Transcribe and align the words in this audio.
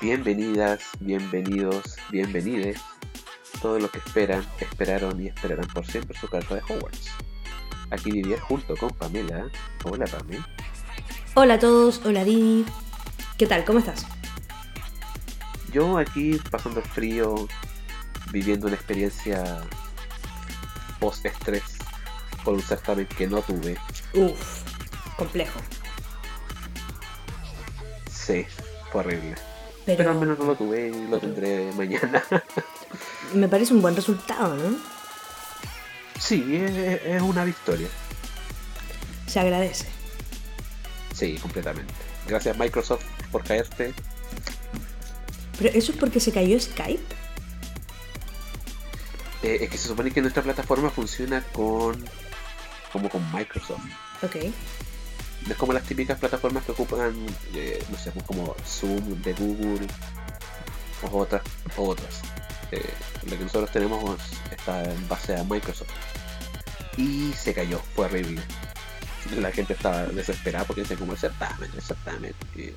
Bienvenidas, 0.00 0.80
bienvenidos, 1.00 1.96
bienvenides. 2.10 2.80
Todos 3.60 3.82
los 3.82 3.90
que 3.90 3.98
esperan, 3.98 4.46
esperaron 4.60 5.20
y 5.20 5.26
esperarán 5.26 5.66
por 5.66 5.84
siempre 5.84 6.16
su 6.16 6.28
carta 6.28 6.54
de 6.54 6.62
Hogwarts. 6.62 7.10
Aquí 7.90 8.12
Didier 8.12 8.38
junto 8.38 8.76
con 8.76 8.90
Pamela. 8.90 9.50
Hola 9.82 10.04
Pamela. 10.06 10.48
Hola 11.34 11.54
a 11.54 11.58
todos, 11.58 12.00
hola 12.04 12.22
Didi. 12.22 12.64
¿Qué 13.38 13.48
tal? 13.48 13.64
¿Cómo 13.64 13.80
estás? 13.80 14.06
Yo 15.72 15.98
aquí 15.98 16.40
pasando 16.48 16.78
el 16.78 16.86
frío, 16.86 17.48
viviendo 18.30 18.68
una 18.68 18.76
experiencia 18.76 19.62
post-estrés 21.00 21.76
por 22.44 22.54
un 22.54 22.62
certamen 22.62 23.06
que 23.06 23.26
no 23.26 23.42
tuve. 23.42 23.76
Uf, 24.14 24.62
complejo. 25.16 25.58
Sí, 28.08 28.46
fue 28.92 29.00
horrible. 29.00 29.47
Pero, 29.88 29.96
Pero 29.96 30.10
al 30.10 30.18
menos 30.18 30.38
no 30.38 30.44
lo 30.44 30.54
tuve 30.54 30.90
y 30.90 31.06
lo 31.06 31.18
tendré 31.18 31.72
mañana. 31.72 32.22
me 33.32 33.48
parece 33.48 33.72
un 33.72 33.80
buen 33.80 33.96
resultado, 33.96 34.54
¿no? 34.54 34.76
sí, 36.18 36.56
es, 36.56 37.00
es 37.06 37.22
una 37.22 37.42
victoria. 37.42 37.88
Se 39.26 39.40
agradece. 39.40 39.86
Sí, 41.14 41.38
completamente. 41.40 41.94
Gracias 42.26 42.58
Microsoft 42.58 43.02
por 43.32 43.42
caerte. 43.44 43.94
Pero 45.56 45.70
eso 45.70 45.92
es 45.92 45.98
porque 45.98 46.20
se 46.20 46.32
cayó 46.32 46.60
Skype. 46.60 47.14
Eh, 49.42 49.58
es 49.62 49.70
que 49.70 49.78
se 49.78 49.88
supone 49.88 50.10
que 50.10 50.20
nuestra 50.20 50.42
plataforma 50.42 50.90
funciona 50.90 51.42
con 51.54 52.04
como 52.92 53.08
con 53.08 53.22
Microsoft. 53.32 53.80
Ok. 54.22 54.36
No 55.48 55.52
es 55.54 55.58
como 55.58 55.72
las 55.72 55.84
típicas 55.84 56.18
plataformas 56.18 56.62
que 56.66 56.72
ocupan, 56.72 57.14
eh, 57.54 57.82
no 57.90 57.96
sé, 57.96 58.10
pues 58.12 58.26
como 58.26 58.54
Zoom 58.66 59.22
de 59.22 59.32
Google 59.32 59.86
o 61.10 61.16
otras. 61.16 61.40
O 61.78 61.88
otras. 61.88 62.20
Eh, 62.70 62.84
lo 63.24 63.30
que 63.38 63.44
nosotros 63.44 63.72
tenemos 63.72 64.20
está 64.50 64.84
en 64.84 65.08
base 65.08 65.34
a 65.34 65.44
Microsoft. 65.44 65.88
Y 66.98 67.32
se 67.32 67.54
cayó, 67.54 67.80
fue 67.94 68.04
horrible. 68.04 68.42
La 69.38 69.50
gente 69.50 69.72
estaba 69.72 70.02
desesperada 70.04 70.66
porque 70.66 70.82
dice 70.82 70.96
como 70.96 71.12
el 71.12 71.18
certamen, 71.18 71.70
el 71.74 71.80
certamen. 71.80 72.34
Y 72.54 72.74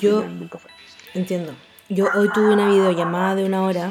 Yo 0.00 0.26
nunca 0.26 0.56
fue. 0.56 0.70
entiendo. 1.12 1.54
Yo 1.90 2.08
hoy 2.14 2.30
tuve 2.32 2.54
una 2.54 2.70
videollamada 2.70 3.34
de 3.34 3.44
una 3.44 3.64
hora, 3.64 3.90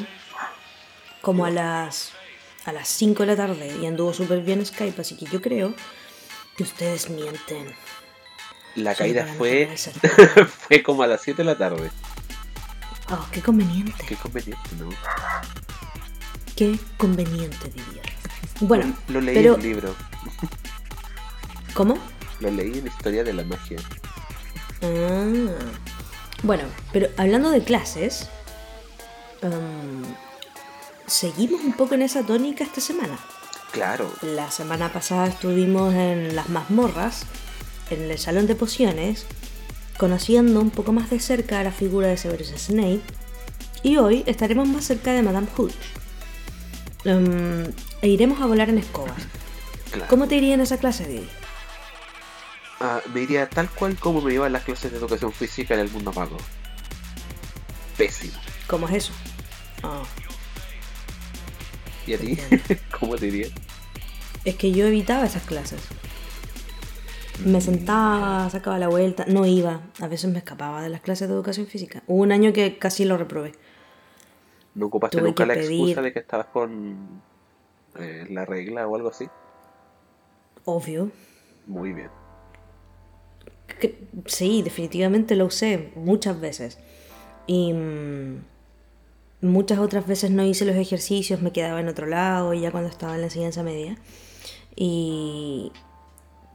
como 1.22 1.46
a 1.46 1.52
las 1.52 2.14
a 2.66 2.72
las 2.72 2.88
5 2.88 3.24
de 3.24 3.28
la 3.28 3.36
tarde, 3.36 3.78
y 3.80 3.86
anduvo 3.86 4.12
súper 4.12 4.42
bien 4.42 4.66
Skype, 4.66 5.00
así 5.00 5.16
que 5.16 5.26
yo 5.28 5.40
creo 5.40 5.76
que 6.58 6.64
ustedes 6.64 7.10
mienten. 7.10 7.74
La 8.76 8.94
Solo 8.94 9.06
caída 9.06 9.26
fue, 9.38 9.76
fue 10.68 10.84
como 10.84 11.04
a 11.04 11.08
las 11.08 11.22
7 11.22 11.38
de 11.38 11.44
la 11.46 11.58
tarde. 11.58 11.90
Oh, 13.10 13.26
qué 13.32 13.42
conveniente. 13.42 14.06
Qué 14.08 14.16
conveniente, 14.16 14.70
¿no? 14.78 14.90
Qué 16.56 16.78
conveniente, 16.98 17.70
diría. 17.70 18.02
Bueno, 18.60 18.96
lo 19.08 19.22
leí 19.22 19.36
pero- 19.36 19.54
en 19.54 19.60
un 19.60 19.66
libro. 19.66 19.96
¿cómo? 21.74 21.98
Lo 22.40 22.52
leí 22.52 22.80
en 22.80 22.88
Historia 22.88 23.24
de 23.24 23.34
la 23.34 23.44
Magia. 23.44 23.78
Ah. 24.82 25.56
Bueno, 26.44 26.64
pero 26.92 27.08
hablando 27.18 27.50
de 27.50 27.64
clases, 27.64 28.30
em, 29.42 30.04
seguimos 31.08 31.62
un 31.62 31.74
poco 31.74 31.96
en 31.96 32.02
esa 32.04 32.24
tónica 32.24 32.64
esta 32.64 32.82
semana. 32.82 33.18
Claro, 33.72 34.12
La 34.22 34.50
semana 34.50 34.92
pasada 34.92 35.28
estuvimos 35.28 35.94
en 35.94 36.36
las 36.36 36.50
mazmorras, 36.50 37.26
en 37.90 38.10
el 38.10 38.18
salón 38.18 38.48
de 38.48 38.56
pociones, 38.56 39.26
conociendo 39.98 40.60
un 40.62 40.72
poco 40.72 40.94
más 40.94 41.10
de 41.10 41.20
cerca 41.20 41.60
a 41.60 41.64
la 41.64 41.72
figura 41.72 42.08
de 42.08 42.18
Severus 42.18 42.54
Snape, 42.58 43.02
y 43.84 43.98
hoy 43.98 44.24
estaremos 44.26 44.68
más 44.68 44.86
cerca 44.86 45.12
de 45.14 45.22
Madame 45.22 45.48
Hooch. 45.56 45.74
Em, 47.04 47.66
e 48.02 48.08
iremos 48.08 48.42
a 48.42 48.46
volar 48.48 48.70
en 48.70 48.80
escobas. 48.80 49.22
claro. 49.92 50.10
¿Cómo 50.10 50.28
te 50.28 50.36
iría 50.36 50.56
en 50.56 50.62
esa 50.62 50.78
clase, 50.78 51.06
Didi? 51.08 51.28
Ah, 52.80 53.02
me 53.14 53.22
iría 53.22 53.50
tal 53.50 53.70
cual 53.70 53.96
como 53.96 54.22
me 54.22 54.34
iban 54.34 54.54
las 54.54 54.64
clases 54.64 54.92
de 54.92 54.98
educación 54.98 55.32
física 55.32 55.74
en 55.74 55.82
el 55.82 55.90
mundo 55.90 56.12
mago. 56.14 56.38
Pésimo. 57.98 58.38
¿Cómo 58.68 58.88
es 58.90 58.96
eso? 58.96 59.14
Ah. 59.84 60.04
¿Y 62.06 62.14
a 62.14 62.18
ti? 62.20 62.38
¿Cómo 63.00 63.16
te 63.16 63.28
iría? 63.28 63.48
Es 64.48 64.56
que 64.56 64.72
yo 64.72 64.86
evitaba 64.86 65.26
esas 65.26 65.44
clases. 65.44 65.82
Me 67.46 67.60
sentaba, 67.62 68.50
sacaba 68.50 68.80
la 68.80 68.88
vuelta, 68.88 69.26
no 69.28 69.46
iba. 69.46 69.82
A 70.00 70.08
veces 70.08 70.32
me 70.32 70.38
escapaba 70.40 70.82
de 70.82 70.90
las 70.90 71.02
clases 71.02 71.28
de 71.28 71.34
educación 71.36 71.68
física. 71.68 72.02
Hubo 72.08 72.22
un 72.24 72.32
año 72.32 72.54
que 72.54 72.78
casi 72.80 73.04
lo 73.06 73.18
reprobé. 73.18 73.52
¿No 74.74 74.86
ocupaste 74.88 75.18
Tuve 75.18 75.28
nunca 75.30 75.46
la 75.46 75.54
pedir- 75.56 75.82
excusa 75.82 76.02
de 76.02 76.14
que 76.14 76.20
estabas 76.20 76.48
con 76.48 77.22
eh, 78.00 78.26
la 78.30 78.46
regla 78.46 78.88
o 78.88 78.96
algo 78.96 79.10
así? 79.10 79.28
Obvio. 80.66 81.12
Muy 81.68 81.94
bien. 81.94 82.10
Que- 83.80 84.08
sí, 84.28 84.62
definitivamente 84.64 85.36
lo 85.36 85.46
usé 85.46 85.92
muchas 85.96 86.40
veces. 86.40 86.80
Y 87.48 87.74
mm, 87.74 88.42
muchas 89.42 89.80
otras 89.80 90.08
veces 90.08 90.32
no 90.32 90.44
hice 90.44 90.66
los 90.66 90.76
ejercicios, 90.76 91.42
me 91.42 91.52
quedaba 91.52 91.80
en 91.82 91.88
otro 91.90 92.08
lado, 92.08 92.54
ya 92.54 92.72
cuando 92.72 92.90
estaba 92.90 93.14
en 93.16 93.22
la 93.22 93.28
enseñanza 93.28 93.62
media. 93.62 93.98
Y 94.80 95.72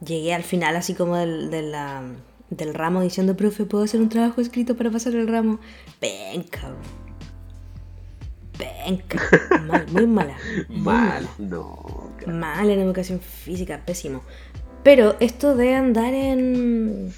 llegué 0.03 0.33
al 0.33 0.43
final 0.43 0.75
así 0.77 0.93
como 0.95 1.17
del, 1.17 1.51
de 1.51 1.61
la- 1.61 2.03
del 2.49 2.73
ramo 2.73 3.01
diciendo, 3.01 3.35
profe, 3.35 3.65
¿puedo 3.65 3.83
hacer 3.83 3.99
un 4.01 4.09
trabajo 4.09 4.39
escrito 4.41 4.75
para 4.77 4.89
pasar 4.89 5.13
el 5.15 5.27
ramo? 5.27 5.59
Venga. 6.01 6.75
Mal, 9.67 9.85
muy 9.91 10.07
mala. 10.07 10.35
muy 10.69 10.79
Mal. 10.79 11.27
No. 11.37 12.11
Mal 12.27 12.69
en 12.69 12.79
educación 12.79 13.19
física, 13.19 13.81
pésimo. 13.85 14.21
Pero 14.83 15.15
esto 15.19 15.55
de 15.55 15.73
andar 15.75 16.13
en, 16.13 17.11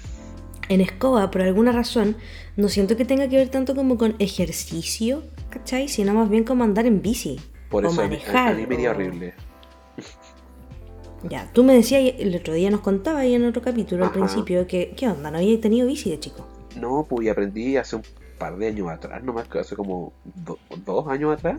en 0.68 0.80
escoba, 0.80 1.30
por 1.30 1.42
alguna 1.42 1.72
razón, 1.72 2.16
no 2.56 2.68
siento 2.68 2.96
que 2.96 3.04
tenga 3.04 3.28
que 3.28 3.36
ver 3.36 3.48
tanto 3.48 3.74
como 3.74 3.98
con 3.98 4.14
ejercicio, 4.18 5.22
¿cachai? 5.50 5.88
Sino 5.88 6.14
más 6.14 6.28
bien 6.30 6.44
como 6.44 6.64
andar 6.64 6.86
en 6.86 7.02
bici. 7.02 7.38
Por 7.68 7.84
o 7.84 7.88
eso 7.90 8.00
manejar. 8.00 8.52
a 8.54 8.56
mí 8.56 8.66
me 8.66 8.74
iría 8.76 8.90
horrible. 8.92 9.34
Ya, 11.22 11.50
tú 11.52 11.64
me 11.64 11.74
decías 11.74 12.14
el 12.18 12.34
otro 12.36 12.54
día, 12.54 12.70
nos 12.70 12.80
contaba 12.80 13.20
ahí 13.20 13.34
en 13.34 13.44
otro 13.46 13.62
capítulo 13.62 14.04
al 14.04 14.12
principio, 14.12 14.66
que, 14.66 14.92
¿qué 14.96 15.08
onda? 15.08 15.30
¿No 15.30 15.38
había 15.38 15.60
tenido 15.60 15.86
bici 15.86 16.10
de 16.10 16.20
chico? 16.20 16.46
No, 16.80 17.06
pues 17.08 17.28
aprendí 17.28 17.76
hace 17.76 17.96
un 17.96 18.02
par 18.38 18.56
de 18.56 18.68
años 18.68 18.88
atrás, 18.90 19.22
nomás 19.24 19.48
que 19.48 19.58
hace 19.58 19.74
como 19.74 20.12
do- 20.24 20.58
dos 20.84 21.08
años 21.08 21.32
atrás. 21.36 21.58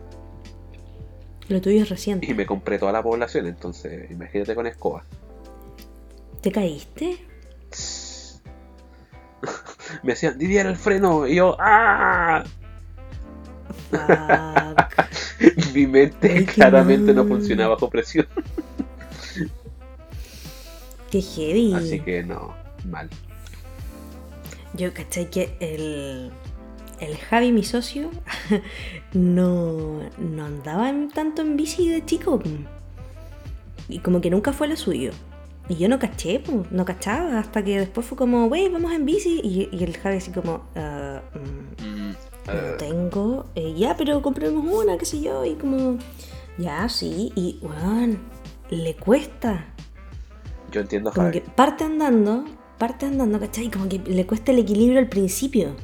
Lo 1.50 1.60
tuyo 1.62 1.82
es 1.82 1.90
reciente. 1.90 2.30
Y 2.30 2.34
me 2.34 2.46
compré 2.46 2.78
toda 2.78 2.92
la 2.92 3.02
población, 3.02 3.48
entonces 3.48 4.10
imagínate 4.12 4.54
con 4.54 4.68
escoba. 4.68 5.04
¿Te 6.42 6.52
caíste? 6.52 7.18
Me 10.04 10.14
decían, 10.14 10.38
Didier 10.38 10.68
el 10.68 10.76
freno, 10.76 11.26
y 11.28 11.36
yo, 11.36 11.56
¡ah! 11.60 12.44
Fuck. 13.90 15.08
Mi 15.74 15.88
mente 15.88 16.32
Ay, 16.32 16.46
claramente 16.46 17.14
no 17.14 17.24
mal. 17.24 17.38
funciona 17.38 17.68
bajo 17.68 17.90
presión. 17.90 18.28
Qué 21.12 21.22
heavy. 21.22 21.74
Así 21.74 22.00
que 22.02 22.24
no, 22.24 22.54
mal. 22.90 23.10
Yo 24.74 24.94
caché 24.94 25.28
que 25.30 25.56
el, 25.60 26.32
el 27.00 27.18
Javi, 27.18 27.52
mi 27.52 27.64
socio, 27.64 28.12
no, 29.14 30.02
no 30.18 30.46
andaba 30.46 30.94
tanto 31.14 31.42
en 31.42 31.58
bici 31.58 31.90
de 31.90 32.06
chico. 32.06 32.42
Y 33.90 34.00
como 34.00 34.22
que 34.22 34.30
nunca 34.30 34.52
fue 34.54 34.68
lo 34.68 34.76
suyo. 34.76 35.12
Y 35.70 35.76
yo 35.76 35.90
no 35.90 36.00
caché, 36.00 36.40
pum, 36.40 36.64
no 36.72 36.86
cachaba, 36.86 37.40
hasta 37.40 37.64
que 37.64 37.80
después 37.80 38.06
fue 38.06 38.18
como, 38.18 38.46
wey, 38.46 38.70
vamos 38.70 38.92
en 38.94 39.06
bici. 39.06 39.42
Y, 39.44 39.70
y 39.72 39.84
el 39.84 39.98
Javi 39.98 40.18
así 40.18 40.32
como, 40.32 40.64
"Ah, 40.76 41.22
mm, 41.34 41.84
Mm, 41.84 42.16
no 42.48 42.54
eh, 42.54 42.76
tengo. 42.78 43.46
Eh, 43.56 43.74
ya, 43.78 43.96
pero 43.98 44.22
compremos 44.22 44.66
una, 44.66 44.98
qué 44.98 45.06
sé 45.06 45.22
yo. 45.22 45.44
Y 45.46 45.56
como, 45.56 45.98
ya, 46.58 46.88
sí. 46.90 47.32
Y, 47.36 47.60
weón, 47.62 48.20
le 48.70 48.96
cuesta. 48.96 49.74
Yo 50.72 50.82
entiendo 50.82 51.10
a 51.10 51.14
Como 51.14 51.28
Javi. 51.28 51.42
que 51.42 51.50
parte 51.50 51.84
andando, 51.84 52.46
parte 52.78 53.06
andando, 53.06 53.40
¿cachai? 53.40 53.70
Como 53.72 53.88
que 53.90 54.00
le 54.00 54.26
cuesta 54.26 54.52
el 54.52 54.60
equilibrio 54.60 55.00
al 55.00 55.10
principio. 55.10 55.76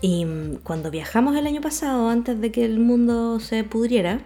Y 0.00 0.24
mm, 0.24 0.56
cuando 0.62 0.90
viajamos 0.90 1.36
el 1.36 1.46
año 1.46 1.60
pasado, 1.60 2.08
antes 2.08 2.40
de 2.40 2.52
que 2.52 2.64
el 2.64 2.78
mundo 2.78 3.40
se 3.40 3.64
pudriera, 3.64 4.20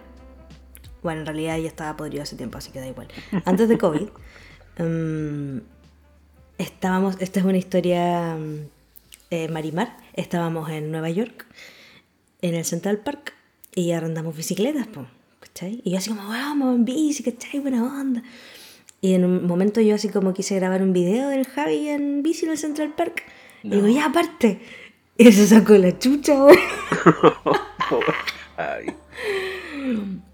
bueno, 1.01 1.21
en 1.21 1.25
realidad 1.25 1.57
ya 1.57 1.67
estaba 1.67 1.95
podrido 1.95 2.23
hace 2.23 2.35
tiempo, 2.35 2.57
así 2.57 2.71
que 2.71 2.79
da 2.79 2.87
igual. 2.87 3.07
Antes 3.45 3.69
de 3.69 3.77
COVID, 3.77 4.09
mm, 4.77 5.57
estábamos, 6.57 7.15
esta 7.19 7.39
es 7.39 7.45
una 7.45 7.57
historia 7.57 8.35
mm, 8.35 8.67
eh, 9.31 9.47
marimar, 9.47 9.95
estábamos 10.13 10.69
en 10.69 10.91
Nueva 10.91 11.09
York, 11.09 11.45
en 12.41 12.55
el 12.55 12.65
Central 12.65 12.97
Park, 12.97 13.33
y 13.73 13.91
arrendamos 13.91 14.35
bicicletas, 14.35 14.87
po, 14.87 15.05
¿cachai? 15.39 15.81
Y 15.85 15.91
yo 15.91 15.97
así 15.99 16.09
como, 16.09 16.27
vamos 16.27 16.75
en 16.75 16.83
bici, 16.85 17.23
¿cachai? 17.23 17.59
Buena 17.61 17.83
onda. 17.83 18.23
Y 19.01 19.13
en 19.13 19.23
un 19.25 19.47
momento 19.47 19.79
yo 19.81 19.95
así 19.95 20.09
como 20.09 20.33
quise 20.33 20.55
grabar 20.55 20.81
un 20.81 20.91
video 20.93 21.29
del 21.29 21.45
Javi 21.47 21.87
en 21.89 22.21
bici 22.23 22.45
en 22.45 22.51
el 22.51 22.57
Central 22.57 22.93
Park. 22.95 23.23
Y 23.63 23.69
digo, 23.71 23.87
ya, 23.87 24.05
aparte. 24.05 24.59
Y 25.17 25.31
se 25.31 25.47
sacó 25.47 25.73
la 25.73 25.97
chucha, 25.97 26.33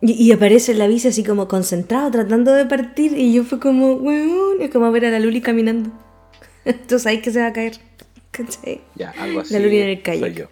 Y, 0.02 0.12
y 0.28 0.32
aparece 0.32 0.74
la 0.74 0.88
bici 0.88 1.08
así 1.08 1.24
como 1.24 1.48
concentrado, 1.48 2.12
tratando 2.12 2.52
de 2.52 2.66
partir. 2.66 3.18
Y 3.18 3.34
yo 3.34 3.44
fue 3.44 3.60
como, 3.60 3.94
weón, 3.94 4.62
es 4.62 4.70
como 4.72 4.92
ver 4.92 5.06
a 5.06 5.12
la 5.12 5.20
Luli 5.20 5.42
caminando. 5.42 5.92
Tú 6.88 7.00
sabes 7.00 7.22
que 7.22 7.32
se 7.32 7.40
va 7.42 7.48
a 7.48 7.54
caer. 7.54 7.78
¿Cachai? 8.32 8.82
ya, 8.96 9.12
algo 9.18 9.40
así. 9.40 9.54
La 9.54 9.60
luna 9.62 9.74
en 9.76 9.90
el 9.90 9.96
soy 9.96 10.04
kayak. 10.04 10.34
yo. 10.34 10.46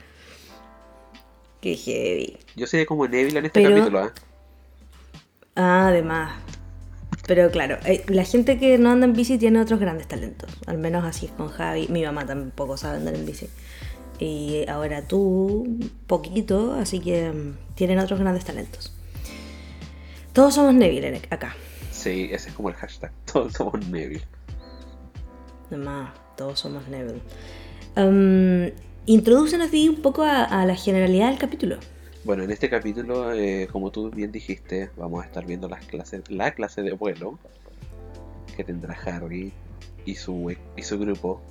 Qué 1.59 1.75
heavy. 1.75 2.37
Yo 2.55 2.65
sería 2.65 2.85
como 2.85 3.07
Neville 3.07 3.39
en 3.39 3.45
este 3.45 3.61
Pero- 3.61 3.75
capítulo, 3.75 3.99
¿ah? 3.99 4.13
Ah, 5.55 5.87
además. 5.89 6.31
Pero 7.25 7.49
claro, 7.51 7.77
eh, 7.85 8.03
la 8.07 8.23
gente 8.25 8.59
que 8.59 8.77
no 8.77 8.91
anda 8.91 9.05
en 9.05 9.13
bici 9.13 9.37
tiene 9.37 9.61
otros 9.61 9.79
grandes 9.79 10.07
talentos. 10.07 10.49
Al 10.65 10.77
menos 10.77 11.05
así 11.05 11.27
es 11.27 11.31
con 11.31 11.47
Javi. 11.49 11.87
Mi 11.87 12.03
mamá 12.03 12.25
tampoco 12.25 12.75
sabe 12.75 12.97
andar 12.97 13.15
en 13.15 13.25
bici. 13.25 13.47
Y 14.19 14.65
ahora 14.67 15.01
tú, 15.07 15.79
poquito, 16.07 16.73
así 16.73 16.99
que 16.99 17.31
mm, 17.31 17.75
tienen 17.75 17.99
otros 17.99 18.19
grandes 18.19 18.43
talentos. 18.45 18.93
Todos 20.33 20.55
somos 20.55 20.73
Neville 20.73 21.07
en- 21.07 21.21
acá. 21.29 21.55
Sí, 21.91 22.29
ese 22.31 22.49
es 22.49 22.55
como 22.55 22.69
el 22.69 22.75
hashtag. 22.75 23.11
Todos 23.31 23.53
somos 23.53 23.87
Neville. 23.87 24.23
Además, 25.67 26.11
todos 26.37 26.59
somos 26.59 26.87
Neville. 26.87 27.21
Um, 27.95 28.69
introdúcenos 29.05 29.71
Di, 29.71 29.89
un 29.89 30.01
poco 30.01 30.23
a, 30.23 30.43
a 30.43 30.65
la 30.65 30.75
generalidad 30.75 31.29
del 31.29 31.39
capítulo. 31.39 31.77
Bueno, 32.25 32.43
en 32.43 32.51
este 32.51 32.69
capítulo, 32.69 33.33
eh, 33.33 33.67
como 33.69 33.91
tú 33.91 34.09
bien 34.09 34.31
dijiste, 34.31 34.89
vamos 34.95 35.23
a 35.23 35.25
estar 35.25 35.45
viendo 35.45 35.67
las 35.67 35.85
clases, 35.85 36.21
la 36.29 36.51
clase 36.51 36.81
de 36.81 36.93
vuelo 36.93 37.37
que 38.55 38.63
tendrá 38.63 38.97
Harry 39.05 39.51
y 40.05 40.15
su, 40.15 40.55
y 40.77 40.83
su 40.83 40.97
grupo. 40.99 41.41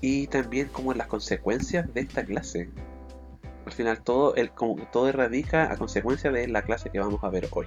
Y 0.00 0.28
también 0.28 0.68
como 0.68 0.94
las 0.94 1.08
consecuencias 1.08 1.92
de 1.92 2.02
esta 2.02 2.24
clase. 2.24 2.70
Al 3.66 3.72
final 3.72 4.00
todo, 4.04 4.36
el, 4.36 4.52
como, 4.52 4.76
todo 4.92 5.10
radica 5.10 5.72
a 5.72 5.76
consecuencia 5.76 6.30
de 6.30 6.46
la 6.46 6.62
clase 6.62 6.88
que 6.88 7.00
vamos 7.00 7.24
a 7.24 7.28
ver 7.28 7.48
hoy. 7.50 7.66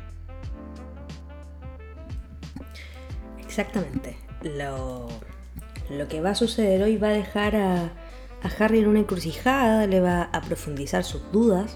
Exactamente. 3.39 4.15
Lo, 4.41 5.09
lo 5.89 6.07
que 6.07 6.21
va 6.21 6.29
a 6.29 6.35
suceder 6.35 6.81
hoy 6.81 6.95
va 6.95 7.09
a 7.09 7.13
dejar 7.13 7.57
a, 7.57 7.91
a 8.43 8.63
Harry 8.63 8.79
en 8.79 8.87
una 8.87 8.99
encrucijada, 8.99 9.87
le 9.87 9.99
va 9.99 10.23
a 10.23 10.41
profundizar 10.41 11.03
sus 11.03 11.21
dudas. 11.31 11.73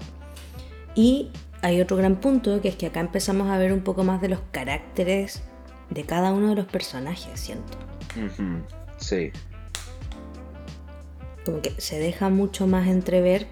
Y 0.94 1.30
hay 1.62 1.80
otro 1.80 1.96
gran 1.96 2.16
punto, 2.16 2.60
que 2.60 2.68
es 2.68 2.76
que 2.76 2.86
acá 2.86 3.00
empezamos 3.00 3.48
a 3.50 3.58
ver 3.58 3.72
un 3.72 3.80
poco 3.82 4.02
más 4.04 4.20
de 4.20 4.28
los 4.28 4.40
caracteres 4.50 5.42
de 5.90 6.04
cada 6.04 6.32
uno 6.32 6.48
de 6.50 6.56
los 6.56 6.66
personajes, 6.66 7.38
siento. 7.38 7.78
Sí, 8.98 9.30
Como 11.44 11.60
que 11.60 11.70
se 11.78 11.98
deja 11.98 12.28
mucho 12.30 12.66
más 12.66 12.88
entrever 12.88 13.46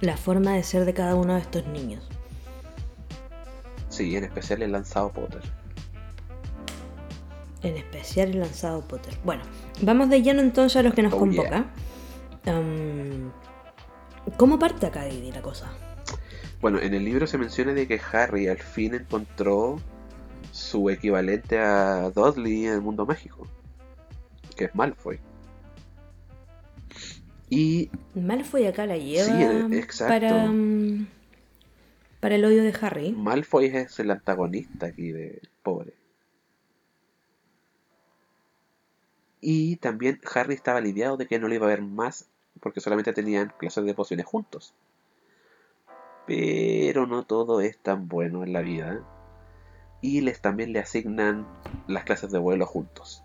la 0.00 0.16
forma 0.16 0.52
de 0.54 0.62
ser 0.62 0.84
de 0.86 0.94
cada 0.94 1.14
uno 1.14 1.34
de 1.34 1.40
estos 1.40 1.66
niños. 1.66 2.08
sí, 3.90 4.16
en 4.16 4.24
especial 4.24 4.62
el 4.62 4.72
lanzado 4.72 5.12
Potter. 5.12 5.42
En 7.62 7.76
especial 7.76 8.30
el 8.30 8.40
lanzado 8.40 8.80
Potter. 8.80 9.14
Bueno, 9.24 9.42
vamos 9.82 10.08
de 10.08 10.22
lleno 10.22 10.40
entonces 10.40 10.76
a 10.78 10.82
los 10.82 10.94
que 10.94 11.02
nos 11.02 11.12
Oh, 11.12 11.18
convoca. 11.18 11.66
Um, 12.46 13.30
¿Cómo 14.36 14.58
parte 14.58 14.86
acá 14.86 15.04
Didi 15.04 15.32
la 15.32 15.42
cosa? 15.42 15.70
Bueno, 16.60 16.78
en 16.80 16.94
el 16.94 17.04
libro 17.04 17.26
se 17.26 17.38
menciona 17.38 17.72
de 17.72 17.86
que 17.88 18.00
Harry 18.12 18.48
al 18.48 18.58
fin 18.58 18.94
encontró 18.94 19.80
su 20.52 20.90
equivalente 20.90 21.58
a 21.58 22.10
Dudley 22.10 22.66
en 22.66 22.74
el 22.74 22.80
mundo 22.80 23.04
mágico, 23.06 23.46
que 24.56 24.66
es 24.66 24.74
Malfoy. 24.74 25.18
Y 27.50 27.90
Malfoy 28.14 28.66
acá 28.66 28.86
la 28.86 28.96
lleva 28.96 29.24
Sí, 29.24 29.76
exacto. 29.76 30.12
para, 30.14 30.44
um, 30.44 31.06
para 32.20 32.36
el 32.36 32.44
odio 32.44 32.62
de 32.62 32.74
Harry. 32.80 33.12
Malfoy 33.12 33.66
es 33.66 33.98
el 33.98 34.10
antagonista 34.10 34.86
aquí 34.86 35.12
de 35.12 35.42
pobre. 35.62 35.94
Y 39.40 39.76
también 39.76 40.20
Harry 40.32 40.54
estaba 40.54 40.78
aliviado 40.78 41.16
de 41.16 41.26
que 41.26 41.40
no 41.40 41.48
lo 41.48 41.54
iba 41.54 41.66
a 41.66 41.70
ver 41.70 41.82
más 41.82 42.28
porque 42.60 42.80
solamente 42.80 43.12
tenían 43.12 43.52
clases 43.58 43.84
de 43.84 43.94
pociones 43.94 44.26
juntos. 44.26 44.74
Pero 46.26 47.06
no 47.06 47.24
todo 47.24 47.60
es 47.60 47.78
tan 47.78 48.08
bueno 48.08 48.44
en 48.44 48.52
la 48.52 48.60
vida. 48.60 49.02
Y 50.00 50.20
les 50.20 50.40
también 50.40 50.72
le 50.72 50.80
asignan 50.80 51.46
las 51.86 52.04
clases 52.04 52.30
de 52.30 52.38
vuelo 52.38 52.66
juntos. 52.66 53.22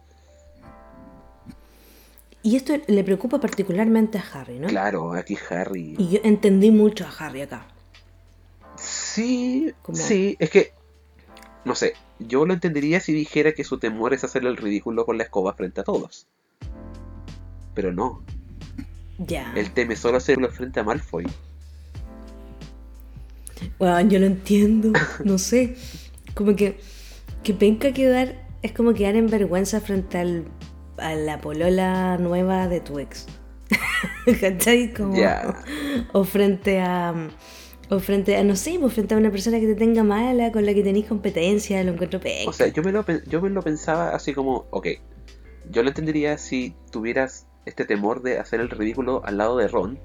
Y 2.44 2.56
esto 2.56 2.74
le 2.88 3.04
preocupa 3.04 3.40
particularmente 3.40 4.18
a 4.18 4.24
Harry, 4.34 4.60
¿no? 4.60 4.68
Claro, 4.68 5.14
aquí 5.14 5.38
Harry. 5.50 5.96
Y 5.98 6.10
yo 6.10 6.20
entendí 6.24 6.72
mucho 6.72 7.06
a 7.06 7.10
Harry 7.10 7.42
acá. 7.42 7.68
Sí, 8.76 9.74
sí, 9.94 10.38
es 10.40 10.50
que, 10.50 10.72
no 11.66 11.74
sé, 11.74 11.94
yo 12.20 12.46
lo 12.46 12.54
entendería 12.54 13.00
si 13.00 13.12
dijera 13.12 13.54
que 13.54 13.64
su 13.64 13.80
temor 13.80 14.14
es 14.14 14.24
hacer 14.24 14.46
el 14.46 14.56
ridículo 14.56 15.06
con 15.06 15.18
la 15.18 15.24
escoba 15.24 15.54
frente 15.54 15.82
a 15.82 15.84
todos. 15.84 16.28
Pero 17.74 17.92
no, 17.92 18.24
Ya. 19.20 19.52
él 19.56 19.72
teme 19.72 19.96
solo 19.96 20.18
hacerlo 20.18 20.50
frente 20.52 20.80
a 20.80 20.84
Malfoy. 20.84 21.26
Bueno, 23.80 24.02
yo 24.10 24.20
lo 24.20 24.26
entiendo, 24.26 24.92
no 25.24 25.38
sé. 25.38 25.76
Como 26.34 26.56
que, 26.56 26.80
que 27.44 27.54
penca 27.54 27.94
quedar, 27.94 28.46
es 28.62 28.72
como 28.72 28.94
quedar 28.94 29.16
en 29.16 29.28
vergüenza 29.28 29.82
frente 29.82 30.18
al, 30.18 30.46
a 30.98 31.16
la 31.16 31.40
polola 31.40 32.18
nueva 32.18 32.68
de 32.68 32.80
tu 32.80 33.00
ex. 33.00 33.26
¿Cachai? 34.40 34.94
Como. 34.94 35.18
O 36.14 36.24
frente 36.24 36.80
a, 36.80 37.14
o 37.90 38.00
frente 38.00 38.36
a, 38.38 38.44
no 38.44 38.56
sé, 38.56 38.78
pues 38.80 38.94
frente 38.94 39.16
a 39.16 39.18
una 39.18 39.32
persona 39.32 39.60
que 39.60 39.68
te 39.68 39.76
tenga 39.76 40.04
mala, 40.04 40.52
con 40.52 40.66
la 40.66 40.74
que 40.74 40.84
tenéis 40.84 41.08
competencia, 41.08 41.84
lo 41.84 41.94
encuentro 41.94 42.20
penca. 42.20 42.50
O 42.50 42.54
sea, 42.54 42.68
yo 42.68 42.84
me, 42.84 42.92
lo, 42.92 43.06
yo 43.28 43.42
me 43.42 43.50
lo 43.50 43.62
pensaba 43.62 44.10
así 44.10 44.34
como, 44.34 44.68
ok, 44.70 44.88
yo 45.72 45.84
lo 45.84 45.90
entendería 45.90 46.38
si 46.38 46.76
tuvieras 46.92 47.47
este 47.68 47.86
temor 47.86 48.22
de 48.22 48.40
hacer 48.40 48.60
el 48.62 48.70
ridículo 48.70 49.22
al 49.26 49.38
lado 49.38 49.58
de 49.58 49.68
Ron, 49.68 50.00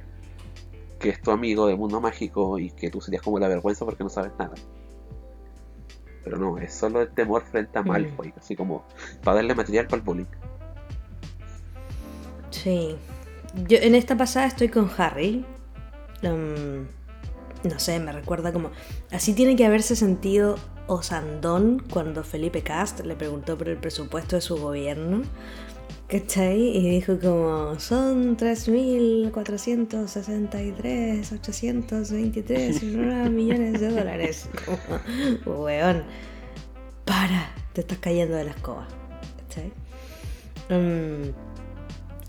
que 0.99 1.11
es 1.11 1.21
tu 1.23 1.31
amigo 1.31 1.67
del 1.67 1.79
mundo 1.79 2.01
mágico 2.01 2.59
y 2.59 2.71
que 2.71 2.91
tú 2.91 3.01
serías 3.01 3.23
como 3.23 3.39
la 3.39 3.49
vergüenza 3.49 3.85
porque 3.85 4.05
no 4.05 4.11
sabes 4.11 4.33
nada. 4.39 4.55
Pero 6.25 6.39
no, 6.39 6.59
es 6.59 6.73
solo 6.75 7.03
el 7.03 7.11
temor 7.11 7.43
frente 7.43 7.79
a 7.79 7.83
Mm. 7.83 7.89
Malfoy, 7.89 8.35
así 8.37 8.55
como 8.55 8.85
para 9.25 9.37
darle 9.37 9.55
material 9.55 9.87
para 9.87 9.97
el 9.97 10.03
bullying. 10.03 10.27
Sí. 12.51 12.97
Yo 13.69 13.79
en 13.79 13.95
esta 13.95 14.17
pasada 14.17 14.47
estoy 14.47 14.69
con 14.69 14.91
Harry. 14.97 15.45
Um, 16.23 16.87
no 17.69 17.79
sé, 17.79 17.99
me 18.01 18.13
recuerda 18.13 18.53
como. 18.53 18.71
Así 19.11 19.35
tiene 19.35 19.57
que 19.57 19.67
haberse 19.67 19.97
sentido 19.97 20.57
Osandón 20.87 21.85
cuando 21.91 22.25
Felipe 22.25 22.63
Cast 22.63 23.01
le 23.01 23.15
preguntó 23.17 23.57
por 23.59 23.69
el 23.69 23.77
presupuesto 23.77 24.37
de 24.37 24.43
su 24.43 24.57
gobierno. 24.57 25.23
¿Cachai? 26.13 26.77
Y 26.77 26.91
dijo 26.91 27.19
como, 27.19 27.81
son 27.81 28.37
3.463, 28.37 31.33
823 31.33 32.83
millones 33.31 33.81
de 33.81 33.89
dólares. 33.89 34.51
Como, 35.43 35.47
weón, 35.65 36.05
para, 37.07 37.55
te 37.73 37.81
estás 37.81 37.97
cayendo 37.97 38.37
de 38.37 38.45
la 38.45 38.51
escoba. 38.51 38.87
¿Cachai? 39.39 39.73
Mm, 40.69 41.31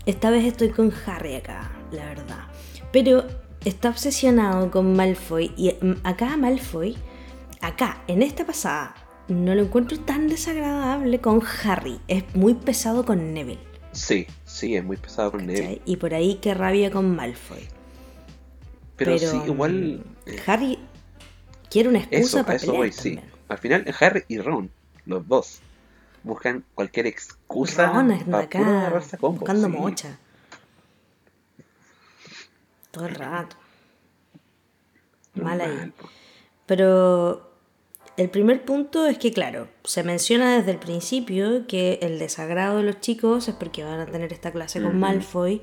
esta 0.06 0.30
vez 0.30 0.46
estoy 0.46 0.70
con 0.70 0.90
Harry 1.04 1.34
acá, 1.34 1.70
la 1.92 2.06
verdad. 2.06 2.44
Pero 2.90 3.26
está 3.66 3.90
obsesionado 3.90 4.70
con 4.70 4.96
Malfoy. 4.96 5.52
Y 5.58 5.74
mm, 5.78 5.96
acá 6.04 6.38
Malfoy, 6.38 6.96
acá, 7.60 8.02
en 8.06 8.22
esta 8.22 8.46
pasada, 8.46 8.94
no 9.28 9.54
lo 9.54 9.60
encuentro 9.60 10.00
tan 10.00 10.28
desagradable 10.28 11.20
con 11.20 11.42
Harry. 11.64 12.00
Es 12.08 12.24
muy 12.34 12.54
pesado 12.54 13.04
con 13.04 13.34
Neville. 13.34 13.73
Sí, 13.94 14.26
sí, 14.44 14.76
es 14.76 14.84
muy 14.84 14.96
pesado 14.96 15.32
con. 15.32 15.46
Neville. 15.46 15.80
Y 15.84 15.96
por 15.96 16.14
ahí 16.14 16.36
que 16.36 16.54
rabia 16.54 16.90
con 16.90 17.14
Malfoy. 17.14 17.68
Pero, 18.96 19.18
sí, 19.18 19.40
igual. 19.46 19.72
mm, 20.26 20.30
eh, 20.30 20.42
Harry 20.46 20.78
quiere 21.70 21.88
una 21.88 21.98
excusa 21.98 22.20
Eso, 22.20 22.44
para 22.44 22.56
eso 22.56 22.66
pelear 22.66 22.78
voy, 22.78 22.92
sí. 22.92 23.18
Al 23.48 23.58
final, 23.58 23.94
Harry 24.00 24.24
y 24.28 24.38
Ron, 24.38 24.70
los 25.06 25.26
dos, 25.26 25.60
buscan 26.22 26.64
cualquier 26.74 27.06
excusa 27.06 27.86
Ron 27.86 28.12
anda 28.12 28.24
para 28.24 28.44
acá 28.44 29.02
buscando 29.20 29.66
sí. 29.66 29.72
mocha. 29.72 30.18
Todo 32.90 33.06
el 33.06 33.14
rato. 33.14 33.56
Mal 35.34 35.60
ahí. 35.60 35.92
Pero 36.66 37.53
el 38.16 38.30
primer 38.30 38.64
punto 38.64 39.06
es 39.06 39.18
que, 39.18 39.32
claro, 39.32 39.68
se 39.82 40.04
menciona 40.04 40.56
desde 40.56 40.70
el 40.70 40.78
principio 40.78 41.66
que 41.66 41.98
el 42.02 42.18
desagrado 42.18 42.76
de 42.76 42.84
los 42.84 43.00
chicos 43.00 43.48
es 43.48 43.54
porque 43.54 43.82
van 43.82 44.00
a 44.00 44.06
tener 44.06 44.32
esta 44.32 44.52
clase 44.52 44.80
con. 44.80 44.98
Malfoy, 44.98 45.62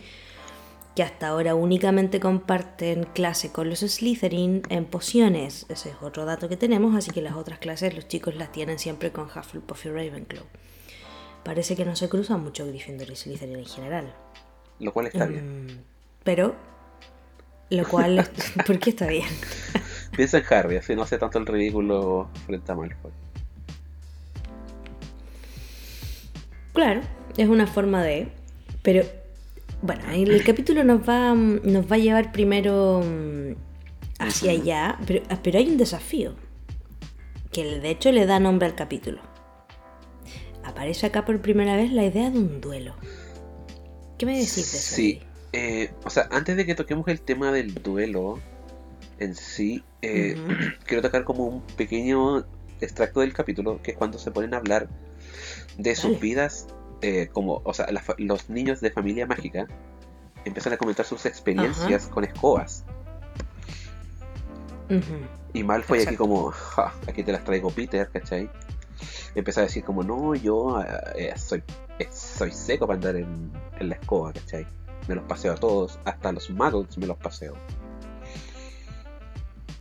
que 0.95 1.03
hasta 1.03 1.29
ahora 1.29 1.55
únicamente 1.55 2.19
comparten 2.19 3.03
clase 3.13 3.53
con 3.53 3.69
los 3.69 3.79
Slytherin 3.79 4.63
en 4.67 4.85
pociones. 4.85 5.65
Ese 5.69 5.91
es 5.91 5.95
otro 6.01 6.25
dato 6.25 6.49
que 6.49 6.57
tenemos, 6.57 6.93
así 6.95 7.11
que 7.11 7.21
las 7.21 7.35
otras 7.35 7.59
clases 7.59 7.95
los 7.95 8.07
chicos 8.09 8.35
las 8.35 8.51
tienen 8.51 8.79
siempre 8.79 9.11
con 9.11 9.25
Hufflepuff 9.25 9.85
y 9.85 9.89
Ravenclaw. 9.89 10.43
Parece 11.43 11.75
que 11.75 11.85
no 11.85 11.95
se 11.95 12.09
cruzan 12.09 12.43
mucho 12.43 12.67
Gryffindor 12.67 13.09
y 13.09 13.15
Slytherin 13.15 13.59
en 13.59 13.65
general. 13.65 14.13
Lo 14.79 14.91
cual 14.91 15.07
está 15.07 15.25
bien. 15.25 15.67
Mm, 15.67 15.83
pero 16.23 16.55
lo 17.69 17.87
cual, 17.87 18.29
¿por 18.67 18.77
qué 18.77 18.89
está 18.89 19.07
bien? 19.07 19.29
Piensa 20.15 20.39
en 20.39 20.43
Harry, 20.49 20.77
así 20.77 20.95
no 20.95 21.03
hace 21.03 21.17
tanto 21.17 21.39
el 21.39 21.45
ridículo 21.45 22.29
frente 22.45 22.71
a 22.71 22.75
Malfoy. 22.75 23.11
Claro, 26.73 27.01
es 27.37 27.47
una 27.47 27.67
forma 27.67 28.03
de. 28.03 28.29
Pero, 28.81 29.03
bueno, 29.81 30.03
el, 30.11 30.31
el 30.31 30.43
capítulo 30.43 30.83
nos 30.83 31.07
va, 31.07 31.33
nos 31.33 31.91
va 31.91 31.95
a 31.95 31.99
llevar 31.99 32.31
primero 32.31 33.01
mm, 33.03 33.55
hacia 34.19 34.51
allá, 34.51 34.97
pero, 35.05 35.23
ah, 35.29 35.39
pero 35.41 35.59
hay 35.59 35.69
un 35.69 35.77
desafío. 35.77 36.35
Que 37.51 37.79
de 37.79 37.89
hecho 37.89 38.11
le 38.11 38.25
da 38.25 38.39
nombre 38.39 38.67
al 38.67 38.75
capítulo. 38.75 39.19
Aparece 40.63 41.07
acá 41.07 41.25
por 41.25 41.41
primera 41.41 41.75
vez 41.75 41.91
la 41.91 42.05
idea 42.05 42.29
de 42.29 42.37
un 42.37 42.61
duelo. 42.61 42.95
¿Qué 44.17 44.25
me 44.25 44.33
decís 44.33 44.55
de 44.55 44.61
eso? 44.61 44.95
Sí, 44.95 45.21
eh, 45.53 45.91
o 46.05 46.09
sea, 46.09 46.27
antes 46.31 46.55
de 46.55 46.65
que 46.65 46.75
toquemos 46.75 47.07
el 47.07 47.19
tema 47.19 47.51
del 47.51 47.73
duelo 47.73 48.39
en 49.21 49.35
sí, 49.35 49.83
eh, 50.01 50.35
quiero 50.85 51.01
tocar 51.03 51.23
como 51.23 51.45
un 51.45 51.61
pequeño 51.77 52.43
extracto 52.81 53.19
del 53.19 53.33
capítulo, 53.33 53.79
que 53.81 53.91
es 53.91 53.97
cuando 53.97 54.17
se 54.17 54.31
ponen 54.31 54.53
a 54.55 54.57
hablar 54.57 54.89
de 55.77 55.95
sus 55.95 56.13
Dale. 56.13 56.19
vidas, 56.19 56.67
eh, 57.01 57.29
como, 57.31 57.61
o 57.63 57.73
sea, 57.73 57.91
la 57.91 58.03
los 58.17 58.49
niños 58.49 58.81
de 58.81 58.89
familia 58.91 59.27
mágica 59.27 59.67
empiezan 60.43 60.73
a 60.73 60.77
comentar 60.77 61.05
sus 61.05 61.25
experiencias 61.27 62.07
con 62.07 62.23
escobas. 62.23 62.83
Y 65.53 65.63
Malfoy 65.63 65.99
aquí 65.99 66.03
Exacto. 66.15 66.17
como, 66.23 66.51
"Ja, 66.51 66.93
aquí 67.07 67.23
te 67.23 67.31
las 67.31 67.43
traigo 67.43 67.69
Peter, 67.69 68.09
¿cachai? 68.11 68.49
Empieza 69.35 69.61
a 69.61 69.63
decir 69.63 69.83
como, 69.83 70.03
no, 70.03 70.35
yo 70.35 70.83
eh, 71.15 71.33
soy, 71.37 71.63
eh, 71.99 72.07
soy 72.11 72.51
seco 72.51 72.87
para 72.87 72.95
andar 72.95 73.15
en, 73.15 73.51
en 73.79 73.89
la 73.89 73.95
escoba, 73.95 74.33
¿cachai? 74.33 74.65
Me 75.07 75.15
los 75.15 75.23
paseo 75.25 75.53
a 75.53 75.55
todos, 75.55 75.99
hasta 76.05 76.31
los 76.31 76.49
muggles 76.49 76.97
me 76.97 77.05
los 77.07 77.17
paseo. 77.17 77.55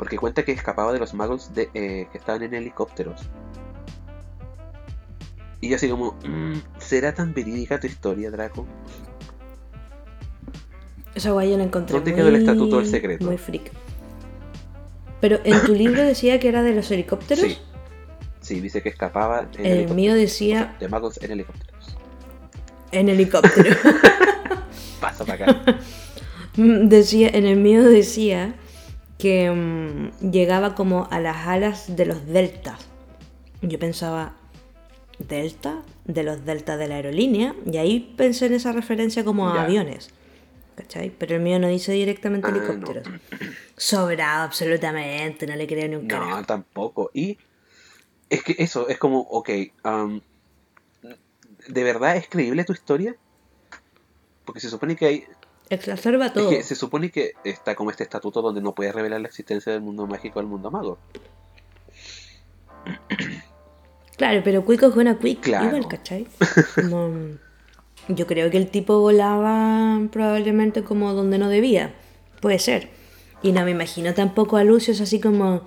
Porque 0.01 0.17
cuenta 0.17 0.43
que 0.45 0.53
escapaba 0.53 0.93
de 0.95 0.99
los 0.99 1.13
muggles 1.15 1.55
de, 1.55 1.69
eh, 1.75 2.09
que 2.11 2.17
estaban 2.19 2.43
en 2.43 2.55
helicópteros. 2.55 3.21
Y 5.61 5.69
yo 5.69 5.77
así 5.77 5.91
como, 5.91 6.17
"Mm, 6.27 6.55
¿será 6.79 7.13
tan 7.15 7.35
verídica 7.35 7.79
tu 7.79 7.87
historia, 7.87 8.31
Draco? 8.31 8.67
Esa 11.15 11.33
guay 11.33 11.51
yo 11.51 11.59
la 11.59 11.65
encontré 11.65 11.95
¿Dónde 11.95 12.13
muy, 12.13 12.19
quedó 12.19 12.29
el 12.29 12.37
estatuto 12.37 12.77
del 12.79 12.87
secreto? 12.87 13.27
Muy 13.27 13.37
freak. 13.37 13.71
Pero 15.21 15.39
en 15.45 15.63
tu 15.65 15.75
libro 15.75 16.03
decía 16.03 16.41
que 16.41 16.49
era 16.49 16.63
de 16.63 16.75
los 16.75 16.91
helicópteros. 16.91 17.45
Sí. 17.45 17.59
Sí, 18.41 18.61
dice 18.61 18.83
que 18.83 18.89
escapaba 18.89 19.41
en 19.41 19.49
El 19.61 19.67
helicópteros. 19.67 19.97
mío 19.97 20.15
decía 20.15 20.77
De 20.81 20.89
muggles 20.89 21.23
en 21.23 21.31
helicópteros. 21.33 21.97
en 22.93 23.09
helicóptero. 23.11 23.77
Pasa 25.01 25.25
para 25.27 25.45
acá. 25.45 25.77
Decía, 26.57 27.29
en 27.29 27.45
el 27.47 27.59
mío 27.59 27.85
decía 27.85 28.55
que 29.21 29.51
mm, 29.51 30.31
llegaba 30.31 30.75
como 30.75 31.07
a 31.11 31.21
las 31.21 31.47
alas 31.47 31.97
de 31.97 32.07
los 32.07 32.27
deltas. 32.27 32.87
Yo 33.63 33.79
pensaba, 33.79 34.35
¿delta? 35.19 35.83
De 36.05 36.23
los 36.23 36.45
deltas 36.45 36.79
de 36.79 36.89
la 36.89 36.97
aerolínea. 36.97 37.55
Y 37.71 37.77
ahí 37.77 38.15
pensé 38.17 38.47
en 38.47 38.55
esa 38.55 38.73
referencia 38.73 39.25
como 39.25 39.49
a 39.49 39.55
Ya. 39.57 39.63
aviones. 39.63 40.11
¿Cachai? 40.77 41.11
Pero 41.11 41.37
el 41.37 41.43
mío 41.43 41.59
no 41.59 41.69
dice 41.69 41.93
directamente 41.93 42.49
Ah, 42.49 42.53
no. 42.53 42.57
helicópteros. 42.57 43.07
Sobrado, 43.77 44.45
absolutamente. 44.45 45.47
No 45.47 45.55
le 45.57 45.67
creo 45.67 45.89
ni 45.89 45.97
un 45.97 46.07
carajo. 46.07 46.37
No, 46.39 46.45
tampoco. 46.47 47.11
Y 47.13 47.37
es 48.31 48.43
que 48.43 48.55
eso, 48.59 48.89
es 48.89 48.97
como, 48.99 49.21
ok, 49.21 49.51
am, 49.83 50.23
¿de 51.69 51.85
verdad 51.85 52.17
es 52.17 52.29
creíble 52.29 52.65
tu 52.65 52.73
historia? 52.73 53.15
Porque 54.47 54.61
se 54.61 54.71
supone 54.71 54.97
que 54.97 55.07
hay, 55.07 55.25
Exacerba 55.71 56.27
es 56.27 56.33
todo. 56.35 56.51
que 56.51 56.63
se 56.63 56.75
supone 56.75 57.11
que 57.11 57.33
está 57.45 57.75
como 57.77 57.91
este 57.91 58.03
estatuto 58.03 58.43
donde 58.43 58.61
no 58.61 58.75
puedes 58.75 58.95
revelar 58.95 59.21
la 59.21 59.29
existencia 59.29 59.73
del 59.73 59.81
mundo 59.81 60.07
mágico 60.07 60.41
al 60.41 60.47
mundo 60.47 60.71
mago. 60.71 60.99
Claro, 64.17 64.43
pero 64.45 64.65
Cuico 64.65 64.87
es 64.87 64.97
una 64.97 65.19
Quick. 65.19 65.41
Claro. 65.41 65.67
Igual, 65.69 65.89
¿cachai? 65.89 66.27
Como, 66.75 67.11
yo 68.09 68.27
creo 68.27 68.51
que 68.51 68.59
el 68.59 68.69
tipo 68.69 69.01
volaba 69.01 70.01
probablemente 70.13 70.83
como 70.83 71.15
donde 71.15 71.39
no 71.39 71.49
debía. 71.49 71.95
Puede 72.43 72.59
ser. 72.59 72.91
Y 73.43 73.53
no 73.53 73.65
me 73.65 73.71
imagino 73.71 74.13
tampoco 74.13 74.57
a 74.59 74.65
Lucius 74.65 75.01
así 75.01 75.21
como... 75.21 75.63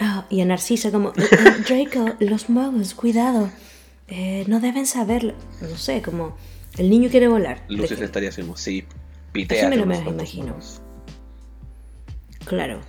ah, 0.00 0.26
y 0.30 0.40
a 0.40 0.44
Narcisa 0.44 0.90
como... 0.90 1.10
"Eh, 1.10 1.28
eh, 1.30 1.86
Draco, 1.86 2.16
los 2.18 2.48
muggles, 2.48 2.94
cuidado. 2.94 3.48
Eh, 4.08 4.44
no 4.48 4.58
deben 4.60 4.86
saberlo. 4.86 5.34
No 5.60 5.76
sé, 5.76 6.02
como... 6.02 6.36
El 6.76 6.90
niño 6.90 7.08
quiere 7.08 7.28
volar. 7.28 7.62
Lucius 7.68 8.00
estaría 8.00 8.30
así 8.30 8.40
como, 8.42 8.56
sí, 9.34 9.42
Eso 9.42 9.68
pitea. 9.68 9.68
me 9.68 9.76
lo 9.76 9.86
me 9.86 9.98
imagino. 9.98 10.56
Claro. 12.44 12.80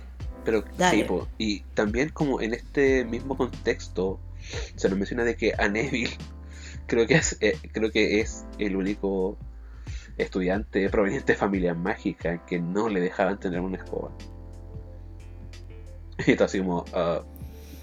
Pero 0.44 0.64
sí, 0.90 1.02
po, 1.04 1.26
y 1.38 1.60
también 1.74 2.10
como 2.10 2.40
en 2.40 2.54
este 2.54 3.04
mismo 3.04 3.36
contexto 3.36 4.20
se 4.76 4.88
nos 4.88 4.96
menciona 4.96 5.24
de 5.24 5.36
que 5.36 5.52
a 5.58 5.68
Neville 5.68 6.16
creo 6.86 7.06
que 7.06 7.14
es, 7.16 7.36
eh, 7.40 7.58
creo 7.72 7.90
que 7.90 8.20
es 8.20 8.44
el 8.58 8.76
único 8.76 9.36
estudiante 10.18 10.88
proveniente 10.88 11.32
de 11.32 11.38
familia 11.38 11.74
mágica 11.74 12.46
que 12.46 12.60
no 12.60 12.88
le 12.88 13.00
dejaban 13.00 13.40
tener 13.40 13.60
una 13.60 13.78
escoba. 13.78 14.12
Y 16.26 16.30
está 16.30 16.44
así 16.44 16.60
como, 16.60 16.84
ah, 16.94 17.22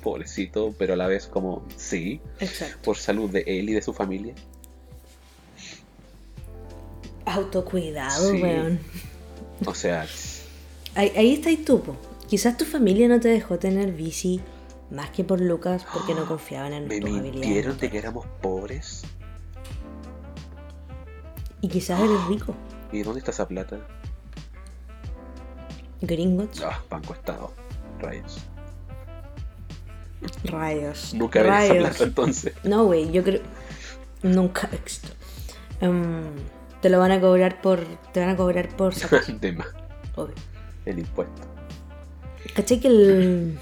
pobrecito, 0.02 0.74
pero 0.80 0.94
a 0.94 0.96
la 0.96 1.08
vez 1.08 1.28
como, 1.28 1.66
sí, 1.76 2.20
Exacto. 2.40 2.78
por 2.84 2.98
salud 2.98 3.30
de 3.30 3.44
él 3.46 3.70
y 3.70 3.74
de 3.74 3.82
su 3.82 3.94
familia. 3.94 4.34
Autocuidado, 7.26 8.32
Sí. 8.32 8.42
weón. 8.42 8.80
O 9.66 9.74
sea, 9.74 10.06
Ahí, 10.96 11.12
ahí 11.16 11.34
está 11.34 11.50
y 11.50 11.58
tú, 11.58 11.82
po. 11.82 11.96
Quizás 12.28 12.58
tu 12.58 12.66
familia 12.66 13.08
no 13.08 13.20
te 13.20 13.30
dejó 13.30 13.58
tener 13.60 13.92
bici 13.94 14.42
más 14.92 15.10
que 15.12 15.24
por 15.24 15.40
Lucas 15.42 15.86
porque 15.94 16.14
no 16.14 16.26
confiaban 16.28 16.74
en 16.74 16.88
me 16.88 17.00
tus 17.00 17.10
habilidades. 17.20 17.80
de 17.80 17.90
que 17.90 17.98
éramos 17.98 18.26
pobres. 18.42 19.04
Y 21.62 21.68
quizás 21.70 22.00
eres 22.02 22.24
rico. 22.30 22.54
¿Y 22.92 23.02
dónde 23.04 23.20
está 23.20 23.32
esa 23.32 23.48
plata? 23.48 23.80
Gringotts. 26.02 26.62
Ah, 26.62 26.82
Banco 26.90 27.14
Estado. 27.14 27.54
Rayos. 28.00 28.40
Rayos. 30.44 31.14
Nunca 31.14 31.40
había 31.40 31.64
esa 31.66 31.74
Rayos. 31.74 31.88
plata 31.90 32.04
entonces. 32.04 32.54
No, 32.64 32.86
güey, 32.86 33.12
yo 33.12 33.24
creo. 33.24 33.42
Nunca. 34.22 34.70
Em, 35.82 36.24
te 36.84 36.90
lo 36.90 37.00
van 37.00 37.12
a 37.12 37.22
cobrar 37.22 37.62
por. 37.62 37.80
Te 38.12 38.20
van 38.20 38.30
a 38.30 38.36
cobrar 38.36 38.68
por 38.76 38.94
sacar. 39.02 39.24
más, 39.56 39.68
obvio. 40.16 40.36
el 40.86 41.00
impuesto. 41.00 41.42
¿Cachai 42.54 42.82
que 42.82 42.90
el, 42.90 43.58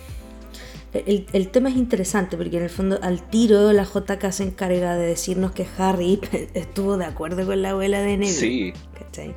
el, 0.94 1.28
el 1.32 1.50
tema 1.50 1.70
es 1.70 1.76
interesante? 1.76 2.36
Porque 2.36 2.58
en 2.58 2.64
el 2.64 2.72
fondo, 2.72 2.98
al 3.04 3.22
tiro, 3.30 3.72
la 3.74 3.84
JK 3.84 4.32
se 4.32 4.44
encarga 4.44 4.96
de 4.98 5.06
decirnos 5.06 5.52
que 5.52 5.68
Harry 5.78 6.20
estuvo 6.56 6.98
de 6.98 7.06
acuerdo 7.06 7.46
con 7.46 7.62
la 7.62 7.70
abuela 7.70 8.02
de 8.02 8.18
Neville. 8.18 8.34
Sí, 8.34 8.74
¿cachai? 8.98 9.36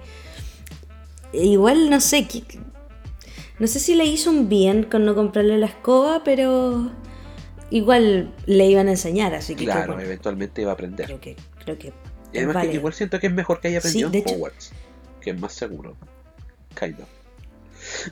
E 1.34 1.44
Igual 1.44 1.90
no 1.90 2.00
sé, 2.00 2.26
no 3.58 3.66
sé 3.66 3.80
si 3.80 3.94
le 3.94 4.06
hizo 4.06 4.30
un 4.30 4.48
bien 4.48 4.84
con 4.84 5.04
no 5.04 5.14
comprarle 5.14 5.58
la 5.58 5.66
escoba, 5.66 6.24
pero 6.24 6.90
igual 7.70 8.32
le 8.46 8.66
iban 8.66 8.88
a 8.88 8.92
enseñar, 8.92 9.34
así 9.34 9.54
que 9.56 9.64
claro, 9.64 9.94
creo, 9.94 10.06
eventualmente 10.06 10.62
iba 10.62 10.70
a 10.70 10.74
aprender. 10.74 11.04
creo 11.06 11.20
que 11.20 11.36
creo 11.64 11.78
que 11.78 11.92
Y 12.34 12.38
además 12.38 12.66
que 12.66 12.74
igual 12.74 12.92
siento 12.94 13.20
que 13.20 13.28
es 13.28 13.32
mejor 13.32 13.60
que 13.60 13.68
haya 13.68 13.78
aprendido 13.78 14.08
en 14.08 14.14
hecho- 14.14 14.34
Hogwarts, 14.34 14.72
que 15.20 15.30
es 15.30 15.40
más 15.40 15.52
seguro. 15.52 15.96
Kind 16.78 17.00
of. 17.00 17.08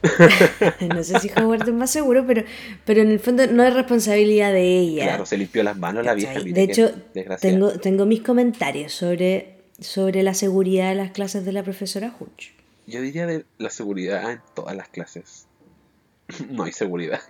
no 0.95 1.03
sé 1.03 1.19
si 1.21 1.31
Howard 1.37 1.63
es 1.69 1.75
más 1.75 1.91
seguro, 1.91 2.25
pero, 2.27 2.45
pero 2.85 3.03
en 3.03 3.11
el 3.11 3.21
fondo 3.21 3.47
no 3.47 3.65
es 3.65 3.73
responsabilidad 3.75 4.53
de 4.53 4.79
ella. 4.79 5.05
Claro, 5.05 5.27
se 5.27 5.39
limpió 5.39 5.63
las 5.63 5.77
manos 5.77 6.05
la 6.05 6.15
vieja. 6.15 6.39
De 6.41 6.63
hecho, 6.63 6.93
tengo, 7.41 7.73
tengo 7.79 8.07
mis 8.07 8.23
comentarios 8.23 8.93
sobre, 8.93 9.57
sobre 9.81 10.23
la 10.23 10.35
seguridad 10.35 10.91
de 10.91 10.97
las 10.97 11.11
clases 11.13 11.45
de 11.45 11.53
la 11.53 11.63
profesora 11.63 12.15
Hutch. 12.19 12.51
Yo 12.87 13.01
diría 13.01 13.27
de 13.27 13.45
la 13.59 13.71
seguridad 13.71 14.31
en 14.31 14.41
todas 14.55 14.77
las 14.77 14.89
clases. 14.89 15.47
no 16.51 16.65
hay 16.65 16.73
seguridad. 16.73 17.21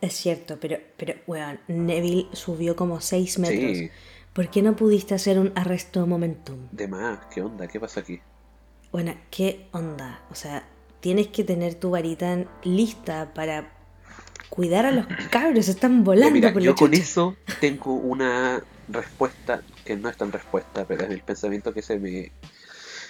Es 0.00 0.14
cierto, 0.14 0.58
pero, 0.60 0.78
pero, 0.96 1.14
weón, 1.26 1.60
Neville 1.68 2.28
subió 2.32 2.74
como 2.76 3.00
6 3.00 3.38
metros. 3.38 3.78
Sí, 3.78 3.90
¿Por 4.32 4.48
qué 4.50 4.62
no 4.62 4.76
pudiste 4.76 5.14
hacer 5.14 5.38
un 5.38 5.52
arresto 5.54 6.06
momentum? 6.06 6.68
de 6.70 6.88
más. 6.88 7.26
¿Qué 7.26 7.42
onda? 7.42 7.66
¿Qué 7.68 7.78
pasa 7.80 8.00
aquí? 8.00 8.20
Bueno, 8.92 9.14
¿qué 9.30 9.68
onda? 9.72 10.22
O 10.30 10.34
sea, 10.34 10.68
tienes 11.00 11.28
que 11.28 11.44
tener 11.44 11.74
tu 11.76 11.90
varita 11.90 12.44
lista 12.64 13.32
para 13.34 13.72
cuidar 14.48 14.86
a 14.86 14.92
los 14.92 15.06
cabros, 15.30 15.68
están 15.68 16.04
volando 16.04 16.30
mira, 16.30 16.52
por 16.52 16.62
yo 16.62 16.76
con 16.76 16.92
chucha. 16.92 17.02
eso 17.02 17.38
tengo 17.60 17.94
una 17.94 18.62
respuesta 18.88 19.62
que 19.84 19.96
no 19.96 20.08
es 20.08 20.16
tan 20.16 20.32
respuesta, 20.32 20.84
pero 20.86 21.04
es 21.04 21.10
el 21.10 21.22
pensamiento 21.22 21.72
que 21.72 21.82
se 21.82 21.98
me 21.98 22.32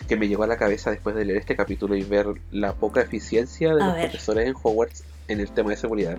que 0.09 0.17
me 0.17 0.29
llegó 0.29 0.45
a 0.45 0.47
la 0.47 0.57
cabeza 0.59 0.91
después 0.91 1.15
de 1.17 1.25
leer 1.27 1.39
este 1.39 1.57
capítulo 1.57 1.95
y 1.97 2.05
ver 2.05 2.27
la 2.51 2.75
poca 2.75 3.03
eficiencia 3.03 3.75
de 3.75 3.81
A 3.81 3.87
los 3.87 3.95
ver. 3.95 4.11
profesores 4.11 4.47
en 4.49 4.55
Hogwarts 4.63 5.05
en 5.29 5.41
el 5.41 5.53
tema 5.53 5.71
de 5.71 5.77
seguridad. 5.77 6.19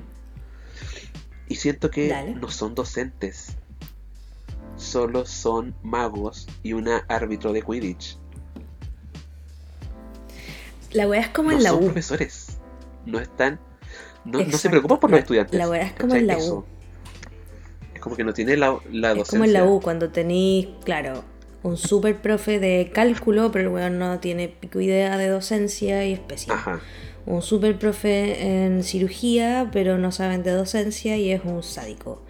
Y 1.47 1.55
siento 1.55 1.91
que 1.91 2.07
Dale. 2.07 2.35
no 2.35 2.49
son 2.49 2.75
docentes, 2.75 3.55
solo 4.77 5.25
son 5.25 5.75
magos 5.83 6.47
y 6.63 6.73
una 6.73 6.99
árbitro 7.09 7.51
de 7.53 7.61
Quidditch. 7.61 8.17
La 10.91 11.07
weá 11.07 11.21
es 11.21 11.29
como 11.29 11.51
no 11.51 11.57
en 11.57 11.63
la 11.63 11.69
son 11.69 11.79
U. 11.79 11.85
profesores. 11.85 12.57
No 13.05 13.19
están. 13.19 13.59
No, 14.25 14.39
no 14.43 14.57
se 14.57 14.69
preocupan 14.69 14.99
por 14.99 15.09
La- 15.09 15.17
los 15.17 15.23
estudiantes. 15.23 15.57
la 15.57 15.69
weá 15.69 15.81
es 15.83 15.93
como 15.93 16.09
¿cachai? 16.13 16.19
en 16.21 16.27
la 16.27 16.37
U. 16.37 16.65
Es 17.95 18.01
como 18.01 18.15
que 18.15 18.23
no 18.23 18.33
tiene 18.33 18.57
la, 18.57 18.77
la 18.91 19.09
docencia. 19.09 19.21
Es 19.23 19.29
como 19.29 19.43
en 19.45 19.53
la 19.53 19.65
U, 19.65 19.81
cuando 19.81 20.09
tenéis, 20.09 20.67
claro, 20.83 21.23
un 21.63 21.77
super 21.77 22.15
profe 22.21 22.59
de 22.59 22.91
cálculo, 22.93 23.51
pero 23.51 23.69
el 23.69 23.73
weón 23.75 23.99
no 23.99 24.19
tiene 24.19 24.47
pico 24.49 24.79
idea 24.79 25.17
de 25.17 25.27
docencia 25.29 26.05
y 26.05 26.13
especial. 26.13 26.57
Ajá. 26.57 26.79
Un 27.25 27.41
super 27.41 27.77
profe 27.77 28.63
en 28.65 28.83
cirugía, 28.83 29.69
pero 29.71 29.97
no 29.97 30.11
saben 30.11 30.43
de 30.43 30.51
docencia 30.51 31.17
y 31.17 31.31
es 31.31 31.41
un 31.45 31.61
sádico. 31.63 32.23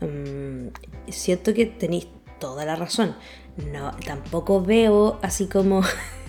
Mm, 0.00 0.68
siento 1.10 1.54
que 1.54 1.66
tenéis 1.66 2.08
toda 2.40 2.64
la 2.64 2.76
razón. 2.76 3.14
No, 3.72 3.90
tampoco 4.06 4.62
veo 4.62 5.18
así 5.22 5.46
como, 5.46 5.82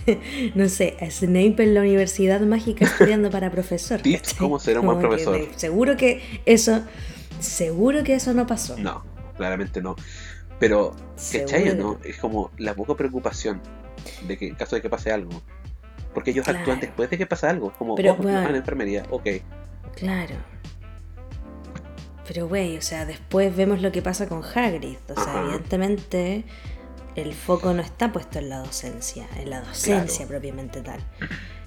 no 0.54 0.68
sé, 0.68 0.96
a 1.00 1.10
Snape 1.10 1.62
en 1.62 1.74
la 1.74 1.80
Universidad 1.80 2.40
Mágica 2.42 2.84
estudiando 2.86 3.30
para 3.30 3.50
profesor. 3.50 4.00
Cómo 4.38 4.58
ser 4.58 4.78
un 4.78 4.86
buen 4.86 4.98
que 4.98 5.06
profesor. 5.08 5.38
de- 5.38 5.58
seguro 5.58 5.96
que 5.96 6.20
eso, 6.44 6.82
seguro 7.40 8.04
que 8.04 8.14
eso 8.14 8.34
no 8.34 8.46
pasó. 8.46 8.76
No, 8.78 9.02
claramente 9.36 9.80
no. 9.80 9.96
Pero, 10.60 10.94
¿cachai? 11.40 11.74
¿no? 11.76 11.98
Es 12.04 12.18
como 12.18 12.50
la 12.58 12.74
poca 12.74 12.94
preocupación 12.94 13.60
de 14.28 14.36
que 14.38 14.46
en 14.46 14.54
caso 14.54 14.76
de 14.76 14.82
que 14.82 14.90
pase 14.90 15.10
algo. 15.10 15.42
Porque 16.14 16.30
ellos 16.30 16.44
Claro. 16.44 16.60
actúan 16.60 16.80
después 16.80 17.10
de 17.10 17.18
que 17.18 17.26
pasa 17.26 17.50
algo. 17.50 17.72
Como, 17.76 17.94
Pero, 17.96 18.12
oh, 18.12 18.16
bueno. 18.16 18.38
a 18.38 18.50
la 18.50 18.56
enfermería, 18.56 19.02
ok. 19.10 19.26
Claro. 19.96 20.36
Pero 22.26 22.48
güey, 22.48 22.76
o 22.78 22.82
sea, 22.82 23.04
después 23.04 23.54
vemos 23.54 23.82
lo 23.82 23.92
que 23.92 24.00
pasa 24.00 24.28
con 24.28 24.42
Hagrid. 24.42 24.96
O 25.10 25.14
sea, 25.14 25.24
Ajá. 25.24 25.42
evidentemente 25.42 26.44
el 27.16 27.34
foco 27.34 27.72
no 27.74 27.82
está 27.82 28.12
puesto 28.12 28.38
en 28.38 28.48
la 28.48 28.58
docencia, 28.58 29.26
en 29.38 29.50
la 29.50 29.60
docencia 29.60 30.16
Claro. 30.26 30.28
propiamente 30.30 30.80
tal, 30.80 31.00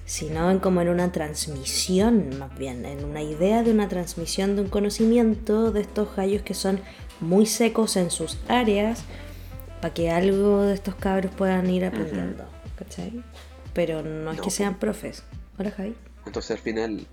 sino 0.04 0.50
en 0.50 0.58
como 0.58 0.80
en 0.82 0.88
una 0.88 1.12
transmisión, 1.12 2.38
más 2.38 2.56
bien, 2.58 2.84
en 2.84 3.04
una 3.04 3.22
idea 3.22 3.62
de 3.62 3.70
una 3.70 3.88
transmisión 3.88 4.56
de 4.56 4.62
un 4.62 4.68
conocimiento 4.68 5.70
de 5.70 5.80
estos 5.82 6.14
gallos 6.16 6.42
que 6.42 6.54
son 6.54 6.80
muy 7.20 7.46
secos 7.46 7.96
en 7.96 8.10
sus 8.10 8.38
áreas, 8.48 9.04
para 9.80 9.94
que 9.94 10.10
algo 10.10 10.62
de 10.62 10.74
estos 10.74 10.96
cabros 10.96 11.32
puedan 11.34 11.70
ir 11.70 11.84
aprendiendo, 11.84 12.44
¿cachai? 12.76 13.22
Pero 13.78 14.02
no 14.02 14.32
es 14.32 14.38
No, 14.38 14.42
que 14.42 14.50
sean 14.50 14.76
profes. 14.76 15.22
Hola 15.56 15.70
Javi. 15.70 15.94
Entonces 16.26 16.50
al 16.50 16.58
final. 16.58 17.06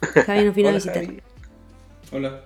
Javi 0.00 0.44
nos 0.46 0.54
vino 0.54 0.70
a 0.70 0.72
visitar. 0.72 1.04
Javi. 1.04 1.20
Hola. 2.10 2.40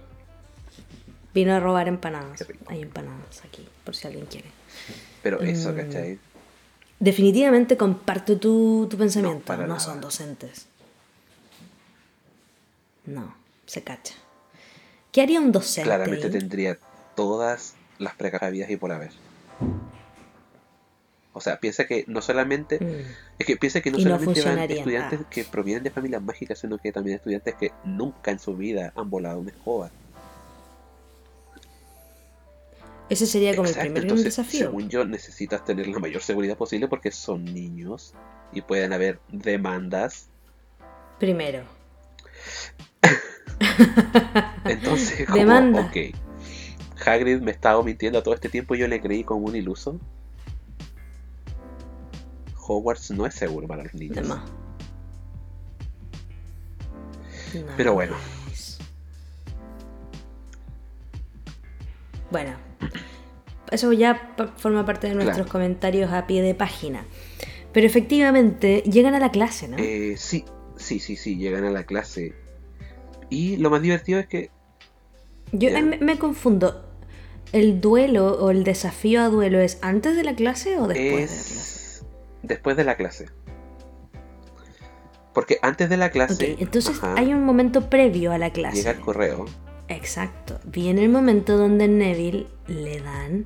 Vino 1.33 1.55
a 1.55 1.61
robar 1.61 1.87
empanadas. 1.87 2.45
Hay 2.67 2.83
empanadas 2.83 3.45
aquí, 3.45 3.69
por 3.85 3.95
si 3.95 4.09
alguien 4.09 4.27
quiere. 4.27 4.49
Pero 5.23 5.41
eso, 5.41 5.71
Mm. 5.71 5.77
¿cachai? 5.77 6.19
Definitivamente 6.99 7.77
comparto 7.77 8.37
tu, 8.41 8.89
tu 8.91 8.99
pensamiento. 8.99 9.57
No, 9.59 9.79
son 9.79 10.00
docentes. 10.00 10.67
No, 13.07 13.37
se 13.67 13.85
cacha. 13.85 14.15
¿Qué 15.12 15.23
haría 15.23 15.41
un 15.41 15.53
docente? 15.53 15.87
Claramente 15.87 16.29
tendría 16.29 16.77
todas 17.15 17.75
las 18.00 18.17
precariedades 18.17 18.75
y 18.75 18.77
por 18.77 18.91
haber. 18.91 19.12
O 21.32 21.40
sea, 21.40 21.60
piensa 21.60 21.87
que 21.87 22.04
no 22.08 22.20
solamente. 22.22 22.78
Mm, 22.82 23.14
Es 23.38 23.46
que 23.46 23.56
piensa 23.56 23.80
que 23.80 23.90
no 23.90 23.99
solamente 23.99 24.42
van 24.42 24.58
estudiantes 24.58 25.20
Ah. 25.22 25.26
que 25.30 25.44
provienen 25.44 25.84
de 25.84 25.90
familias 25.90 26.20
mágicas, 26.22 26.58
sino 26.58 26.76
que 26.78 26.90
también 26.92 27.16
estudiantes 27.16 27.54
que 27.54 27.72
nunca 27.84 28.30
en 28.32 28.38
su 28.40 28.56
vida 28.56 28.93
han 28.97 29.08
volado 29.10 29.38
una 29.38 29.50
escoba. 29.50 29.90
Ese 33.08 33.26
sería 33.26 33.56
como 33.56 33.66
Exacto, 33.69 33.86
el 33.86 33.93
primer 33.93 34.02
entonces, 34.04 34.25
desafío. 34.36 34.66
según 34.66 34.88
yo, 34.88 35.04
necesitas 35.04 35.64
tener 35.64 35.88
la 35.88 35.99
mayor 35.99 36.23
seguridad 36.23 36.56
posible 36.56 36.86
porque 36.86 37.10
son 37.10 37.45
niños 37.45 38.14
y 38.52 38.60
pueden 38.62 38.93
haber 38.93 39.19
demandas. 39.28 40.28
Primero. 41.19 41.64
Entonces, 44.64 45.26
como, 45.26 45.36
Demanda. 45.38 45.80
ok, 45.82 45.97
Hagrid 47.06 47.40
me 47.40 47.50
estaba 47.50 47.82
mintiendo 47.82 48.23
todo 48.23 48.34
este 48.34 48.49
tiempo 48.49 48.75
y 48.75 48.78
yo 48.78 48.88
le 48.88 49.00
creí 49.00 49.25
como 49.25 49.47
un 49.47 49.56
iluso. 49.56 49.99
Hogwarts 52.76 53.11
no 53.11 53.26
es 53.26 53.35
seguro 53.35 53.67
para 53.67 53.83
los 53.85 53.95
niños. 53.95 54.26
No, 54.28 54.41
Pero 57.76 57.95
bueno. 57.95 58.15
Bueno, 62.30 62.52
eso 63.73 63.93
ya 63.93 64.35
forma 64.56 64.87
parte 64.87 65.09
de 65.09 65.15
nuestros 65.15 65.37
Claro. 65.39 65.50
comentarios 65.52 66.13
a 66.13 66.26
pie 66.28 66.43
de 66.43 66.54
página. 66.54 67.04
Pero 67.73 67.87
efectivamente 67.87 68.83
llegan 68.87 69.15
a 69.15 69.19
la 69.21 69.30
clase, 69.30 69.67
¿no? 69.69 69.76
Eh, 69.78 70.15
sí, 70.17 70.45
sí, 70.76 71.00
sí, 71.00 71.17
sí, 71.17 71.37
llegan 71.37 71.65
a 71.65 71.71
la 71.71 71.85
clase. 71.85 72.35
Y 73.30 73.56
lo 73.56 73.71
más 73.71 73.83
divertido 73.83 74.21
es 74.21 74.26
que 74.28 74.50
Yo 75.52 75.69
eh, 75.71 75.83
me, 75.83 75.99
me 75.99 76.19
confundo. 76.19 76.87
¿El 77.52 77.80
duelo 77.80 78.39
o 78.41 78.50
el 78.50 78.63
desafío 78.63 79.23
a 79.23 79.28
duelo 79.28 79.59
es 79.59 79.78
antes 79.83 80.15
de 80.15 80.23
la 80.23 80.37
clase 80.37 80.78
o 80.78 80.87
después 80.87 81.30
de 81.30 81.37
la 81.37 81.43
clase? 81.43 81.80
Es 82.43 82.49
después 82.49 82.76
de 82.76 82.85
la 82.85 82.97
clase. 82.97 83.26
Porque 85.33 85.59
antes 85.63 85.89
de 85.89 85.97
la 85.97 86.11
clase, 86.11 86.53
Ok, 86.55 86.61
entonces 86.61 86.99
ajá, 86.99 87.15
hay 87.17 87.33
un 87.33 87.45
momento 87.45 87.89
previo 87.89 88.33
a 88.33 88.39
la 88.39 88.50
clase. 88.50 88.76
llega 88.79 88.91
el 88.93 89.00
correo, 89.00 89.45
Exacto. 89.89 90.59
Viene 90.65 91.03
el 91.03 91.09
momento 91.11 91.57
donde 91.57 91.89
Neville 91.89 92.47
le 92.69 93.00
dan 93.00 93.45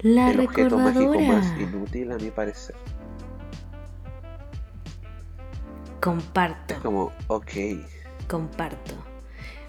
la 0.00 0.30
el 0.30 0.40
objeto 0.40 0.76
mágico 0.78 1.12
recordadora. 1.12 1.38
más 1.38 1.60
inútil 1.60 2.12
a 2.12 2.16
mi 2.18 2.30
parecer. 2.30 2.74
Comparto, 6.00 6.74
Es 6.74 6.80
como, 6.80 7.12
ok, 7.28 7.50
comparto. 8.28 8.94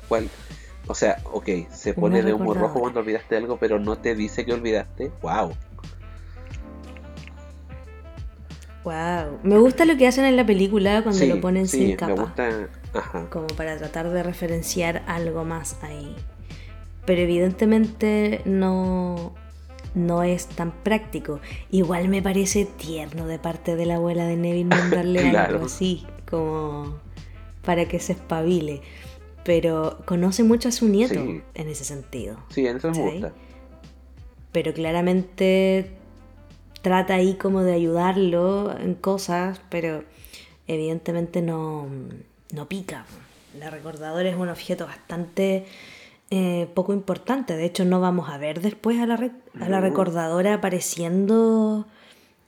¿cuál? 0.07 0.29
O 0.87 0.93
sea, 0.95 1.17
ok, 1.31 1.47
se 1.71 1.93
pone 1.93 2.19
Una 2.19 2.27
de 2.27 2.33
humo 2.33 2.53
rojo 2.53 2.53
recordadora. 2.55 2.81
cuando 2.81 2.99
olvidaste 3.01 3.37
algo, 3.37 3.57
pero 3.57 3.79
no 3.79 3.97
te 3.97 4.13
dice 4.15 4.45
que 4.45 4.53
olvidaste. 4.53 5.11
¡Wow! 5.21 5.53
Wow. 8.87 9.39
Me 9.43 9.57
gusta 9.57 9.83
lo 9.85 9.97
que 9.97 10.07
hacen 10.07 10.23
en 10.25 10.35
la 10.37 10.45
película 10.45 11.01
cuando 11.03 11.19
Sí, 11.19 11.27
lo 11.27 11.41
ponen 11.41 11.67
sí, 11.67 11.77
sin 11.79 11.87
me 11.89 11.95
capa. 11.97 12.13
gusta. 12.21 12.49
Ajá. 12.93 13.29
Como 13.29 13.47
para 13.47 13.77
tratar 13.77 14.09
de 14.09 14.23
referenciar 14.23 15.03
algo 15.07 15.43
más 15.43 15.77
ahí. 15.83 16.15
Pero 17.05 17.21
evidentemente 17.21 18.41
no, 18.45 19.33
no 19.93 20.23
es 20.23 20.47
tan 20.47 20.71
práctico. 20.71 21.39
Igual 21.69 22.07
me 22.07 22.21
parece 22.21 22.65
tierno 22.65 23.27
de 23.27 23.39
parte 23.39 23.75
de 23.75 23.85
la 23.85 23.95
abuela 23.95 24.25
de 24.25 24.37
Neville 24.37 24.65
mandarle 24.75 25.21
Claro. 25.31 25.55
algo 25.55 25.65
así, 25.65 26.05
como 26.29 26.97
para 27.63 27.85
que 27.89 27.99
se 27.99 28.13
espabile. 28.13 28.81
Pero 29.43 29.99
conoce 30.05 30.43
mucho 30.43 30.69
a 30.69 30.71
su 30.71 30.87
nieto 30.87 31.13
Sí. 31.15 31.41
en 31.55 31.67
ese 31.67 31.83
sentido. 31.85 32.37
Sí, 32.49 32.65
en 32.67 32.77
eso 32.77 32.91
me 32.91 32.99
gusta. 33.11 33.33
pero 34.53 34.73
claramente 34.73 35.91
trata 36.81 37.15
ahí 37.15 37.35
como 37.35 37.61
de 37.63 37.73
ayudarlo 37.73 38.77
en 38.77 38.93
cosas, 38.95 39.61
pero 39.69 40.03
evidentemente 40.67 41.41
no, 41.41 41.87
no 42.53 42.67
pica. 42.67 43.05
La 43.59 43.69
recordadora 43.69 44.29
es 44.29 44.35
un 44.35 44.49
objeto 44.49 44.85
bastante 44.85 45.65
eh, 46.29 46.67
poco 46.73 46.93
importante. 46.93 47.55
De 47.55 47.65
hecho, 47.65 47.85
no 47.85 47.99
vamos 48.01 48.29
a 48.29 48.37
ver 48.37 48.61
después 48.61 48.99
a 48.99 49.05
la, 49.05 49.15
re- 49.17 49.31
a 49.59 49.69
la 49.69 49.79
recordadora 49.81 50.55
apareciendo 50.55 51.87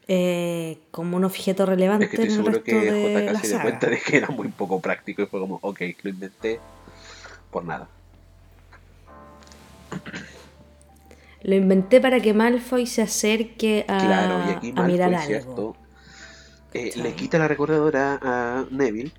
eh, 0.08 0.78
como 0.92 1.18
un 1.18 1.24
objeto 1.24 1.65
relevante 1.65 2.06
Es 2.06 2.12
que 2.12 2.18
estoy 2.18 2.26
en 2.26 2.32
el 2.32 2.38
seguro 2.38 2.54
resto 2.63 2.65
que 2.65 2.92
de 2.92 3.26
JK 3.26 3.34
la 3.34 3.39
se 3.39 3.48
dio 3.48 3.62
cuenta 3.62 3.88
de 3.88 4.00
que 4.00 4.18
era 4.18 4.28
muy 4.30 4.48
poco 4.50 4.80
práctico 4.80 5.22
y 5.24 5.26
fue 5.26 5.39
como, 5.39 5.60
ok, 5.62 5.82
lo 6.04 6.10
inventé 6.10 6.60
por 7.52 7.63
nada. 7.63 7.88
Lo 11.41 11.56
inventé 11.56 12.02
para 12.02 12.19
que 12.19 12.34
Malfoy 12.34 12.86
se 12.86 13.02
acerque 13.02 13.86
a, 13.88 13.97
Claro, 13.97 14.49
y 14.49 14.54
aquí 14.54 14.73
a 14.75 14.84
mirar 14.84 15.12
Malfoy, 15.12 15.34
algo. 15.36 15.45
¿cierto? 15.45 15.75
Eh, 16.73 16.91
le 16.95 17.13
quita 17.13 17.39
la 17.39 17.47
recordadora 17.47 18.19
a 18.21 18.65
Neville. 18.69 19.12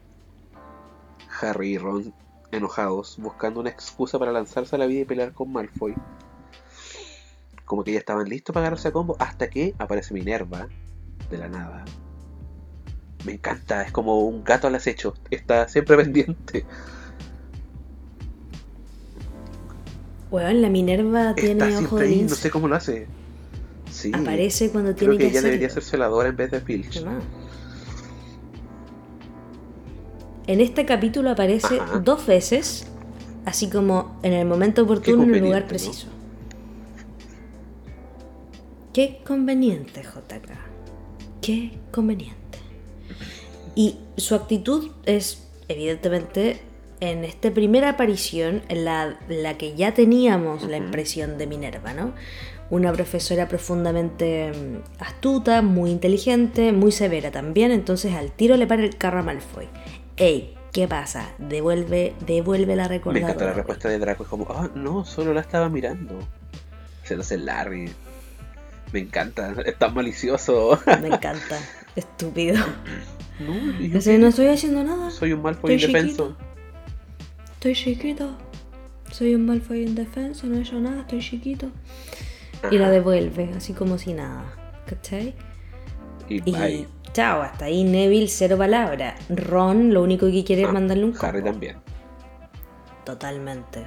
Harry 1.40 1.74
y 1.74 1.78
Ron 1.78 2.12
enojados, 2.52 3.16
buscando 3.18 3.60
una 3.60 3.70
excusa 3.70 4.18
para 4.18 4.32
lanzarse 4.32 4.76
a 4.76 4.78
la 4.78 4.86
vida 4.86 5.00
y 5.00 5.04
pelear 5.04 5.32
con 5.32 5.52
Malfoy. 5.52 5.94
Como 7.64 7.84
que 7.84 7.92
ya 7.92 7.98
estaban 7.98 8.28
listos 8.28 8.52
para 8.52 8.66
agarrarse 8.66 8.88
a 8.88 8.92
combo 8.92 9.16
hasta 9.18 9.48
que 9.48 9.74
aparece 9.78 10.12
Minerva 10.12 10.68
de 11.30 11.38
la 11.38 11.48
nada. 11.48 11.84
Me 13.24 13.32
encanta, 13.32 13.82
es 13.82 13.92
como 13.92 14.20
un 14.20 14.42
gato 14.44 14.66
al 14.66 14.74
acecho, 14.74 15.14
está 15.30 15.68
siempre 15.68 15.96
pendiente. 16.02 16.64
Weón, 20.30 20.62
la 20.62 20.68
Minerva 20.68 21.34
tiene 21.34 21.68
Está 21.68 21.80
ojo 21.84 21.96
de 21.98 22.04
ahí, 22.06 22.10
no 22.14 22.20
lince. 22.20 22.34
sé 22.36 22.50
cómo 22.50 22.68
lo 22.68 22.76
hace. 22.76 23.06
Sí, 23.90 24.12
Aparece 24.14 24.70
cuando 24.70 24.94
creo 24.94 25.10
tiene 25.10 25.16
que 25.16 25.24
que, 25.24 25.38
ella 25.38 25.42
debería 25.42 25.68
ser 25.70 25.82
celadora 25.82 26.28
en 26.28 26.36
vez 26.36 26.50
de 26.52 26.60
Filch. 26.60 26.90
¿Qué 26.90 27.00
más? 27.04 27.22
En 30.46 30.60
este 30.60 30.84
capítulo 30.86 31.30
aparece 31.30 31.80
Ajá. 31.80 31.98
dos 31.98 32.26
veces, 32.26 32.86
así 33.44 33.68
como 33.68 34.18
en 34.22 34.32
el 34.32 34.46
momento 34.46 34.82
oportuno, 34.82 35.22
en 35.24 35.34
el 35.34 35.42
lugar 35.42 35.62
¿no? 35.62 35.68
preciso. 35.68 36.06
Qué 38.92 39.20
conveniente, 39.24 40.02
JK. 40.02 40.50
Qué 41.40 41.78
conveniente. 41.92 42.58
Y 43.76 43.98
su 44.16 44.34
actitud 44.34 44.90
es, 45.06 45.48
evidentemente, 45.68 46.60
en 47.00 47.24
esta 47.24 47.50
primera 47.50 47.90
aparición, 47.90 48.62
la, 48.68 49.18
la 49.28 49.56
que 49.56 49.74
ya 49.74 49.94
teníamos 49.94 50.64
la 50.64 50.76
impresión 50.76 51.38
de 51.38 51.46
Minerva, 51.46 51.94
¿no? 51.94 52.12
Una 52.68 52.92
profesora 52.92 53.48
profundamente 53.48 54.52
mm, 54.52 55.02
astuta, 55.02 55.62
muy 55.62 55.90
inteligente, 55.90 56.72
muy 56.72 56.92
severa 56.92 57.30
también, 57.30 57.72
entonces 57.72 58.14
al 58.14 58.30
tiro 58.30 58.56
le 58.56 58.66
para 58.66 58.84
el 58.84 58.96
carro 58.96 59.20
a 59.20 59.22
Malfoy. 59.22 59.68
¡Ey! 60.16 60.56
¿Qué 60.72 60.86
pasa? 60.86 61.32
Devuelve, 61.38 62.14
devuelve 62.24 62.76
la 62.76 62.86
recordadora. 62.86 63.26
Me 63.26 63.32
encanta 63.32 63.44
la 63.46 63.52
respuesta 63.54 63.88
de 63.88 63.98
Draco, 63.98 64.22
es 64.22 64.28
como, 64.28 64.46
ah, 64.50 64.70
no, 64.76 65.04
solo 65.04 65.34
la 65.34 65.40
estaba 65.40 65.68
mirando. 65.68 66.20
Se 67.02 67.16
lo 67.16 67.22
hace 67.22 67.38
Larry. 67.38 67.90
Me 68.92 69.00
encanta, 69.00 69.54
es 69.64 69.76
tan 69.76 69.94
malicioso. 69.94 70.78
Me 71.00 71.08
encanta, 71.08 71.58
estúpido. 71.96 72.56
No, 73.40 74.18
no 74.18 74.28
estoy 74.28 74.46
haciendo 74.46 74.84
nada. 74.84 75.10
Soy 75.10 75.32
un 75.32 75.42
Malfoy 75.42 75.72
indefenso. 75.72 76.36
Estoy 77.60 77.74
chiquito. 77.74 78.30
Soy 79.12 79.34
un 79.34 79.44
Malfoy 79.44 79.82
indefenso, 79.82 80.46
no 80.46 80.56
he 80.56 80.60
hecho 80.62 80.80
nada, 80.80 81.02
estoy 81.02 81.20
chiquito. 81.20 81.70
Y 82.70 82.78
la 82.78 82.88
devuelve, 82.88 83.50
así 83.54 83.74
como 83.74 83.98
si 83.98 84.14
nada. 84.14 84.44
¿Cachai? 84.86 85.34
Y, 86.28 86.86
chao, 87.12 87.42
hasta 87.42 87.66
ahí 87.66 87.84
Neville, 87.84 88.28
cero 88.28 88.56
palabra. 88.56 89.14
Ron 89.28 89.92
lo 89.92 90.02
único 90.02 90.30
que 90.30 90.42
quiere 90.42 90.62
es 90.62 90.68
Ah, 90.68 90.72
mandarle 90.72 91.04
un 91.04 91.14
Harry 91.20 91.42
también. 91.44 91.76
Totalmente. 93.04 93.84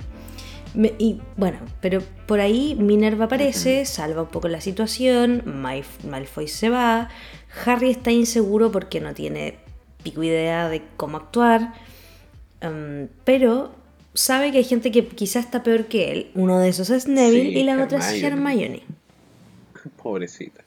Me- 0.76 0.94
y 1.00 1.20
bueno, 1.36 1.58
pero 1.82 2.02
por 2.28 2.42
ahí 2.42 2.76
Minerva 2.76 3.26
aparece, 3.26 3.86
salva 3.86 4.22
un 4.24 4.28
poco 4.28 4.50
la 4.50 4.62
situación, 4.62 5.42
Malf- 5.46 6.04
Malfoy 6.08 6.48
se 6.48 6.70
va, 6.70 7.10
Harry 7.66 7.90
está 7.90 8.12
inseguro 8.12 8.72
porque 8.72 9.00
no 9.02 9.16
tiene 9.16 9.58
pico 10.04 10.22
idea 10.22 10.70
de 10.70 10.84
cómo 10.96 11.18
actuar, 11.18 11.74
em, 12.64 13.08
pero 13.24 13.76
sabe 14.14 14.52
que 14.52 14.60
hay 14.60 14.64
gente 14.64 14.92
que 14.92 15.08
quizás 15.08 15.46
está 15.46 15.64
peor 15.64 15.86
que 15.86 16.12
él. 16.12 16.32
Uno 16.36 16.60
de 16.60 16.70
esos 16.70 16.90
es 16.90 17.08
Neville 17.08 17.52
Sí, 17.52 17.60
y 17.60 17.64
la 17.64 17.82
otra 17.84 18.00
es 18.00 18.24
Hermione. 18.24 18.84
Pobrecita. 20.02 20.64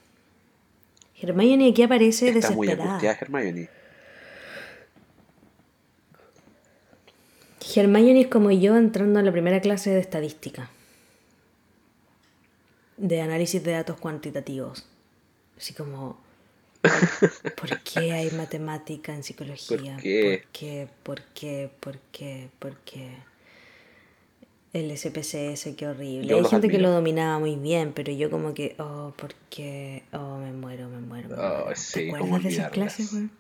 Hermione 1.21 1.71
aquí 1.71 1.83
aparece 1.83 2.29
Está 2.29 2.51
muy 2.51 2.71
angustiada 2.71 3.19
Hermione. 3.21 3.69
Hermione 7.75 8.21
es 8.21 8.27
como 8.29 8.51
yo 8.51 8.77
entrando 8.77 9.19
a 9.19 9.23
la 9.23 9.33
primera 9.33 9.61
clase 9.61 9.91
de 9.91 10.01
estadística. 10.01 10.71
De 12.97 13.21
análisis 13.21 13.63
de 13.63 13.73
datos 13.73 13.99
cuantitativos. 13.99 14.87
Así 15.57 15.75
como... 15.75 16.26
¿Por 17.57 17.79
qué 17.83 18.13
hay 18.13 18.31
matemática 18.33 19.15
en 19.15 19.23
psicología? 19.23 19.95
¿Por 19.95 20.03
qué? 20.03 20.43
¿Por 20.43 20.53
qué? 20.53 20.89
¿Por 21.03 21.21
qué? 21.35 21.71
¿Por 21.81 21.99
qué? 22.13 22.49
¿Por 22.59 22.77
qué? 22.81 23.09
El 24.73 24.91
SPSS, 24.97 25.75
qué 25.77 25.87
horrible. 25.87 26.27
Yo 26.29 26.37
hay 26.37 26.45
gente 26.45 26.69
que 26.69 26.79
lo 26.79 26.91
dominaba 26.91 27.39
muy 27.39 27.57
bien, 27.57 27.93
pero 27.95 28.13
yo 28.13 28.31
como 28.31 28.53
que, 28.53 28.75
oh, 28.79 29.13
¿por 29.17 29.35
qué? 29.49 30.03
Oh, 30.13 30.37
me 30.39 30.53
muero, 30.53 30.89
me 30.89 31.01
muero, 31.01 31.29
me 31.31 31.35
Oh, 31.37 31.39
muero. 31.65 31.77
sí, 31.77 31.93
¿Te 31.95 32.11
acuerdas 32.11 32.43
de 32.43 32.49
esas 32.51 32.71
clases, 32.71 33.13
weón? 33.13 33.31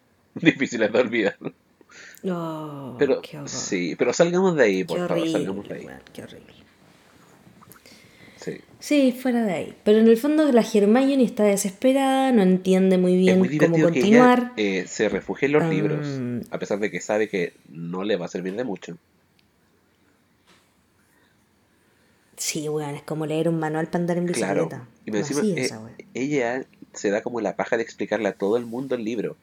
Difíciles 0.34 0.92
de 0.92 0.98
olvidar. 1.00 1.36
Oh, 2.24 2.94
Pero 2.98 3.20
qué 3.22 3.36
horror. 3.38 3.48
sí, 3.48 3.96
pero 3.96 4.12
salgamos 4.12 4.56
de 4.56 4.62
ahí, 4.64 4.84
por 4.84 4.98
Qué 4.98 5.08
favor, 5.08 5.28
salgamos 5.28 5.68
de 5.68 5.74
ahí. 5.74 5.86
qué 6.12 6.22
horrible. 6.22 6.61
Sí. 8.82 9.12
Fuera 9.12 9.44
de 9.44 9.52
ahí. 9.52 9.76
Pero 9.84 9.98
en 9.98 10.08
el 10.08 10.16
fondo 10.16 10.50
la 10.50 10.62
Hermione 10.62 11.22
está 11.22 11.44
desesperada, 11.44 12.32
no 12.32 12.42
entiende 12.42 12.98
muy 12.98 13.16
bien 13.16 13.38
muy 13.38 13.56
cómo 13.56 13.76
que 13.76 13.82
continuar. 13.82 14.52
ella 14.56 14.80
eh, 14.80 14.86
se 14.88 15.08
refugie 15.08 15.46
en 15.46 15.52
los 15.52 15.62
Um, 15.62 15.70
libros, 15.70 16.06
a 16.50 16.58
pesar 16.58 16.80
de 16.80 16.90
que 16.90 17.00
sabe 17.00 17.28
que 17.28 17.52
no 17.68 18.02
le 18.02 18.16
va 18.16 18.26
a 18.26 18.28
servir 18.28 18.56
de 18.56 18.64
mucho. 18.64 18.98
Sí, 22.36 22.68
weón, 22.68 22.96
es 22.96 23.02
como 23.02 23.24
leer 23.26 23.48
un 23.48 23.58
manual 23.60 23.86
para 23.86 23.98
andar 24.02 24.18
en 24.18 24.26
Claro. 24.26 24.64
bicicleta. 24.64 24.88
Y 25.04 25.10
me 25.12 25.20
Así 25.20 25.52
eh, 25.52 25.54
esa, 25.64 25.80
ella 26.14 26.64
se 26.92 27.10
da 27.10 27.22
como 27.22 27.40
la 27.40 27.54
paja 27.54 27.76
de 27.76 27.84
explicarle 27.84 28.28
a 28.28 28.32
todo 28.34 28.56
el 28.56 28.66
mundo 28.66 28.96
el 28.96 29.04
libro. 29.04 29.36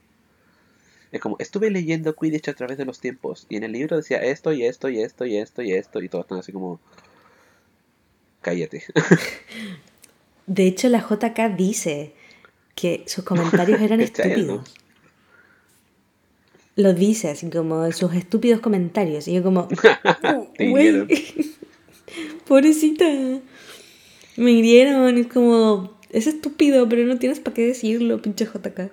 Es 1.12 1.22
como, 1.22 1.38
estuve 1.40 1.72
leyendo 1.72 2.14
Quidditch 2.14 2.50
a 2.50 2.54
través 2.54 2.78
de 2.78 2.86
los 2.86 3.00
tiempos, 3.00 3.46
y 3.50 3.56
en 3.56 3.64
el 3.64 3.72
libro 3.72 3.96
decía 3.96 4.18
esto 4.18 4.52
y 4.52 4.64
esto 4.66 4.90
y 4.90 5.00
esto 5.02 5.26
y 5.26 5.38
esto 5.38 5.62
y 5.64 5.72
esto, 5.72 6.02
y 6.02 6.10
todos 6.10 6.26
están 6.26 6.40
así 6.40 6.52
como, 6.52 6.80
cállate. 8.42 8.84
De 10.48 10.66
hecho, 10.66 10.90
la 10.90 11.00
JK 11.00 11.56
dice 11.56 12.14
que 12.76 13.04
sus 13.08 13.24
comentarios 13.24 13.82
eran 13.82 14.02
estúpidos. 14.02 14.74
Lo 16.76 16.94
dice 16.94 17.30
así 17.30 17.50
como 17.50 17.92
sus 17.92 18.14
estúpidos 18.14 18.62
comentarios. 18.62 19.28
Y 19.28 19.34
yo 19.34 19.44
como, 19.44 19.68
güey, 20.60 20.88
hirieron. 20.88 21.08
pobrecita. 22.48 23.06
Me 24.38 24.52
hirieron. 24.52 25.18
Es 25.18 25.28
como, 25.28 26.00
es 26.10 26.26
estúpido, 26.26 26.88
pero 26.88 27.06
no 27.06 27.20
tienes 27.20 27.40
para 27.40 27.54
qué 27.54 27.68
decirlo, 27.68 28.22
pinche 28.22 28.46
JK. 28.46 28.92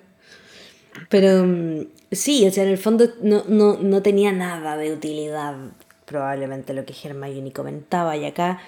Pero 1.09 1.45
mm, 1.45 1.87
sí, 2.11 2.45
o 2.45 2.51
sea, 2.51 2.63
en 2.63 2.69
el 2.69 2.77
fondo 2.77 3.13
no, 3.21 3.45
no, 3.47 3.77
no 3.77 4.01
tenía 4.01 4.31
nada 4.31 4.77
de 4.77 4.91
utilidad 4.91 5.55
probablemente 6.05 6.73
lo 6.73 6.85
que 6.85 6.93
Hermione 7.03 7.51
comentaba. 7.51 8.17
Y 8.17 8.25
acá, 8.25 8.59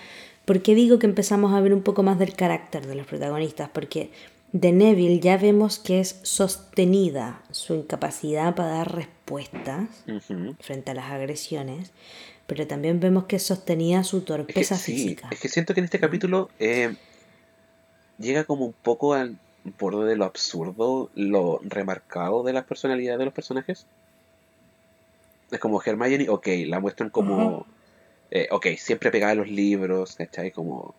¿por 0.50 0.64
qué 0.64 0.74
digo 0.74 0.98
que 0.98 1.06
empezamos 1.06 1.54
a 1.54 1.62
ver 1.62 1.76
un 1.76 1.84
poco 1.84 2.02
más 2.02 2.18
del 2.18 2.34
carácter 2.34 2.88
de 2.88 2.96
los 2.96 3.06
protagonistas? 3.06 3.70
Porque 3.70 4.10
de 4.52 4.72
Neville 4.72 5.20
ya 5.20 5.38
vemos 5.38 5.78
que 5.78 6.00
es 6.00 6.20
sostenida 6.24 7.44
su 7.52 7.76
incapacidad 7.76 8.56
para 8.56 8.70
dar 8.70 8.96
respuestas 8.96 9.88
frente 10.60 10.90
a 10.90 10.96
las 10.96 11.12
agresiones, 11.12 11.92
pero 12.48 12.66
también 12.66 13.00
vemos 13.00 13.26
que 13.26 13.36
es 13.36 13.44
sostenida 13.44 14.04
su 14.04 14.18
Es 14.18 14.24
que 14.24 14.28
torpeza 14.28 14.76
sí, 14.76 14.94
física. 14.94 15.28
es 15.30 15.40
que 15.40 15.50
siento 15.50 15.76
que 15.76 15.82
en 15.82 15.86
este 15.86 16.00
capítulo 16.00 16.50
eh, 16.58 16.96
llega 18.18 18.44
como 18.46 18.66
un 18.66 18.74
poco 18.74 19.14
al 19.14 19.38
borde 19.78 20.10
de 20.10 20.16
lo 20.16 20.26
absurdo, 20.26 21.12
lo 21.14 21.60
remarcado 21.64 22.42
de 22.42 22.54
las 22.54 22.64
personalidades 22.66 23.20
de 23.20 23.26
los 23.26 23.36
personajes. 23.36 23.86
Es 25.52 25.60
como 25.60 25.80
Hermione, 25.80 26.28
ok, 26.28 26.48
la 26.66 26.80
muestran 26.80 27.12
como, 27.12 27.68
eh, 28.32 28.48
ok, 28.52 28.68
siempre 28.78 29.12
pegada 29.12 29.32
a 29.34 29.36
los 29.36 29.48
libros, 29.50 30.16
¿cachai? 30.16 30.52
Como 30.52 30.96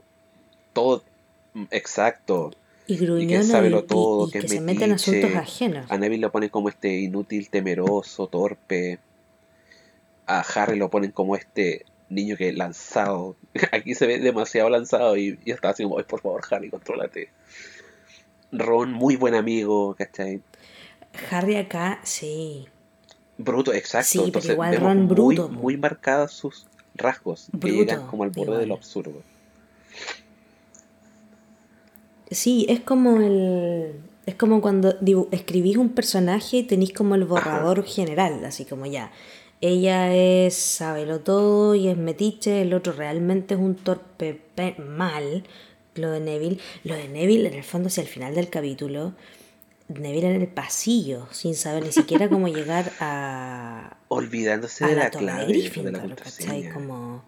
todo 0.72 1.04
exacto. 1.70 2.50
Y 2.86 2.96
gruñona 2.96 3.66
y, 3.68 3.82
todo, 3.86 4.24
y- 4.24 4.28
y 4.28 4.30
que 4.32 4.48
se 4.48 4.60
mete 4.60 4.84
en 4.84 4.92
asuntos 4.92 5.34
ajenos. 5.36 5.86
A 5.90 5.96
Neville 5.98 6.20
lo 6.22 6.32
ponen 6.32 6.48
como 6.48 6.68
este 6.68 6.88
inútil, 6.98 7.48
temeroso, 7.50 8.26
torpe. 8.26 8.98
A 10.26 10.40
Harry 10.40 10.76
lo 10.78 10.90
ponen 10.90 11.10
como 11.12 11.36
este 11.36 11.84
niño 12.08 12.36
que 12.36 12.52
lanzado. 12.52 13.36
Aquí 13.72 13.94
se 13.94 14.06
ve 14.06 14.18
demasiado 14.18 14.68
lanzado 14.70 15.16
y, 15.16 15.38
y 15.44 15.50
está 15.52 15.70
así 15.70 15.82
como, 15.84 15.98
"Ay, 15.98 16.04
por 16.04 16.20
favor, 16.20 16.42
Harry, 16.50 16.70
contrólate. 16.70 17.30
Ron, 18.52 18.92
muy 18.92 19.16
buen 19.16 19.34
amigo, 19.34 19.94
¿cachai? 19.96 20.40
Harry 21.30 21.56
acá, 21.56 22.00
sí. 22.02 22.66
Bruto, 23.38 23.72
exacto. 23.72 24.24
Sí, 24.24 24.30
pero 24.32 24.52
igual 24.52 24.76
Ron 24.76 24.96
muy, 24.98 25.06
bruto, 25.36 25.48
muy 25.48 25.76
marcadas 25.76 26.32
sus 26.32 26.66
rasgos 27.00 27.48
que 27.52 27.56
Bruto, 27.58 27.74
llegan 27.76 28.06
como 28.06 28.22
al 28.24 28.30
borde 28.30 28.42
igual. 28.42 28.60
de 28.60 28.66
lo 28.66 28.74
absurdo. 28.74 29.22
Sí, 32.30 32.66
es 32.68 32.80
como 32.80 33.20
el. 33.20 33.92
Es 34.26 34.34
como 34.36 34.60
cuando 34.60 34.94
escribís 35.32 35.76
un 35.76 35.88
personaje 35.88 36.58
y 36.58 36.62
tenéis 36.62 36.92
como 36.92 37.14
el 37.16 37.24
borrador 37.24 37.84
general, 37.84 38.44
así 38.44 38.64
como 38.64 38.86
ya. 38.86 39.10
Ella 39.60 40.14
es 40.14 40.54
sábelo 40.54 41.20
todo 41.20 41.74
y 41.74 41.88
es 41.88 41.96
metiche, 41.96 42.62
el 42.62 42.72
otro 42.72 42.92
realmente 42.92 43.54
es 43.54 43.60
un 43.60 43.74
torpe 43.74 44.40
pe- 44.54 44.76
mal, 44.78 45.44
lo 45.96 46.10
de 46.12 46.20
Neville. 46.20 46.58
Lo 46.84 46.94
de 46.94 47.08
Neville, 47.08 47.48
en 47.48 47.54
el 47.54 47.64
fondo, 47.64 47.88
hacia 47.88 48.02
el 48.02 48.08
final 48.08 48.34
del 48.34 48.48
capítulo, 48.48 49.12
Neville 49.98 50.34
en 50.34 50.40
el 50.40 50.48
pasillo, 50.48 51.26
sin 51.30 51.54
saber 51.54 51.84
ni 51.84 51.92
siquiera 51.92 52.28
cómo 52.28 52.48
llegar 52.58 52.92
a, 53.00 53.96
Olvidándose 54.08 54.84
a 54.84 54.88
de 54.88 54.94
la, 54.94 55.02
la 55.04 55.10
de 55.10 55.18
clave 55.18 55.40
de 55.40 55.42
la 55.42 55.48
Gryffindor, 55.48 56.14
¿cachai? 56.16 56.70
Como 56.70 57.22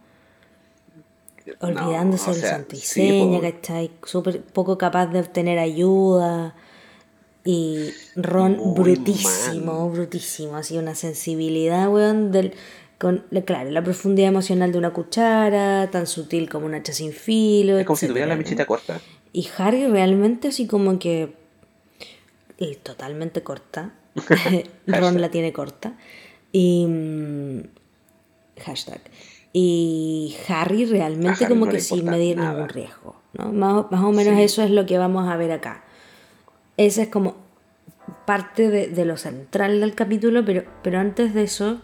No, 1.47 1.69
olvidándose 1.69 2.31
o 2.31 2.33
del 2.35 2.43
sea, 2.43 2.51
santo 2.51 2.77
y 2.77 2.79
sí, 2.79 2.87
seña, 3.09 3.39
po. 3.41 3.43
¿cachai? 3.43 3.91
Súper 4.05 4.43
poco 4.43 4.79
capaz 4.79 5.07
de 5.07 5.21
obtener 5.21 5.59
ayuda. 5.59 6.55
Y 7.45 7.91
Ron 8.15 8.57
Muy 8.57 8.75
brutísimo, 8.75 9.91
brutísimo, 9.91 10.57
así 10.57 10.79
una 10.79 10.95
sensibilidad, 10.95 11.89
weón, 11.89 12.31
del, 12.31 12.55
con, 12.99 13.25
claro, 13.45 13.69
la 13.71 13.83
profundidad 13.83 14.29
emocional 14.29 14.71
de 14.71 14.79
una 14.79 14.93
cuchara, 14.93 15.91
tan 15.91 16.07
sutil 16.07 16.49
como 16.49 16.67
un 16.67 16.75
hacha 16.75 16.93
sin 16.93 17.13
filo, 17.13 17.79
Es 17.81 17.85
como 17.87 17.97
si 17.97 18.07
tuviera 18.07 18.29
la 18.29 18.37
mechita 18.37 18.65
corta. 18.65 19.01
y 19.33 19.49
Harry 19.59 19.89
realmente 19.89 20.47
así 20.49 20.69
como 20.69 21.01
que... 21.01 21.35
Y 22.59 22.77
totalmente 22.77 23.43
corta. 23.43 23.93
Ron 24.87 25.21
la 25.21 25.31
tiene 25.31 25.53
corta. 25.53 25.95
Y... 26.53 26.87
mm, 26.87 27.61
Hashtag. 28.65 29.01
Y 29.55 30.37
Harry 30.49 30.85
realmente 30.87 31.45
Harry 31.45 31.53
como 31.55 31.67
no 31.67 31.73
que 31.73 31.81
sin 31.81 32.05
medir 32.07 32.37
nada. 32.39 32.53
ningún 32.55 32.69
riesgo. 32.71 33.17
¿no? 33.35 33.53
Más, 33.53 33.73
o- 33.75 33.89
más 33.91 34.03
o 34.05 34.13
menos 34.13 34.37
Sí. 34.37 34.43
eso 34.43 34.63
es 34.63 34.71
lo 34.71 34.87
que 34.87 34.99
vamos 34.99 35.29
a 35.29 35.37
ver 35.37 35.53
acá. 35.53 35.85
Ese 36.77 37.03
es 37.03 37.09
como 37.09 37.37
parte 38.27 38.69
de, 38.71 38.89
de 38.89 39.05
lo 39.05 39.17
central 39.17 39.81
del 39.81 39.95
capítulo, 39.95 40.45
pero, 40.45 40.65
pero 40.83 40.99
antes 40.99 41.35
de 41.35 41.43
eso 41.45 41.81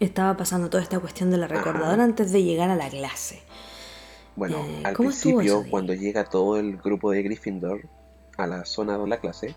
estaba 0.00 0.36
pasando 0.36 0.70
toda 0.70 0.82
esta 0.82 0.98
cuestión 1.00 1.30
de 1.30 1.38
la 1.38 1.48
recordadora 1.48 2.02
antes 2.04 2.30
de 2.32 2.42
llegar 2.42 2.70
a 2.70 2.76
la 2.76 2.88
clase. 2.88 3.42
Bueno, 4.36 4.58
Eh, 4.58 4.82
al 4.84 4.94
¿cómo 4.94 5.10
estuvo 5.10 5.38
principio, 5.38 5.70
cuando 5.70 5.94
llega 5.94 6.24
todo 6.24 6.56
el 6.58 6.76
grupo 6.78 7.10
de 7.10 7.22
Gryffindor 7.22 7.82
a 8.38 8.46
la 8.46 8.64
zona 8.64 8.96
de 8.98 9.06
la 9.08 9.18
clase, 9.20 9.54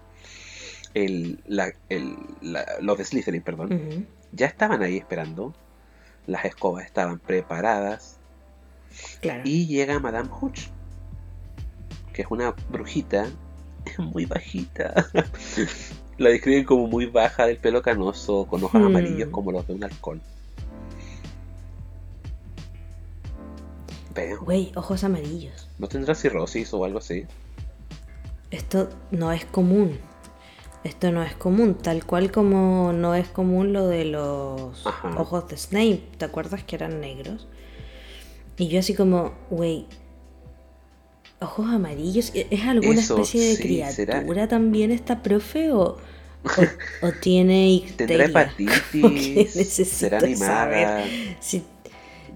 el, 0.96 1.40
la, 1.46 1.72
el, 1.90 2.16
la- 2.42 2.66
los 2.82 2.98
de 2.98 3.06
Slytherin, 3.06 3.44
perdón, 3.44 4.08
ya 4.32 4.48
estaban 4.48 4.82
ahí 4.82 4.98
esperando. 4.98 5.54
Las 6.26 6.46
escobas 6.46 6.86
estaban 6.86 7.20
preparadas. 7.20 8.18
Claro. 9.22 9.44
Y 9.46 9.68
llega 9.68 10.00
Madame 10.00 10.30
Hooch, 10.30 10.70
que 12.14 12.24
es 12.24 12.28
una 12.32 12.56
brujita 12.70 13.28
muy 14.00 14.26
bajita. 14.26 15.06
La 16.18 16.30
describen 16.30 16.64
como 16.64 16.88
muy 16.88 17.06
baja, 17.08 17.46
del 17.46 17.58
pelo 17.58 17.82
canoso, 17.82 18.46
con 18.48 18.64
ojos 18.64 18.82
Hmm. 18.82 18.86
amarillos 18.86 19.30
como 19.30 19.52
los 19.52 19.68
de 19.68 19.74
un 19.74 19.84
halcón. 19.84 20.22
Güey, 24.42 24.72
ojos 24.76 25.04
amarillos. 25.04 25.68
¿no 25.78 25.88
tendrá 25.88 26.16
cirrosis 26.16 26.74
o 26.74 26.86
algo 26.86 27.00
así? 27.00 27.26
Esto 28.50 28.88
no 29.12 29.32
es 29.34 29.44
común. 29.46 30.00
Esto 30.86 31.12
no 31.12 31.22
es 31.24 31.36
común, 31.36 31.76
tal 31.76 32.06
cual 32.06 32.32
como 32.32 32.94
no 32.94 33.14
es 33.16 33.28
común 33.28 33.74
lo 33.74 33.88
de 33.88 34.06
los 34.06 34.86
Ajá. 34.86 35.20
ojos 35.20 35.50
de 35.50 35.58
Snape. 35.58 36.04
¿Te 36.18 36.26
acuerdas 36.26 36.64
que 36.64 36.76
eran 36.78 37.02
negros? 37.02 37.48
Y 38.58 38.68
yo 38.70 38.80
así 38.80 38.94
como, 38.94 39.34
güey, 39.50 39.88
ojos 41.42 41.66
amarillos. 41.68 42.32
¿E- 42.36 42.48
¿Es 42.52 42.64
alguna 42.66 43.02
Eso, 43.02 43.16
especie 43.16 43.42
de 43.42 43.56
sí, 43.56 43.64
criatura 43.64 44.22
será. 44.22 44.48
también 44.48 44.92
esta 44.92 45.24
profe 45.24 45.72
o, 45.72 45.82
o, 45.84 45.98
o 47.02 47.12
tiene 47.14 47.70
icteria? 47.72 48.06
¿Tendrá 48.08 48.26
hepatitis? 48.26 49.56
necesito 49.56 49.90
¿Será 49.90 50.18
animada? 50.20 51.02
saber 51.02 51.38
si, 51.40 51.64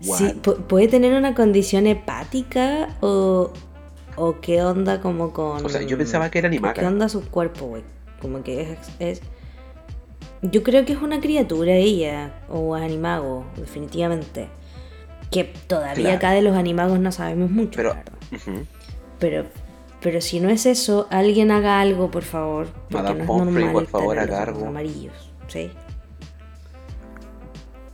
si 0.01 0.33
puede 0.67 0.87
tener 0.87 1.13
una 1.13 1.35
condición 1.35 1.87
hepática 1.87 2.97
o, 3.01 3.51
o 4.17 4.41
qué 4.41 4.63
onda 4.63 5.01
como 5.01 5.33
con... 5.33 5.65
O 5.65 5.69
sea, 5.69 5.81
yo 5.83 5.97
pensaba 5.97 6.29
que 6.31 6.39
era 6.39 6.49
¿Qué 6.49 6.55
animaca. 6.55 6.87
onda 6.87 7.09
su 7.09 7.29
cuerpo, 7.29 7.67
güey? 7.67 7.83
Como 8.21 8.43
que 8.43 8.61
es, 8.73 8.77
es... 8.99 9.21
Yo 10.41 10.63
creo 10.63 10.85
que 10.85 10.93
es 10.93 11.01
una 11.01 11.19
criatura 11.19 11.73
ella, 11.73 12.33
o 12.49 12.75
animago, 12.75 13.45
definitivamente. 13.57 14.47
Que 15.31 15.43
todavía 15.43 15.93
Claro. 16.03 16.17
acá 16.17 16.31
de 16.31 16.41
los 16.41 16.55
animagos 16.57 16.99
no 16.99 17.11
sabemos 17.11 17.51
mucho, 17.51 17.75
Pero-. 17.77 17.95
Pero, 19.19 19.45
pero 20.01 20.21
si 20.21 20.39
no 20.39 20.49
es 20.49 20.65
eso, 20.65 21.07
alguien 21.09 21.51
haga 21.51 21.81
algo, 21.81 22.09
por 22.09 22.23
favor. 22.23 22.67
Porque 22.89 22.95
Madame 22.95 23.17
no 23.17 23.23
es 23.23 23.27
Pomfrey, 23.27 23.65
normal 23.65 23.73
por 23.73 23.87
favor, 23.87 24.19
haga 24.19 24.43
algo. 24.43 24.65
amarillos, 24.67 25.13
¿sí? 25.49 25.69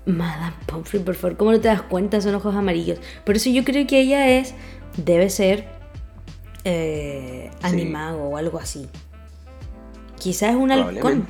Madame 0.05 0.53
Pomfrey, 0.67 1.01
por 1.01 1.15
favor, 1.15 1.35
¿cómo 1.37 1.51
no 1.51 1.59
te 1.59 1.67
das 1.67 1.81
cuenta? 1.81 2.21
Son 2.21 2.35
ojos 2.35 2.55
amarillos. 2.55 2.99
Por 3.25 3.35
eso 3.37 3.49
yo 3.49 3.63
creo 3.63 3.87
que 3.87 3.99
ella 4.01 4.29
es, 4.37 4.53
debe 4.97 5.29
ser 5.31 5.65
eh, 6.63 7.49
Sí. 7.61 7.65
animago 7.67 8.29
o 8.29 8.37
algo 8.37 8.59
así. 8.59 8.87
Quizás 10.19 10.51
es 10.51 10.55
un 10.55 10.71
halcón. 10.71 11.27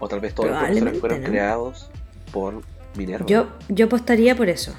O 0.00 0.08
tal 0.08 0.20
vez 0.20 0.34
todos 0.34 0.50
los 0.50 0.58
profesores 0.58 0.82
Probablemente, 0.92 1.00
fueron 1.00 1.22
¿no? 1.22 1.28
creados 1.28 1.90
por 2.32 2.62
Minerva. 2.96 3.26
Yo, 3.26 3.48
yo 3.68 3.86
apostaría 3.86 4.36
por 4.36 4.48
eso. 4.48 4.76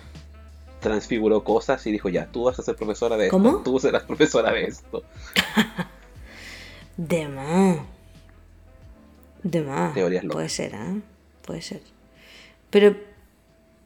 Transfiguró 0.80 1.44
cosas 1.44 1.86
y 1.88 1.92
dijo, 1.92 2.08
ya, 2.08 2.28
tú 2.28 2.44
vas 2.46 2.58
a 2.60 2.64
ser 2.64 2.76
profesora 2.78 3.18
de 3.18 3.26
esto. 3.26 3.36
¿Cómo? 3.38 3.58
Tú 3.64 3.80
serás 3.80 4.04
profesora 4.08 4.52
de 4.54 4.64
esto. 4.66 5.04
De 6.98 7.28
más. 7.30 7.78
De 9.44 9.62
más. 9.62 9.94
Teorías 9.94 10.24
locas. 10.24 10.36
Puede 10.36 10.50
ser, 10.50 10.76
¿ah? 10.76 10.94
Puede 11.46 11.62
ser. 11.62 11.82
Pero 12.70 12.96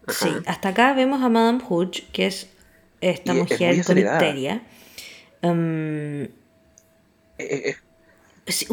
sí, 0.08 0.30
hasta 0.48 0.70
acá 0.70 0.94
vemos 0.94 1.22
a 1.22 1.30
Madame 1.30 1.62
Hooch, 1.68 2.02
que 2.12 2.26
es 2.28 2.50
esta 3.02 3.34
Y 3.34 3.40
es- 3.40 3.44
es 3.44 3.52
mujer 3.52 3.72
con 3.74 3.80
acelerada. 3.82 4.18
icteria. 4.18 4.62
Eh, 7.38 7.48
eh, 7.70 7.76
eh, 8.46 8.52
sí, 8.52 8.68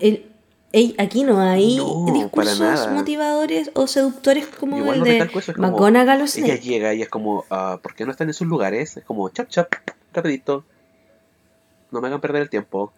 el- 0.00 0.94
aquí 0.98 1.22
no 1.24 1.40
hay 1.40 1.76
No, 1.76 2.06
discursos 2.12 2.88
motivadores 2.90 3.70
o 3.74 3.86
seductores 3.86 4.46
como 4.46 4.78
igual 4.78 4.96
el 4.96 5.00
no 5.00 5.06
de 5.06 5.18
es 5.18 5.58
McGonagall 5.58 6.22
ella 6.36 6.56
llega 6.56 6.94
y 6.94 7.02
es 7.02 7.08
como, 7.08 7.44
ah, 7.50 7.78
¿por 7.82 7.94
qué 7.94 8.04
no 8.04 8.10
están 8.10 8.28
en 8.28 8.34
sus 8.34 8.46
lugares? 8.48 8.96
Es 8.96 9.04
como, 9.04 9.28
chap, 9.28 9.48
chap, 9.48 9.72
rapidito. 10.12 10.64
No 11.90 12.00
me 12.00 12.08
hagan 12.08 12.20
perder 12.20 12.42
el 12.42 12.50
tiempo. 12.50 12.92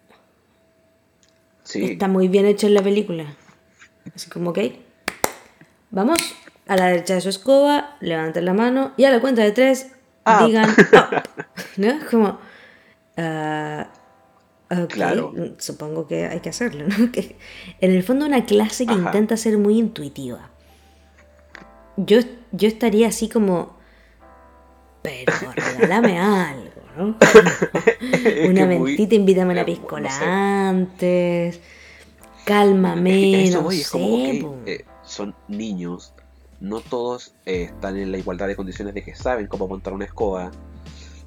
Sí, 1.63 1.83
Está 1.83 2.07
muy 2.07 2.27
bien 2.29 2.45
hecho 2.45 2.67
en 2.67 2.75
la 2.75 2.81
película. 2.81 3.25
Así 4.15 4.29
como, 4.29 4.51
ok. 4.51 4.59
Vamos 5.91 6.35
a 6.67 6.75
la 6.77 6.87
derecha 6.87 7.15
de 7.15 7.21
su 7.21 7.29
escoba, 7.29 7.97
levanten 7.99 8.45
la 8.45 8.53
mano 8.53 8.93
y 8.97 9.03
a 9.05 9.11
la 9.11 9.19
cuenta 9.19 9.41
de 9.41 9.51
tres 9.51 9.87
Up. 10.25 10.45
digan 10.45 10.69
up. 10.93 11.23
¿No? 11.77 11.87
Es 11.87 12.03
como. 12.05 12.39
ah, 13.17 13.87
ok, 14.69 14.87
Claro. 14.93 15.33
Supongo 15.57 16.07
que 16.07 16.25
hay 16.25 16.39
que 16.39 16.49
hacerlo, 16.49 16.85
¿no? 16.87 17.11
Que 17.11 17.35
en 17.81 17.91
el 17.91 18.03
fondo, 18.03 18.25
una 18.25 18.45
clase 18.45 18.85
que 18.85 18.93
Ajá. 18.93 19.01
intenta 19.05 19.37
ser 19.37 19.57
muy 19.57 19.77
intuitiva. 19.79 20.49
Yo, 21.97 22.19
yo 22.51 22.67
estaría 22.67 23.07
así 23.07 23.29
como. 23.29 23.75
Pero 25.01 25.31
regálame 25.55 26.19
algo, 26.19 26.81
¿no? 26.97 27.15
Una 28.49 28.65
muy- 28.65 28.79
mentita, 28.79 29.15
invítame 29.15 29.57
a 29.57 29.61
eh, 29.61 29.65
piscola 29.65 30.09
no 30.09 30.15
sé. 30.15 30.25
antes. 30.25 31.59
Cálmame, 32.45 33.43
Eso 33.45 33.57
no 33.57 33.63
voy, 33.63 33.81
es 33.81 33.87
sé. 33.87 33.91
como, 33.91 34.15
ok, 34.15 34.41
po. 34.41 34.55
eh, 34.67 34.85
son 35.03 35.33
niños, 35.47 36.13
no 36.59 36.79
todos 36.81 37.33
eh, 37.45 37.63
están 37.63 37.97
en 37.97 38.11
la 38.11 38.17
igualdad 38.19 38.47
de 38.47 38.55
condiciones 38.55 38.93
de 38.93 39.03
que 39.03 39.15
saben 39.15 39.47
cómo 39.47 39.67
montar 39.67 39.93
una 39.93 40.05
escoba, 40.05 40.51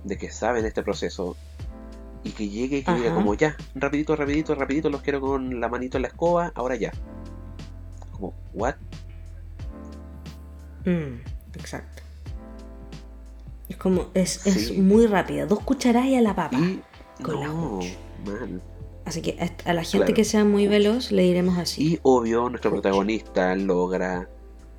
de 0.04 0.16
que 0.16 0.30
saben 0.30 0.64
este 0.64 0.82
proceso, 0.84 1.36
y 2.24 2.30
que 2.30 2.48
llegue 2.48 2.78
y 2.78 2.82
que 2.82 2.94
diga 2.94 3.06
Ajá. 3.08 3.14
como 3.14 3.34
ya, 3.34 3.56
rapidito, 3.74 4.14
rapidito, 4.16 4.54
rapidito, 4.54 4.90
los 4.90 5.02
quiero 5.02 5.20
con 5.20 5.60
la 5.60 5.68
manito 5.68 5.96
en 5.98 6.02
la 6.02 6.08
escoba, 6.08 6.52
ahora 6.54 6.76
ya. 6.76 6.92
Como, 8.12 8.34
what? 8.54 8.74
Mm, 10.84 11.20
exacto. 11.54 12.02
Es 13.68 13.76
como, 13.76 14.06
es, 14.14 14.46
es 14.46 14.76
muy 14.76 15.06
rápida. 15.06 15.46
Dos 15.46 15.60
cucharadas 15.60 16.08
y 16.08 16.16
a 16.16 16.20
la 16.22 16.34
papa. 16.34 16.58
Y 16.58 16.80
Con 17.22 17.40
la 17.40 17.46
no, 17.48 17.80
man. 18.24 18.62
Así 19.04 19.22
que 19.22 19.36
a- 19.64 19.72
la 19.72 19.82
gente 19.84 19.98
Claro. 20.06 20.14
que 20.14 20.24
sea 20.24 20.44
muy 20.44 20.66
veloz 20.66 21.12
le 21.12 21.22
diremos 21.22 21.58
así. 21.58 21.94
Y 21.94 21.98
obvio, 22.02 22.48
nuestro 22.50 22.70
protagonista 22.70 23.54
logra 23.56 24.28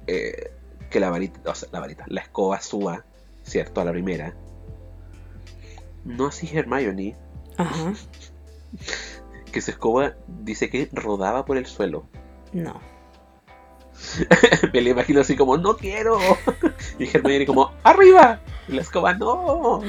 eh, 0.08 0.52
que 0.90 1.00
la 1.00 1.10
varita, 1.12 1.50
o 1.50 1.56
sea, 1.56 1.70
la 1.72 1.80
varita, 1.80 2.04
la 2.08 2.22
escoba 2.22 2.60
suba, 2.62 3.06
¿cierto? 3.44 3.82
A 3.82 3.86
la 3.86 3.92
primera. 3.92 4.34
No 6.06 6.28
así 6.28 6.50
Hermione, 6.52 7.16
Ajá. 7.60 7.94
que 9.52 9.62
su 9.62 9.72
escoba 9.72 10.16
dice 10.28 10.70
que 10.70 10.90
rodaba 10.92 11.46
por 11.46 11.58
el 11.58 11.66
suelo. 11.66 12.06
No. 12.54 12.80
Me 14.74 14.82
lo 14.82 14.90
imagino 14.92 15.22
así 15.22 15.36
como, 15.36 15.58
no 15.58 15.76
quiero. 15.78 16.18
Y 16.98 17.06
Hermione 17.16 17.46
como, 17.46 17.72
arriba. 17.84 18.40
Y 18.68 18.74
la 18.74 18.82
escoba, 18.82 19.14
no. 19.14 19.82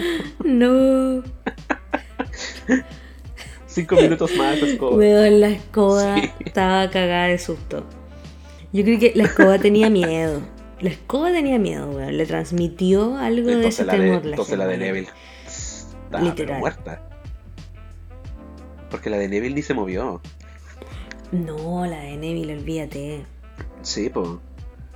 No. 0.44 1.22
Cinco 3.66 3.94
minutos 3.96 4.34
más, 4.36 4.56
escoba. 4.58 4.96
Weón, 4.96 5.40
la 5.40 5.48
escoba 5.48 6.16
Sí. 6.16 6.30
estaba 6.40 6.90
cagada 6.90 7.26
de 7.28 7.38
susto. 7.38 7.84
Yo 8.72 8.82
creo 8.84 8.98
que 8.98 9.12
la 9.14 9.24
escoba 9.24 9.58
tenía 9.58 9.90
miedo. 9.90 10.40
La 10.80 10.90
escoba 10.90 11.30
tenía 11.30 11.58
miedo, 11.58 11.88
weón. 11.90 12.16
Le 12.16 12.26
transmitió 12.26 13.16
algo 13.16 13.46
de 13.48 13.68
ese 13.68 13.82
Entonces 13.82 13.86
la 13.86 13.92
de, 13.92 13.98
temor. 14.00 14.26
entonces 14.26 14.58
la 14.58 14.66
de. 14.66 14.78
Neville 14.78 15.08
estaba 15.46 16.24
Literal. 16.24 16.58
muerta. 16.58 17.02
Porque 18.90 19.10
la 19.10 19.18
de 19.18 19.28
Neville 19.28 19.54
ni 19.54 19.62
se 19.62 19.74
movió. 19.74 20.20
No, 21.32 21.86
la 21.86 22.00
de 22.00 22.16
Neville, 22.16 22.54
olvídate. 22.58 23.24
Sí, 23.82 24.10
pues. 24.10 24.28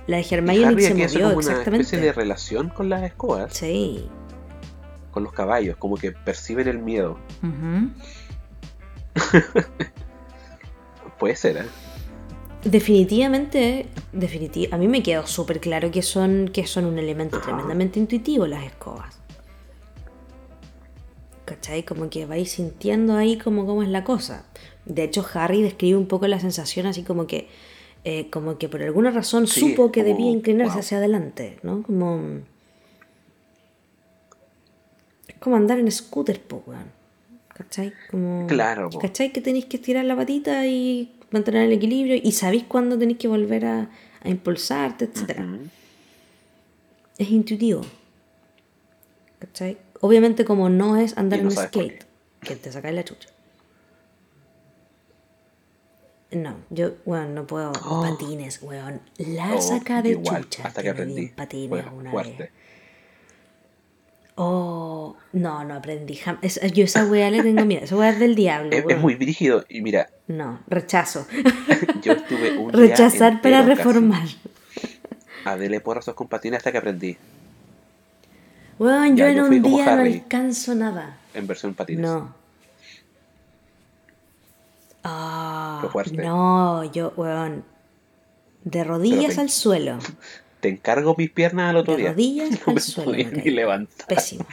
La 0.07 0.17
de 0.17 0.25
Hermione 0.29 0.65
Harry 0.67 0.83
se 0.83 0.93
movió, 0.93 1.07
como 1.07 1.19
una 1.37 1.39
exactamente. 1.39 1.81
especie 1.83 1.99
de 1.99 2.13
relación 2.13 2.69
con 2.69 2.89
las 2.89 3.03
escobas, 3.03 3.53
Sí. 3.53 4.07
con 5.11 5.23
los 5.23 5.33
caballos, 5.33 5.77
como 5.77 5.95
que 5.95 6.11
perciben 6.11 6.67
el 6.67 6.77
miedo. 6.79 7.17
Puede 11.19 11.35
ser, 11.35 11.57
¿eh? 11.57 11.65
Definitivamente, 12.63 13.87
definiti- 14.13 14.67
a 14.71 14.77
mí 14.77 14.87
me 14.87 15.01
quedó 15.03 15.25
súper 15.27 15.59
claro 15.59 15.91
que 15.91 16.01
son, 16.01 16.49
que 16.51 16.65
son 16.67 16.85
un 16.85 16.97
elemento 16.99 17.39
tremendamente 17.39 17.99
intuitivo 17.99 18.47
las 18.47 18.63
escobas. 18.65 19.14
¿Cachai? 21.45 21.83
Como 21.83 22.09
que 22.09 22.25
vais 22.25 22.49
sintiendo 22.51 23.15
ahí 23.15 23.37
como 23.37 23.65
cómo 23.65 23.83
es 23.83 23.89
la 23.89 24.03
cosa. 24.03 24.45
De 24.85 25.03
hecho, 25.03 25.25
Harry 25.33 25.61
describe 25.61 25.97
un 25.97 26.07
poco 26.07 26.27
la 26.27 26.39
sensación 26.39 26.87
así 26.87 27.03
como 27.03 27.27
que, 27.27 27.47
eh, 28.03 28.29
como 28.31 28.57
que 28.57 28.67
por 28.67 28.81
alguna 28.81 29.11
razón 29.11 29.47
Sí, 29.47 29.59
supo 29.59 29.91
que 29.91 30.01
como, 30.01 30.13
debía 30.13 30.31
inclinarse 30.31 30.73
wow. 30.73 30.79
hacia 30.79 30.97
adelante, 30.97 31.59
¿no? 31.63 31.83
Como... 31.83 32.39
Es 35.27 35.35
como 35.39 35.55
andar 35.55 35.79
en 35.79 35.91
scooter, 35.91 36.41
po, 36.41 36.63
weón. 36.65 36.91
¿Cachai? 37.53 37.93
Como, 38.09 38.47
Claro, 38.47 38.89
po. 38.89 38.99
¿Cachai? 38.99 39.31
Que 39.31 39.41
tenéis 39.41 39.65
que 39.65 39.77
estirar 39.77 40.03
la 40.05 40.15
patita 40.15 40.65
y 40.67 41.11
mantener 41.31 41.63
el 41.67 41.73
equilibrio 41.73 42.15
y 42.21 42.31
sabéis 42.31 42.63
cuándo 42.63 42.97
tenéis 42.97 43.17
que 43.19 43.27
volver 43.27 43.65
a, 43.65 43.89
a 44.21 44.29
impulsarte, 44.29 45.05
etc. 45.05 45.39
Ujú. 45.39 45.57
Es 47.17 47.29
intuitivo. 47.29 47.81
¿Cachai? 49.39 49.77
Obviamente 50.05 50.45
como 50.45 50.69
no 50.69 50.97
es 50.97 51.17
andar 51.17 51.41
no 51.41 51.49
en 51.49 51.55
skate, 51.57 52.03
que 52.41 52.55
te 52.55 52.71
sacáis 52.71 52.93
la 52.95 53.03
chucha. 53.03 53.29
No, 56.31 56.57
yo, 56.69 56.91
bueno, 57.05 57.29
no 57.29 57.47
puedo. 57.47 57.71
Oh. 57.85 58.01
Patines, 58.03 58.61
weón. 58.61 59.01
La 59.17 59.55
Oh, 59.55 59.61
saca 59.61 60.01
de 60.03 60.09
igual, 60.09 60.43
chucha 60.43 60.67
hasta 60.67 60.83
que 60.83 60.89
aprendí. 60.89 61.21
en 61.23 61.29
patines 61.35 61.69
Fue 61.85 61.93
una 61.93 62.11
fuerte. 62.11 62.37
vez. 62.43 62.51
Oh, 64.35 65.15
no, 65.33 65.63
no 65.63 65.73
aprendí. 65.75 66.19
es- 66.43 66.59
yo 66.73 66.83
esa 66.83 67.05
weá 67.05 67.31
le 67.31 67.41
tengo 67.41 67.65
miedo. 67.65 67.85
Esa 67.85 67.95
weá 67.95 68.09
es 68.09 68.19
del 68.19 68.35
diablo. 68.35 68.69
Es, 68.73 68.79
es 68.79 68.85
weón. 68.85 69.01
muy 69.01 69.15
brígido. 69.15 69.65
Y 69.69 69.81
mira, 69.81 70.09
No, 70.27 70.59
rechazo. 70.67 71.25
yo 72.03 72.13
estuve 72.13 72.57
un 72.57 72.71
día 72.71 72.79
Rechazar 72.81 73.41
para 73.41 73.59
entero 73.61 73.75
casi 73.77 73.87
reformar. 73.87 74.27
A 75.45 75.57
darle 75.57 75.79
porrazos 75.79 76.13
con 76.13 76.27
patines 76.27 76.57
hasta 76.57 76.71
que 76.71 76.77
aprendí. 76.77 77.17
Weón, 78.79 79.15
yo 79.15 79.25
en 79.27 79.39
un 79.41 79.61
día 79.61 79.95
no 79.95 80.01
alcanzo 80.03 80.75
nada. 80.75 81.17
En 81.33 81.47
versión 81.47 81.73
patines. 81.73 82.01
No. 82.05 82.33
Ah, 85.03 85.87
fuerte. 85.91 86.17
no, 86.17 86.83
yo, 86.91 87.13
weón. 87.15 87.63
De 88.63 88.83
rodillas 88.83 89.35
te- 89.35 89.41
al 89.41 89.49
suelo. 89.49 89.99
Te 90.61 90.69
encargo 90.69 91.13
mis 91.15 91.29
piernas 91.29 91.69
al 91.69 91.77
otro 91.77 91.93
De 91.93 91.99
día. 92.01 92.09
rodillas 92.11 92.49
no 92.61 92.63
al 92.67 92.73
me 92.75 92.81
suelo. 92.81 93.11
podía 93.11 93.29
me 93.29 93.43
ni 93.43 93.51
levantar. 93.51 94.07
Pésimo. 94.07 94.45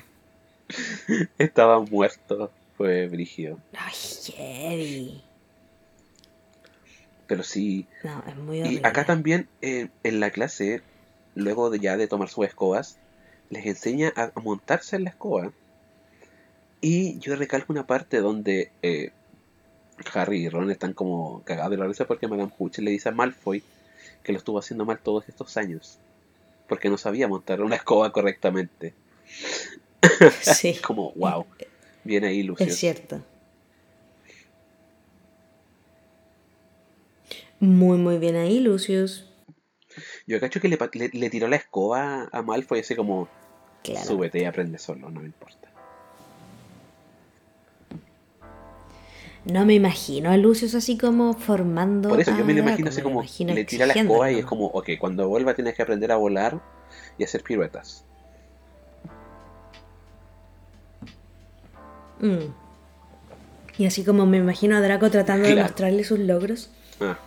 Estaba 1.39 1.81
muerto. 1.81 2.51
Fue 2.77 3.07
brígido. 3.09 3.59
Ay, 3.79 3.95
heavy. 4.37 5.23
Pero 7.27 7.43
sí. 7.43 7.87
No, 8.05 8.23
es 8.29 8.37
muy 8.37 8.59
Y 8.59 8.63
horrible. 8.63 8.89
acá 8.89 9.05
también, 9.07 9.49
eh, 9.63 9.89
en 10.03 10.21
la 10.21 10.31
clase, 10.31 10.83
luego 11.35 11.71
de 11.71 11.79
ya 11.81 11.97
de 11.97 12.09
tomar 12.09 12.29
sus 12.29 12.45
escobas, 12.47 12.99
les 13.53 13.67
enseña 13.67 14.13
a, 14.17 14.33
montarse 14.41 14.97
en 14.97 15.05
la 15.05 15.11
escoba. 15.11 15.53
Y 16.81 17.19
yo 17.19 17.37
recalco 17.37 17.73
una 17.73 17.87
parte 17.87 18.21
donde 18.21 18.71
eh, 18.83 19.13
Harry 20.13 20.45
y 20.45 20.49
Ron 20.49 20.71
están 20.71 20.95
como 20.95 21.43
cagados 21.45 21.71
de 21.71 21.77
la 21.77 21.87
risa 21.87 22.07
porque 22.07 22.27
Madame 22.27 22.53
Hooch 22.59 22.79
le 22.79 22.91
dice 22.91 23.11
a 23.11 23.13
Malfoy 23.13 23.63
que 24.25 24.33
lo 24.33 24.39
estuvo 24.39 24.59
haciendo 24.59 24.85
mal 24.85 24.99
todos 24.99 25.29
estos 25.29 25.57
años. 25.57 25.99
Porque 26.69 26.89
no 26.89 26.97
sabía 26.97 27.29
montar 27.29 27.61
una 27.63 27.77
escoba 27.77 28.11
correctamente. 28.11 28.95
Sí, 30.43 30.75
Como, 30.83 31.13
wow. 31.13 31.47
Viene 32.05 32.29
ahí 32.29 32.43
Lucius. 32.43 32.71
es 32.71 32.79
cierto. 32.79 33.23
Muy, 37.61 37.99
muy 37.99 38.19
bien 38.19 38.35
ahí, 38.35 38.59
Lucius. 38.59 39.25
Yo 40.27 40.41
cacho 40.41 40.61
que 40.61 40.69
le, 40.69 40.77
pa- 40.77 40.91
le- 40.95 41.11
le 41.13 41.31
tiró 41.31 41.47
la 41.49 41.57
escoba 41.57 42.29
a 42.33 42.43
Malfoy 42.43 42.81
así 42.81 42.97
como, 42.97 43.29
Claro. 43.83 44.07
súbete 44.07 44.41
y 44.41 44.45
aprende 44.45 44.79
solo, 44.79 45.11
no 45.11 45.21
me 45.21 45.27
importa. 45.27 45.69
No 49.45 49.67
me 49.67 49.75
imagino 49.75 50.31
a 50.31 50.37
Lucius 50.37 50.75
así 50.77 50.97
como 50.97 51.35
formando. 51.35 52.09
Por 52.11 52.21
eso 52.21 52.37
yo 52.37 52.45
me 52.45 52.55
lo 52.55 52.61
imagino 52.61 52.91
así 52.91 53.03
como 53.03 53.21
imagino 53.21 53.53
le 53.55 53.65
tira 53.65 53.87
la 53.87 53.93
escoba 53.95 54.31
y 54.31 54.39
es 54.39 54.45
como, 54.45 54.67
ok, 54.67 54.91
cuando 55.01 55.29
vuelva 55.29 55.55
tienes 55.55 55.75
que 55.75 55.83
aprender 55.83 56.13
a 56.13 56.17
volar 56.17 56.61
y 57.19 57.25
hacer 57.25 57.43
piruetas. 57.43 58.05
Mm. 62.21 62.53
Y 63.79 63.87
así 63.87 64.05
como 64.05 64.27
me 64.27 64.37
imagino 64.37 64.77
a 64.77 64.81
Draco 64.81 65.11
tratando 65.11 65.49
de 65.49 65.57
mostrarle 65.57 66.05
sus 66.05 66.21
logros. 66.21 66.71
Ah, 67.01 67.19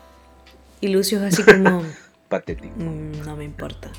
Y 0.79 0.87
Lucius 0.89 1.21
así 1.21 1.43
como. 1.43 1.81
patético. 2.29 2.73
"Mm, 2.77 3.25
no 3.25 3.35
me 3.35 3.43
importa. 3.43 3.91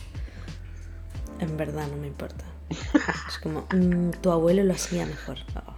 En 1.40 1.56
verdad 1.56 1.86
no 1.88 1.96
me 1.96 2.06
importa. 2.06 2.44
Es 3.28 3.38
como, 3.42 3.66
"Mm, 3.72 4.10
tu 4.20 4.30
abuelo 4.30 4.64
lo 4.64 4.72
hacía 4.74 5.06
mejor. 5.06 5.38
Oh. 5.54 5.74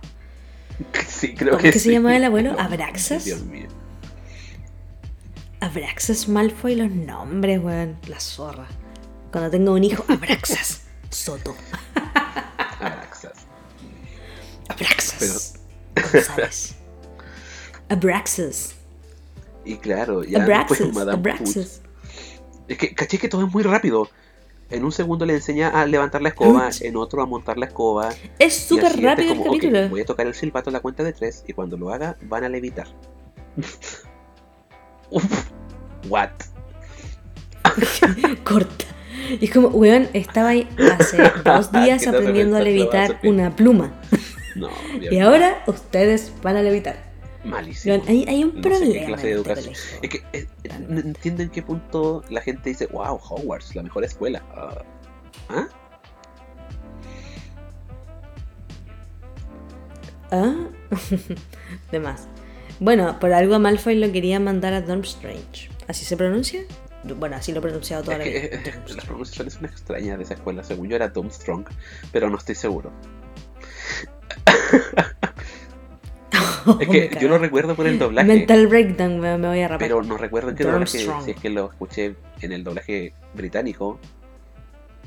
Sí, 1.08 1.34
creo 1.34 1.50
¿Cómo 1.52 1.62
que 1.62 1.72
que 1.72 1.78
se 1.80 1.90
llamaba 1.90 2.16
el 2.16 2.24
abuelo? 2.24 2.54
¿Abraxas? 2.58 3.24
Dios 3.24 3.42
mío. 3.42 3.66
Abraxas 5.60 6.28
Malfoy 6.28 6.76
los 6.76 6.90
nombres, 6.90 7.60
weón. 7.62 7.98
La 8.06 8.20
zorra. 8.20 8.66
Cuando 9.32 9.50
tenga 9.50 9.72
un 9.72 9.82
hijo, 9.84 10.04
Abraxas. 10.08 10.82
Soto. 11.10 11.56
Abraxas. 12.80 13.32
Abraxas. 14.68 15.54
González. 16.12 16.76
Abraxas. 17.88 18.74
Y 19.64 19.76
claro, 19.78 20.22
ya 20.22 20.42
Abraxas. 20.42 20.78
después 20.78 21.08
Abraxas. 21.08 21.80
Es 22.68 22.78
que 22.78 22.94
caché 22.94 23.18
que 23.18 23.28
todo 23.28 23.44
es 23.46 23.52
muy 23.52 23.62
rápido. 23.62 24.08
En 24.70 24.84
un 24.84 24.92
segundo 24.92 25.24
le 25.24 25.34
enseña 25.34 25.68
a 25.70 25.86
levantar 25.86 26.20
la 26.20 26.28
escoba, 26.28 26.68
en 26.80 26.96
otro 26.96 27.22
a 27.22 27.26
montar 27.26 27.56
la 27.56 27.66
escoba. 27.66 28.10
Es 28.38 28.54
súper 28.54 29.00
rápido 29.00 29.32
el 29.32 29.38
como, 29.38 29.52
capítulo. 29.52 29.88
voy 29.88 30.02
a 30.02 30.04
tocar 30.04 30.26
el 30.26 30.34
silbato 30.34 30.68
a 30.68 30.72
la 30.74 30.80
cuenta 30.80 31.02
de 31.04 31.12
tres 31.14 31.42
y 31.46 31.54
cuando 31.54 31.76
lo 31.78 31.90
haga 31.90 32.16
van 32.22 32.44
a 32.44 32.48
levitar. 32.48 32.86
Uf, 35.10 35.48
What? 36.08 36.30
Corta. 38.44 38.84
Y 39.40 39.46
es 39.46 39.50
como, 39.50 39.68
weón, 39.68 40.08
estaba 40.12 40.50
ahí 40.50 40.68
hace 40.98 41.16
dos 41.44 41.72
días 41.72 42.00
¿Qué 42.00 42.04
te 42.04 42.08
hace 42.08 42.08
aprendiendo 42.10 42.56
a 42.56 42.60
levitar 42.60 43.18
una 43.24 43.54
pluma. 43.54 44.00
No, 44.54 44.68
Y 45.10 45.18
ahora 45.18 45.62
ustedes 45.66 46.32
van 46.42 46.56
a 46.56 46.62
levitar. 46.62 47.07
Malísimo. 47.44 48.02
Hay, 48.06 48.24
hay 48.28 48.44
un 48.44 48.54
No 48.56 48.60
problema. 48.60 48.92
qué 48.92 49.04
clase 49.06 49.26
de 49.28 49.32
en 49.34 49.38
este. 49.40 49.70
Es 50.02 50.10
que 50.10 50.22
no 50.88 51.00
entiendo 51.00 51.42
en 51.42 51.50
qué 51.50 51.62
punto 51.62 52.22
la 52.30 52.40
gente 52.40 52.70
dice, 52.70 52.86
wow, 52.86 53.18
Hogwarts, 53.22 53.74
la 53.74 53.82
mejor 53.82 54.04
escuela. 54.04 54.42
Ah, 54.54 54.82
¿Ah? 55.50 55.68
¿Ah? 60.30 60.54
de 61.92 62.00
más. 62.00 62.28
Bueno, 62.80 63.18
por 63.18 63.32
algo 63.32 63.54
a 63.54 63.58
Malfoy 63.58 63.96
lo 63.96 64.12
quería 64.12 64.38
mandar 64.40 64.72
a 64.74 64.80
Durmstrange. 64.82 65.68
¿Así 65.88 66.04
se 66.04 66.16
pronuncia? 66.16 66.62
Bueno, 67.16 67.36
así 67.36 67.52
lo 67.52 67.58
he 67.58 67.62
pronunciado 67.62 68.02
toda 68.02 68.18
Es 68.18 68.18
la 68.18 68.24
que 68.24 68.30
vida. 68.58 68.70
eh, 68.70 68.94
las 68.94 69.04
pronunciaciones 69.06 69.54
son 69.54 69.64
extrañas 69.64 70.18
de 70.18 70.24
esa 70.24 70.34
escuela. 70.34 70.62
Según 70.62 70.88
yo 70.88 70.96
era 70.96 71.10
Strong, 71.30 71.66
pero 72.12 72.28
no 72.28 72.36
estoy 72.36 72.54
seguro. 72.54 72.92
Oh, 76.66 76.78
Es 76.80 76.88
que 76.88 77.10
yo 77.20 77.28
lo 77.28 77.38
recuerdo 77.38 77.74
por 77.74 77.86
el 77.86 77.98
doblaje. 77.98 78.28
Mental 78.28 78.66
breakdown, 78.66 79.20
me, 79.20 79.38
me 79.38 79.48
voy 79.48 79.60
a 79.60 79.68
rapar. 79.68 79.86
Pero 79.86 80.02
no 80.02 80.16
recuerdo 80.16 80.50
en 80.50 80.56
qué 80.56 80.64
doblaje, 80.64 80.98
si 81.24 81.30
es 81.30 81.36
que 81.40 81.50
lo 81.50 81.70
escuché 81.70 82.14
en 82.40 82.52
el 82.52 82.64
doblaje 82.64 83.14
británico 83.34 83.98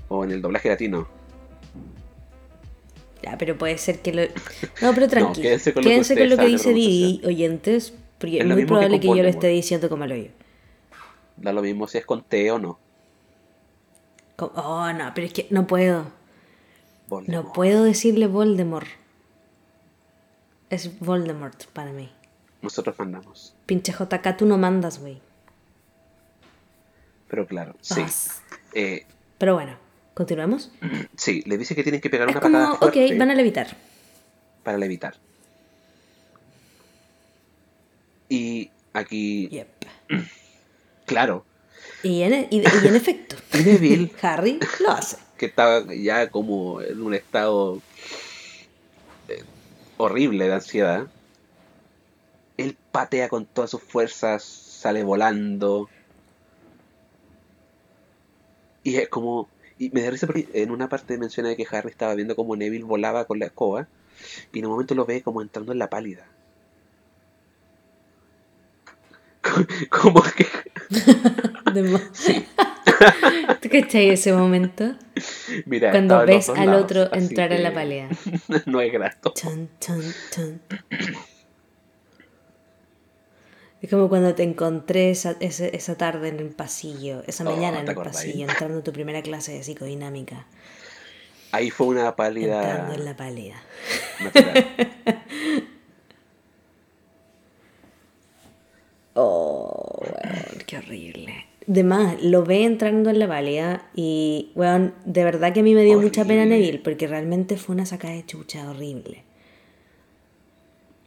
o 0.08 0.24
en 0.24 0.32
el 0.32 0.42
doblaje 0.42 0.70
latino. 0.70 1.08
Ya, 3.24 3.38
pero 3.38 3.58
puede 3.58 3.78
ser 3.78 4.00
que 4.00 4.14
lo. 4.14 4.24
No, 4.82 4.94
pero 4.94 5.08
tranquilo. 5.10 5.44
quédense 5.44 5.74
con 5.74 5.84
lo 5.84 5.90
que 5.90 6.16
con 6.16 6.30
lo 6.30 6.38
que 6.38 6.46
dice 6.48 6.74
Didi, 6.74 7.22
oyentes, 7.26 7.94
porque 8.18 8.38
Es 8.38 8.44
es 8.44 8.48
lo 8.48 8.56
muy 8.56 8.64
que 8.64 8.68
probable 8.68 9.00
que, 9.00 9.08
yo 9.08 9.16
lo 9.16 9.28
esté 9.30 9.48
diciendo 9.48 9.90
como 9.90 10.04
al 10.06 10.12
oído. 10.12 10.30
Da 11.38 11.54
lo 11.54 11.62
mismo 11.62 11.88
si 11.88 11.98
es 12.00 12.06
con 12.06 12.24
T 12.24 12.52
o 12.52 12.60
no. 12.60 12.80
Oh, 14.38 14.92
no, 14.92 15.12
pero 15.14 15.28
es 15.28 15.34
que 15.34 15.48
no 15.52 15.68
puedo. 15.68 16.06
Voldemort. 17.08 17.46
No 17.46 17.54
puedo 17.54 17.84
decirle 17.84 18.26
Voldemort. 18.26 18.88
Es 20.72 21.00
Voldemort 21.00 21.66
para 21.68 21.92
mí. 21.92 22.10
Nosotros 22.64 22.98
mandamos. 22.98 23.54
Pinche 23.68 23.92
JK, 23.94 24.38
tú 24.38 24.46
no 24.48 24.58
mandas, 24.58 25.00
güey. 25.00 25.20
Pero 27.28 27.46
claro, 27.46 27.76
sí. 27.82 28.02
Eh, 28.74 29.06
Pero 29.38 29.54
bueno, 29.54 29.76
continuemos. 30.16 30.72
sí, 31.16 31.44
le 31.46 31.58
dice 31.60 31.76
que 31.76 31.84
tienen 31.84 32.02
que 32.02 32.10
pegar 32.10 32.30
Es 32.30 32.36
una 32.36 32.42
como, 32.42 32.54
patada 32.58 32.74
ok, 32.76 32.80
fuerte 32.94 33.18
van 33.18 33.32
a 33.32 33.36
levitar. 33.36 33.76
para 34.64 34.78
levitar. 34.80 35.16
Y 38.30 38.70
aquí, 38.94 39.48
Yep. 39.50 39.68
claro, 41.06 41.46
Y 42.04 42.22
en, 42.24 42.48
y, 42.50 42.62
y 42.62 42.88
en 42.88 42.96
efecto, 42.96 43.36
y 43.54 43.64
Neville, 43.64 44.12
Harry 44.22 44.60
lo 44.80 44.92
hace. 44.92 45.18
que 45.38 45.48
estaba 45.48 45.84
ya 45.94 46.30
como 46.30 46.82
en 46.82 47.02
un 47.02 47.14
estado 47.14 47.82
eh, 49.28 49.44
horrible 50.02 50.48
de 50.48 50.54
ansiedad, 50.54 51.08
él 52.58 52.78
patea 52.92 53.28
con 53.28 53.46
todas 53.46 53.70
sus 53.72 53.84
fuerzas, 53.84 54.44
sale 54.44 55.04
volando. 55.04 55.90
Y 58.84 58.98
es 58.98 59.10
como. 59.10 59.50
Y 59.80 59.90
me 59.90 60.02
da 60.04 60.12
risa 60.12 60.28
porque 60.28 60.48
en 60.54 60.70
una 60.70 60.88
parte 60.88 61.18
menciona 61.18 61.56
que 61.56 61.66
Harry 61.72 61.90
estaba 61.90 62.14
viendo 62.14 62.36
como 62.36 62.56
Neville 62.56 62.84
volaba 62.84 63.26
con 63.26 63.40
la 63.40 63.48
escoba. 63.48 63.88
Y 64.54 64.60
en 64.60 64.66
un 64.66 64.72
momento 64.74 64.96
lo 64.96 65.06
ve 65.06 65.24
como 65.24 65.42
entrando 65.42 65.72
en 65.72 65.80
la 65.80 65.90
pálida. 65.90 66.28
Como 69.90 70.22
que. 70.22 70.46
Mo- 71.84 72.00
¿Tú 73.62 73.70
cachai 73.70 74.10
ese 74.10 74.34
momento? 74.34 74.96
Mira, 75.66 75.92
Cuando 75.92 76.26
ves 76.26 76.50
al 76.50 76.68
lados, 76.68 76.84
otro 76.84 77.14
entrar 77.14 77.52
a 77.54 77.58
la 77.58 77.70
que 77.70 77.76
pelea. 77.76 78.10
no 78.66 78.82
es 78.82 78.92
grato. 78.92 79.34
Chan, 79.36 79.70
chan, 79.80 80.02
chan. 80.32 80.62
Es 83.82 83.90
como 83.90 84.10
cuando 84.10 84.36
te 84.36 84.44
encontré 84.44 85.10
esa, 85.10 85.36
esa 85.40 85.96
tarde 85.98 86.30
en 86.30 86.40
el 86.40 86.50
pasillo, 86.50 87.24
esa 87.26 87.44
Oh, 87.44 87.52
mañana 87.52 87.80
en 87.80 87.86
¿te 87.86 87.92
el 87.94 87.98
pasillo, 87.98 88.48
entrando 88.48 88.80
a 88.80 88.84
tu 88.84 88.94
primera 88.94 89.22
clase 89.24 89.54
de 89.54 89.64
psicodinámica. 89.64 90.46
Ahí 91.52 91.70
fue 91.70 91.88
una 91.88 92.16
pálida 92.16 92.62
Entrando 92.62 92.94
en 92.94 93.06
la 93.06 93.16
pálida. 93.18 93.56
Oh, 99.14 100.00
weón, 100.02 100.64
qué 100.66 100.78
horrible. 100.78 101.46
De 101.68 101.84
más, 101.84 102.22
lo 102.24 102.44
ve 102.44 102.64
entrando 102.64 103.10
en 103.12 103.20
la 103.20 103.28
pálida 103.28 103.88
y, 103.96 104.52
weón, 104.56 104.94
de 105.06 105.24
verdad 105.24 105.54
que 105.54 105.60
a 105.60 105.64
mí 105.64 105.76
me 105.76 105.84
dio 105.84 106.00
mucha 106.02 106.26
pena. 106.26 106.46
Neville 106.46 106.80
porque 106.80 107.08
realmente 107.08 107.56
fue 107.56 107.76
una 107.76 107.86
sacada 107.86 108.14
de 108.16 108.26
chucha 108.26 108.70
horrible. 108.70 109.24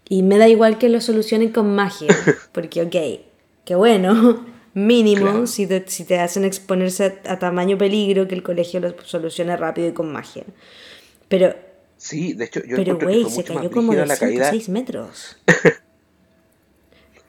Y 0.08 0.22
me 0.22 0.38
da 0.38 0.48
igual 0.48 0.78
que 0.78 0.88
lo 0.88 1.00
solucionen 1.00 1.50
con 1.50 1.74
magia, 1.74 2.08
porque, 2.52 2.82
ok, 2.82 3.24
qué 3.64 3.74
bueno, 3.74 4.46
mínimo, 4.74 5.22
Claro. 5.22 5.46
si, 5.46 5.66
te, 5.66 5.84
si 5.88 6.04
te 6.04 6.18
hacen 6.20 6.44
exponerse 6.44 7.20
a, 7.26 7.32
a 7.32 7.38
tamaño 7.38 7.76
peligro, 7.78 8.28
que 8.28 8.34
el 8.34 8.42
colegio 8.42 8.80
lo 8.80 8.94
solucione 9.02 9.56
rápido 9.56 9.88
y 9.88 9.92
con 9.92 10.12
magia. 10.12 10.44
Pero, 11.28 11.54
Sí, 11.96 12.34
de 12.34 12.44
hecho, 12.44 12.60
yo 12.66 12.76
pero, 12.76 12.98
güey, 12.98 13.24
se 13.30 13.44
cayó 13.44 13.70
como 13.70 13.94
de 13.94 14.04
la 14.04 14.14
5 14.16 14.24
o 14.24 14.28
caída. 14.28 14.50
6 14.50 14.68
metros. 14.68 15.36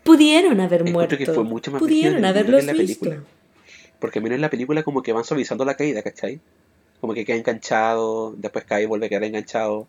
Pudieron 0.06 0.60
haber 0.62 0.82
Encuentro 0.88 0.94
muerto. 0.94 1.18
que 1.18 1.26
fue 1.26 1.44
mucho 1.44 1.72
más 1.72 1.80
Pudieron 1.80 2.24
haberlos 2.24 2.62
en 2.62 2.68
la 2.68 2.74
visto. 2.74 3.02
película. 3.06 3.28
Porque 4.00 4.22
menos 4.22 4.36
en 4.36 4.42
la 4.42 4.50
película 4.50 4.84
como 4.84 5.02
que 5.02 5.12
van 5.14 5.24
suavizando 5.24 5.66
la 5.66 5.76
caída, 5.76 6.02
¿cachai? 6.04 6.40
Como 7.02 7.14
que 7.14 7.26
queda 7.26 7.38
enganchado, 7.38 8.34
después 8.38 8.64
cae 8.66 8.84
y 8.84 8.86
vuelve 8.86 9.08
a 9.08 9.10
quedar 9.10 9.24
enganchado. 9.24 9.88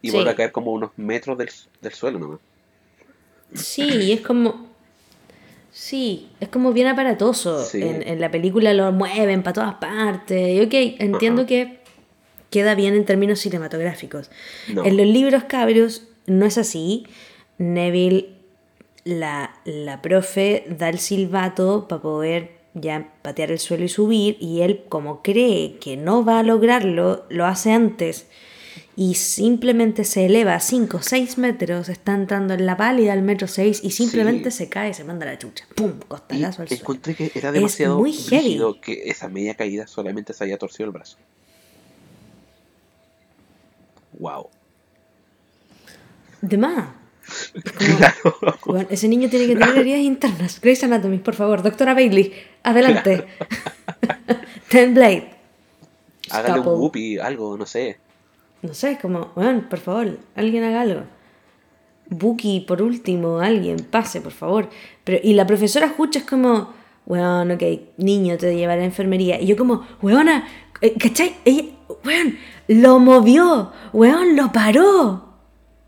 Y 0.00 0.08
Sí. 0.10 0.14
vuelve 0.16 0.30
a 0.30 0.36
caer 0.36 0.52
como 0.52 0.72
unos 0.72 0.90
metros 0.96 1.36
del, 1.36 1.50
del 1.82 1.92
suelo 1.92 2.18
nomás. 2.20 2.38
Sí, 3.54 4.12
es 4.12 4.20
como. 4.20 4.66
Sí, 5.72 6.28
es 6.40 6.48
como 6.48 6.72
bien 6.72 6.86
aparatoso. 6.86 7.64
Sí. 7.64 7.82
En, 7.82 8.06
en 8.06 8.20
la 8.20 8.30
película 8.30 8.72
lo 8.74 8.92
mueven 8.92 9.42
para 9.42 9.54
todas 9.54 9.74
partes. 9.74 10.54
Y 10.54 10.60
ok, 10.62 10.96
entiendo 11.00 11.42
Ajá. 11.42 11.48
que 11.48 11.78
queda 12.50 12.74
bien 12.74 12.94
en 12.94 13.04
términos 13.04 13.40
cinematográficos. 13.40 14.30
No. 14.72 14.84
En 14.84 14.96
los 14.96 15.06
libros 15.06 15.44
cabros 15.44 16.04
no 16.26 16.46
es 16.46 16.58
así. 16.58 17.06
Neville, 17.58 18.35
la, 19.06 19.54
la 19.64 20.02
profe, 20.02 20.66
da 20.68 20.88
el 20.90 20.98
silbato 20.98 21.86
para 21.88 22.02
poder 22.02 22.56
ya 22.74 23.08
patear 23.22 23.50
el 23.52 23.58
suelo 23.58 23.84
y 23.84 23.88
subir. 23.88 24.36
Y 24.40 24.60
él, 24.60 24.82
como 24.90 25.22
cree 25.22 25.78
que 25.78 25.96
no 25.96 26.24
va 26.24 26.40
a 26.40 26.42
lograrlo, 26.42 27.24
lo 27.30 27.46
hace 27.46 27.72
antes. 27.72 28.26
Y 28.98 29.14
simplemente 29.14 30.04
se 30.04 30.26
eleva 30.26 30.54
a 30.54 30.60
5 30.60 30.96
o 30.96 31.02
6 31.02 31.36
metros, 31.38 31.88
está 31.90 32.14
entrando 32.14 32.54
en 32.54 32.64
la 32.66 32.76
pálida 32.78 33.12
al 33.12 33.22
metro 33.22 33.46
6 33.46 33.80
y 33.84 33.90
simplemente 33.90 34.50
Sí. 34.50 34.56
se 34.58 34.68
cae, 34.70 34.92
se 34.94 35.04
manda 35.04 35.24
la 35.26 35.38
chucha. 35.38 35.66
¡Pum! 35.74 35.92
Y 36.00 36.04
Costalazo 36.06 36.62
al 36.62 36.68
suelo. 36.68 36.80
encontré 36.82 37.14
que 37.14 37.30
era 37.34 37.48
Es 37.50 37.54
demasiado 37.54 37.98
muy 37.98 38.12
rígido 38.12 38.80
que 38.80 39.02
esa 39.04 39.28
media 39.28 39.54
caída 39.54 39.86
solamente 39.86 40.32
se 40.32 40.44
haya 40.44 40.56
torcido 40.58 40.86
el 40.86 40.92
brazo. 40.92 41.18
Wow. 44.18 44.48
De 46.40 46.56
más. 46.56 46.88
Claro. 47.76 48.36
Bueno, 48.64 48.86
ese 48.90 49.08
niño 49.08 49.28
tiene 49.28 49.46
que 49.46 49.56
tener 49.56 49.78
heridas 49.78 50.00
internas. 50.00 50.60
Grey's 50.60 50.82
Anatomy, 50.84 51.18
por 51.18 51.34
favor. 51.34 51.62
Doctora 51.62 51.94
Bailey, 51.94 52.32
adelante. 52.62 53.26
Ten 54.68 54.94
Blade. 54.94 55.30
Hágale 56.30 56.60
un 56.60 56.66
whoopee, 56.66 57.18
algo, 57.18 57.56
no 57.56 57.66
sé. 57.66 57.98
No 58.62 58.74
sé, 58.74 58.98
como, 59.00 59.32
bueno, 59.34 59.68
por 59.68 59.78
favor, 59.78 60.18
alguien 60.34 60.64
haga 60.64 60.80
algo. 60.80 61.02
Buki, 62.08 62.60
por 62.60 62.82
último, 62.82 63.38
alguien, 63.38 63.78
pase, 63.90 64.20
por 64.20 64.32
favor. 64.32 64.68
Pero, 65.04 65.18
y 65.22 65.34
la 65.34 65.46
profesora 65.46 65.94
Hucha 65.96 66.20
es 66.20 66.24
como, 66.24 66.72
weón, 67.06 67.50
ok, 67.52 67.62
niño, 67.98 68.36
te 68.36 68.56
llevaré 68.56 68.80
a 68.80 68.82
la 68.82 68.86
enfermería. 68.86 69.40
Y 69.40 69.46
yo 69.46 69.56
como, 69.56 69.86
weona, 70.02 70.46
eh, 70.80 70.94
¿cachai? 70.98 71.36
Ella, 71.44 71.64
weón, 72.04 72.38
lo 72.68 72.98
movió, 72.98 73.72
weón, 73.92 74.36
lo 74.36 74.52
paró. 74.52 75.25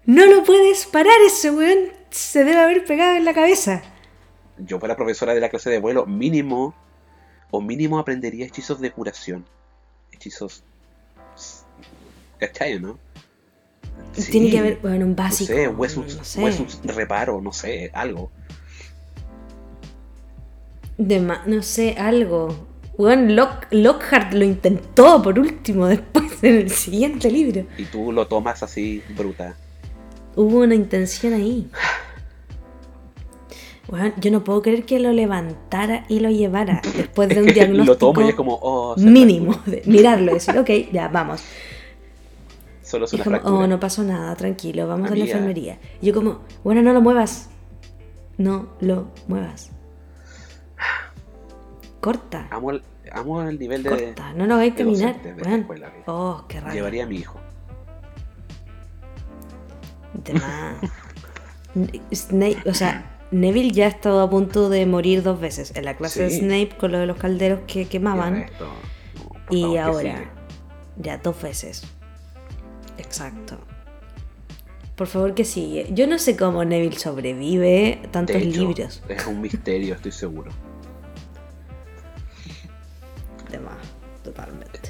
No 0.09 0.25
lo 0.25 0.43
puedes 0.43 0.87
parar 0.87 1.21
ese 1.27 1.51
weón, 1.51 1.91
se 2.09 2.43
debe 2.43 2.59
haber 2.59 2.83
pegado 2.87 3.17
en 3.17 3.27
la 3.27 3.35
cabeza. 3.35 3.83
Yo 4.57 4.79
para 4.79 4.97
profesora 4.97 5.35
de 5.35 5.41
la 5.41 5.51
clase 5.51 5.69
de 5.69 5.81
vuelo, 5.81 6.07
mínimo, 6.07 6.75
o 7.51 7.61
mínimo 7.61 7.99
aprendería 7.99 8.47
hechizos 8.47 8.81
de 8.81 8.91
curación. 8.91 9.45
Hechizos... 10.11 10.65
¿Cachai, 12.39 12.81
no? 12.81 12.99
Tiene 14.31 14.51
que 14.51 14.59
haber, 14.59 14.79
bueno, 14.79 15.05
un 15.05 15.15
básico. 15.15 15.53
No 15.53 15.59
sé, 15.59 15.69
huesus, 15.69 16.17
no 16.17 16.25
sé. 16.25 16.43
huesus 16.43 16.81
reparo, 16.85 17.43
no 17.43 17.53
sé, 17.53 17.91
algo. 17.93 18.31
De 20.97 21.21
no 21.21 21.63
sé, 21.63 21.97
algo. 21.99 22.67
Weón, 22.97 23.37
Lock, 23.37 23.67
Lockhart 23.73 24.33
lo 24.33 24.47
intentó 24.47 25.21
por 25.21 25.39
último, 25.39 25.87
después 25.89 26.43
en 26.43 26.55
el 26.55 26.71
siguiente 26.71 27.31
libro. 27.31 27.67
Y 27.77 27.85
tú 27.85 28.11
lo 28.11 28.27
tomas 28.27 28.63
así, 28.63 29.03
bruta. 29.15 29.55
Hubo 30.39 30.59
una 30.59 30.77
intención 30.77 31.33
ahí. 31.33 31.69
Weón, 33.89 34.15
yo 34.21 34.31
no 34.31 34.45
puedo 34.45 34.63
creer 34.63 34.85
que 34.85 35.01
lo 35.01 35.13
levantara 35.13 36.05
y 36.09 36.21
lo 36.21 36.31
llevara 36.31 36.81
después 36.97 37.29
de 37.29 37.43
un 37.43 37.47
diagnóstico 37.47 37.93
lo 37.93 37.99
toma 37.99 38.25
y 38.25 38.29
es 38.29 38.35
como, 38.37 38.57
oh, 38.63 38.95
mínimo. 38.99 39.61
De 39.67 39.83
mirarlo 39.87 40.31
y 40.31 40.35
decir, 40.35 40.57
ok, 40.57 40.71
ya, 40.93 41.09
vamos. 41.09 41.43
Solo 42.83 43.07
es 43.07 43.13
una 43.15 43.25
como, 43.25 43.35
fractura. 43.35 43.59
oh, 43.59 43.67
no 43.67 43.81
pasó 43.81 44.05
nada, 44.05 44.37
tranquilo, 44.37 44.87
vamos 44.87 45.11
a 45.11 45.17
la 45.17 45.25
enfermería. 45.25 45.81
Y 46.01 46.07
yo 46.07 46.15
como, 46.15 46.43
bueno, 46.63 46.83
no 46.83 46.93
lo 46.93 47.01
muevas. 47.01 47.51
No 48.37 48.69
lo 48.79 49.09
muevas. 49.27 49.73
Corta. 52.01 52.47
Amo 52.53 52.71
el, 52.71 52.83
amo 53.11 53.43
el 53.43 53.59
nivel 53.59 53.83
de... 53.83 53.91
Corta, 53.91 54.33
no 54.35 54.47
lo 54.47 54.55
caminar. 54.77 55.21
de 55.21 55.31
esta 55.31 55.49
weón. 55.49 55.61
escuela, 55.63 55.91
que 55.91 56.03
Oh, 56.07 56.45
qué 56.47 56.61
raro. 56.61 56.75
Llevaría 56.75 57.03
a 57.03 57.07
mi 57.09 57.17
hijo. 57.17 57.41
De 60.25 60.35
más. 60.35 60.77
Snape, 62.13 62.59
o 62.67 62.75
sea, 62.75 63.19
Neville 63.31 63.71
ya 63.73 63.87
ha 63.87 63.89
estado 63.89 64.21
a 64.21 64.31
punto 64.31 64.69
de 64.69 64.87
morir 64.87 65.23
dos 65.23 65.41
veces. 65.41 65.73
En 65.77 65.85
la 65.85 65.97
clase 65.97 66.25
de. 66.25 66.31
Snape 66.31 66.77
con 66.79 66.93
lo 66.93 66.99
de 66.99 67.07
los 67.07 67.19
calderos 67.19 67.61
que 67.67 67.87
quemaban. 67.87 68.47
no, 68.59 68.73
Y 69.51 69.73
que 69.73 69.79
ahora, 69.81 70.31
ya 70.97 71.19
dos 71.19 71.41
veces. 71.41 71.83
Exacto. 72.97 73.59
Por 74.97 75.07
favor 75.07 75.35
que 75.35 75.45
sigue. 75.45 75.87
Yo 75.93 76.09
no 76.09 76.19
sé 76.19 76.37
cómo 76.37 76.65
Neville 76.65 76.99
sobrevive 76.99 78.01
tantos 78.11 78.35
De 78.35 78.43
hecho, 78.43 78.61
libros. 78.61 79.03
Es 79.09 79.27
un 79.27 79.41
misterio, 79.41 79.95
estoy 79.95 80.11
seguro. 80.11 80.51
De 83.49 83.61
más, 83.61 83.77
totalmente. 84.25 84.81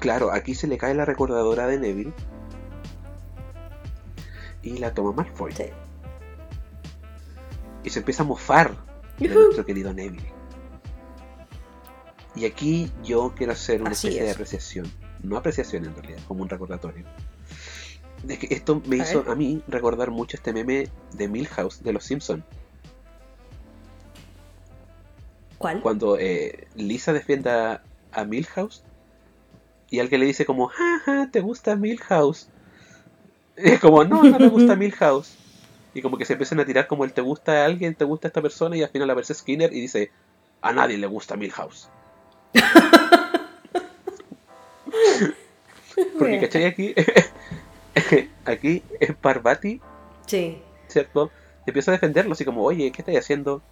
Claro, 0.00 0.32
aquí 0.32 0.54
se 0.54 0.66
le 0.66 0.76
cae 0.78 0.94
la 0.94 1.04
recordadora 1.04 1.68
de 1.68 1.78
Neville. 1.78 2.12
Y 4.66 4.78
la 4.78 4.92
toma 4.92 5.12
Malfoy. 5.12 5.52
Sí. 5.52 5.64
Y 7.84 7.90
se 7.90 8.00
empieza 8.00 8.24
a 8.24 8.26
mofar 8.26 8.74
de 9.18 9.28
nuestro 9.28 9.64
querido 9.64 9.92
Neville. 9.94 10.32
Y 12.34 12.44
aquí 12.46 12.90
yo 13.04 13.32
quiero 13.36 13.52
hacer 13.52 13.80
una 13.80 13.90
Así 13.92 14.08
especie 14.08 14.24
de 14.24 14.28
es. 14.30 14.34
apreciación. 14.34 14.92
No 15.22 15.36
apreciación 15.36 15.84
en 15.84 15.94
realidad, 15.94 16.18
como 16.26 16.42
un 16.42 16.48
recordatorio. 16.48 17.04
De 18.24 18.38
que 18.38 18.52
esto 18.52 18.82
me 18.86 18.96
A 19.00 19.04
hizo 19.04 19.22
ver. 19.22 19.32
a 19.32 19.34
mí 19.36 19.62
recordar 19.68 20.10
mucho 20.10 20.36
este 20.36 20.52
meme 20.52 20.88
de 21.12 21.28
Milhouse 21.28 21.82
de 21.82 21.92
los 21.92 22.02
Simpsons. 22.04 22.42
¿Cuál? 25.58 25.80
Cuando 25.80 26.18
eh, 26.18 26.66
Lisa 26.74 27.12
defiende 27.12 27.50
a, 27.50 27.82
a 28.12 28.24
Milhouse 28.24 28.82
y 29.90 30.00
alguien 30.00 30.20
le 30.20 30.26
dice 30.26 30.44
como, 30.44 30.66
jaja, 30.68 31.30
¿te 31.30 31.40
gusta 31.40 31.76
Milhouse? 31.76 32.50
Y 33.56 33.70
es 33.70 33.80
como, 33.80 34.04
no, 34.04 34.22
no 34.22 34.38
me 34.38 34.48
gusta 34.48 34.76
Milhouse. 34.76 35.36
Y 35.94 36.02
como 36.02 36.18
que 36.18 36.26
se 36.26 36.34
empiezan 36.34 36.60
a 36.60 36.66
tirar 36.66 36.86
como 36.86 37.04
el 37.04 37.12
te 37.12 37.22
gusta 37.22 37.62
a 37.62 37.64
alguien, 37.64 37.94
te 37.94 38.04
gusta 38.04 38.26
a 38.26 38.28
esta 38.28 38.42
persona 38.42 38.76
y 38.76 38.82
al 38.82 38.90
final 38.90 39.08
aparece 39.10 39.34
Skinner 39.34 39.72
y 39.72 39.80
dice, 39.80 40.10
a 40.60 40.72
nadie 40.72 40.98
le 40.98 41.06
gusta 41.06 41.36
Milhouse. 41.36 41.88
Porque, 46.18 46.40
¿cachai? 46.40 46.64
Aquí, 46.64 46.94
aquí 48.44 48.82
en 49.00 49.14
Parvati, 49.14 49.80
Sí. 50.26 50.60
¿cierto? 50.88 51.30
Empieza 51.66 51.90
a 51.90 51.94
defenderlo 51.94 52.32
así 52.32 52.44
como, 52.44 52.62
oye, 52.62 52.90
¿qué 52.92 53.02
estáis 53.02 53.18
haciendo? 53.18 53.62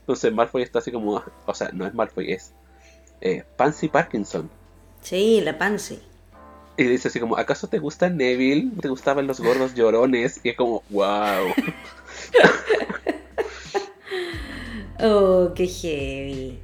Entonces 0.00 0.32
Malfoy 0.32 0.62
está 0.62 0.78
así 0.78 0.92
como, 0.92 1.22
o 1.46 1.54
sea, 1.54 1.70
no 1.72 1.86
es 1.86 1.94
Malfoy, 1.94 2.32
es 2.32 2.54
eh, 3.20 3.44
Pansy 3.56 3.88
Parkinson. 3.88 4.50
Sí, 5.00 5.40
la 5.40 5.58
Pansy. 5.58 6.00
Y 6.76 6.84
dice 6.84 7.08
así 7.08 7.20
como, 7.20 7.36
¿acaso 7.36 7.68
te 7.68 7.78
gusta 7.78 8.08
Neville? 8.08 8.70
¿Te 8.80 8.88
gustaban 8.88 9.26
los 9.26 9.40
gordos 9.40 9.74
llorones? 9.74 10.40
Y 10.42 10.50
es 10.50 10.56
como, 10.56 10.82
wow. 10.90 11.52
Oh, 15.04 15.52
qué 15.54 15.66
heavy. 15.66 16.58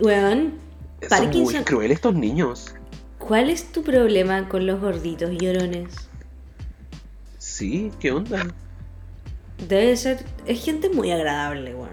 Weón, 0.00 0.54
Son 1.00 1.00
muy 1.00 1.08
Parkinson. 1.08 1.64
crueles 1.64 1.96
estos 1.96 2.14
niños. 2.14 2.74
¿Cuál 3.18 3.50
es 3.50 3.70
tu 3.70 3.82
problema 3.82 4.48
con 4.48 4.66
los 4.66 4.80
gorditos 4.80 5.30
llorones? 5.30 5.94
Sí, 7.38 7.90
¿qué 8.00 8.10
onda? 8.10 8.46
Debe 9.68 9.96
ser. 9.96 10.24
Es 10.46 10.64
gente 10.64 10.88
muy 10.88 11.12
agradable, 11.12 11.74
weón. 11.74 11.90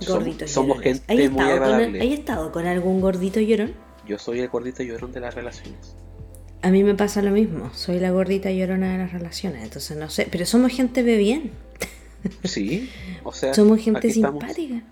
Som- 0.00 0.14
Gorditos 0.14 0.50
somos 0.50 0.78
llorones. 0.78 1.02
gente 1.06 1.12
¿Hay 1.22 1.28
muy 1.28 1.44
con- 1.44 1.52
agradable. 1.52 2.00
¿Hay 2.00 2.12
estado 2.12 2.50
con 2.50 2.66
algún 2.66 3.00
gordito 3.00 3.38
llorón? 3.40 3.72
Yo 4.06 4.18
soy 4.18 4.40
el 4.40 4.48
gordito 4.48 4.82
llorón 4.82 5.12
de 5.12 5.20
las 5.20 5.34
relaciones. 5.34 5.94
A 6.62 6.70
mí 6.70 6.82
me 6.82 6.94
pasa 6.94 7.20
lo 7.22 7.30
mismo. 7.30 7.70
Soy 7.74 7.98
la 8.00 8.10
gordita 8.10 8.50
llorona 8.50 8.92
de 8.92 8.98
las 8.98 9.12
relaciones. 9.12 9.62
Entonces 9.62 9.96
no 9.96 10.08
sé. 10.10 10.28
Pero 10.30 10.46
somos 10.46 10.72
gente 10.72 11.02
de 11.02 11.16
bien. 11.16 11.52
Sí, 12.44 12.90
o 13.22 13.32
sea, 13.32 13.52
Somos 13.52 13.80
gente 13.82 14.08
estamos. 14.08 14.42
simpática. 14.42 14.82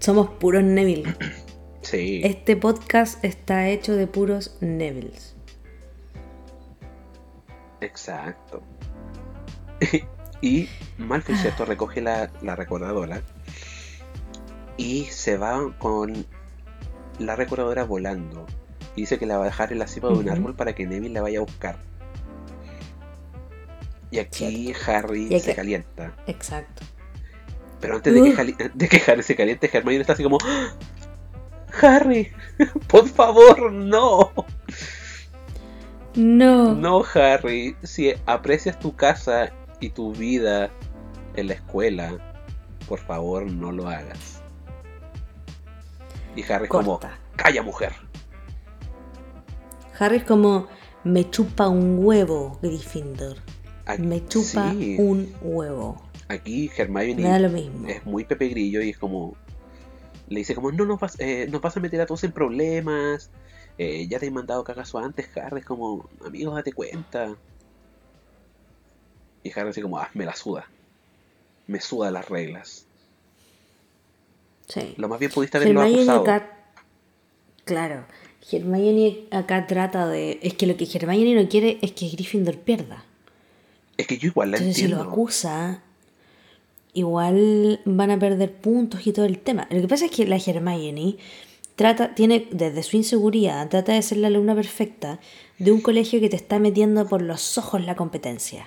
Somos 0.00 0.30
puros 0.30 0.62
Neville. 0.64 1.14
Sí, 1.82 2.22
Este 2.24 2.56
podcast 2.56 3.22
está 3.24 3.68
hecho 3.68 3.94
de 3.94 4.06
puros 4.06 4.56
Nevilles. 4.62 5.36
exacto. 7.82 8.62
y 10.40 10.66
Malfoy, 10.96 11.36
¿cierto? 11.36 11.66
Recoge 11.66 12.00
la, 12.00 12.30
la 12.42 12.56
recordadora 12.56 13.20
y 14.78 15.04
se 15.04 15.36
va 15.36 15.76
con 15.78 16.24
la 17.18 17.36
recordadora 17.36 17.84
volando. 17.84 18.46
Y 18.96 19.02
dice 19.02 19.18
que 19.18 19.26
la 19.26 19.36
va 19.38 19.42
a 19.44 19.46
dejar 19.46 19.72
en 19.72 19.78
la 19.80 19.86
cima 19.88 20.08
de 20.08 20.14
un 20.14 20.28
árbol 20.28 20.54
para 20.54 20.74
que 20.74 20.86
Neville 20.86 21.14
la 21.14 21.22
vaya 21.22 21.38
a 21.38 21.42
buscar. 21.42 21.76
Y 24.10 24.18
aquí 24.18 24.72
Harry 24.86 25.24
Y 25.24 25.34
aquí- 25.34 25.40
se 25.40 25.54
calienta. 25.54 26.14
Exacto. 26.26 26.82
Pero 27.80 27.96
antes 27.96 28.14
de 28.14 28.22
que, 28.22 28.70
de 28.72 28.88
que 28.88 29.02
Harry 29.10 29.22
se 29.22 29.34
caliente, 29.36 29.68
Hermione 29.72 30.00
está 30.00 30.12
así 30.14 30.22
como... 30.22 30.38
"¡Ah! 30.44 30.72
Harry, 31.82 32.30
por 32.86 33.08
favor, 33.08 33.72
no. 33.72 34.32
No. 36.14 36.74
No, 36.74 37.02
Harry, 37.14 37.76
si 37.82 38.14
aprecias 38.26 38.78
tu 38.78 38.94
casa 38.94 39.52
y 39.80 39.90
tu 39.90 40.12
vida 40.14 40.70
en 41.34 41.48
la 41.48 41.54
escuela, 41.54 42.16
por 42.88 43.00
favor 43.00 43.50
no 43.50 43.72
lo 43.72 43.88
hagas. 43.88 44.33
Y 46.36 46.42
Harry 46.50 46.64
es 46.64 46.70
como, 46.70 46.98
Corta. 46.98 47.18
calla 47.36 47.62
mujer. 47.62 47.92
Harry 49.98 50.16
es 50.16 50.24
como 50.24 50.66
me 51.04 51.28
chupa 51.30 51.68
un 51.68 51.98
huevo, 52.04 52.58
Gryffindor. 52.62 53.36
Aquí, 53.86 54.02
Me 54.02 54.26
chupa 54.26 54.70
sí, 54.72 54.96
un 54.98 55.32
huevo. 55.42 56.02
aquí 56.28 56.68
da 56.68 56.74
Hermione 56.78 57.38
lo 57.40 57.48
mismo. 57.50 57.86
es 57.88 58.04
muy 58.06 58.24
Pepe 58.24 58.48
Grillo 58.48 58.82
y 58.82 58.90
es 58.90 58.98
como... 58.98 59.36
Le 60.28 60.38
dice 60.38 60.54
como, 60.54 60.72
no 60.72 60.86
nos 60.86 60.98
vas, 60.98 61.20
eh, 61.20 61.46
nos 61.50 61.60
vas 61.60 61.76
a 61.76 61.80
meter 61.80 62.00
a 62.00 62.06
todos 62.06 62.24
en 62.24 62.32
problemas. 62.32 63.30
eh, 63.76 64.06
ya 64.08 64.18
te 64.18 64.26
he 64.26 64.30
mandado 64.30 64.64
cagazo 64.64 64.98
antes, 64.98 65.28
Harry. 65.36 65.60
Es 65.60 65.66
como, 65.66 66.08
amigo, 66.24 66.54
date 66.54 66.72
cuenta. 66.72 67.36
Y 69.42 69.50
Harry 69.52 69.68
así 69.68 69.82
como, 69.82 69.98
ah, 69.98 70.08
me 70.14 70.24
la 70.24 70.34
suda. 70.34 70.66
Me 71.66 71.78
suda 71.80 72.10
las 72.10 72.26
reglas. 72.30 72.86
Sí. 74.68 74.94
Lo 74.96 75.08
más 75.08 75.18
bien 75.18 75.30
pudiste 75.30 75.58
haberlo 75.58 75.82
Hermione 75.82 76.02
acusado. 76.02 76.22
acá. 76.22 76.50
Claro. 77.64 78.04
Hermione 78.50 79.24
acá 79.30 79.66
trata 79.66 80.06
de. 80.08 80.38
Es 80.42 80.54
que 80.54 80.66
lo 80.66 80.76
que 80.76 80.86
Hermione 80.92 81.34
no 81.40 81.48
quiere 81.48 81.78
es 81.82 81.92
que 81.92 82.08
Gryffindor 82.08 82.58
pierda. 82.58 83.04
Es 83.96 84.06
que 84.06 84.18
yo 84.18 84.28
igual 84.28 84.50
la 84.50 84.56
Entonces, 84.58 84.76
si 84.82 84.88
lo 84.88 84.96
entiendo. 84.96 85.12
acusa, 85.12 85.82
igual 86.92 87.80
van 87.84 88.10
a 88.10 88.18
perder 88.18 88.52
puntos 88.52 89.06
y 89.06 89.12
todo 89.12 89.24
el 89.24 89.38
tema. 89.38 89.66
Lo 89.70 89.80
que 89.80 89.88
pasa 89.88 90.06
es 90.06 90.10
que 90.10 90.26
la 90.26 90.36
Hermione 90.36 91.16
trata, 91.76 92.14
tiene, 92.14 92.48
desde 92.50 92.82
su 92.82 92.96
inseguridad, 92.96 93.68
trata 93.68 93.92
de 93.92 94.02
ser 94.02 94.18
la 94.18 94.28
alumna 94.28 94.54
perfecta 94.54 95.20
de 95.58 95.72
un 95.72 95.80
colegio 95.80 96.20
que 96.20 96.28
te 96.28 96.36
está 96.36 96.58
metiendo 96.58 97.06
por 97.06 97.22
los 97.22 97.56
ojos 97.58 97.84
la 97.84 97.94
competencia. 97.96 98.66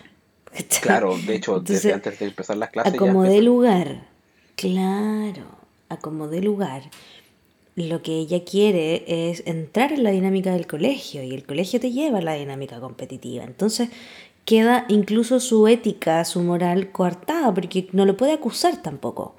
Claro, 0.82 1.16
de 1.18 1.36
hecho, 1.36 1.60
desde 1.60 1.94
antes 1.94 2.18
de 2.18 2.26
empezar 2.26 2.58
las 2.58 2.70
clases 2.72 2.94
ya 2.94 3.00
como 3.00 3.24
de 3.24 3.42
lugar, 3.42 4.08
claro, 4.56 5.46
a 5.90 5.98
como 5.98 6.28
de 6.28 6.42
lugar, 6.42 6.84
lo 7.76 8.02
que 8.02 8.14
ella 8.18 8.44
quiere 8.44 9.04
es 9.30 9.44
entrar 9.46 9.92
en 9.92 10.04
la 10.04 10.12
dinámica 10.12 10.52
del 10.54 10.66
colegio 10.68 11.22
y 11.24 11.34
el 11.34 11.46
colegio 11.46 11.80
te 11.80 11.92
lleva 11.92 12.18
a 12.20 12.22
la 12.22 12.34
dinámica 12.34 12.80
competitiva. 12.80 13.44
Entonces 13.44 13.90
queda 14.46 14.86
incluso 14.90 15.40
su 15.40 15.68
ética, 15.68 16.24
su 16.26 16.42
moral 16.42 16.92
coartada, 16.92 17.54
porque 17.54 17.88
no 17.92 18.06
lo 18.06 18.18
puede 18.18 18.34
acusar 18.34 18.82
tampoco. 18.82 19.36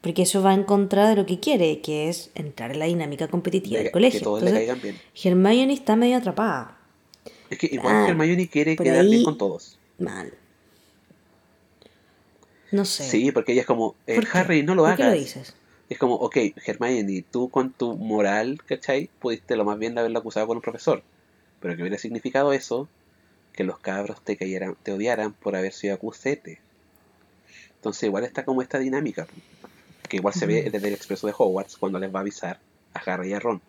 Porque 0.00 0.22
eso 0.22 0.42
va 0.42 0.52
en 0.52 0.64
contra 0.64 1.08
de 1.08 1.16
lo 1.16 1.24
que 1.26 1.40
quiere, 1.40 1.80
que 1.80 2.08
es 2.08 2.30
entrar 2.34 2.72
en 2.72 2.78
la 2.78 2.84
dinámica 2.86 3.28
competitiva 3.28 3.78
de- 3.78 3.84
del 3.84 3.92
colegio. 3.92 4.20
que 4.20 4.24
todos 4.24 4.42
Entonces, 4.42 4.82
bien. 4.82 4.96
Hermione 5.22 5.72
está 5.72 5.96
medio 5.96 6.16
atrapada. 6.18 6.76
Es 7.48 7.56
que 7.58 7.68
igual 7.72 7.94
Ah, 7.94 8.06
Hermione 8.08 8.48
quiere 8.48 8.76
quedar 8.76 9.04
bien 9.06 9.24
con 9.24 9.38
todos. 9.38 9.78
Mal. 9.98 10.32
No 12.74 12.84
sé. 12.84 13.04
Sí, 13.04 13.30
porque 13.30 13.52
ella 13.52 13.60
es 13.60 13.66
como, 13.68 13.94
eh. 14.08 14.20
Harry, 14.32 14.64
no 14.64 14.74
lo 14.74 14.82
¿Por 14.82 14.92
hagas. 14.92 14.98
qué 14.98 15.04
lo 15.04 15.12
dices? 15.12 15.54
Es 15.88 15.96
como, 15.98 16.14
ok, 16.16 16.36
Hermione, 16.66 17.24
tú 17.30 17.48
con 17.48 17.70
tu 17.72 17.94
moral, 17.96 18.60
¿cachai? 18.66 19.10
Pudiste 19.20 19.54
lo 19.54 19.64
más 19.64 19.78
bien 19.78 19.94
de 19.94 20.00
haberlo 20.00 20.18
acusado 20.18 20.48
con 20.48 20.56
un 20.56 20.62
profesor. 20.62 21.04
Pero 21.60 21.76
que 21.76 21.82
hubiera 21.82 21.98
significado 21.98 22.52
eso, 22.52 22.88
que 23.52 23.62
los 23.62 23.78
cabros 23.78 24.20
te 24.22 24.36
cayeran, 24.36 24.76
te 24.82 24.90
odiaran 24.92 25.34
por 25.34 25.54
haber 25.54 25.72
sido 25.72 25.94
acusete. 25.94 26.58
Entonces 27.76 28.02
igual 28.02 28.24
está 28.24 28.44
como 28.44 28.60
esta 28.60 28.80
dinámica, 28.80 29.28
que 30.08 30.16
igual 30.16 30.34
se 30.34 30.46
ve 30.46 30.68
desde 30.68 30.88
el 30.88 30.94
expreso 30.94 31.28
de 31.28 31.34
Hogwarts 31.38 31.76
cuando 31.76 32.00
les 32.00 32.12
va 32.12 32.18
a 32.18 32.22
avisar 32.22 32.58
a 32.92 32.98
Harry 32.98 33.30
y 33.30 33.32
a 33.34 33.38
Ron. 33.40 33.60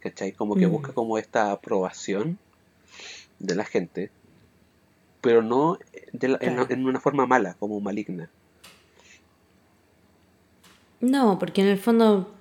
¿Cachai? 0.00 0.32
Como 0.32 0.54
que 0.56 0.66
Mm. 0.66 0.70
busca 0.70 0.92
como 0.94 1.18
esta 1.18 1.50
aprobación 1.52 2.38
de 3.38 3.54
la 3.54 3.64
gente, 3.66 4.10
pero 5.20 5.42
no 5.42 5.78
de 6.12 6.28
la- 6.28 6.38
en- 6.40 6.54
Claro. 6.54 6.66
en 6.70 6.86
una 6.86 7.00
forma 7.00 7.26
mala, 7.26 7.54
como 7.58 7.80
maligna. 7.80 8.28
No, 11.00 11.38
porque 11.38 11.62
en 11.62 11.68
el 11.68 11.78
fondo 11.78 12.32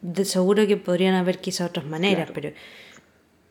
de 0.00 0.24
seguro 0.24 0.66
que 0.66 0.76
podrían 0.78 1.14
haber 1.14 1.40
quizá 1.40 1.66
otras 1.66 1.84
maneras, 1.86 2.30
Claro. 2.30 2.32
pero 2.34 2.54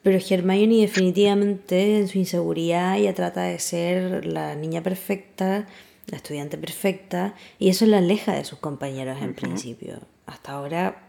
pero 0.01 0.17
Hermione 0.17 0.77
definitivamente 0.77 1.99
en 1.99 2.07
su 2.07 2.17
inseguridad 2.19 2.97
ella 2.97 3.13
trata 3.13 3.41
de 3.41 3.59
ser 3.59 4.25
la 4.25 4.55
niña 4.55 4.81
perfecta, 4.81 5.67
la 6.07 6.17
estudiante 6.17 6.57
perfecta 6.57 7.35
y 7.59 7.67
eso 7.69 7.85
la 7.85 7.97
aleja 7.97 8.31
de 8.33 8.45
sus 8.45 8.59
compañeros 8.59 9.21
en 9.21 9.33
principio. 9.35 9.99
Hasta 10.25 10.53
ahora 10.53 11.03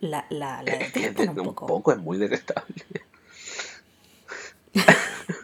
la, 0.00 0.24
la, 0.30 0.62
la 0.62 0.78
detestan 0.78 1.28
es- 1.28 1.36
un 1.36 1.48
un 1.48 1.54
poco 1.54 1.92
es 1.92 1.98
muy 1.98 2.16
detestable. 2.16 2.74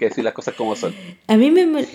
Que 0.00 0.06
decir 0.06 0.24
las 0.24 0.32
cosas 0.32 0.54
como 0.54 0.74
son. 0.74 0.94
A 1.28 1.36
mí 1.36 1.50
me... 1.50 1.86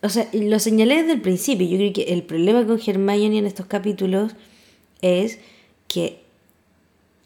O 0.00 0.08
sea, 0.08 0.28
lo 0.32 0.60
señalé 0.60 0.98
desde 0.98 1.12
el 1.12 1.20
principio. 1.20 1.66
Yo 1.66 1.76
creo 1.76 1.92
que 1.92 2.12
el 2.14 2.22
problema 2.22 2.64
con 2.64 2.80
Hermione 2.80 3.38
en 3.38 3.46
estos 3.46 3.66
capítulos 3.66 4.32
es 5.02 5.40
que 5.88 6.22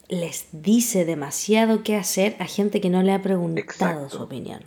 les 0.08 0.46
dice 0.52 1.04
demasiado 1.04 1.82
qué 1.82 1.96
hacer 1.96 2.36
a 2.38 2.46
gente 2.46 2.80
que 2.80 2.88
no 2.88 3.02
le 3.02 3.12
ha 3.12 3.20
preguntado 3.20 3.62
Exacto. 3.62 4.16
su 4.16 4.22
opinión. 4.22 4.62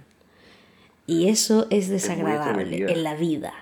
Y 1.07 1.29
eso 1.29 1.65
es 1.71 1.89
desagradable 1.89 2.63
atrevida. 2.63 2.91
en 2.91 3.03
la 3.03 3.15
vida. 3.15 3.53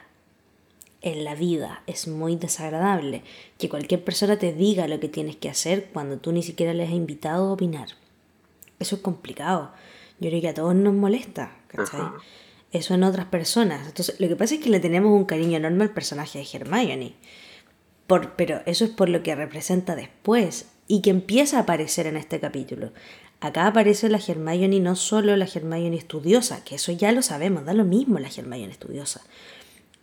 En 1.02 1.24
la 1.24 1.36
vida 1.36 1.84
es 1.88 2.08
muy 2.10 2.36
desagradable 2.36 3.22
que 3.58 3.70
cualquier 3.70 4.04
persona 4.04 4.38
te 4.38 4.54
diga 4.54 4.88
lo 4.88 5.00
que 5.00 5.10
tienes 5.10 5.38
que 5.38 5.50
hacer 5.50 5.90
cuando 5.94 6.18
tú 6.18 6.34
ni 6.34 6.44
siquiera 6.44 6.74
les 6.74 6.90
has 6.90 6.96
invitado 6.96 7.48
a 7.48 7.54
opinar. 7.54 7.88
Eso 8.80 8.98
es 8.98 9.02
complicado. 9.02 9.72
Yo 10.24 10.30
creo 10.30 10.42
que 10.42 10.48
a 10.48 10.54
todos 10.54 10.74
nos 10.74 10.94
molesta, 10.94 11.52
¿cachai? 11.68 12.00
Ajá. 12.00 12.16
Eso 12.72 12.94
en 12.94 13.04
otras 13.04 13.26
personas. 13.26 13.86
Entonces, 13.88 14.18
lo 14.20 14.28
que 14.30 14.38
pasa 14.38 14.56
es 14.56 14.62
que 14.62 14.70
le 14.70 14.80
tenemos 14.80 15.12
un 15.12 15.26
cariño 15.26 15.58
enorme 15.58 15.84
al 15.84 15.92
personaje 15.92 16.40
de 16.40 16.48
Hermione. 16.52 17.14
Por, 18.08 18.32
pero 18.38 18.62
eso 18.66 18.86
es 18.86 18.92
por 18.92 19.10
lo 19.10 19.22
que 19.22 19.36
representa 19.36 19.96
después 19.96 20.68
y 20.88 21.02
que 21.02 21.10
empieza 21.10 21.58
a 21.58 21.62
aparecer 21.62 22.08
en 22.08 22.16
este 22.16 22.40
capítulo. 22.40 22.94
Acá 23.42 23.68
aparece 23.68 24.08
la 24.08 24.22
Hermione, 24.26 24.80
no 24.80 24.96
solo 24.96 25.36
la 25.36 25.46
Hermione 25.46 25.98
estudiosa, 25.98 26.64
que 26.64 26.76
eso 26.76 26.94
ya 26.94 27.12
lo 27.12 27.22
sabemos, 27.22 27.66
da 27.66 27.74
lo 27.74 27.84
mismo 27.84 28.18
la 28.18 28.30
Hermione 28.30 28.72
estudiosa. 28.72 29.22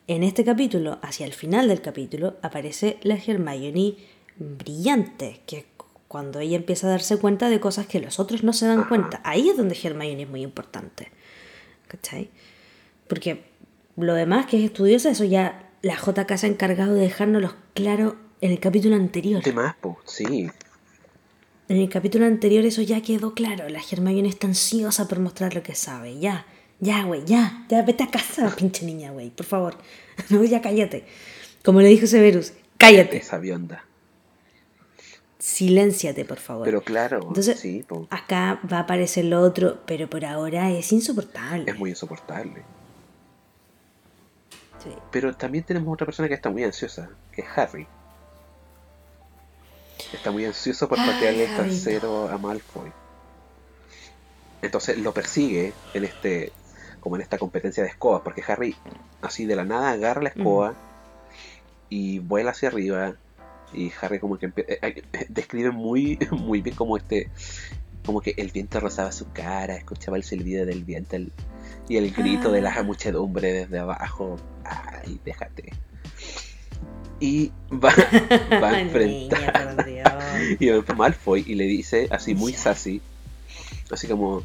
En 0.06 0.22
este 0.22 0.44
capítulo, 0.44 0.98
hacia 1.00 1.24
el 1.24 1.32
final 1.32 1.66
del 1.66 1.80
capítulo, 1.80 2.36
aparece 2.42 2.98
la 3.02 3.14
Hermione 3.14 3.96
brillante, 4.36 5.40
que 5.46 5.56
es 5.56 5.64
cuando 6.10 6.40
ella 6.40 6.56
empieza 6.56 6.88
a 6.88 6.90
darse 6.90 7.18
cuenta 7.18 7.48
de 7.48 7.60
cosas 7.60 7.86
que 7.86 8.00
los 8.00 8.18
otros 8.18 8.42
no 8.42 8.52
se 8.52 8.66
dan 8.66 8.88
cuenta. 8.88 9.20
Ahí 9.22 9.48
es 9.48 9.56
donde 9.56 9.78
Hermione 9.80 10.24
es 10.24 10.28
muy 10.28 10.42
importante. 10.42 11.08
¿Cachai? 11.86 12.30
Porque 13.06 13.44
lo 13.96 14.14
demás 14.14 14.46
que 14.46 14.58
es 14.58 14.64
estudiosa, 14.64 15.10
eso 15.10 15.22
ya 15.22 15.70
la 15.82 15.94
JK 15.94 16.36
se 16.36 16.46
ha 16.46 16.50
encargado 16.50 16.94
de 16.94 17.02
dejárnoslo 17.02 17.54
claro 17.74 18.16
en 18.40 18.50
el 18.50 18.58
capítulo 18.58 18.96
anterior. 18.96 19.40
De 19.40 19.52
más, 19.52 19.76
po, 19.76 20.00
sí. 20.04 20.50
En 21.68 21.76
el 21.76 21.88
capítulo 21.88 22.26
anterior 22.26 22.64
eso 22.64 22.82
ya 22.82 23.00
quedó 23.02 23.32
claro. 23.32 23.68
La 23.68 23.80
Hermione 23.80 24.30
está 24.30 24.48
ansiosa 24.48 25.06
por 25.06 25.20
mostrar 25.20 25.54
lo 25.54 25.62
que 25.62 25.76
sabe. 25.76 26.18
Ya, 26.18 26.44
ya, 26.80 27.04
güey, 27.04 27.24
ya. 27.24 27.64
Ya 27.68 27.82
vete 27.82 28.02
a 28.02 28.10
casa, 28.10 28.52
pinche 28.58 28.84
niña, 28.84 29.12
güey, 29.12 29.30
por 29.30 29.46
favor. 29.46 29.78
No, 30.28 30.42
ya 30.42 30.60
cállate. 30.60 31.04
Como 31.64 31.80
le 31.80 31.86
dijo 31.86 32.08
Severus, 32.08 32.52
cállate. 32.78 33.18
Esa 33.18 33.38
bionda. 33.38 33.84
Silénciate, 35.40 36.24
por 36.26 36.38
favor. 36.38 36.66
Pero 36.66 36.82
claro, 36.82 37.20
Entonces, 37.26 37.58
sí, 37.58 37.84
acá 38.10 38.60
va 38.70 38.76
a 38.76 38.80
aparecer 38.80 39.24
lo 39.24 39.40
otro, 39.40 39.80
pero 39.86 40.08
por 40.08 40.24
ahora 40.24 40.70
es 40.70 40.92
insoportable. 40.92 41.70
es 41.70 41.78
muy 41.78 41.90
insoportable. 41.90 42.62
Sí. 44.84 44.90
Pero 45.10 45.34
también 45.34 45.64
tenemos 45.64 45.92
otra 45.92 46.04
persona 46.04 46.28
que 46.28 46.34
está 46.34 46.50
muy 46.50 46.62
ansiosa, 46.62 47.08
que 47.32 47.40
es 47.40 47.48
Harry. 47.56 47.86
Está 50.12 50.30
muy 50.30 50.44
ansioso 50.44 50.88
por 50.88 50.98
patearle 50.98 51.44
el 51.44 51.50
Harry, 51.54 51.70
trasero 51.70 52.28
a 52.28 52.36
Malfoy. 52.36 52.92
Entonces 54.60 54.98
lo 54.98 55.14
persigue 55.14 55.72
en 55.94 56.04
este, 56.04 56.52
como 57.00 57.16
en 57.16 57.22
esta 57.22 57.38
competencia 57.38 57.82
de 57.82 57.88
escobas, 57.88 58.20
porque 58.22 58.42
Harry 58.46 58.76
así 59.22 59.46
de 59.46 59.56
la 59.56 59.64
nada 59.64 59.90
agarra 59.92 60.22
la 60.22 60.28
escoba 60.28 60.74
y 61.88 62.18
vuela 62.18 62.50
hacia 62.50 62.68
arriba. 62.68 63.14
Y 63.72 63.92
Harry 64.00 64.18
como 64.18 64.36
que 64.38 64.50
eh, 64.56 65.02
describe 65.28 65.70
muy, 65.70 66.18
muy 66.32 66.60
bien 66.60 66.76
como 66.76 66.96
este, 66.96 67.28
como 68.04 68.20
que 68.20 68.34
el 68.36 68.48
viento 68.50 68.80
rozaba 68.80 69.12
su 69.12 69.30
cara, 69.32 69.76
escuchaba 69.76 70.16
el 70.16 70.24
silbido 70.24 70.66
del 70.66 70.84
viento 70.84 71.16
el- 71.16 71.32
y 71.88 71.96
el 71.96 72.12
grito 72.12 72.50
de 72.52 72.60
la 72.62 72.72
Ah. 72.76 72.82
muchedumbre 72.82 73.52
desde 73.52 73.78
abajo. 73.78 74.36
Ay, 74.64 75.20
déjate. 75.24 75.72
Y 77.18 77.50
va, 77.70 77.92
va 78.62 78.70
a 78.70 78.80
enfrentar 78.80 79.86
Niña, 79.86 80.06
y 80.58 80.68
va 80.70 80.84
a 80.86 80.94
Malfoy 80.94 81.44
y 81.46 81.54
le 81.54 81.64
dice 81.64 82.06
así 82.10 82.34
muy 82.34 82.52
sassy, 82.54 83.02
así 83.90 84.06
como, 84.06 84.42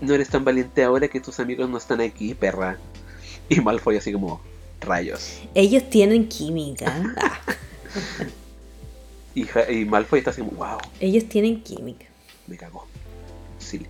no 0.00 0.14
eres 0.14 0.28
tan 0.28 0.44
valiente 0.44 0.82
ahora 0.82 1.06
que 1.08 1.20
tus 1.20 1.38
amigos 1.38 1.68
no 1.70 1.78
están 1.78 2.00
aquí, 2.00 2.34
perra. 2.34 2.78
Y 3.48 3.60
Malfoy 3.60 3.96
así 3.96 4.12
como, 4.12 4.40
rayos. 4.80 5.38
Ellos 5.54 5.88
tienen 5.90 6.28
química. 6.28 6.92
Y, 9.34 9.46
y 9.72 9.84
Malfoy 9.84 10.18
está 10.20 10.30
así 10.30 10.40
como, 10.42 10.52
wow, 10.52 10.78
ellos 11.00 11.24
tienen 11.28 11.62
química. 11.62 12.06
me 12.46 12.56
cagó. 12.56 12.86
Sí. 13.58 13.86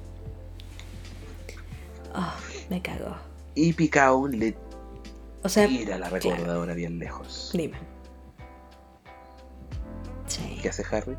Oh, 2.14 2.32
me 2.68 2.82
cagó. 2.82 3.16
Y 3.54 3.72
Picao 3.72 4.26
le 4.28 4.56
O 5.42 5.48
sea, 5.48 5.66
tira 5.68 5.98
la 5.98 6.10
recordadora 6.10 6.74
bien 6.74 6.98
lejos. 6.98 7.50
dime. 7.54 7.78
Sí. 10.26 10.58
¿Qué 10.62 10.68
hace 10.68 10.84
Harry? 10.94 11.16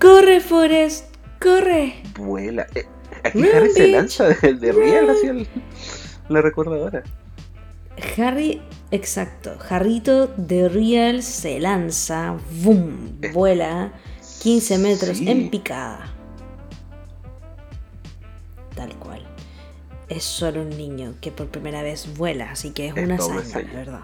¡Corre, 0.00 0.40
Forrest! 0.40 1.14
¡Corre! 1.40 2.02
Vuela. 2.18 2.66
Eh, 2.74 2.86
aquí 3.24 3.42
Run, 3.42 3.54
Harry 3.54 3.70
se 3.72 3.88
lanza 3.88 4.28
de, 4.28 4.54
de 4.54 4.72
riel 4.72 5.10
hacia 5.10 5.30
el- 5.30 5.48
la 6.28 6.42
recordadora. 6.42 7.02
Harry, 8.16 8.62
exacto. 8.90 9.56
Jarrito 9.58 10.28
de 10.36 10.68
Real 10.68 11.22
se 11.22 11.58
lanza, 11.60 12.36
¡boom! 12.62 13.18
Eh, 13.22 13.30
Vuela 13.32 13.92
15 14.42 14.78
metros 14.78 15.18
sí. 15.18 15.30
en 15.30 15.50
picada. 15.50 16.12
Tal 18.74 18.94
cual. 18.96 19.22
Es 20.08 20.24
solo 20.24 20.62
un 20.62 20.70
niño 20.70 21.14
que 21.20 21.30
por 21.30 21.48
primera 21.48 21.82
vez 21.82 22.16
vuela, 22.16 22.50
así 22.50 22.70
que 22.70 22.88
es 22.88 22.96
Es 22.96 23.04
una 23.04 23.14
hazaña, 23.16 23.68
la 23.72 23.78
verdad. 23.78 24.00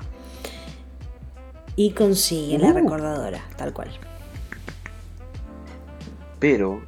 Y 1.75 1.91
consigue 1.93 2.59
la 2.59 2.69
Uh. 2.71 2.75
recordadora, 2.75 3.41
tal 3.57 3.73
cual. 3.73 3.91
Pero 6.39 6.83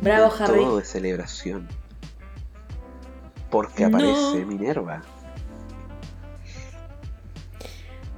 Bravo, 0.00 0.32
no 0.38 0.44
Harry. 0.44 0.60
todo 0.60 0.76
de 0.78 0.84
celebración. 0.84 1.68
Porque 3.50 3.86
No. 3.88 3.96
aparece 3.96 4.44
Minerva. 4.44 5.02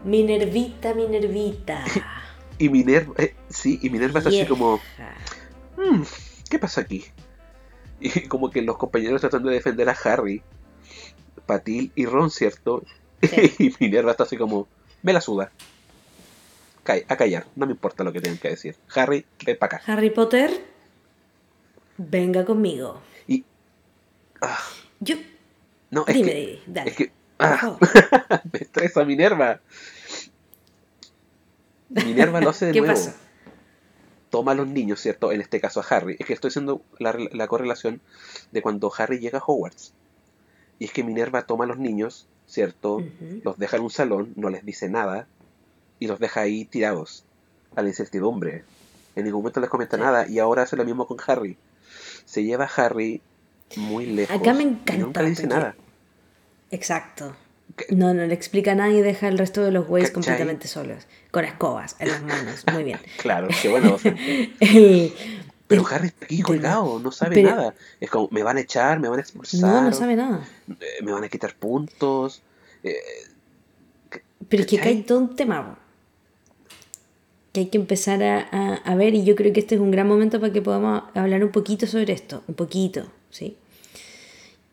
Minervita, 0.05 0.95
Minervita. 0.95 1.85
Y 2.59 2.69
Minerva, 2.69 3.15
eh, 3.17 3.35
sí, 3.49 3.79
y 3.83 3.89
Minerva 3.89 4.19
está 4.19 4.29
así 4.29 4.45
como. 4.45 4.79
"Mm, 5.79 6.03
¿qué 6.51 6.59
pasa 6.59 6.83
aquí? 6.83 7.05
Y 8.01 8.29
como 8.29 8.51
que 8.51 8.61
los 8.63 8.77
compañeros 8.77 9.21
tratando 9.23 9.49
de 9.49 9.55
defender 9.57 9.89
a 9.89 9.93
Harry, 10.05 10.43
Patil 11.47 11.91
y 11.95 12.05
Ron, 12.07 12.31
¿cierto? 12.31 12.83
Sí. 13.23 13.53
y 13.59 13.75
Minerva 13.85 14.11
está 14.13 14.25
así 14.25 14.37
como, 14.37 14.69
me 15.03 15.13
la 15.15 15.21
suda. 15.23 15.51
A 17.09 17.17
callar, 17.17 17.47
no 17.57 17.67
me 17.67 17.73
importa 17.73 18.03
lo 18.05 18.13
que 18.13 18.21
tengan 18.21 18.39
que 18.39 18.49
decir. 18.49 18.75
Harry, 18.95 19.25
ven 19.47 19.57
para 19.59 19.77
acá. 19.79 19.93
Harry 19.93 20.11
Potter, 20.11 20.51
venga 21.99 22.45
conmigo. 22.45 23.01
Y, 23.29 23.45
ah, 24.43 24.59
Yo, 24.99 25.17
no, 25.91 26.05
es 26.09 26.15
dime, 26.15 26.31
que, 26.31 26.63
dale. 26.67 26.91
es 26.91 26.97
que, 26.97 27.13
ah, 27.41 27.77
me 28.53 28.59
estresa 28.61 29.05
Minerva. 29.05 29.61
Minerva 31.89 32.41
lo 32.41 32.51
hace 32.51 32.67
de 32.67 32.73
¿Qué 32.73 32.81
nuevo. 32.81 32.95
pasa? 32.95 33.17
toma 34.31 34.53
a 34.53 34.55
los 34.55 34.69
niños, 34.69 35.01
¿cierto? 35.01 35.33
En 35.33 35.41
este 35.41 35.61
caso 35.61 35.81
a 35.81 35.85
Harry. 35.91 36.15
Es 36.21 36.25
que 36.27 36.33
estoy 36.35 36.49
haciendo 36.51 36.83
la, 37.01 37.17
la 37.33 37.49
correlación 37.49 38.01
de 38.53 38.63
cuando 38.63 38.93
Harry 38.97 39.19
llega 39.19 39.39
a 39.41 39.43
Hogwarts. 39.45 39.93
Y 40.79 40.85
es 40.85 40.93
que 40.93 41.03
Minerva 41.03 41.43
toma 41.47 41.65
a 41.65 41.67
los 41.67 41.79
niños, 41.79 42.29
¿cierto? 42.47 43.03
Los 43.43 43.59
deja 43.59 43.77
en 43.79 43.83
un 43.83 43.91
salón, 43.91 44.33
no 44.37 44.49
les 44.49 44.65
dice 44.65 44.89
nada, 44.89 45.27
y 45.99 46.07
los 46.07 46.21
deja 46.21 46.43
ahí 46.43 46.65
tirados, 46.65 47.25
a 47.75 47.83
la 47.83 47.89
incertidumbre. 47.89 48.63
En 49.17 49.25
ningún 49.25 49.41
momento 49.43 49.59
les 49.59 49.69
comenta 49.69 49.97
Sí. 49.97 50.03
nada, 50.05 50.29
y 50.29 50.39
ahora 50.39 50.63
hace 50.63 50.77
lo 50.77 50.85
mismo 50.85 51.09
con 51.09 51.19
Harry. 51.27 51.57
Se 52.25 52.45
lleva 52.45 52.67
a 52.67 52.69
Harry 52.85 53.21
muy 53.77 54.07
lejos. 54.07 54.37
Acá 54.37 54.55
me 54.55 54.63
y 54.63 54.67
encanta, 54.69 54.97
nunca 54.97 55.23
le 55.23 55.31
dice 55.31 55.43
porque- 55.43 55.55
nada. 55.57 55.75
Exacto. 56.71 57.35
¿Qué? 57.77 57.87
No, 57.95 58.13
no 58.15 58.27
le 58.27 58.35
explica 58.35 58.73
a 58.73 58.75
nadie 58.75 58.99
y 58.99 59.03
deja 59.03 59.29
el 59.29 59.39
resto 59.39 59.63
de 59.65 59.71
los 59.71 59.87
güeyes 59.87 60.11
completamente 60.11 60.69
solos. 60.69 61.07
Con 61.31 61.45
escobas 61.45 61.97
en 62.01 62.09
las 62.09 62.23
manos. 62.23 62.65
Muy 62.73 62.85
bien. 62.85 62.99
Claro, 63.19 63.49
que 63.63 63.69
bueno. 63.69 63.97
El- 64.61 65.13
Pero 65.69 65.87
Harry 65.89 66.09
está 66.09 66.25
aquí 66.25 66.43
colgado, 66.43 66.99
no 66.99 67.13
sabe 67.13 67.37
pero- 67.37 67.51
nada. 67.51 67.75
Es 68.01 68.11
como, 68.11 68.29
me 68.33 68.43
van 68.43 68.57
a 68.57 68.61
echar, 68.61 68.99
me 68.99 69.09
van 69.09 69.19
a 69.19 69.23
expulsar. 69.23 69.61
no, 69.61 69.83
no 69.83 69.93
sabe 69.93 70.17
nada. 70.17 70.47
eh, 70.69 71.03
me 71.03 71.13
van 71.13 71.23
a 71.25 71.29
quitar 71.29 71.55
puntos. 71.55 72.43
eh, 72.83 72.97
Pero 74.49 74.63
es 74.63 74.67
que 74.69 74.81
hay 74.81 75.03
todo 75.03 75.19
un 75.19 75.37
tema. 75.37 75.79
Que 77.53 77.61
hay 77.61 77.67
que 77.67 77.79
empezar 77.79 78.23
a, 78.23 78.49
a- 78.51 78.75
a 78.85 78.95
ver, 78.97 79.15
y 79.15 79.25
yo 79.25 79.35
creo 79.37 79.53
que 79.53 79.61
este 79.61 79.75
es 79.77 79.81
un 79.81 79.91
gran 79.91 80.07
momento 80.09 80.41
para 80.41 80.53
que 80.53 80.63
podamos 80.63 81.05
hablar 81.15 81.43
un 81.45 81.51
poquito 81.51 81.87
sobre 81.87 82.13
esto. 82.13 82.43
Un 82.49 82.55
poquito, 82.55 83.07
¿sí? 83.31 83.57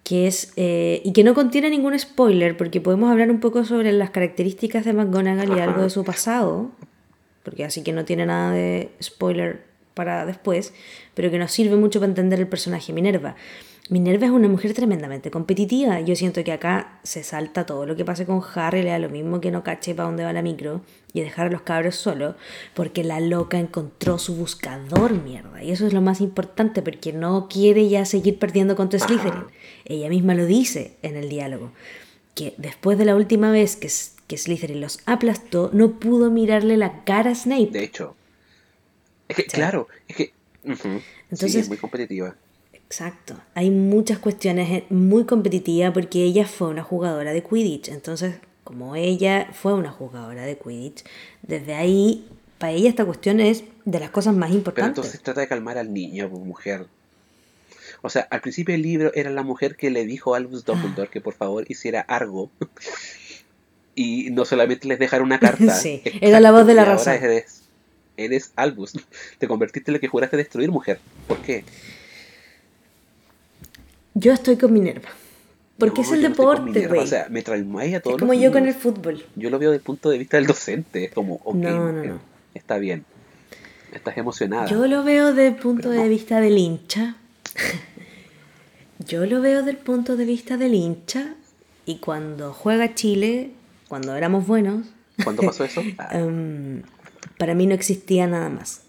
Que 0.08 0.28
es. 0.28 0.54
eh, 0.56 1.02
y 1.04 1.12
que 1.12 1.26
no 1.26 1.34
contiene 1.34 1.70
ningún 1.70 1.98
spoiler, 2.00 2.56
porque 2.56 2.80
podemos 2.80 3.12
hablar 3.12 3.30
un 3.30 3.42
poco 3.42 3.66
sobre 3.66 3.92
las 3.92 4.12
características 4.12 4.86
de 4.86 4.94
McGonagall 4.94 5.58
y 5.58 5.60
algo 5.60 5.82
de 5.82 5.90
su 5.90 6.06
pasado. 6.06 6.72
Porque 7.44 7.66
así 7.66 7.84
que 7.84 7.92
no 7.92 8.06
tiene 8.06 8.26
nada 8.26 8.52
de 8.52 8.90
spoiler 9.04 9.66
para 9.94 10.26
después, 10.26 10.74
pero 11.14 11.30
que 11.30 11.38
nos 11.38 11.52
sirve 11.52 11.76
mucho 11.76 12.00
para 12.00 12.10
entender 12.10 12.40
el 12.40 12.48
personaje 12.48 12.94
Minerva. 12.94 13.36
Minerva 13.90 14.26
es 14.26 14.32
una 14.32 14.50
mujer 14.50 14.74
tremendamente 14.74 15.32
competitiva. 15.32 16.02
Yo 16.02 16.16
siento 16.16 16.44
que 16.44 16.52
acá 16.52 17.00
se 17.04 17.24
salta 17.24 17.66
todo 17.66 17.86
lo 17.86 17.96
que 17.96 18.04
pase 18.04 18.26
con 18.26 18.42
Harry, 18.56 18.82
le 18.84 18.90
da 18.90 19.00
lo 19.00 19.10
mismo 19.10 19.40
que 19.40 19.50
no 19.50 19.64
cache 19.64 19.96
para 19.96 20.08
dónde 20.08 20.26
va 20.26 20.34
la 20.34 20.42
micro 20.42 20.82
y 21.14 21.22
dejar 21.22 21.48
a 21.48 21.50
los 21.50 21.62
cabros 21.62 21.96
solos, 21.96 22.36
porque 22.74 23.04
la 23.06 23.20
loca 23.22 23.58
encontró 23.60 24.20
su 24.20 24.36
buscador, 24.36 25.14
mierda. 25.14 25.64
Y 25.64 25.72
eso 25.72 25.88
es 25.88 25.94
lo 25.94 26.02
más 26.02 26.20
importante, 26.20 26.82
porque 26.82 27.14
no 27.14 27.48
quiere 27.48 27.88
ya 27.88 28.04
seguir 28.06 28.40
perdiendo 28.40 28.76
contra. 28.76 29.00
Slytherin. 29.00 29.46
Ella 29.86 30.10
misma 30.10 30.36
lo 30.36 30.46
dice 30.46 30.98
en 31.02 31.16
el 31.16 31.30
diálogo, 31.30 31.72
que 32.36 32.54
después 32.58 32.98
de 32.98 33.06
la 33.06 33.16
última 33.16 33.52
vez 33.52 33.78
que, 33.78 33.90
que 34.28 34.38
Slytherin 34.38 34.82
los 34.82 35.00
aplastó, 35.06 35.70
no 35.72 35.92
pudo 36.00 36.30
mirarle 36.30 36.76
la 36.76 37.04
cara 37.06 37.32
a 37.32 37.36
Snape. 37.36 37.68
de 37.72 37.84
hecho. 37.86 38.16
Es 39.30 39.36
que, 39.38 39.46
claro, 39.46 39.88
es 40.08 40.16
que. 40.18 40.34
ujú, 40.66 40.76
sí, 41.00 41.04
Entonces- 41.32 41.56
es 41.56 41.68
muy 41.70 41.78
competitiva. 41.78 42.36
Exacto. 42.88 43.36
Hay 43.54 43.70
muchas 43.70 44.18
cuestiones 44.18 44.70
eh, 44.72 44.86
muy 44.90 45.26
competitivas 45.26 45.92
porque 45.94 46.24
ella 46.24 46.46
fue 46.48 46.70
una 46.70 46.84
jugadora 46.84 47.34
de 47.34 47.44
Quidditch. 47.44 47.90
Entonces, 47.90 48.36
como 48.64 48.96
ella 48.96 49.50
fue 49.54 49.74
una 49.74 49.92
jugadora 49.92 50.44
de 50.46 50.58
Quidditch, 50.58 51.04
desde 51.42 51.76
ahí, 51.76 52.28
para 52.58 52.72
ella 52.72 52.90
esta 52.90 53.06
cuestión 53.06 53.40
es 53.42 53.66
de 53.86 54.00
las 54.00 54.10
cosas 54.10 54.34
más 54.36 54.50
Pero 54.50 54.58
importantes. 54.60 54.98
entonces 54.98 55.22
trata 55.22 55.42
de 55.42 55.48
calmar 55.48 55.78
al 55.78 55.94
niño, 55.94 56.30
pues, 56.30 56.44
mujer. 56.44 56.86
O 58.02 58.10
sea, 58.10 58.28
al 58.30 58.42
principio 58.42 58.74
del 58.74 58.84
libro 58.84 59.12
era 59.16 59.32
la 59.32 59.44
mujer 59.44 59.76
que 59.76 59.90
le 59.90 60.06
dijo 60.06 60.34
a 60.34 60.38
Albus 60.38 60.64
Dumbledore 60.64 61.10
que 61.10 61.20
por 61.20 61.34
favor 61.34 61.66
hiciera 61.68 62.02
algo. 62.02 62.50
Y 64.00 64.30
no 64.30 64.46
solamente 64.46 64.88
les 64.88 65.00
dejara 65.00 65.24
una 65.24 65.40
carta. 65.42 65.74
Sí, 65.74 66.04
era 66.22 66.40
la 66.40 66.52
voz 66.52 66.68
de 66.68 66.76
la 66.76 66.86
razón. 66.86 67.14
Eres, 67.16 67.64
eres 68.16 68.52
Albus. 68.56 68.94
Te 69.40 69.48
convertiste 69.48 69.90
en 69.90 69.96
lo 69.96 70.00
que 70.00 70.08
juraste 70.08 70.38
destruir, 70.38 70.70
mujer. 70.70 71.00
¿Por 71.28 71.40
qué? 71.40 71.64
Yo 74.20 74.34
estoy 74.34 74.58
con 74.58 74.74
Minerva. 74.74 75.10
Porque 75.78 76.02
No, 76.02 76.08
es 76.08 76.14
el 76.14 76.22
deporte, 76.24 76.88
güey. 76.88 77.02
O 77.02 77.08
sea, 77.08 77.28
me 77.30 77.44
traumáis 77.44 77.96
a 77.96 78.00
todos 78.00 78.16
es 78.16 78.20
como 78.20 78.34
los 78.34 78.42
yo 78.42 78.52
con 78.52 78.68
el 78.68 78.74
fútbol. 78.74 79.24
Yo 79.36 79.52
lo 79.52 79.60
veo 79.60 79.70
desde 79.70 79.80
el 79.80 79.86
punto 79.86 80.10
de 80.10 80.18
vista 80.18 80.38
del 80.38 80.48
docente. 80.48 81.06
Es 81.06 81.12
como, 81.12 81.36
ok, 81.44 81.56
No, 81.56 81.92
no, 81.92 82.20
está 82.56 82.80
bien. 82.80 83.06
Estás 83.94 84.18
emocionada. 84.18 84.66
Yo 84.68 84.88
lo 84.88 85.04
veo 85.04 85.28
desde 85.28 85.48
el 85.48 85.56
punto 85.56 85.92
de 85.92 86.10
vista 86.10 86.42
del 86.42 86.58
hincha. 86.58 87.16
Yo 89.00 89.26
lo 89.28 89.40
veo 89.40 89.62
del 89.62 89.78
punto 89.78 90.18
de 90.18 90.26
vista 90.26 90.58
del 90.58 90.74
hincha 90.74 91.36
Y 91.86 91.98
cuando 91.98 92.54
juega 92.54 92.96
Chile, 92.96 93.52
cuando 93.88 94.16
éramos 94.16 94.48
buenos, 94.48 94.88
¿Cuándo 95.24 95.44
pasó 95.44 95.64
eso? 95.64 95.82
Ah, 95.98 96.10
em, 96.14 96.82
para 97.38 97.54
mí 97.54 97.68
no 97.68 97.76
existía 97.76 98.28
nada 98.28 98.50
más. 98.50 98.82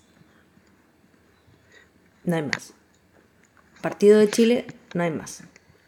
No 2.24 2.36
hay 2.36 2.42
más. 2.42 2.72
Partido 3.80 4.18
de 4.18 4.28
Chile, 4.30 4.66
no 4.94 5.02
hay 5.02 5.10
más. 5.10 5.42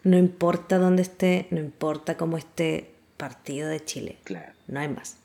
No 0.05 0.17
importa 0.17 0.79
dónde 0.79 1.03
esté, 1.03 1.47
no 1.51 1.59
importa 1.61 2.17
cómo 2.17 2.37
esté, 2.39 2.91
partido 3.17 3.69
de 3.69 3.85
Chile. 3.85 4.19
claro. 4.25 4.53
No 4.67 4.79
hay 4.81 4.89
más. 4.89 5.17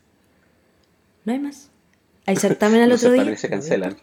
No 1.24 1.34
hay 1.34 1.40
más. 1.40 1.70
Hay 2.26 2.36
certamen 2.38 2.82
al 2.82 2.92
otro 2.94 3.12
día. 3.12 3.38
se 3.38 3.50
cancelan. 3.50 3.96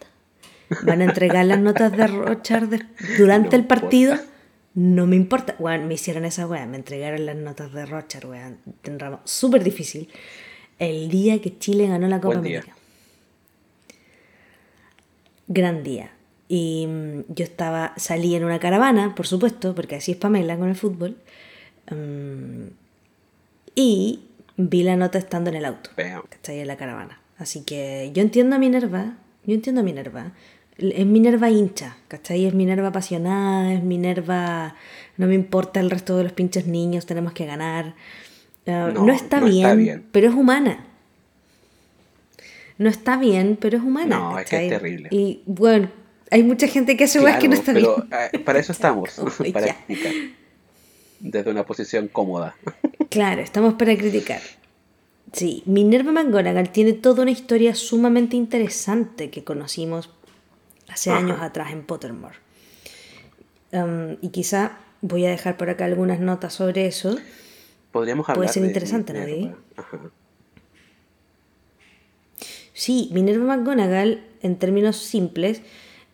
Van 0.84 1.00
a 1.02 1.04
entregar 1.04 1.44
las 1.44 1.58
notas 1.58 1.90
de 1.92 2.06
Rochard 2.06 2.68
de- 2.68 2.86
durante 3.18 3.56
No 3.56 3.62
el 3.62 3.66
partido. 3.66 4.12
importa. 4.12 4.32
No 4.74 5.06
me 5.06 5.16
importa. 5.16 5.54
Weón, 5.58 5.86
me 5.88 5.94
hicieron 5.94 6.24
esa 6.24 6.46
weá. 6.46 6.64
Me 6.66 6.76
entregaron 6.78 7.26
las 7.26 7.36
notas 7.36 7.72
de 7.74 7.84
Rochard, 7.84 8.24
weón. 8.24 8.58
Súper 9.24 9.62
difícil. 9.64 10.08
El 10.78 11.10
día 11.10 11.40
que 11.42 11.58
Chile 11.58 11.88
ganó 11.88 12.06
la 12.08 12.20
Copa. 12.20 12.38
América. 12.38 12.74
Gran 15.48 15.82
día. 15.82 16.11
Y 16.55 16.86
mm, 16.86 17.32
yo 17.34 17.44
estaba, 17.44 17.94
salí 17.96 18.34
en 18.34 18.44
una 18.44 18.59
caravana, 18.59 19.14
por 19.14 19.26
supuesto, 19.26 19.74
porque 19.74 19.94
así 19.96 20.12
es 20.12 20.18
Pamela 20.18 20.59
con 20.59 20.68
el 20.68 20.74
fútbol. 20.76 21.16
Mm, 21.90 22.66
y 23.74 24.20
vi 24.59 24.82
la 24.82 24.96
nota 24.96 25.16
estando 25.16 25.48
en 25.48 25.57
el 25.57 25.64
auto. 25.64 25.88
¿cachai? 25.96 26.61
En 26.61 26.66
la 26.68 26.76
caravana. 26.76 27.18
Así 27.38 27.62
que 27.62 28.11
yo 28.12 28.20
entiendo 28.20 28.55
a 28.57 28.59
Minerva, 28.59 29.14
yo 29.46 29.55
entiendo 29.55 29.80
a 29.80 29.84
Minerva. 29.84 30.32
Es 30.76 31.07
Minerva 31.07 31.48
hincha, 31.48 31.96
¿cachai? 32.09 32.44
Es 32.44 32.53
Minerva 32.53 32.88
apasionada, 32.88 33.72
es 33.72 33.82
Minerva... 33.82 34.74
No 35.16 35.26
me 35.28 35.34
importa 35.34 35.80
el 35.80 35.90
resto 35.90 36.18
de 36.18 36.24
los 36.24 36.32
pinches 36.32 36.66
niños, 36.66 37.07
tenemos 37.07 37.32
que 37.32 37.46
ganar. 37.46 37.94
Ah, 38.66 38.90
no, 38.92 39.07
No, 39.07 39.12
está, 39.14 39.40
no 39.40 39.46
bien, 39.46 39.64
está 39.64 39.74
bien. 39.74 40.05
pero 40.12 40.28
es 40.28 40.34
humana. 40.34 40.84
No 42.76 42.90
está 42.90 43.16
bien, 43.16 43.57
pero 43.59 43.78
es 43.78 43.82
humana. 43.82 44.18
No, 44.18 44.38
es 44.38 44.48
que 44.50 44.57
es 44.57 44.62
¿cachai? 44.62 44.68
terrible. 44.68 45.09
Y 45.11 45.40
bueno, 45.46 45.88
hay 46.33 46.43
mucha 46.43 46.66
gente 46.66 46.97
que 46.97 47.05
hace 47.05 47.20
weas 47.20 47.39
que 47.39 47.47
no 47.49 47.55
está 47.55 47.72
pero 47.72 47.97
bien. 47.97 48.09
eh, 48.33 48.39
para 48.41 48.59
eso 48.59 48.72
estamos, 48.72 49.11
para 49.53 49.66
ya. 49.66 49.85
criticar. 49.87 50.12
Desde 51.20 51.51
una 51.51 51.64
posición 51.64 52.09
cómoda. 52.09 52.57
Claro, 53.11 53.43
estamos 53.43 53.74
para 53.74 53.95
criticar. 53.95 54.41
Sí, 55.35 55.62
Minerva 55.66 56.12
McGonagall 56.12 56.70
tiene 56.70 56.95
toda 56.95 57.20
una 57.22 57.30
historia 57.30 57.74
sumamente 57.74 58.37
interesante 58.37 59.28
que 59.28 59.45
conocimos 59.45 60.09
hace 60.89 61.11
Ajá. 61.11 61.18
años 61.18 61.43
atrás 61.43 61.72
en 61.72 61.83
Pottermore. 61.83 62.37
Um, 63.72 64.16
y 64.22 64.30
quizá 64.30 64.78
voy 65.03 65.26
a 65.26 65.30
dejar 65.30 65.59
por 65.59 65.68
acá 65.68 65.85
algunas 65.85 66.20
notas 66.20 66.55
sobre 66.55 66.87
eso. 66.87 67.18
Podríamos 67.91 68.24
Puede 68.24 68.39
hablar 68.39 68.53
ser 68.55 68.62
de 68.62 68.68
interesante. 68.68 69.55
Ajá. 69.76 70.01
Sí, 72.72 73.11
Minerva 73.12 73.45
McGonagall, 73.57 74.24
en 74.41 74.57
términos 74.57 74.97
simples, 74.97 75.61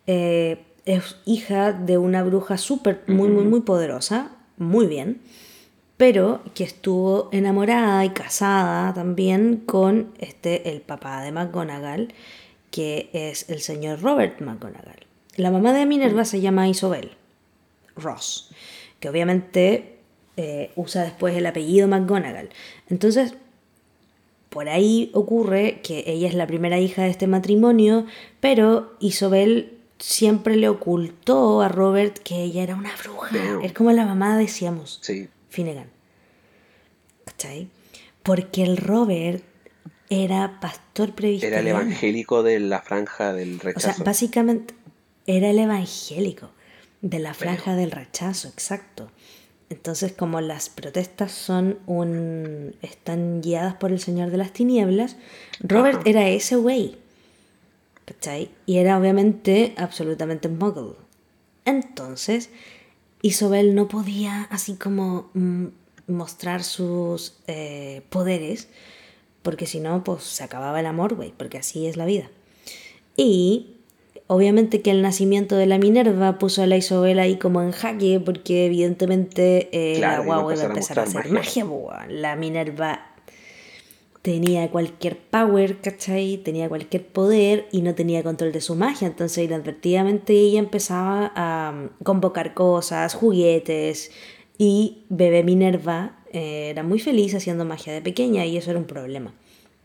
eh, 0.08 0.64
es 0.86 1.16
hija 1.26 1.72
de 1.72 1.98
una 1.98 2.22
bruja 2.22 2.56
súper, 2.56 3.04
muy, 3.06 3.28
muy, 3.28 3.44
muy 3.44 3.60
poderosa, 3.60 4.30
muy 4.56 4.86
bien, 4.86 5.20
pero 5.98 6.40
que 6.54 6.64
estuvo 6.64 7.28
enamorada 7.30 8.02
y 8.06 8.10
casada 8.10 8.94
también 8.94 9.58
con 9.66 10.14
este, 10.18 10.70
el 10.70 10.80
papá 10.80 11.22
de 11.22 11.30
McGonagall, 11.30 12.14
que 12.70 13.10
es 13.12 13.50
el 13.50 13.60
señor 13.60 14.00
Robert 14.00 14.40
McGonagall. 14.40 15.06
La 15.36 15.50
mamá 15.50 15.74
de 15.74 15.84
Minerva 15.84 16.24
se 16.24 16.40
llama 16.40 16.68
Isobel 16.68 17.10
Ross, 17.94 18.50
que 19.00 19.10
obviamente 19.10 19.98
eh, 20.38 20.70
usa 20.74 21.02
después 21.02 21.36
el 21.36 21.44
apellido 21.44 21.86
McGonagall. 21.86 22.48
Entonces, 22.88 23.34
por 24.48 24.70
ahí 24.70 25.10
ocurre 25.12 25.80
que 25.82 26.04
ella 26.06 26.28
es 26.28 26.34
la 26.34 26.46
primera 26.46 26.78
hija 26.78 27.02
de 27.02 27.10
este 27.10 27.26
matrimonio, 27.26 28.06
pero 28.40 28.94
Isobel 29.00 29.77
siempre 29.98 30.56
le 30.56 30.68
ocultó 30.68 31.60
a 31.62 31.68
Robert 31.68 32.18
que 32.18 32.42
ella 32.42 32.62
era 32.62 32.74
una 32.76 32.92
bruja. 33.02 33.36
Es 33.62 33.72
como 33.72 33.92
la 33.92 34.04
mamá 34.06 34.36
decíamos, 34.38 34.98
Sí, 35.02 35.28
Finnegan. 35.48 35.90
¿Cachai? 37.24 37.68
Porque 38.22 38.62
el 38.62 38.76
Robert 38.76 39.42
era 40.10 40.58
pastor 40.60 41.08
era 41.08 41.16
presbiteriano. 41.16 41.60
el 41.60 41.66
evangélico 41.68 42.42
de 42.42 42.60
la 42.60 42.80
franja 42.80 43.32
del 43.32 43.56
O 43.56 43.60
sea, 43.60 43.72
rechazo. 43.72 44.04
básicamente 44.04 44.74
era 45.26 45.50
el 45.50 45.58
evangélico 45.58 46.50
de 47.02 47.18
la 47.18 47.34
franja 47.34 47.76
del 47.76 47.90
rechazo, 47.90 48.48
exacto. 48.48 49.10
Entonces, 49.70 50.12
como 50.12 50.40
las 50.40 50.70
protestas 50.70 51.30
son 51.30 51.78
un 51.86 52.74
están 52.80 53.42
guiadas 53.42 53.74
por 53.74 53.92
el 53.92 54.00
Señor 54.00 54.30
de 54.30 54.38
las 54.38 54.52
Tinieblas, 54.54 55.16
Robert 55.60 55.98
Ajá. 56.00 56.08
era 56.10 56.28
ese 56.28 56.56
güey. 56.56 56.96
¿Cachai? 58.08 58.50
Y 58.64 58.78
era 58.78 58.98
obviamente 58.98 59.74
absolutamente 59.76 60.48
muggle. 60.48 60.94
Entonces, 61.66 62.48
Isobel 63.20 63.74
no 63.74 63.86
podía 63.86 64.44
así 64.50 64.76
como 64.76 65.28
mm, 65.34 65.66
mostrar 66.06 66.64
sus 66.64 67.34
eh, 67.48 68.00
poderes, 68.08 68.68
porque 69.42 69.66
si 69.66 69.80
no, 69.80 70.02
pues 70.04 70.22
se 70.22 70.42
acababa 70.42 70.80
el 70.80 70.86
amor, 70.86 71.16
güey, 71.16 71.34
porque 71.36 71.58
así 71.58 71.86
es 71.86 71.98
la 71.98 72.06
vida. 72.06 72.30
Y 73.14 73.74
obviamente 74.26 74.80
que 74.80 74.90
el 74.90 75.02
nacimiento 75.02 75.56
de 75.56 75.66
la 75.66 75.76
Minerva 75.76 76.38
puso 76.38 76.62
a 76.62 76.66
la 76.66 76.78
Isobel 76.78 77.18
ahí 77.18 77.36
como 77.36 77.60
en 77.60 77.72
jaque, 77.72 78.20
porque 78.24 78.64
evidentemente 78.66 79.68
eh, 79.72 79.98
Claro, 79.98 80.22
la 80.22 80.26
guagua 80.26 80.54
iba 80.54 80.62
a 80.62 80.66
empezar 80.66 80.98
a 80.98 81.02
hacer 81.02 81.28
magia. 81.30 81.32
magia, 81.32 81.66
weón. 81.66 82.22
La 82.22 82.36
Minerva 82.36 83.07
tenía 84.22 84.70
cualquier 84.70 85.16
power, 85.18 85.80
¿cachai? 85.80 86.38
Tenía 86.38 86.68
cualquier 86.68 87.06
poder 87.06 87.68
y 87.72 87.82
no 87.82 87.94
tenía 87.94 88.22
control 88.22 88.52
de 88.52 88.60
su 88.60 88.74
magia. 88.74 89.06
Entonces, 89.06 89.44
inadvertidamente 89.44 90.32
ella 90.32 90.58
empezaba 90.58 91.32
a 91.34 91.70
um, 91.72 91.88
convocar 92.02 92.54
cosas, 92.54 93.14
juguetes. 93.14 94.10
Y 94.58 95.04
bebé 95.08 95.44
Minerva 95.44 96.18
eh, 96.32 96.70
era 96.70 96.82
muy 96.82 96.98
feliz 96.98 97.34
haciendo 97.34 97.64
magia 97.64 97.92
de 97.92 98.02
pequeña 98.02 98.44
y 98.44 98.56
eso 98.56 98.70
era 98.70 98.80
un 98.80 98.86
problema. 98.86 99.32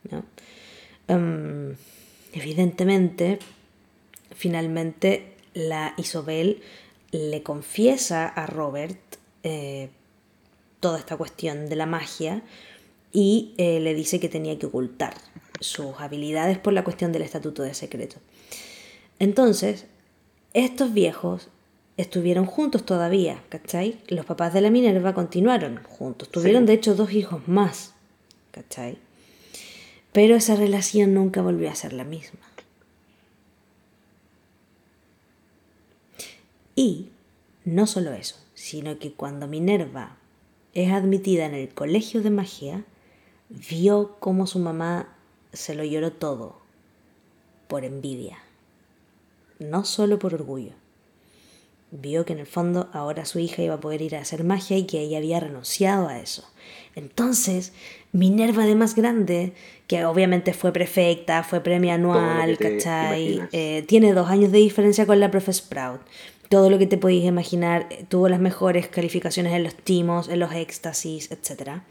¿no? 0.09 0.23
Um, 1.07 1.75
evidentemente, 2.33 3.39
finalmente 4.31 5.33
la 5.53 5.93
Isobel 5.97 6.61
le 7.11 7.43
confiesa 7.43 8.27
a 8.27 8.47
Robert 8.47 8.99
eh, 9.43 9.89
toda 10.79 10.97
esta 10.97 11.15
cuestión 11.15 11.69
de 11.69 11.75
la 11.75 11.85
magia 11.85 12.41
y 13.13 13.53
eh, 13.57 13.79
le 13.79 13.93
dice 13.93 14.19
que 14.19 14.27
tenía 14.27 14.57
que 14.59 14.65
ocultar 14.65 15.13
sus 15.59 15.99
habilidades 15.99 16.57
por 16.57 16.73
la 16.73 16.83
cuestión 16.83 17.11
del 17.13 17.21
estatuto 17.21 17.63
de 17.63 17.73
secreto. 17.73 18.17
Entonces, 19.19 19.85
estos 20.53 20.93
viejos 20.93 21.47
estuvieron 21.95 22.45
juntos 22.45 22.85
todavía, 22.85 23.41
¿cachai? 23.49 23.99
Los 24.07 24.25
papás 24.25 24.53
de 24.53 24.61
la 24.61 24.71
Minerva 24.71 25.13
continuaron 25.13 25.81
juntos, 25.83 26.29
tuvieron 26.29 26.63
Sí. 26.63 26.67
de 26.67 26.73
hecho 26.73 26.95
dos 26.95 27.13
hijos 27.13 27.47
más, 27.47 27.93
¿cachai? 28.51 28.97
Pero 30.11 30.35
esa 30.35 30.55
relación 30.55 31.13
nunca 31.13 31.41
volvió 31.41 31.69
a 31.69 31.75
ser 31.75 31.93
la 31.93 32.03
misma. 32.03 32.39
Y 36.75 37.09
no 37.65 37.85
solo 37.85 38.13
eso, 38.13 38.35
sino 38.55 38.97
que 38.97 39.13
cuando 39.13 39.47
Minerva 39.47 40.17
es 40.73 40.91
admitida 40.91 41.45
en 41.45 41.53
el 41.53 41.69
colegio 41.69 42.21
de 42.23 42.31
magia, 42.31 42.83
vio 43.53 44.15
cómo 44.19 44.47
su 44.47 44.59
mamá 44.59 45.15
se 45.51 45.75
lo 45.75 45.83
lloró 45.83 46.11
todo 46.11 46.57
por 47.67 47.85
envidia, 47.85 48.39
no 49.59 49.85
solo 49.85 50.19
por 50.19 50.33
orgullo. 50.33 50.73
Vio 51.91 52.25
que 52.25 52.33
en 52.33 52.39
el 52.39 52.47
fondo 52.47 52.89
ahora 52.91 53.23
su 53.25 53.37
hija 53.37 53.61
iba 53.61 53.75
a 53.75 53.79
poder 53.79 54.01
ir 54.01 54.15
a 54.15 54.21
hacer 54.21 54.43
magia 54.43 54.77
y 54.77 54.85
que 54.85 54.99
ella 54.99 55.19
había 55.19 55.39
renunciado 55.39 56.07
a 56.07 56.19
eso. 56.19 56.43
Entonces, 56.95 57.71
Minerva 58.11 58.65
de 58.65 58.75
más 58.75 58.93
grande, 58.93 59.53
que 59.87 60.05
obviamente 60.05 60.53
fue 60.53 60.71
prefecta, 60.71 61.43
fue 61.43 61.61
premio 61.61 61.93
anual, 61.93 62.59
¿cachai? 62.59 63.41
Eh, 63.51 63.83
tiene 63.87 64.13
dos 64.13 64.29
años 64.29 64.51
de 64.51 64.59
diferencia 64.59 65.07
con 65.07 65.19
la 65.19 65.31
profe 65.31 65.51
Sprout. 65.51 66.01
Todo 66.47 66.69
lo 66.69 66.77
que 66.77 66.85
te 66.85 66.97
podéis 66.97 67.25
imaginar, 67.25 67.89
tuvo 68.09 68.29
las 68.29 68.39
mejores 68.39 68.87
calificaciones 68.87 69.53
en 69.53 69.63
los 69.63 69.73
timos, 69.73 70.29
en 70.29 70.39
los 70.39 70.53
éxtasis, 70.53 71.31
etc. 71.31 71.81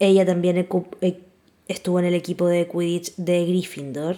Ella 0.00 0.26
también 0.26 0.56
eh, 0.58 1.20
estuvo 1.68 2.00
en 2.00 2.06
el 2.06 2.14
equipo 2.14 2.48
de 2.48 2.66
Quidditch 2.66 3.14
de 3.16 3.46
Gryffindor. 3.46 4.16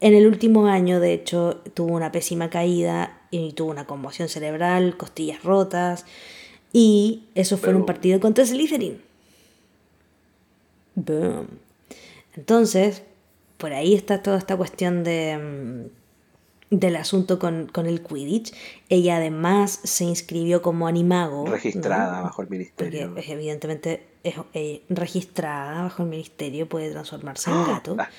En 0.00 0.14
el 0.14 0.26
último 0.26 0.66
año, 0.66 0.98
de 0.98 1.12
hecho, 1.12 1.60
tuvo 1.74 1.94
una 1.94 2.10
pésima 2.10 2.48
caída 2.50 3.20
y 3.30 3.52
tuvo 3.52 3.70
una 3.70 3.86
conmoción 3.86 4.28
cerebral, 4.28 4.96
costillas 4.96 5.44
rotas. 5.44 6.06
Y 6.72 7.24
eso 7.34 7.58
fue 7.58 7.70
en 7.70 7.76
un 7.76 7.86
partido 7.86 8.18
contra 8.18 8.46
Slytherin. 8.46 9.00
Boom. 10.94 11.48
Entonces, 12.34 13.02
por 13.58 13.72
ahí 13.74 13.94
está 13.94 14.22
toda 14.22 14.38
esta 14.38 14.56
cuestión 14.56 15.04
de, 15.04 15.36
mm, 15.36 15.99
del 16.70 16.96
asunto 16.96 17.38
con, 17.38 17.66
con 17.66 17.86
el 17.86 18.00
Quidditch. 18.02 18.52
Ella 18.88 19.16
además 19.16 19.80
se 19.82 20.04
inscribió 20.04 20.62
como 20.62 20.86
animago. 20.86 21.44
¿no? 21.44 21.50
Registrada 21.52 22.22
bajo 22.22 22.42
el 22.42 22.48
Porque 22.48 22.58
ministerio. 22.58 23.16
es, 23.16 23.28
evidentemente 23.28 24.06
es 24.22 24.34
eh, 24.54 24.82
registrada 24.88 25.82
bajo 25.82 26.02
el 26.04 26.08
ministerio, 26.10 26.68
puede 26.68 26.90
transformarse 26.90 27.50
en 27.50 27.64
gato. 27.66 27.96
Ah, 27.98 28.08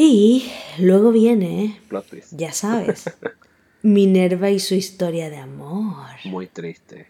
Y 0.00 0.48
luego 0.78 1.10
viene, 1.10 1.80
plot 1.88 2.06
twist. 2.06 2.32
ya 2.36 2.52
sabes, 2.52 3.10
Minerva 3.82 4.48
y 4.50 4.60
su 4.60 4.74
historia 4.74 5.28
de 5.28 5.38
amor. 5.38 6.06
Muy 6.24 6.46
triste. 6.46 7.06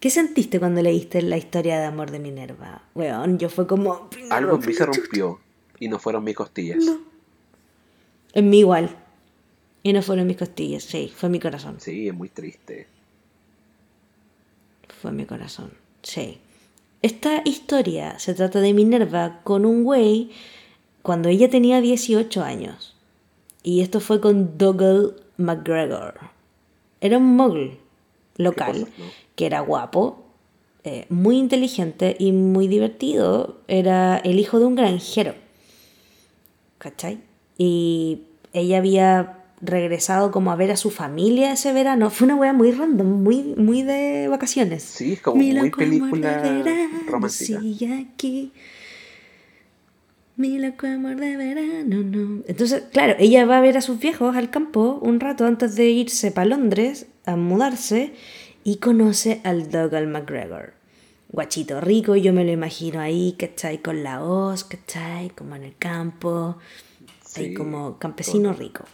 ¿Qué 0.00 0.10
sentiste 0.10 0.58
cuando 0.58 0.82
leíste 0.82 1.22
la 1.22 1.36
historia 1.36 1.78
de 1.78 1.84
amor 1.86 2.10
de 2.10 2.18
Minerva? 2.18 2.82
Weón, 2.94 3.38
yo 3.38 3.48
fue 3.48 3.66
como... 3.66 4.08
Algo 4.30 4.56
en 4.56 4.66
mí 4.66 4.72
se 4.72 4.86
rompió 4.86 5.38
y 5.78 5.88
no 5.88 5.98
fueron 6.00 6.24
mis 6.24 6.34
costillas. 6.34 6.82
En 8.32 8.50
mí 8.50 8.60
igual. 8.60 8.96
Y 9.82 9.92
no 9.92 10.02
fueron 10.02 10.26
mis 10.26 10.36
costillas, 10.36 10.84
sí, 10.84 11.12
fue 11.14 11.28
mi 11.28 11.40
corazón. 11.40 11.76
Sí, 11.80 12.08
es 12.08 12.14
muy 12.14 12.28
triste. 12.28 12.86
Fue 15.00 15.12
mi 15.12 15.24
corazón, 15.24 15.72
sí. 16.02 16.38
Esta 17.02 17.40
historia 17.46 18.18
se 18.18 18.34
trata 18.34 18.60
de 18.60 18.74
Minerva 18.74 19.40
con 19.42 19.64
un 19.64 19.84
güey 19.84 20.30
cuando 21.02 21.30
ella 21.30 21.48
tenía 21.48 21.80
18 21.80 22.42
años. 22.42 22.94
Y 23.62 23.80
esto 23.80 24.00
fue 24.00 24.20
con 24.20 24.58
Dougal 24.58 25.16
McGregor. 25.38 26.14
Era 27.00 27.16
un 27.16 27.36
muggle 27.36 27.78
local 28.36 28.86
no? 28.98 29.04
que 29.34 29.46
era 29.46 29.60
guapo, 29.60 30.24
eh, 30.84 31.06
muy 31.08 31.38
inteligente 31.38 32.16
y 32.18 32.32
muy 32.32 32.68
divertido. 32.68 33.60
Era 33.68 34.18
el 34.18 34.38
hijo 34.38 34.58
de 34.58 34.66
un 34.66 34.74
granjero. 34.74 35.34
¿Cachai? 36.78 37.20
Y 37.56 38.22
ella 38.52 38.78
había 38.78 39.39
regresado 39.60 40.30
como 40.30 40.52
a 40.52 40.56
ver 40.56 40.70
a 40.70 40.76
su 40.76 40.90
familia 40.90 41.52
ese 41.52 41.72
verano. 41.72 42.10
Fue 42.10 42.26
una 42.26 42.36
wea 42.36 42.52
muy 42.52 42.72
random, 42.72 43.22
muy, 43.22 43.54
muy 43.56 43.82
de 43.82 44.28
vacaciones. 44.28 44.82
Sí, 44.82 45.14
es 45.14 45.20
como 45.20 45.36
Mi 45.36 45.52
muy 45.52 45.70
película 45.70 46.42
de 46.42 46.62
verano 46.62 46.98
romántica. 47.06 47.60
sigue 47.60 48.08
aquí. 48.10 48.52
Mi 50.36 50.58
loco 50.58 50.86
amor 50.86 51.16
de 51.16 51.36
verano, 51.36 52.02
no. 52.02 52.42
Entonces, 52.46 52.84
claro, 52.92 53.14
ella 53.18 53.44
va 53.44 53.58
a 53.58 53.60
ver 53.60 53.76
a 53.76 53.82
sus 53.82 53.98
viejos 53.98 54.34
al 54.36 54.48
campo 54.48 54.98
un 55.02 55.20
rato 55.20 55.44
antes 55.44 55.76
de 55.76 55.90
irse 55.90 56.30
para 56.30 56.46
Londres 56.46 57.06
a 57.26 57.36
mudarse 57.36 58.14
y 58.64 58.76
conoce 58.76 59.42
al 59.44 59.70
Dougal 59.70 60.06
McGregor. 60.06 60.72
Guachito 61.28 61.80
rico, 61.80 62.16
yo 62.16 62.32
me 62.32 62.44
lo 62.44 62.52
imagino 62.52 63.00
ahí, 63.00 63.36
¿cachai? 63.38 63.82
Con 63.82 64.02
la 64.02 64.24
hoz, 64.24 64.64
¿cachai? 64.64 65.28
Como 65.30 65.56
en 65.56 65.64
el 65.64 65.76
campo, 65.76 66.56
ahí 67.36 67.48
Sí, 67.48 67.54
como 67.54 67.98
campesino 67.98 68.54
rico. 68.54 68.84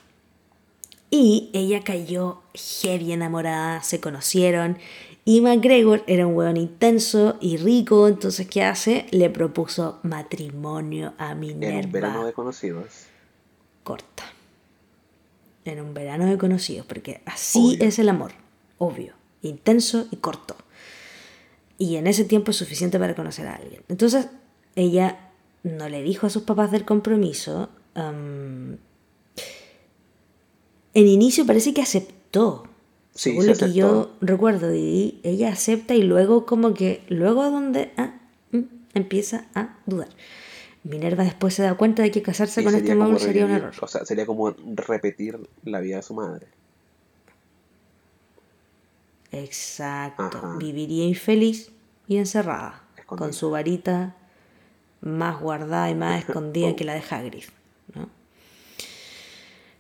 Y 1.11 1.51
ella 1.53 1.83
cayó 1.85 2.43
heavy 2.55 3.13
enamorada, 3.13 3.83
se 3.83 4.01
conocieron. 4.01 4.79
Y 5.25 5.41
McGregor 5.41 6.05
era 6.07 6.27
un 6.27 6.35
hueón 6.37 6.57
intenso 6.57 7.37
y 7.41 7.57
rico, 7.57 8.07
entonces 8.07 8.47
¿qué 8.49 8.63
hace? 8.63 9.07
Le 9.11 9.29
propuso 9.31 9.99
matrimonio 10.03 11.15
a 11.19 11.33
En 11.33 11.41
Minerva. 11.41 11.85
un 11.87 11.93
verano 11.93 12.27
de 12.27 12.33
conocidos. 12.33 13.07
Corta. 13.83 14.25
En 15.65 15.81
un 15.81 15.95
verano 15.95 16.27
de 16.27 16.39
conocidos, 16.39 16.87
porque 16.87 17.23
así 17.27 17.75
Obvio. 17.77 17.89
es 17.89 17.99
el 17.99 18.09
amor, 18.09 18.33
obvio, 18.79 19.15
intenso 19.43 20.07
y 20.13 20.17
corto. 20.17 20.55
Y 21.77 21.97
en 21.97 22.07
ese 22.07 22.25
tiempo 22.25 22.53
es 22.53 22.57
suficiente 22.57 22.99
para 23.01 23.17
conocer 23.17 23.49
a 23.49 23.57
alguien. 23.57 23.83
Entonces, 23.89 24.29
ella 24.77 25.31
no 25.65 25.89
le 25.89 26.03
dijo 26.03 26.29
a 26.29 26.31
sus 26.31 26.45
papás 26.45 26.71
del 26.71 26.85
compromiso. 26.85 27.69
En 30.97 31.09
inicio 31.09 31.45
parece 31.45 31.75
que 31.75 31.83
aceptó. 31.83 32.65
Sí, 33.15 33.31
Según 33.31 33.45
se 33.45 33.51
lo 33.51 33.57
que 33.59 33.73
yo 33.75 34.11
recuerdo, 34.23 34.71
Didi, 34.71 35.21
ella 35.25 35.51
acepta 35.51 35.95
y 35.95 36.03
luego 36.03 36.47
como 36.47 36.73
que, 36.73 37.03
luego 37.09 37.43
a 37.43 37.51
donde 37.51 37.93
ah, 37.99 38.15
mm, 38.53 38.63
empieza 38.95 39.47
a 39.55 39.77
dudar. 39.85 40.09
Minerva 40.85 41.25
después 41.25 41.53
se 41.53 41.63
da 41.63 41.75
cuenta 41.75 42.03
de 42.03 42.11
que 42.11 42.23
casarse 42.23 42.63
Y 42.63 42.65
con 42.65 42.75
este 42.75 42.95
móvil 42.95 43.19
sería 43.19 43.45
un 43.45 43.51
error. 43.51 43.75
O 43.79 43.87
sea, 43.87 44.07
sería 44.07 44.25
como 44.25 44.55
repetir 44.75 45.39
la 45.65 45.81
vida 45.81 45.97
de 45.97 46.03
su 46.03 46.15
madre. 46.15 46.47
Exacto. 49.33 50.39
Ajá. 50.39 50.57
Viviría 50.57 51.05
infeliz 51.05 51.73
y 52.09 52.17
encerrada. 52.17 52.85
Escondida. 52.97 53.27
Con 53.27 53.35
su 53.35 53.51
varita 53.51 54.17
más 55.03 55.41
guardada 55.43 55.91
y 55.91 55.95
más 55.95 56.25
escondida 56.27 56.75
que 56.75 56.85
la 56.85 56.95
de 56.95 57.03
Hagrid. 57.11 57.45
¿no? 57.95 58.16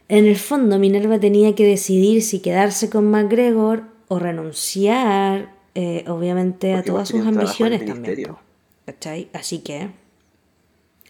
En 0.09 0.27
el 0.27 0.37
fondo, 0.37 0.79
Minerva 0.79 1.19
tenía 1.19 1.55
que 1.55 1.67
decidir 1.67 2.23
si 2.23 2.41
quedarse 2.41 2.89
con 2.91 3.11
MacGregor 3.11 3.85
o 4.09 4.19
renunciar, 4.19 5.53
eh, 5.75 6.05
obviamente, 6.09 6.75
a 6.75 6.83
todas 6.83 7.09
sus 7.09 7.21
trabajo 7.23 7.41
ambiciones 7.41 7.85
también. 7.85 8.37
¿Cachai? 8.85 9.29
Así 9.33 9.59
que, 9.61 9.91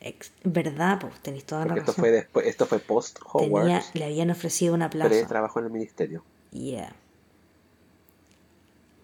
ex- 0.01 0.33
verdad, 0.45 0.99
pues 1.01 1.13
tenéis 1.21 1.45
toda 1.45 1.63
la 1.63 1.67
Porque 1.67 1.81
esto 1.81 1.93
razón. 1.93 2.03
fue 2.03 2.11
después, 2.11 2.47
esto 2.47 2.65
fue 2.67 2.79
post 2.79 3.19
Hogwarts, 3.31 3.91
le 3.95 4.05
habían 4.07 4.31
ofrecido 4.31 4.73
una 4.73 4.89
plaza. 4.89 5.15
ella 5.15 5.27
trabajó 5.27 5.59
en 5.61 5.67
el 5.67 5.73
ministerio. 5.73 6.25
Yeah. 6.53 6.95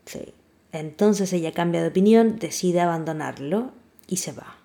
Sí. 0.06 0.32
Entonces 0.72 1.30
ella 1.34 1.52
cambia 1.52 1.82
de 1.82 1.88
opinión, 1.88 2.38
decide 2.38 2.80
abandonarlo 2.80 3.72
y 4.06 4.16
se 4.16 4.32
va. 4.32 4.56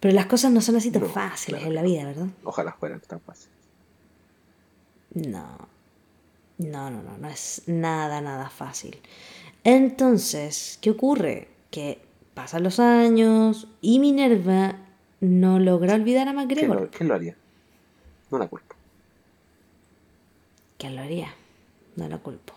Pero 0.00 0.14
las 0.14 0.26
cosas 0.26 0.52
no 0.52 0.60
son 0.60 0.76
así 0.76 0.90
tan 0.90 1.02
No, 1.02 1.08
fáciles 1.08 1.60
claro 1.60 1.66
en 1.70 1.74
la 1.74 1.82
vida, 1.82 2.04
¿verdad? 2.04 2.26
Ojalá 2.44 2.72
fueran 2.72 3.00
tan 3.00 3.20
fáciles. 3.20 3.52
No. 5.14 5.68
No, 6.58 6.90
no, 6.90 7.02
no, 7.02 7.18
no 7.18 7.28
es 7.28 7.62
nada, 7.66 8.20
nada 8.20 8.48
fácil. 8.50 8.98
Entonces, 9.64 10.78
¿qué 10.80 10.90
ocurre? 10.90 11.48
Que 11.70 12.00
pasan 12.34 12.62
los 12.62 12.78
años 12.80 13.68
y 13.80 13.98
Minerva 13.98 14.76
no 15.20 15.58
logra 15.58 15.94
olvidar 15.94 16.28
a 16.28 16.32
¿Quién 16.32 16.36
MacGregor. 16.36 16.80
lo, 16.82 16.90
quién 16.90 17.08
lo 17.08 17.14
haría? 17.14 17.36
No 18.30 18.38
la 18.38 18.46
culpo. 18.48 18.74
¿Quién 20.78 20.94
lo 20.96 21.02
haría? 21.02 21.34
No 21.96 22.08
la 22.08 22.18
culpo. 22.18 22.54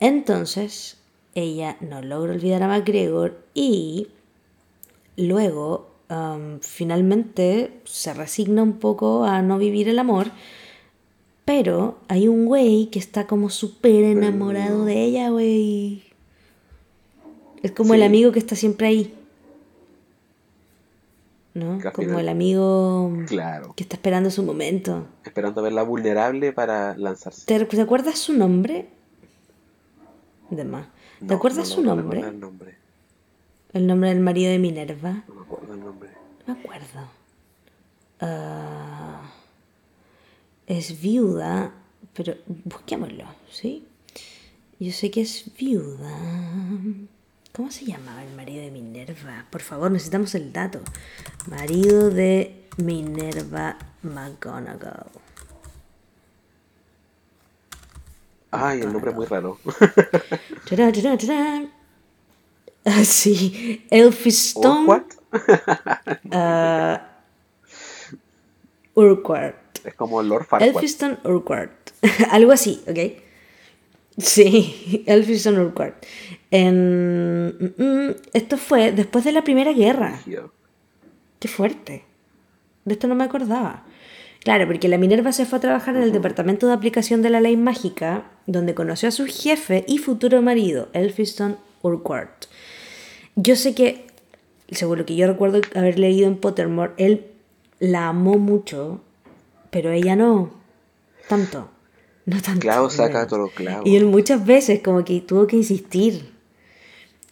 Entonces, 0.00 0.98
ella 1.34 1.76
no 1.80 2.02
logra 2.02 2.32
olvidar 2.32 2.62
a 2.62 2.68
MacGregor 2.68 3.38
y 3.54 4.08
luego 5.16 5.93
finalmente 6.60 7.80
se 7.84 8.12
resigna 8.14 8.62
un 8.62 8.74
poco 8.78 9.24
a 9.24 9.42
no 9.42 9.58
vivir 9.58 9.88
el 9.88 9.98
amor. 9.98 10.28
Pero 11.44 11.98
hay 12.08 12.26
un 12.28 12.46
güey 12.46 12.86
que 12.90 12.98
está 12.98 13.26
como 13.26 13.50
súper 13.50 14.04
enamorado 14.04 14.84
de 14.84 15.02
ella, 15.04 15.28
güey. 15.30 16.02
Es 17.62 17.72
como 17.72 17.94
el 17.94 18.02
amigo 18.02 18.32
que 18.32 18.38
está 18.38 18.56
siempre 18.56 18.86
ahí. 18.86 19.14
¿No? 21.54 21.78
Como 21.94 22.18
el 22.18 22.28
amigo 22.28 23.12
Claro. 23.28 23.74
que 23.76 23.84
está 23.84 23.94
esperando 23.96 24.30
su 24.30 24.42
momento. 24.42 25.06
Esperando 25.24 25.62
verla 25.62 25.82
vulnerable 25.84 26.52
para 26.52 26.96
lanzarse. 26.96 27.46
¿Te, 27.46 27.64
te 27.64 27.80
acuerdas 27.80 28.18
su 28.18 28.32
nombre? 28.32 28.88
De 30.50 30.64
más. 30.64 30.86
¿Te 31.20 31.26
No, 31.26 31.34
acuerdas 31.34 31.68
no 31.68 31.74
su 31.76 31.82
nombre? 31.82 32.20
El 32.20 32.40
nombre. 32.40 32.74
El 33.72 33.86
nombre 33.86 34.08
del 34.10 34.20
marido 34.20 34.50
de 34.50 34.58
Minerva. 34.58 35.24
No 35.28 35.34
me 35.34 35.40
acuerdo 35.42 35.74
el 35.74 35.80
nombre. 35.80 35.93
Me 36.46 36.52
acuerdo. 36.52 37.08
Ah, 38.20 39.22
es 40.66 41.00
viuda, 41.00 41.72
pero 42.12 42.34
busquémoslo, 42.64 43.24
¿sí? 43.50 43.86
Yo 44.78 44.92
sé 44.92 45.10
que 45.10 45.22
es 45.22 45.50
viuda. 45.56 46.10
¿Cómo 47.52 47.70
se 47.70 47.84
llamaba 47.84 48.24
el 48.24 48.34
marido 48.34 48.62
de 48.62 48.70
Minerva? 48.70 49.46
Por 49.50 49.62
favor, 49.62 49.90
necesitamos 49.90 50.34
el 50.34 50.52
dato. 50.52 50.80
Marido 51.46 52.10
de 52.10 52.66
Minerva 52.76 53.78
McGonagall. 54.02 55.06
Ay, 58.50 58.80
el 58.80 58.92
nombre 58.92 59.10
es 59.10 59.16
muy 59.16 59.26
raro. 59.26 59.58
Tarán, 60.68 60.92
tarán, 60.92 61.18
tarán. 61.18 61.72
Ah, 62.84 63.04
sí, 63.04 63.86
Elphiston 63.90 64.86
¿What? 66.30 67.00
Urquhart. 68.94 69.56
Es 69.84 69.94
como 69.94 70.22
Lord. 70.22 70.46
Elphiston 70.60 71.18
Urquhart. 71.24 71.72
Algo 72.30 72.52
así, 72.52 72.82
¿ok? 72.88 72.98
Sí, 74.18 75.02
Elphiston 75.06 75.58
Urquhart. 75.58 76.04
En- 76.50 77.48
mm, 77.76 77.82
mm, 77.82 78.14
esto 78.32 78.56
fue 78.56 78.92
después 78.92 79.24
de 79.24 79.32
la 79.32 79.42
Primera 79.42 79.72
Guerra. 79.72 80.20
Qué 81.40 81.48
fuerte. 81.48 82.04
De 82.84 82.94
esto 82.94 83.08
no 83.08 83.14
me 83.14 83.24
acordaba. 83.24 83.82
Claro, 84.40 84.66
porque 84.66 84.88
la 84.88 84.98
Minerva 84.98 85.32
se 85.32 85.46
fue 85.46 85.58
a 85.58 85.60
trabajar 85.62 85.96
en 85.96 86.02
el 86.02 86.12
departamento 86.12 86.66
de 86.66 86.74
aplicación 86.74 87.22
de 87.22 87.30
la 87.30 87.40
ley 87.40 87.56
mágica, 87.56 88.24
donde 88.46 88.74
conoció 88.74 89.08
a 89.08 89.12
su 89.12 89.24
jefe 89.26 89.84
y 89.88 89.98
futuro 89.98 90.42
marido, 90.42 90.90
Elphiston 90.92 91.56
Urquhart. 91.82 92.44
Yo 93.36 93.56
sé 93.56 93.74
que, 93.74 94.06
según 94.70 94.98
lo 94.98 95.06
que 95.06 95.16
yo 95.16 95.26
recuerdo 95.26 95.60
haber 95.74 95.98
leído 95.98 96.26
en 96.26 96.36
Pottermore, 96.36 96.92
él 96.96 97.26
la 97.78 98.08
amó 98.08 98.38
mucho 98.38 99.00
pero 99.74 99.90
ella 99.90 100.14
no. 100.14 100.50
Tanto. 101.28 101.68
No 102.26 102.40
tanto. 102.40 102.60
Clavo 102.60 102.88
saca 102.90 103.24
otro 103.24 103.50
clavo. 103.52 103.82
Y 103.84 103.96
él 103.96 104.04
muchas 104.04 104.46
veces 104.46 104.80
como 104.84 105.04
que 105.04 105.20
tuvo 105.20 105.48
que 105.48 105.56
insistir. 105.56 106.32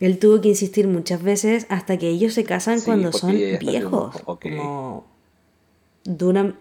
Él 0.01 0.19
tuvo 0.19 0.41
que 0.41 0.49
insistir 0.49 0.89
muchas 0.89 1.23
veces 1.23 1.67
hasta 1.69 1.99
que 1.99 2.09
ellos 2.09 2.35
se 2.35 2.43
casan 2.43 2.81
Sí, 2.81 2.87
cuando 2.87 3.13
son 3.13 3.37
viejos. 3.61 4.21
Como 4.23 5.07
duran... 6.03 6.57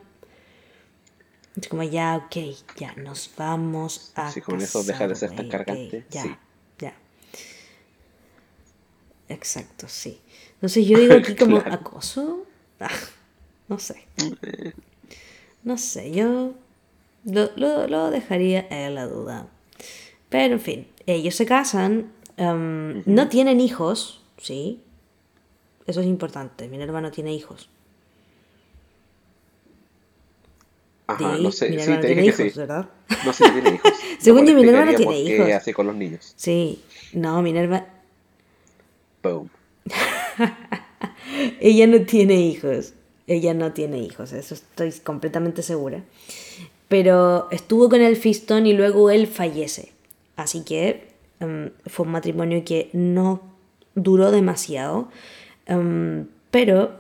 Es 1.60 1.68
como 1.68 1.82
ya, 1.82 2.28
ok, 2.28 2.56
ya 2.78 2.94
nos 2.98 3.32
vamos 3.36 4.12
a 4.14 4.30
Sí, 4.32 4.40
con 4.40 4.62
eso 4.62 4.84
deja 4.84 5.08
de 5.08 5.16
ser 5.16 5.32
tan 5.36 5.50
cargante, 5.50 6.06
ya, 6.12 6.22
sí. 6.22 6.36
Exacto, 9.34 9.88
sí. 9.88 10.20
Entonces 10.56 10.86
yo 10.86 11.00
digo 11.00 11.14
aquí 11.18 11.36
como 11.36 11.60
Claro. 11.62 11.76
acoso. 11.76 12.46
Ah, 12.80 12.90
no 13.68 13.80
sé. 13.80 14.08
No 15.64 15.78
sé, 15.78 16.12
yo 16.12 16.54
lo, 17.26 17.50
lo, 17.56 17.88
lo 17.88 18.10
dejaría 18.12 18.66
en 18.70 18.96
la 18.96 19.06
duda. 19.08 19.48
Pero 20.30 20.56
en 20.56 20.60
fin, 20.62 20.88
ellos 21.06 21.36
se 21.36 21.46
casan, 21.46 22.12
em, 22.38 23.04
no 23.06 23.28
tienen 23.30 23.60
hijos, 23.60 24.22
¿sí? 24.38 24.82
Eso 25.88 26.02
es 26.02 26.08
importante, 26.08 26.68
Minerva 26.68 27.02
no 27.02 27.12
tiene 27.12 27.34
hijos. 27.34 27.70
Ajá, 31.08 31.36
Sí, 31.38 31.44
no 31.44 31.52
sé, 31.52 31.68
sí, 31.80 31.92
te 31.92 32.08
tiene 32.08 32.22
dije 32.22 32.36
que 32.38 32.44
hijos, 32.44 32.54
sí. 32.54 32.60
¿verdad? 32.60 32.90
No 33.26 33.34
sé 33.34 33.46
si 33.46 33.52
tiene 33.52 33.70
hijos. 33.76 33.92
Según 34.20 34.46
yo, 34.46 34.54
Lo 34.54 34.60
cual 34.60 34.66
Minerva 34.66 34.86
no 34.86 34.92
explicaría 34.92 34.98
tiene 34.98 35.06
por 35.06 35.26
qué 35.26 35.36
hijos. 35.36 35.52
hace 35.52 35.74
con 35.74 35.88
los 35.88 35.96
niños. 35.96 36.34
Sí, 36.38 36.82
no, 37.14 37.42
Minerva, 37.42 37.86
Boom. 39.24 39.50
ella 41.60 41.88
no 41.88 42.02
tiene 42.02 42.36
hijos. 42.42 42.94
Ella 43.28 43.54
no 43.54 43.72
tiene 43.72 44.00
hijos, 44.00 44.34
eso 44.34 44.56
estoy 44.56 44.92
completamente 45.04 45.62
segura. 45.64 46.04
Pero 46.90 47.48
estuvo 47.52 47.88
con 47.90 48.02
el 48.02 48.18
Fistón 48.18 48.66
y 48.68 48.74
luego 48.74 49.10
él 49.10 49.28
fallece. 49.28 49.94
Así 50.36 50.64
que 50.64 51.08
em, 51.40 51.70
fue 51.86 52.06
un 52.06 52.12
matrimonio 52.12 52.64
que 52.66 52.90
no 52.94 53.42
duró 53.96 54.32
demasiado. 54.32 55.10
em, 55.66 56.28
pero 56.50 57.00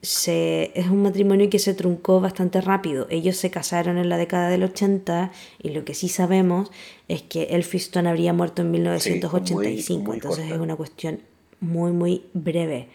se, 0.00 0.70
es 0.74 0.86
un 0.88 1.02
matrimonio 1.02 1.50
que 1.50 1.58
se 1.58 1.74
truncó 1.74 2.20
bastante 2.20 2.60
rápido. 2.62 3.06
Ellos 3.10 3.36
se 3.36 3.50
casaron 3.50 3.98
en 3.98 4.08
la 4.08 4.16
década 4.16 4.48
del 4.48 4.62
80 4.62 5.32
y 5.62 5.70
lo 5.70 5.84
que 5.84 5.92
sí 5.94 6.08
sabemos 6.08 6.70
es 7.08 7.22
que 7.22 7.44
el 7.50 7.64
Fistón 7.64 8.06
habría 8.06 8.32
muerto 8.32 8.62
en 8.62 8.68
muy- 8.70 8.78
1985. 8.78 10.02
muy 10.04 10.14
entonces 10.16 10.40
corta. 10.44 10.54
es 10.54 10.60
una 10.60 10.76
cuestión 10.76 11.20
muy, 11.60 11.92
muy 11.92 12.24
breve 12.34 12.88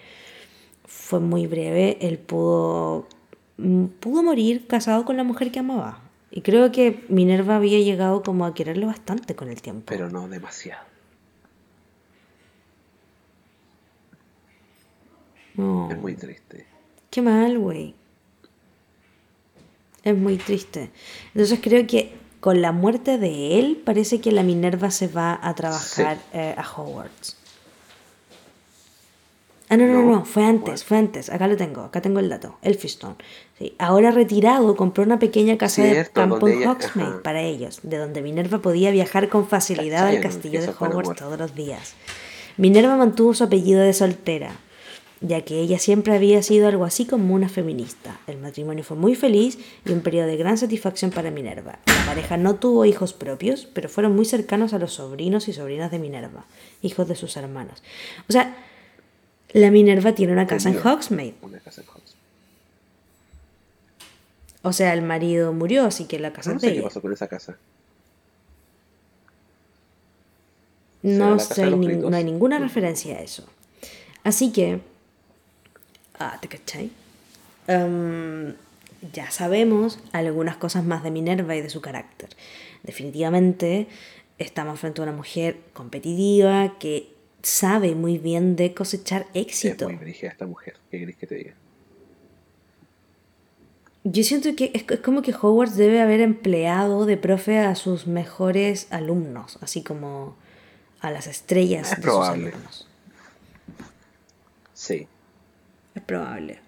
fue 0.91 1.19
muy 1.19 1.47
breve. 1.47 1.97
Él 2.01 2.17
pudo, 2.19 3.07
mm, 3.57 3.85
pudo 3.99 4.23
morir 4.23 4.67
casado 4.67 5.05
con 5.05 5.17
la 5.17 5.23
mujer 5.23 5.51
que 5.51 5.59
amaba. 5.59 6.01
Y 6.29 6.41
creo 6.41 6.71
que 6.71 7.03
Minerva 7.09 7.57
había 7.57 7.79
llegado 7.79 8.23
como 8.23 8.45
a 8.45 8.53
quererlo 8.53 8.87
bastante 8.87 9.35
con 9.35 9.49
el 9.49 9.61
tiempo. 9.61 9.83
Pero 9.87 10.09
no 10.09 10.27
demasiado. 10.27 10.85
No, 15.55 15.91
Es 15.91 15.97
muy 15.97 16.15
triste. 16.15 16.65
Qué 17.09 17.21
mal, 17.21 17.59
güey. 17.59 17.93
Es 20.03 20.17
muy 20.17 20.37
triste. 20.37 20.91
Entonces 21.33 21.59
creo 21.61 21.85
que 21.87 22.15
con 22.39 22.61
la 22.61 22.71
muerte 22.71 23.17
de 23.17 23.59
él 23.59 23.81
parece 23.85 24.21
que 24.21 24.31
la 24.31 24.43
Minerva 24.43 24.91
se 24.91 25.07
va 25.07 25.39
a 25.41 25.53
trabajar 25.55 26.17
eh, 26.33 26.55
a 26.57 26.65
Hogwarts. 26.65 27.40
Ah, 29.71 29.77
no, 29.77 29.87
no, 29.87 30.03
no, 30.03 30.25
fue 30.25 30.43
antes, 30.43 30.83
fue 30.83 30.97
antes. 30.97 31.29
Acá 31.29 31.47
lo 31.47 31.55
tengo, 31.55 31.79
acá 31.79 32.01
tengo 32.01 32.19
el 32.19 32.27
dato. 32.27 32.57
Elphiston. 32.61 33.15
Sí. 33.57 33.73
Ahora 33.79 34.11
retirado, 34.11 34.75
compró 34.75 35.01
una 35.05 35.17
pequeña 35.17 35.57
casa 35.57 35.81
de 35.81 36.05
campo 36.11 36.45
en 36.49 36.67
Hogsmeade 36.67 37.19
para 37.19 37.41
ellos, 37.41 37.79
de 37.81 37.95
donde 37.95 38.21
Minerva 38.21 38.61
podía 38.61 38.91
viajar 38.91 39.29
con 39.29 39.47
facilidad 39.47 40.07
al 40.07 40.19
castillo 40.19 40.59
de 40.59 40.67
Hogwarts 40.67 41.15
todos 41.15 41.39
los 41.39 41.55
días. 41.55 41.93
Minerva 42.57 42.97
mantuvo 42.97 43.33
su 43.33 43.45
apellido 43.45 43.79
de 43.79 43.93
soltera, 43.93 44.51
ya 45.21 45.39
que 45.39 45.61
ella 45.61 45.79
siempre 45.79 46.15
había 46.15 46.43
sido 46.43 46.67
algo 46.67 46.83
así 46.83 47.05
como 47.05 47.33
una 47.33 47.47
feminista. 47.47 48.19
El 48.27 48.39
matrimonio 48.39 48.83
fue 48.83 48.97
muy 48.97 49.15
feliz 49.15 49.57
y 49.85 49.93
un 49.93 50.01
periodo 50.01 50.27
de 50.27 50.35
gran 50.35 50.57
satisfacción 50.57 51.11
para 51.11 51.31
Minerva. 51.31 51.79
La 51.85 52.05
pareja 52.07 52.35
no 52.35 52.55
tuvo 52.55 52.83
hijos 52.83 53.13
propios, 53.13 53.69
pero 53.73 53.87
fueron 53.87 54.17
muy 54.17 54.25
cercanos 54.25 54.73
a 54.73 54.79
los 54.79 54.95
sobrinos 54.95 55.47
y 55.47 55.53
sobrinas 55.53 55.91
de 55.91 55.99
Minerva, 55.99 56.45
hijos 56.81 57.07
de 57.07 57.15
sus 57.15 57.37
hermanos. 57.37 57.81
O 58.27 58.33
sea, 58.33 58.53
la 59.53 59.71
Minerva 59.71 60.13
tiene 60.13 60.33
una 60.33 60.47
casa 60.47 60.69
en 60.69 60.77
Hogsmeade. 60.77 61.35
Una 61.41 61.59
casa 61.59 61.81
en 61.81 61.87
Hogsmeade. 61.87 62.11
O 64.63 64.73
sea, 64.73 64.93
el 64.93 65.01
marido 65.01 65.53
murió, 65.53 65.85
así 65.85 66.05
que 66.05 66.19
la 66.19 66.33
casa 66.33 66.51
No 66.53 66.55
de 66.55 66.61
sé 66.61 66.67
qué 66.67 66.73
ella. 66.79 66.83
pasó 66.87 67.01
con 67.01 67.11
esa 67.13 67.27
casa. 67.27 67.57
¿Será 71.01 71.15
No 71.15 71.39
sé, 71.39 71.65
no 71.65 72.15
hay 72.15 72.23
ninguna 72.23 72.59
referencia 72.59 73.17
a 73.17 73.21
eso. 73.21 73.45
Así 74.23 74.51
que. 74.51 74.81
Ah, 76.19 76.37
¿te 76.39 76.47
cachai? 76.47 76.91
Em, 77.67 78.53
ya 79.13 79.31
sabemos 79.31 79.97
algunas 80.11 80.57
cosas 80.57 80.83
más 80.83 81.01
de 81.03 81.09
Minerva 81.09 81.55
y 81.55 81.61
de 81.61 81.71
su 81.71 81.81
carácter. 81.81 82.29
Definitivamente 82.83 83.87
estamos 84.37 84.79
frente 84.79 85.01
a 85.01 85.05
una 85.05 85.13
mujer 85.13 85.57
competitiva 85.73 86.77
que 86.77 87.11
sabe 87.43 87.95
muy 87.95 88.17
bien 88.17 88.55
de 88.55 88.73
cosechar 88.73 89.27
éxito. 89.33 89.85
Es 89.85 89.95
muy 89.95 90.03
brígida 90.03 90.29
esta 90.31 90.45
mujer. 90.45 90.75
¿Qué 90.89 90.99
querés 90.99 91.15
que 91.15 91.27
te 91.27 91.35
diga? 91.35 91.53
Yo 94.03 94.23
siento 94.23 94.55
que 94.55 94.71
es, 94.73 94.83
es 94.89 94.99
como 95.01 95.21
que 95.21 95.31
Hogwarts 95.33 95.75
debe 95.75 96.01
haber 96.01 96.21
empleado 96.21 97.05
de 97.05 97.17
profe 97.17 97.59
a 97.59 97.75
sus 97.75 98.07
mejores 98.07 98.87
alumnos, 98.89 99.59
así 99.61 99.83
como 99.83 100.35
a 101.01 101.11
las 101.11 101.27
estrellas 101.27 101.91
Es 101.91 101.97
de 101.97 102.01
probable. 102.01 102.45
sus 102.45 102.53
alumnos. 102.53 102.87
Sí. 104.73 105.07
Es 105.93 106.01
probable. 106.01 106.59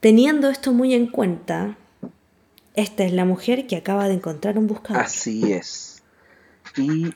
Teniendo 0.00 0.50
esto 0.50 0.72
muy 0.72 0.94
en 0.94 1.06
cuenta, 1.06 1.76
esta 2.74 3.04
es 3.04 3.12
la 3.12 3.24
mujer 3.24 3.66
que 3.68 3.76
acaba 3.76 4.08
de 4.08 4.14
encontrar 4.14 4.58
un 4.58 4.66
buscador. 4.66 5.02
Así 5.02 5.52
es. 5.52 6.02
Y 6.76 7.14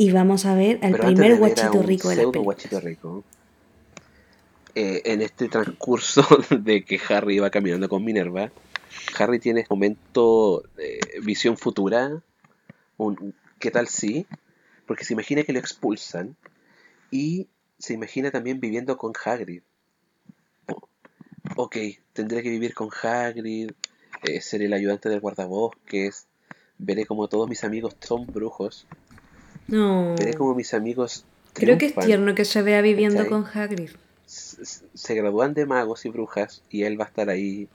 Y 0.00 0.12
vamos 0.12 0.46
a 0.46 0.54
ver 0.54 0.78
al 0.82 0.92
pero 0.92 1.06
primer 1.06 1.36
guachito 1.38 1.82
rico 1.82 2.08
de 2.08 2.14
la 2.14 2.22
película. 2.22 2.44
guachito 2.44 2.80
rico, 2.80 3.24
eh, 4.76 5.02
en 5.04 5.22
este 5.22 5.48
transcurso 5.48 6.24
de 6.56 6.84
que 6.84 7.00
Harry 7.08 7.40
va 7.40 7.50
caminando 7.50 7.88
con 7.88 8.04
Minerva, 8.04 8.52
Harry 9.18 9.40
tiene 9.40 9.62
este 9.62 9.74
momento 9.74 10.62
de 10.76 11.00
visión 11.24 11.56
futura, 11.56 12.22
un 12.96 13.34
¿qué 13.58 13.72
tal 13.72 13.88
si? 13.88 14.24
Porque 14.86 15.04
se 15.04 15.14
imagina 15.14 15.42
que 15.42 15.52
lo 15.52 15.58
expulsan 15.58 16.36
y 17.10 17.48
se 17.80 17.92
imagina 17.92 18.30
también 18.30 18.60
viviendo 18.60 18.96
con 18.98 19.12
Hagrid. 19.24 19.62
Ok, 21.56 21.76
tendré 22.12 22.44
que 22.44 22.50
vivir 22.50 22.72
con 22.72 22.88
Hagrid, 23.02 23.72
eh, 24.22 24.40
ser 24.40 24.62
el 24.62 24.74
ayudante 24.74 25.08
del 25.08 25.18
guardabosques, 25.18 26.28
veré 26.78 27.04
como 27.04 27.26
todos 27.26 27.48
mis 27.48 27.64
amigos 27.64 27.96
son 27.98 28.26
brujos, 28.26 28.86
No. 29.68 30.14
veré 30.18 30.34
como 30.34 30.54
mis 30.54 30.74
amigos 30.74 31.24
Creo 31.52 31.78
que 31.78 31.86
es 31.86 31.94
tierno 31.94 32.34
que 32.34 32.44
se 32.44 32.62
vea 32.62 32.80
viviendo 32.82 33.26
con 33.28 33.44
Hagrid. 33.46 33.90
se 34.26 35.14
gradúan 35.14 35.54
de 35.54 35.66
magos 35.66 36.04
y 36.04 36.08
brujas 36.10 36.62
y 36.70 36.82
él 36.84 37.00
va 37.00 37.04
a 37.04 37.08
estar 37.08 37.28
ahí 37.30 37.68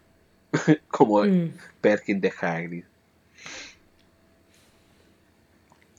como 0.90 1.24
Mm. 1.24 1.52
Perkin 1.82 2.22
de 2.22 2.32
Hagrid. 2.40 2.84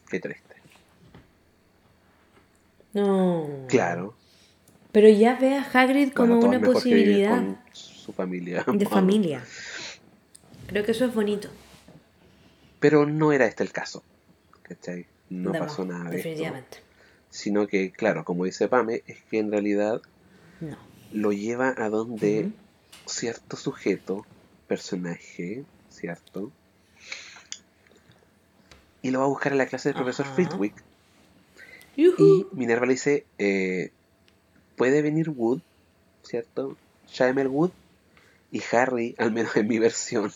Qué 0.08 0.20
triste. 0.20 0.54
No. 2.92 3.48
Claro. 3.68 4.14
Pero 4.92 5.08
ya 5.08 5.34
ve 5.34 5.56
a 5.56 5.62
Hagrid 5.62 6.12
como 6.12 6.36
bueno, 6.36 6.56
una 6.56 6.60
posibilidad 6.60 7.36
con 7.38 7.58
su 7.72 8.12
familia. 8.12 8.64
de 8.72 8.86
familia. 8.86 9.44
Creo 10.68 10.84
que 10.84 10.92
eso 10.92 11.04
es 11.04 11.14
bonito. 11.14 11.48
Pero 12.78 13.04
no 13.06 13.32
era 13.32 13.46
este 13.46 13.64
el 13.64 13.72
caso. 13.72 14.02
¿Cachai? 14.62 15.06
No 15.30 15.52
pasó 15.52 15.84
nada 15.84 16.10
de 16.10 16.16
esto. 16.16 16.28
Definitivamente. 16.28 16.78
Sino 17.30 17.66
que, 17.66 17.90
claro, 17.90 18.24
como 18.24 18.44
dice 18.44 18.68
Pame, 18.68 19.02
es 19.06 19.22
que 19.30 19.38
en 19.38 19.50
realidad 19.50 20.00
No. 20.60 20.76
lo 21.12 21.32
lleva 21.32 21.74
a 21.76 21.88
donde 21.88 22.50
cierto 23.06 23.56
sujeto, 23.56 24.24
personaje, 24.68 25.64
¿cierto? 25.90 26.52
Y 29.02 29.10
lo 29.10 29.18
va 29.18 29.24
a 29.26 29.28
buscar 29.28 29.52
en 29.52 29.58
la 29.58 29.66
clase 29.66 29.90
del 29.90 29.96
profesor. 29.96 30.26
Yujú. 31.96 32.24
Y 32.52 32.56
Minerva 32.56 32.86
le 32.86 32.92
dice, 32.94 33.26
eh, 33.38 33.90
¿puede 34.76 35.02
venir 35.02 35.30
Wood? 35.30 35.60
¿Cierto? 36.22 36.76
Shamel 37.08 37.48
Wood. 37.48 37.70
Y 38.50 38.62
Harry, 38.72 39.14
al 39.18 39.32
menos 39.32 39.56
en 39.56 39.68
mi 39.68 39.78
versión, 39.80 40.32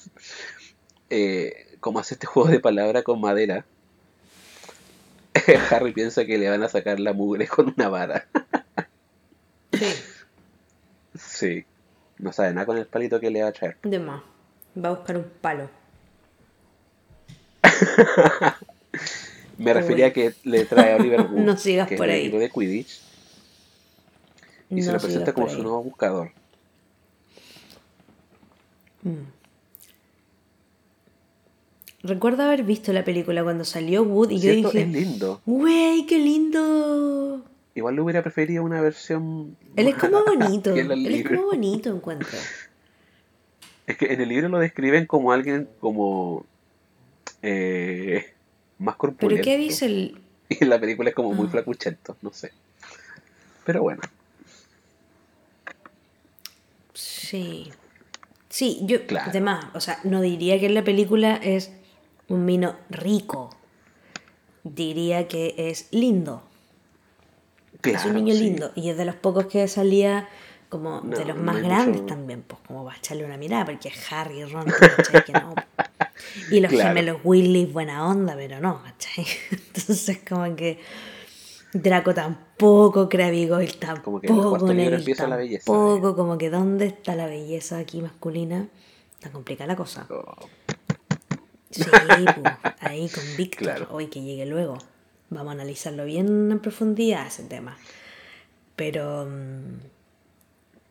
eh, 1.10 1.76
como 1.80 1.98
hace 2.00 2.14
este 2.14 2.26
juego 2.26 2.48
de 2.50 2.60
palabra 2.60 3.02
con 3.02 3.20
madera, 3.20 3.64
Harry 5.70 5.92
piensa 5.92 6.24
que 6.24 6.38
le 6.38 6.48
van 6.48 6.62
a 6.62 6.68
sacar 6.68 6.98
la 7.00 7.12
mugre 7.12 7.46
con 7.48 7.72
una 7.76 7.88
vara. 7.88 8.26
Sí, 9.72 9.86
Sí. 11.14 11.64
No 12.18 12.32
sabe 12.32 12.52
nada 12.52 12.66
con 12.66 12.76
el 12.78 12.86
palito 12.86 13.20
que 13.20 13.30
le 13.30 13.42
va 13.42 13.48
a 13.48 13.52
traer. 13.52 13.76
de 13.82 13.98
más. 14.00 14.22
Va 14.82 14.88
a 14.88 14.92
buscar 14.92 15.16
un 15.16 15.30
palo. 15.40 15.70
Me 19.58 19.72
refería 19.74 20.06
a 20.06 20.12
que 20.12 20.34
le 20.44 20.64
trae 20.64 20.92
a 20.92 20.96
Oliver 20.96 21.20
Wood, 21.30 21.40
No 21.40 21.56
sigas 21.56 21.88
que 21.88 21.96
por 21.96 22.08
es 22.08 22.14
ahí. 22.14 22.26
el 22.26 22.38
de 22.38 22.50
Quidditch, 22.50 23.00
y 24.70 24.82
se 24.82 24.92
lo 24.92 24.98
presenta 24.98 25.32
como 25.32 25.48
su 25.48 25.62
nuevo 25.62 25.82
buscador. 25.82 26.30
Recuerdo 32.08 32.42
haber 32.42 32.62
visto 32.62 32.92
la 32.92 33.04
película 33.04 33.42
cuando 33.44 33.64
salió 33.64 34.02
Wood 34.02 34.30
y 34.30 34.40
yo 34.40 34.50
dije, 34.52 34.82
Es 34.82 34.88
lindo. 34.88 35.40
¡Wey, 35.46 36.06
qué 36.06 36.18
lindo! 36.18 37.44
Igual 37.74 37.94
le 37.96 38.00
hubiera 38.00 38.22
preferido 38.22 38.64
una 38.64 38.80
versión. 38.80 39.56
Él 39.76 39.88
es 39.88 39.94
como 39.96 40.24
bonito. 40.24 40.74
Él 40.74 40.90
es 41.14 41.26
como 41.28 41.42
bonito, 41.46 41.90
encuentro. 41.94 42.36
Es 43.86 43.96
que 43.96 44.12
en 44.12 44.20
el 44.20 44.28
libro 44.28 44.48
lo 44.48 44.58
describen 44.58 45.06
como 45.06 45.32
alguien 45.32 45.68
como. 45.80 46.44
eh, 47.42 48.32
más 48.78 48.96
corpulento. 48.96 49.42
¿Pero 49.42 49.44
qué 49.44 49.58
dice 49.58 49.86
el...? 49.86 50.20
Y 50.50 50.64
en 50.64 50.70
la 50.70 50.80
película 50.80 51.10
es 51.10 51.14
como 51.14 51.32
muy 51.34 51.46
Ah. 51.46 51.50
flacuchento, 51.50 52.16
no 52.22 52.32
sé. 52.32 52.52
Pero 53.66 53.82
bueno, 53.82 54.00
Sí. 56.94 57.70
Sí, 58.48 58.80
yo... 58.84 59.04
Claro. 59.06 59.30
Además, 59.30 59.66
o 59.74 59.80
sea, 59.80 59.98
no 60.04 60.20
diría 60.22 60.58
que 60.58 60.66
en 60.66 60.74
la 60.74 60.82
película 60.84 61.36
es 61.36 61.70
un 62.28 62.46
vino 62.46 62.76
rico. 62.90 63.50
Diría 64.64 65.28
que 65.28 65.54
es 65.56 65.88
lindo. 65.92 66.42
claro. 67.80 67.98
es 67.98 68.04
un 68.06 68.14
niño 68.14 68.34
sí. 68.34 68.40
lindo. 68.40 68.70
Y 68.74 68.90
es 68.90 68.96
de 68.96 69.04
los 69.04 69.14
pocos 69.14 69.46
que 69.46 69.66
salía 69.68 70.28
como 70.68 71.00
de 71.00 71.24
los 71.24 71.36
más 71.38 71.62
grandes 71.62 72.02
mucho- 72.02 72.14
también, 72.14 72.42
pues 72.42 72.60
como 72.66 72.84
para 72.84 72.98
echarle 72.98 73.24
una 73.24 73.38
mirada, 73.38 73.64
porque 73.64 73.90
Harry, 74.10 74.44
Ron, 74.44 74.66
¿cachai? 74.66 75.24
que 75.24 75.32
no. 75.32 75.54
Y 76.50 76.60
los 76.60 76.70
Claro. 76.70 76.88
gemelos 76.88 77.20
Willy, 77.24 77.64
buena 77.66 78.06
onda, 78.06 78.34
pero 78.36 78.60
no, 78.60 78.82
¿cachai? 78.82 79.24
Entonces 79.50 80.18
como 80.28 80.54
que 80.56 80.78
Draco 81.72 82.12
tampoco, 82.12 83.08
Krabby 83.08 83.46
Goyle 83.46 83.78
Como 84.02 84.20
que 84.20 84.28
tampoco, 84.28 84.66
Neville 84.72 84.96
empieza 84.96 85.26
la 85.26 85.36
belleza, 85.36 85.64
tampoco, 85.66 86.16
como 86.16 86.36
que 86.36 86.50
¿dónde 86.50 86.86
está 86.86 87.14
la 87.14 87.26
belleza 87.26 87.78
aquí 87.78 88.00
masculina? 88.02 88.68
Está 89.14 89.30
complicada 89.30 89.68
la 89.68 89.76
cosa. 89.76 90.06
Oh, 90.10 90.34
Sí, 91.70 91.82
pues, 91.84 92.54
ahí 92.80 93.08
con 93.08 93.24
Víctor. 93.36 93.62
Claro. 93.62 93.88
Hoy 93.90 94.06
que 94.06 94.22
llegue 94.22 94.46
luego. 94.46 94.78
Vamos 95.30 95.50
a 95.50 95.52
analizarlo 95.52 96.04
bien 96.06 96.50
en 96.50 96.58
profundidad 96.60 97.26
ese 97.26 97.44
tema. 97.44 97.76
Pero. 98.76 99.26
mm, 99.26 99.80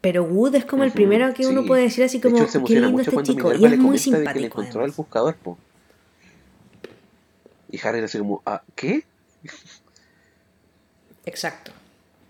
Pero 0.02 0.24
Wood 0.24 0.56
es 0.56 0.66
como 0.66 0.84
el 0.84 0.92
primero 0.92 1.34
que 1.34 1.48
uno 1.48 1.66
puede 1.66 1.84
decir 1.84 2.04
así 2.04 2.22
como. 2.22 2.38
hecho, 2.44 2.64
Qué 2.64 2.80
lindo 2.80 3.02
este 3.02 3.24
chico. 3.24 3.50
Minerva 3.50 3.70
Y 3.70 3.74
es 3.74 3.80
muy 3.80 3.98
de 3.98 4.04
que 4.04 4.10
le 4.12 4.18
simpático. 4.18 4.46
encontró 4.46 4.86
el 4.86 4.92
buscador, 4.92 5.36
po. 5.36 5.58
Y 7.70 7.80
Harry 7.86 8.02
así 8.02 8.18
como, 8.20 8.42
ah, 8.46 8.62
¿qué? 8.76 9.04
Exacto. 11.26 11.72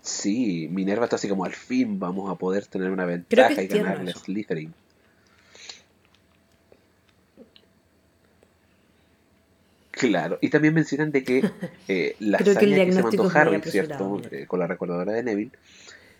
Sí, 0.02 0.68
Minerva 0.70 1.04
está 1.04 1.16
así 1.16 1.28
como, 1.28 1.44
al 1.44 1.52
fin 1.54 1.98
vamos 2.00 2.30
a 2.30 2.34
poder 2.34 2.66
tener 2.66 2.90
una 2.90 3.04
ventaja 3.04 3.62
y 3.62 3.66
ganarle 3.68 4.12
a. 4.12 4.14
Slytherin. 4.14 4.72
Claro, 9.98 10.38
y 10.40 10.48
también 10.48 10.74
mencionan 10.74 11.10
de 11.10 11.24
que 11.24 11.42
eh, 11.88 12.14
la 12.20 12.38
que 12.38 12.50
hazaña 12.50 12.84
que, 12.84 12.92
se 12.92 13.02
mandó 13.02 13.30
Harry, 13.34 13.60
¿cierto? 13.62 14.20
Eh, 14.30 14.46
con 14.46 14.60
la 14.60 14.66
recordadora 14.66 15.12
de 15.12 15.22
Neville, 15.24 15.52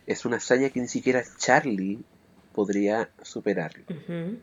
es 0.07 0.24
una 0.24 0.39
hazaña 0.39 0.70
que 0.70 0.81
ni 0.81 0.89
siquiera 0.89 1.22
Charlie 1.39 2.01
podría 2.53 3.09
superar. 3.22 3.72
Ujú. 3.89 4.39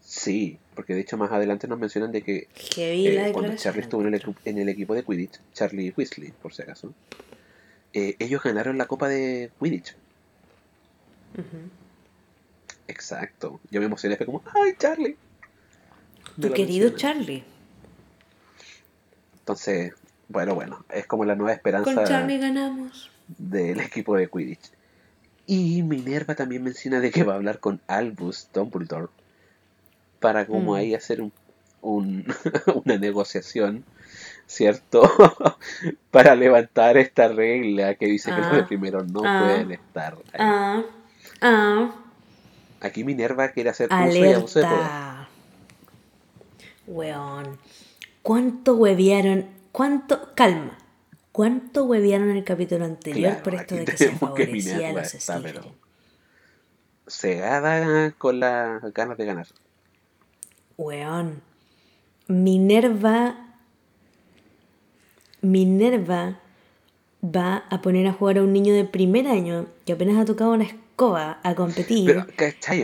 Sí, 0.00 0.58
porque 0.74 0.94
de 0.94 1.00
hecho 1.00 1.16
más 1.16 1.30
adelante 1.30 1.68
nos 1.68 1.78
mencionan 1.78 2.12
de 2.12 2.22
que 2.22 2.48
eh, 2.76 3.30
cuando 3.32 3.56
Charlie 3.56 3.82
estuvo 3.82 4.02
en 4.02 4.14
el, 4.14 4.22
en 4.44 4.58
el 4.58 4.68
equipo 4.68 4.94
de 4.94 5.04
Quidditch, 5.04 5.40
Charlie 5.54 5.94
Weasley, 5.96 6.32
por 6.42 6.52
si 6.52 6.62
acaso, 6.62 6.92
eh, 7.92 8.16
ellos 8.18 8.42
ganaron 8.42 8.76
la 8.78 8.86
Copa 8.86 9.08
de 9.08 9.50
Quidditch. 9.60 9.94
Exacto. 12.88 13.60
Yo 13.70 13.80
me 13.80 13.86
emocioné, 13.86 14.16
fue 14.16 14.26
como, 14.26 14.42
¡ay, 14.54 14.74
Charlie! 14.78 15.16
Tu 16.40 16.50
querido. 16.52 16.90
Charlie. 16.90 17.44
Entonces, 19.40 19.92
bueno, 20.28 20.54
bueno, 20.54 20.84
es 20.90 21.06
como 21.06 21.24
la 21.24 21.34
nueva 21.34 21.52
esperanza 21.52 21.92
Con 21.94 22.04
Charlie 22.04 22.38
ganamos. 22.38 23.10
del 23.38 23.80
equipo 23.80 24.16
de 24.16 24.28
Quidditch. 24.28 24.70
Y 25.46 25.82
Minerva 25.82 26.34
también 26.34 26.62
menciona 26.62 27.00
de 27.00 27.10
que 27.10 27.24
va 27.24 27.32
a 27.32 27.36
hablar 27.36 27.58
con 27.58 27.80
Albus 27.88 28.48
Dumbledore 28.54 29.08
para 30.20 30.46
como 30.46 30.72
Mm. 30.72 30.76
ahí 30.76 30.94
hacer 30.94 31.20
un, 31.20 31.32
un- 31.82 32.24
una 32.84 32.96
negociación, 32.96 33.84
¿cierto? 34.46 35.02
para 36.12 36.36
levantar 36.36 36.96
esta 36.96 37.26
regla 37.28 37.96
que 37.96 38.06
dice 38.06 38.30
que 38.30 38.38
los 38.40 38.52
de 38.52 38.60
Ah. 38.60 38.66
primero 38.66 39.02
no 39.04 39.22
Ah. 39.24 39.40
pueden 39.44 39.72
estar 39.72 40.14
ahí. 40.14 40.38
Ah, 40.38 40.82
ah. 41.40 41.94
Aquí 42.80 43.02
Minerva 43.04 43.48
quiere 43.48 43.70
hacer 43.70 43.88
uso 43.92 44.16
y 44.24 44.32
abuso 44.32 44.58
de 44.60 44.64
poder. 44.66 44.86
Weón. 46.86 47.58
¿Cuánto 48.22 48.76
huevearon? 48.76 49.46
¿Cuánto? 49.72 50.34
Calma. 50.34 50.78
¿Cuánto 51.32 51.84
huevearon 51.84 52.30
en 52.30 52.36
el 52.36 52.44
capítulo 52.44 52.84
anterior 52.84 53.30
Claro, 53.30 53.42
por 53.42 53.54
esto 53.54 53.74
de 53.74 53.84
que 53.86 53.96
se 53.96 54.10
que 54.10 54.16
favorecía 54.16 54.90
a 54.90 54.92
los 54.92 55.30
pero- 55.42 55.62
Cegada 57.06 58.12
con 58.12 58.40
las 58.40 58.82
ganas 58.94 59.18
de 59.18 59.24
ganar. 59.24 59.46
Weón. 60.76 61.42
Minerva. 62.28 63.36
Minerva 65.40 66.38
va 67.24 67.64
a 67.70 67.82
poner 67.82 68.06
a 68.06 68.12
jugar 68.12 68.38
a 68.38 68.42
un 68.42 68.52
niño 68.52 68.72
de 68.74 68.84
primer 68.84 69.26
año 69.26 69.66
que 69.84 69.92
apenas 69.92 70.16
ha 70.16 70.24
tocado 70.24 70.52
una 70.52 70.64
escoba 70.64 71.40
a 71.42 71.54
competir 71.54 72.24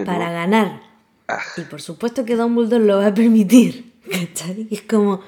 para 0.04 0.30
ganar. 0.30 0.87
Ah, 1.28 1.42
Y 1.56 1.60
por 1.62 1.80
supuesto 1.82 2.24
que 2.24 2.36
Dumbledore 2.36 2.84
lo 2.84 2.98
va 2.98 3.06
a 3.08 3.14
permitir. 3.14 3.92
¿Cachai? 4.10 4.66
Y 4.70 4.74
es 4.74 4.82
como. 4.82 5.20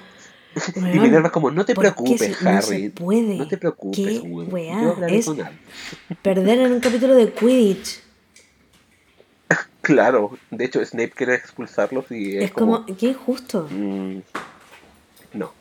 Y 0.76 0.80
Minerva 0.98 1.28
es 1.28 1.32
como, 1.32 1.50
no 1.52 1.64
te 1.64 1.74
¿por 1.74 1.84
qué 1.84 1.90
preocupes, 1.92 2.36
se- 2.38 2.44
no 2.44 2.50
Harry. 2.50 2.82
se 2.84 2.90
puede? 2.90 3.36
No 3.36 3.46
te 3.46 3.56
preocupes, 3.56 4.20
hablaré 4.20 5.18
Es 5.18 5.26
perder 6.22 6.58
en 6.60 6.72
un 6.72 6.80
capítulo 6.80 7.14
de 7.14 7.32
Quidditch. 7.32 8.00
Claro, 9.82 10.38
de 10.50 10.64
hecho 10.64 10.84
Snape 10.84 11.10
quiere 11.10 11.34
expulsarlos 11.34 12.10
y 12.10 12.36
es, 12.36 12.44
Es 12.44 12.52
como, 12.52 12.84
qué 12.86 13.06
injusto. 13.08 13.66
mm, 13.70 14.18
no. 15.34 15.52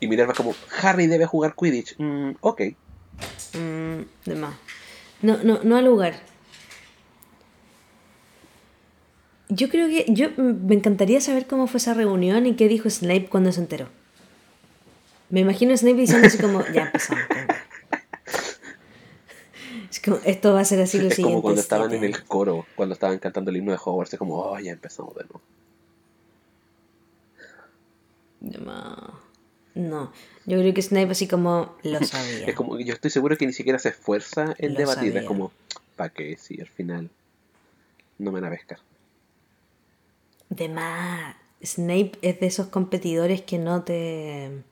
y 0.00 0.06
Minerva 0.08 0.32
es 0.32 0.36
como, 0.38 0.54
Harry 0.82 1.06
debe 1.06 1.26
jugar 1.26 1.54
Quidditch. 1.54 1.96
Mm, 1.98 2.30
ok. 2.40 2.60
Mm, 3.54 4.00
de 4.24 4.34
más. 4.36 4.54
No, 5.22 5.36
no, 5.42 5.60
no 5.62 5.76
al 5.76 5.84
lugar. 5.84 6.14
Yo 9.48 9.68
creo 9.68 9.88
que. 9.88 10.06
Yo 10.08 10.28
me 10.36 10.74
encantaría 10.74 11.20
saber 11.20 11.46
cómo 11.46 11.66
fue 11.66 11.78
esa 11.78 11.94
reunión 11.94 12.46
y 12.46 12.54
qué 12.54 12.68
dijo 12.68 12.88
Snape 12.90 13.28
cuando 13.28 13.52
se 13.52 13.60
enteró. 13.60 13.88
Me 15.30 15.40
imagino 15.40 15.72
a 15.74 15.76
Snape 15.76 15.96
diciendo 15.96 16.26
así 16.26 16.38
como, 16.38 16.64
ya 16.72 16.82
empezamos. 16.86 17.22
venga". 17.28 17.64
Es 19.90 20.00
como, 20.00 20.18
esto 20.24 20.52
va 20.52 20.60
a 20.60 20.64
ser 20.64 20.80
así 20.80 20.98
lo 20.98 21.06
es 21.06 21.14
siguiente. 21.14 21.32
como 21.34 21.42
cuando 21.42 21.60
estaban 21.60 21.92
en 21.94 22.02
el 22.02 22.24
coro, 22.24 22.66
cuando 22.74 22.94
estaban 22.94 23.18
cantando 23.20 23.52
el 23.52 23.58
himno 23.58 23.70
de 23.70 23.78
Hogwarts, 23.82 24.12
es 24.12 24.18
como, 24.18 24.40
oh, 24.40 24.58
ya 24.58 24.72
empezamos 24.72 25.14
de 25.14 25.22
nuevo. 25.22 25.40
No, 29.74 30.12
yo 30.46 30.58
creo 30.58 30.74
que 30.74 30.82
Snape 30.82 31.10
así 31.10 31.26
como 31.28 31.76
lo 31.82 32.00
sabía. 32.04 32.46
Es 32.46 32.54
como, 32.54 32.78
yo 32.78 32.92
estoy 32.94 33.10
seguro 33.10 33.36
que 33.36 33.46
ni 33.46 33.52
siquiera 33.52 33.78
se 33.78 33.90
esfuerza 33.90 34.54
en 34.58 34.72
Lo 34.74 34.78
debatir, 34.80 35.08
sabía. 35.12 35.20
es 35.20 35.26
como, 35.26 35.52
¿para 35.96 36.10
qué? 36.10 36.36
Si 36.36 36.60
al 36.60 36.68
final 36.68 37.10
no 38.18 38.32
me 38.32 38.40
van 38.40 38.52
a 38.52 38.54
pescar. 38.56 38.78
De 40.48 40.68
más, 40.68 41.34
Snape 41.64 42.12
es 42.22 42.40
de 42.40 42.46
esos 42.46 42.66
competidores 42.68 43.42
que 43.42 43.58
no 43.58 43.82
te 43.82 44.62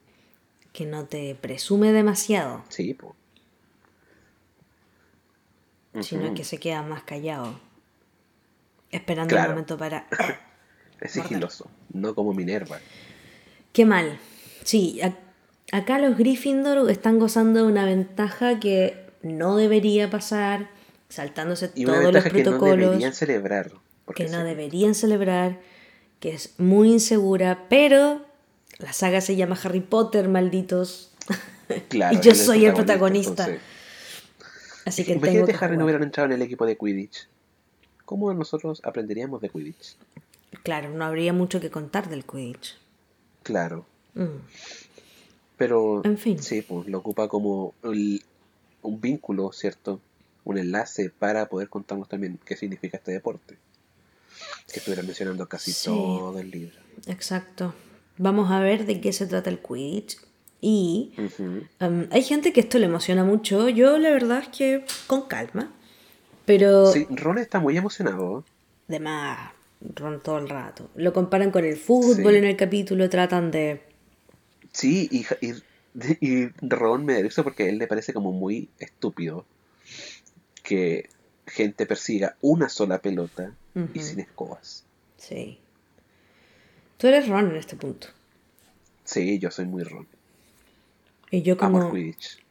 que 0.73 0.87
no 0.87 1.05
te 1.05 1.35
presume 1.35 1.93
demasiado, 1.93 2.65
Sí, 2.71 2.95
pues. 2.95 3.13
sino 6.01 6.33
que 6.35 6.45
se 6.45 6.59
queda 6.59 6.83
más 6.83 7.03
callado, 7.03 7.59
esperando 8.91 9.29
Claro. 9.35 9.51
el 9.51 9.55
momento 9.55 9.77
para. 9.79 10.07
Es 11.01 11.13
sigiloso, 11.13 11.69
no 11.93 12.15
como 12.15 12.33
Minerva. 12.33 12.79
Qué 13.73 13.85
mal. 13.85 14.21
Sí, 14.63 15.01
ac- 15.03 15.17
acá 15.73 15.99
los 15.99 16.17
Gryffindor 16.17 16.89
están 16.91 17.19
gozando 17.19 17.59
de 17.65 17.67
una 17.67 17.85
ventaja 17.85 18.61
que 18.61 19.11
no 19.21 19.57
debería 19.57 20.09
pasar, 20.11 20.71
saltándose 21.09 21.73
Y 21.75 21.85
una 21.87 21.95
todos 21.95 22.05
los 22.05 22.13
ventaja 22.23 22.31
que 22.37 22.45
no 22.45 22.51
protocolos. 22.51 22.79
deberían 22.91 23.13
celebrar. 23.15 23.73
Porque 24.05 24.27
que 24.27 24.31
no 24.33 24.45
deberían 24.45 24.95
celebrar, 24.95 25.61
que 26.21 26.31
es 26.31 26.55
muy 26.59 26.93
insegura, 26.93 27.67
pero 27.69 28.25
la 28.79 28.93
saga 28.93 29.21
se 29.21 29.37
llama 29.37 29.59
Harry 29.63 29.81
Potter, 29.81 30.29
malditos. 30.29 31.11
Claro, 31.89 32.19
y 32.19 32.21
yo 32.21 32.35
soy 32.35 32.67
el 32.67 32.75
protagonista. 32.75 33.45
entonces- 33.45 33.63
Así 34.85 35.05
que 35.05 35.17
tengo 35.17 35.47
que 35.47 35.53
Harry 35.53 35.77
no 35.77 35.83
jugar. 35.83 35.83
hubieran 35.85 36.03
entrado 36.03 36.27
en 36.27 36.33
el 36.33 36.43
equipo 36.43 36.67
de 36.67 36.77
Quidditch. 36.77 37.29
¿cómo 38.05 38.35
nosotros 38.35 38.83
aprenderíamos 38.85 39.41
de 39.41 39.49
Quidditch? 39.49 39.97
Claro, 40.65 40.91
no 40.91 41.05
habría 41.07 41.33
mucho 41.33 41.61
que 41.61 41.71
contar 41.71 42.11
del 42.11 42.25
Quidditch. 42.27 42.77
Claro. 43.43 43.87
Mm. 44.15 44.27
Pero 45.57 46.03
En 46.05 46.19
fin. 46.19 46.43
sí, 46.43 46.63
pues 46.63 46.89
lo 46.89 46.99
ocupa 46.99 47.29
como 47.29 47.73
el- 47.85 48.23
un 48.83 49.01
vínculo, 49.01 49.53
¿cierto? 49.53 50.01
Un 50.45 50.59
enlace 50.59 51.09
para 51.11 51.47
poder 51.49 51.69
contarnos 51.69 52.09
también 52.09 52.39
qué 52.45 52.57
significa 52.57 52.97
este 52.99 53.13
deporte. 53.13 53.57
Que 54.73 54.79
estuviera 54.79 55.03
mencionando 55.03 55.49
casi 55.49 55.73
Sí. 55.73 55.87
todo 55.87 56.39
el 56.39 56.51
libro. 56.51 56.77
Exacto. 57.07 57.75
Vamos 58.19 58.51
a 58.51 58.61
ver 58.61 58.87
de 58.87 59.01
qué 59.01 59.13
se 59.13 59.27
trata 59.27 59.51
el 59.51 59.59
Quidditch. 59.61 60.19
Y 60.61 61.13
um, 61.81 62.07
hay 62.11 62.23
gente 62.23 62.53
que 62.53 62.61
esto 62.61 62.79
le 62.79 62.87
emociona 62.87 63.25
mucho. 63.25 63.69
Yo 63.69 63.99
la 63.99 64.11
verdad 64.11 64.39
es 64.43 64.49
que 64.49 64.85
con 65.07 65.23
calma. 65.29 65.73
Pero 66.45 66.93
Sí, 66.93 67.07
Ron 67.11 67.39
está 67.39 67.59
muy 67.61 67.77
emocionado. 67.77 68.45
de 68.89 69.01
más, 69.01 69.53
Ron 69.95 70.21
todo 70.23 70.39
el 70.39 70.49
rato. 70.49 70.91
Lo 70.97 71.13
comparan 71.13 71.51
con 71.51 71.65
el 71.65 71.77
fútbol 71.77 72.33
Sí. 72.33 72.39
en 72.39 72.45
el 72.45 72.57
capítulo, 72.57 73.09
tratan 73.11 73.51
de... 73.51 73.83
Sí, 74.73 75.09
y, 75.11 75.25
y, 75.47 75.55
y 76.21 76.49
Ron 76.61 77.05
me 77.05 77.21
risa 77.23 77.43
porque 77.43 77.65
a 77.65 77.69
él 77.69 77.79
le 77.79 77.87
parece 77.87 78.13
como 78.13 78.33
muy 78.33 78.69
estúpido 78.79 79.45
que 80.63 81.09
gente 81.47 81.87
persiga 81.87 82.37
una 82.41 82.69
sola 82.69 83.01
pelota 83.01 83.53
y 83.95 83.99
sin 84.01 84.21
escobas. 84.21 84.85
Sí. 85.17 85.59
Tú 86.99 87.07
eres 87.09 87.29
Ron 87.29 87.51
en 87.51 87.57
este 87.57 87.77
punto. 87.77 88.09
Sí, 89.05 89.39
yo 89.39 89.51
soy 89.51 89.67
muy 89.67 89.83
Ron. 89.85 90.07
Y 91.31 91.43
yo 91.43 91.57
como... 91.57 91.91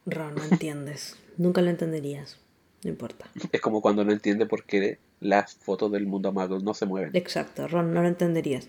Ron, 0.06 0.35
no 0.35 0.43
entiendes. 0.43 1.15
Nunca 1.38 1.61
lo 1.61 1.69
entenderías. 1.69 2.38
No 2.84 2.89
importa. 2.89 3.30
Es 3.52 3.61
como 3.61 3.81
cuando 3.81 4.03
no 4.03 4.11
entiende 4.11 4.45
por 4.48 4.64
qué 4.64 4.98
las 5.19 5.53
fotos 5.56 5.91
del 5.91 6.07
mundo 6.07 6.30
amago 6.30 6.60
no 6.60 6.73
se 6.73 6.85
mueven. 6.88 7.15
Exacto, 7.15 7.68
Ron, 7.68 7.93
no 7.93 8.02
lo 8.02 8.07
entenderías. 8.07 8.68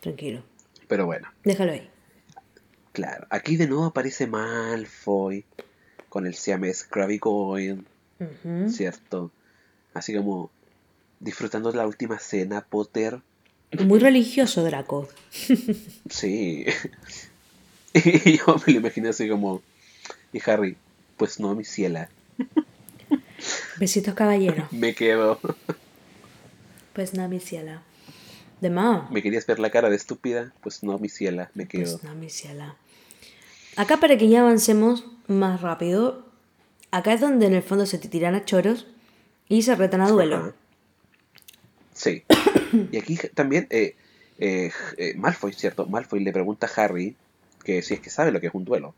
Tranquilo. 0.00 0.42
Pero 0.88 1.06
bueno, 1.06 1.28
Déjalo 1.44 1.72
ahí. 1.72 1.88
claro. 2.92 3.26
Aquí 3.30 3.56
de 3.56 3.66
nuevo 3.66 3.84
aparece 3.86 4.26
Malfoy 4.26 5.44
con 6.08 6.26
el 6.26 6.34
siamés 6.34 6.88
Goyle, 6.90 7.84
Ujú. 8.20 8.70
¿cierto? 8.70 9.30
Así 9.94 10.14
como 10.14 10.50
disfrutando 11.24 11.72
de 11.72 11.78
la 11.78 11.86
última 11.86 12.18
cena, 12.18 12.60
Potter. 12.60 13.20
Muy 13.84 13.98
religioso, 13.98 14.62
Draco. 14.62 15.08
Sí. 16.10 16.66
y 17.94 18.38
yo 18.38 18.56
me 18.66 18.72
lo 18.72 18.78
imaginé 18.80 19.08
así 19.08 19.28
como. 19.28 19.62
Y 20.32 20.40
Harry, 20.48 20.76
pues 21.16 21.40
no, 21.40 21.54
mi 21.54 21.64
ciela. 21.64 22.08
Besitos, 23.78 24.14
caballero. 24.14 24.68
Me 24.72 24.94
quedo. 24.94 25.38
Pues 26.92 27.14
no, 27.14 27.28
mi 27.28 27.40
ciela. 27.40 27.82
De 28.60 28.70
más. 28.70 29.10
Me 29.10 29.22
querías 29.22 29.46
ver 29.46 29.58
la 29.58 29.70
cara 29.70 29.90
de 29.90 29.96
estúpida. 29.96 30.52
Pues 30.60 30.82
no, 30.82 30.98
mi 30.98 31.08
ciela. 31.08 31.50
Me 31.54 31.66
quedo. 31.66 31.98
Pues 31.98 32.04
no, 32.04 32.14
mi 32.14 32.30
ciela. 32.30 32.76
Acá 33.76 33.98
para 33.98 34.16
que 34.18 34.28
ya 34.28 34.40
avancemos 34.40 35.04
más 35.26 35.60
rápido. 35.60 36.26
Acá 36.90 37.12
es 37.12 37.20
donde 37.20 37.46
en 37.46 37.54
el 37.54 37.62
fondo 37.62 37.86
se 37.86 37.98
te 37.98 38.08
tiran 38.08 38.34
a 38.34 38.44
choros 38.44 38.86
y 39.48 39.62
se 39.62 39.74
retan 39.74 40.00
a 40.00 40.08
duelo. 40.08 40.36
Ajá. 40.36 40.54
Sí. 42.04 42.22
Y 42.92 42.96
aquí 42.98 43.16
también 43.34 43.68
eh, 43.70 43.94
eh, 44.38 44.72
eh, 44.96 45.14
Malfoy, 45.16 45.52
¿cierto? 45.52 45.86
Malfoy 45.86 46.18
le 46.24 46.32
pregunta 46.32 46.66
a 46.66 46.82
Harry 46.82 47.14
que 47.62 47.82
si 47.82 47.94
es 47.94 48.00
que 48.00 48.10
sabe 48.10 48.32
lo 48.32 48.40
que 48.40 48.48
es 48.48 48.54
un 48.54 48.64
duelo. 48.64 48.94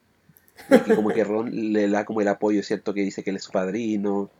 Y 0.71 0.75
aquí 0.75 0.95
como 0.95 1.11
que 1.11 1.23
Ron 1.25 1.51
le 1.75 1.87
da 1.91 2.07
como 2.07 2.23
el 2.23 2.29
apoyo, 2.29 2.63
¿cierto? 2.63 2.95
Que 2.95 3.03
dice 3.03 3.23
que 3.23 3.31
él 3.31 3.37
es 3.37 3.45
su 3.45 3.53
padrino, 3.53 4.31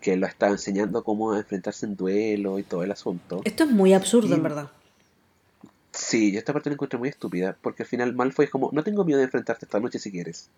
que 0.00 0.16
lo 0.16 0.28
está 0.28 0.46
enseñando 0.48 1.02
cómo 1.02 1.34
enfrentarse 1.34 1.86
en 1.86 1.96
duelo 1.96 2.60
y 2.60 2.62
todo 2.62 2.84
el 2.84 2.92
asunto. 2.92 3.40
Esto 3.44 3.64
es 3.64 3.70
muy 3.70 3.92
absurdo, 3.94 4.28
Y- 4.28 4.34
en 4.34 4.42
verdad. 4.44 4.70
Sí, 5.92 6.30
yo 6.30 6.38
esta 6.38 6.52
parte 6.52 6.70
la 6.70 6.74
encuentro 6.74 7.00
muy 7.00 7.08
estúpida, 7.08 7.56
porque 7.60 7.82
al 7.82 7.88
final 7.88 8.14
Malfoy 8.14 8.44
es 8.44 8.50
como, 8.52 8.70
no 8.72 8.84
tengo 8.84 9.04
miedo 9.04 9.18
de 9.18 9.24
enfrentarte 9.24 9.64
esta 9.64 9.80
noche 9.80 9.98
si 9.98 10.12
quieres. 10.12 10.48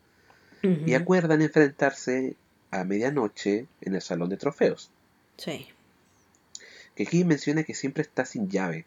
Y 0.62 0.92
acuerdan 0.92 1.40
enfrentarse 1.40 2.34
a 2.70 2.84
medianoche 2.84 3.64
en 3.80 3.94
el 3.94 4.02
salón 4.02 4.28
de 4.28 4.36
trofeos. 4.36 4.90
Sí. 5.38 5.68
Que 6.94 7.04
aquí 7.04 7.24
menciona 7.24 7.62
que 7.62 7.74
siempre 7.74 8.02
está 8.02 8.24
sin 8.24 8.48
llave. 8.50 8.84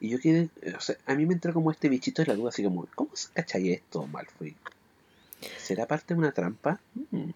Y 0.00 0.08
yo 0.10 0.18
quedé, 0.20 0.48
o 0.76 0.80
sea, 0.80 0.96
a 1.06 1.14
mí 1.14 1.26
me 1.26 1.34
entró 1.34 1.52
como 1.52 1.70
este 1.70 1.88
bichito 1.88 2.22
de 2.22 2.28
la 2.28 2.34
duda, 2.34 2.48
así 2.50 2.62
como, 2.62 2.86
¿cómo 2.94 3.10
se 3.14 3.28
cachai 3.32 3.70
esto, 3.72 4.06
Malfoy? 4.06 4.56
¿Será 5.58 5.86
parte 5.86 6.14
de 6.14 6.18
una 6.18 6.32
trampa? 6.32 6.80
Mm, 7.10 7.30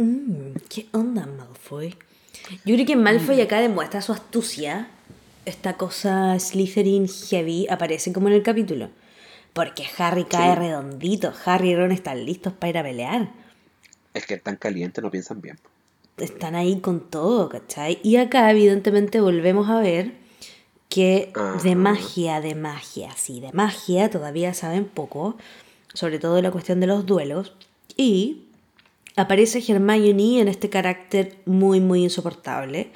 Mm, 0.00 0.54
¿Qué 0.68 0.86
onda, 0.92 1.26
Malfoy? 1.26 1.96
Yo 2.64 2.74
creo 2.76 2.86
que 2.86 2.94
Malfoy 2.94 3.40
acá 3.40 3.58
demuestra 3.60 4.00
su 4.00 4.12
astucia. 4.12 4.88
Esta 5.44 5.72
cosa 5.76 6.38
Slytherin 6.38 7.08
Heavy 7.08 7.66
aparece 7.68 8.12
como 8.12 8.28
en 8.28 8.34
el 8.34 8.44
capítulo. 8.44 8.90
Porque 9.54 9.84
Harry 9.98 10.24
cae 10.24 10.54
Sí. 10.54 10.60
redondito. 10.60 11.34
Harry 11.44 11.70
y 11.70 11.76
Ron 11.76 11.90
están 11.90 12.24
listos 12.24 12.52
para 12.52 12.70
ir 12.70 12.78
a 12.78 12.82
pelear. 12.84 13.32
Es 14.14 14.24
que 14.26 14.36
tan 14.36 14.54
caliente 14.54 15.02
no 15.02 15.10
piensan 15.10 15.40
bien. 15.40 15.58
Están 16.18 16.54
ahí 16.54 16.80
con 16.80 17.00
todo, 17.00 17.48
¿cachai? 17.48 17.98
Y 18.02 18.16
acá, 18.16 18.50
evidentemente, 18.50 19.20
volvemos 19.20 19.68
a 19.68 19.80
ver 19.80 20.12
que 20.88 21.32
de 21.62 21.74
magia, 21.74 22.40
de 22.40 22.54
magia, 22.54 23.10
sí, 23.16 23.40
de 23.40 23.52
magia 23.52 24.10
todavía 24.10 24.54
saben 24.54 24.84
poco. 24.84 25.36
Sobre 25.94 26.18
todo 26.18 26.40
la 26.42 26.50
cuestión 26.50 26.80
de 26.80 26.86
los 26.86 27.06
duelos. 27.06 27.54
Y 27.96 28.44
aparece 29.16 29.62
Hermione 29.66 30.40
en 30.40 30.48
este 30.48 30.70
carácter 30.70 31.36
muy, 31.44 31.80
muy 31.80 32.04
insoportable, 32.04 32.90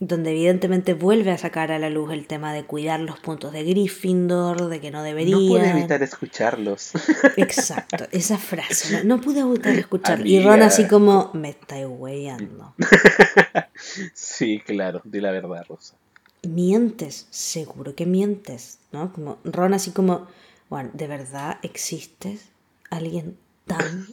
donde 0.00 0.30
evidentemente 0.30 0.94
vuelve 0.94 1.32
a 1.32 1.38
sacar 1.38 1.72
a 1.72 1.78
la 1.78 1.90
luz 1.90 2.12
el 2.12 2.26
tema 2.26 2.52
de 2.52 2.64
cuidar 2.64 3.00
los 3.00 3.18
puntos 3.18 3.52
de 3.52 3.64
Gryffindor, 3.64 4.68
de 4.68 4.80
que 4.80 4.90
no 4.90 5.02
deberían. 5.02 5.40
No 5.40 5.48
pude 5.48 5.70
evitar 5.70 6.02
escucharlos. 6.02 6.92
Exacto, 7.36 8.06
esa 8.12 8.38
frase, 8.38 9.02
no, 9.04 9.16
no 9.16 9.20
pude 9.20 9.40
evitar 9.40 9.74
escucharla. 9.78 10.26
Y 10.26 10.40
Ron 10.42 10.62
así 10.62 10.86
como, 10.86 11.30
me 11.34 11.50
estáis 11.50 11.86
weyando. 11.88 12.74
sí, 14.14 14.62
claro, 14.64 15.02
di 15.04 15.20
la 15.20 15.32
verdad, 15.32 15.64
Rosa. 15.68 15.96
Mientes, 16.42 17.26
seguro 17.30 17.96
que 17.96 18.06
mientes, 18.06 18.78
¿no? 18.92 19.12
Como 19.12 19.38
Ron 19.42 19.74
así 19.74 19.90
como, 19.90 20.28
bueno, 20.70 20.90
¿de 20.92 21.08
verdad 21.08 21.58
existes 21.62 22.50
alguien 22.90 23.36
tan, 23.66 24.06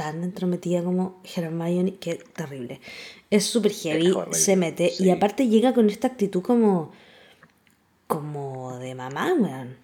tan 0.00 0.24
entrometida 0.24 0.82
como 0.82 1.20
Hermione? 1.36 1.96
Qué 1.96 2.14
terrible. 2.34 2.80
Es 3.28 3.44
súper 3.44 3.72
heavy, 3.72 4.14
Es 4.30 4.38
se 4.42 4.56
mete 4.56 4.88
sí. 4.88 5.04
y 5.04 5.10
aparte 5.10 5.46
llega 5.48 5.74
con 5.74 5.90
esta 5.90 6.06
actitud 6.08 6.40
como, 6.42 6.90
como 8.06 8.78
de 8.78 8.94
mamá, 8.94 9.34
weón. 9.34 9.76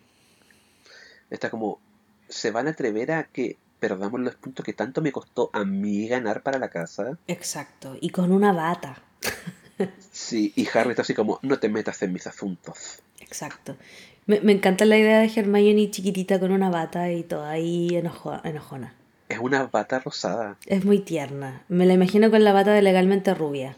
Está 1.28 1.51
como, 1.51 1.80
¿se 2.28 2.51
van 2.51 2.66
a 2.66 2.70
atrever 2.70 3.12
a 3.12 3.24
que 3.24 3.59
perdamos 3.78 4.18
los 4.20 4.36
puntos 4.36 4.64
que 4.64 4.72
tanto 4.72 5.02
me 5.02 5.12
costó 5.12 5.51
a 5.52 5.64
mí 5.66 6.09
ganar 6.09 6.43
para 6.43 6.59
la 6.59 6.70
casa? 6.70 7.18
Exacto, 7.26 7.97
y 8.01 8.09
con 8.10 8.32
una 8.32 8.52
bata. 8.52 9.02
Sí, 10.10 10.55
y 10.56 10.66
Harry 10.72 10.90
está 10.90 11.02
así 11.02 11.12
como, 11.12 11.38
no 11.43 11.59
te 11.59 11.68
metas 11.68 12.01
en 12.01 12.10
mis 12.14 12.26
asuntos. 12.26 13.01
Exacto. 13.20 13.76
Me, 14.24 14.40
me 14.40 14.52
encanta 14.52 14.86
la 14.86 14.97
idea 14.97 15.18
de 15.18 15.26
Hermione 15.30 15.90
chiquitita 15.90 16.40
con 16.40 16.51
una 16.52 16.70
bata 16.70 17.12
y 17.12 17.22
toda 17.24 17.51
ahí 17.51 17.90
enojo- 17.90 18.40
enojona. 18.43 18.94
Es 19.28 19.39
una 19.39 19.66
bata 19.66 19.98
rosada. 19.98 20.57
Es 20.66 20.85
muy 20.85 21.01
tierna. 21.01 21.65
Me 21.69 21.85
la 21.86 21.94
imagino 21.94 22.31
con 22.31 22.44
la 22.44 22.53
bata 22.53 22.73
de 22.73 22.82
legalmente 22.82 23.35
rubia, 23.35 23.77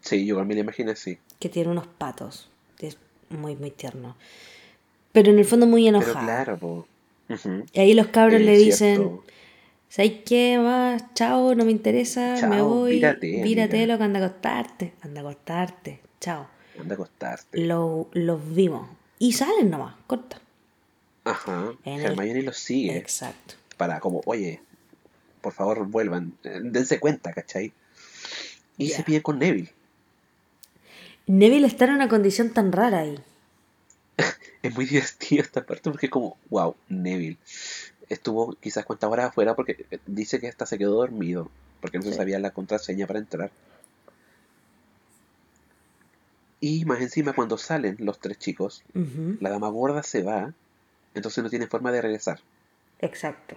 Sí, 0.00 0.24
yo 0.24 0.42
me 0.44 0.54
la 0.54 0.60
imagino 0.60 0.90
así. 0.92 1.18
que 1.38 1.48
tiene 1.48 1.70
unos 1.70 1.86
patos. 1.86 2.48
Es 2.78 2.96
muy, 3.28 3.56
muy 3.56 3.70
tierno. 3.70 4.16
Pero 5.12 5.30
en 5.30 5.38
el 5.38 5.44
fondo 5.44 5.66
muy 5.66 5.84
Pero 5.84 5.98
enojada. 5.98 6.24
claro, 6.24 6.58
po. 6.58 6.86
Y 7.74 7.80
ahí 7.80 7.92
los 7.94 8.06
cabros 8.06 8.40
Es 8.40 8.46
le 8.46 8.56
dicen, 8.56 8.96
cierto. 8.96 9.24
¿sabes 9.90 10.12
qué 10.24 10.58
más? 10.58 11.12
Chao, 11.14 11.54
no 11.54 11.64
me 11.66 11.70
interesa, 11.72 12.32
me 12.48 12.56
Chao, 12.56 12.68
voy. 12.68 12.92
vírate, 12.92 13.42
Vírate, 13.42 13.76
amiga. 13.78 13.92
loco, 13.94 14.04
anda 14.04 14.20
a 14.20 14.24
acostarte. 14.26 14.94
Anda 15.02 15.20
a 15.20 15.24
acostarte. 15.24 16.00
Chao. 16.20 16.46
Anda 16.80 16.94
a 16.94 16.96
acostarte. 16.96 17.58
Lo- 17.60 18.08
los 18.12 18.54
vimos. 18.54 18.88
Y 19.18 19.32
salen 19.32 19.68
nomás, 19.68 19.94
corta. 20.06 20.40
Ajá. 21.24 21.72
El- 21.84 22.00
Hermione 22.00 22.42
los 22.42 22.56
sigue. 22.56 22.96
Exacto. 22.96 23.54
Para 23.78 23.98
como, 24.00 24.20
oye, 24.26 24.60
por 25.40 25.54
favor 25.54 25.86
vuelvan. 25.86 26.34
eh, 26.44 26.60
Dense 26.62 27.00
cuenta, 27.00 27.32
¿cachai? 27.32 27.72
Y 28.76 28.90
se 28.90 29.02
pide 29.02 29.22
con 29.22 29.38
Neville. 29.38 29.72
Neville 31.26 31.66
está 31.66 31.86
en 31.86 31.92
una 31.92 32.08
condición 32.08 32.50
tan 32.50 32.72
rara 32.72 32.98
ahí. 32.98 33.18
Es 34.62 34.74
muy 34.74 34.86
divertido 34.86 35.42
esta 35.42 35.64
parte 35.64 35.90
porque 35.90 36.10
como, 36.10 36.36
wow, 36.50 36.74
Neville. 36.88 37.38
Estuvo 38.08 38.54
quizás 38.54 38.84
cuántas 38.84 39.08
horas 39.10 39.26
afuera 39.26 39.54
porque 39.54 39.86
eh, 39.90 39.98
dice 40.06 40.40
que 40.40 40.48
hasta 40.48 40.66
se 40.66 40.76
quedó 40.78 40.94
dormido. 40.94 41.48
Porque 41.80 41.98
no 41.98 42.04
se 42.04 42.12
sabía 42.12 42.40
la 42.40 42.50
contraseña 42.50 43.06
para 43.06 43.20
entrar. 43.20 43.52
Y 46.60 46.84
más 46.86 47.00
encima 47.00 47.34
cuando 47.34 47.56
salen 47.56 47.96
los 48.00 48.18
tres 48.18 48.38
chicos, 48.38 48.82
la 49.40 49.50
dama 49.50 49.68
gorda 49.68 50.02
se 50.02 50.24
va. 50.24 50.52
Entonces 51.14 51.44
no 51.44 51.50
tiene 51.50 51.68
forma 51.68 51.92
de 51.92 52.02
regresar. 52.02 52.40
Exacto. 52.98 53.56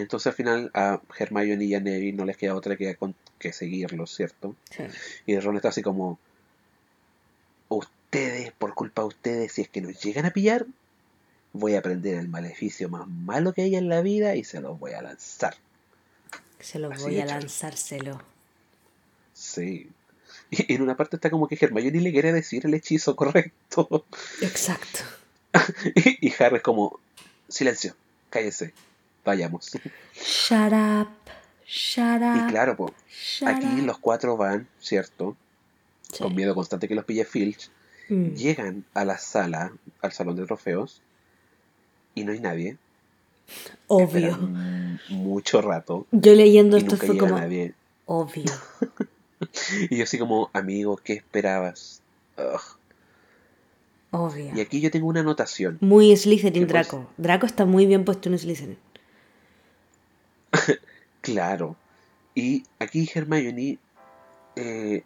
Entonces 0.00 0.26
al 0.28 0.32
final 0.34 0.70
a 0.74 1.00
Hermione 1.18 1.64
y 1.64 1.74
a 1.74 1.80
Neville 1.80 2.16
no 2.16 2.24
les 2.24 2.36
queda 2.36 2.54
otra 2.54 2.76
que 2.76 2.96
acon- 2.98 3.14
que 3.38 3.52
seguirlos, 3.52 4.14
¿cierto? 4.14 4.54
Sí. 4.70 4.84
Y 5.26 5.38
Ron 5.38 5.56
está 5.56 5.68
así 5.68 5.82
como, 5.82 6.18
ustedes, 7.68 8.52
por 8.52 8.74
culpa 8.74 9.02
de 9.02 9.08
ustedes, 9.08 9.52
si 9.52 9.62
es 9.62 9.68
que 9.68 9.80
nos 9.80 10.00
llegan 10.02 10.26
a 10.26 10.30
pillar, 10.30 10.66
voy 11.52 11.74
a 11.74 11.78
aprender 11.80 12.16
el 12.16 12.28
maleficio 12.28 12.88
más 12.88 13.06
malo 13.08 13.52
que 13.52 13.62
hay 13.62 13.76
en 13.76 13.88
la 13.88 14.00
vida 14.00 14.36
y 14.36 14.44
se 14.44 14.60
los 14.60 14.78
voy 14.78 14.92
a 14.92 15.02
lanzar. 15.02 15.56
Se 16.60 16.78
los 16.78 16.92
Así 16.92 17.02
voy 17.02 17.18
a 17.20 17.24
hecho. 17.24 17.34
lanzárselo. 17.34 18.22
Sí. 19.34 19.88
Y 20.50 20.72
en 20.74 20.82
una 20.82 20.96
parte 20.96 21.16
está 21.16 21.30
como 21.30 21.46
que 21.48 21.58
Hermione 21.60 22.00
le 22.00 22.12
quiere 22.12 22.32
decir 22.32 22.64
el 22.66 22.74
hechizo 22.74 23.16
correcto. 23.16 24.04
Exacto. 24.42 25.00
Y, 25.94 26.28
y 26.28 26.34
Harry 26.38 26.56
es 26.56 26.62
como, 26.62 27.00
silencio, 27.48 27.94
cállese, 28.30 28.72
vayamos. 29.28 29.70
Shut 30.14 30.72
up. 30.72 31.08
Shut 31.66 32.22
up. 32.22 32.48
Y 32.48 32.50
claro, 32.50 32.76
pues, 32.76 32.92
aquí 33.44 33.66
up. 33.66 33.86
los 33.86 33.98
cuatro 33.98 34.36
van, 34.36 34.66
¿cierto? 34.80 35.36
Sí. 36.10 36.22
Con 36.22 36.34
miedo 36.34 36.54
constante 36.54 36.88
que 36.88 36.94
los 36.94 37.04
pille 37.04 37.24
Filch. 37.24 37.70
Mm. 38.08 38.34
Llegan 38.34 38.84
a 38.94 39.04
la 39.04 39.18
sala, 39.18 39.72
al 40.00 40.12
salón 40.12 40.36
de 40.36 40.46
trofeos, 40.46 41.02
y 42.14 42.24
no 42.24 42.32
hay 42.32 42.40
nadie. 42.40 42.78
Obvio. 43.86 44.30
Esperan 44.30 45.00
mucho 45.10 45.60
rato. 45.60 46.06
Yo 46.10 46.34
leyendo 46.34 46.76
Y 46.76 46.80
esto 46.80 46.92
nunca 46.92 47.06
fue 47.06 47.18
como 47.18 47.38
nadie. 47.38 47.74
obvio. 48.06 48.44
Y 49.88 49.98
yo 49.98 50.02
así 50.02 50.18
como, 50.18 50.50
amigo, 50.52 50.96
¿qué 50.96 51.12
esperabas? 51.12 52.02
Ugh. 52.36 52.60
Obvio. 54.10 54.52
Y 54.52 54.60
aquí 54.60 54.80
yo 54.80 54.90
tengo 54.90 55.06
una 55.06 55.20
anotación. 55.20 55.78
Muy 55.80 56.16
Slytherin 56.16 56.66
¿Qué 56.66 56.72
pues? 56.72 56.88
Draco. 56.88 57.08
Draco 57.18 57.46
está 57.46 57.64
muy 57.64 57.86
bien 57.86 58.04
puesto 58.04 58.28
en 58.28 58.36
Slytherin. 58.36 58.78
Claro. 61.32 61.76
Y 62.34 62.64
aquí 62.78 63.10
Hermione 63.12 63.78
eh, 64.56 65.02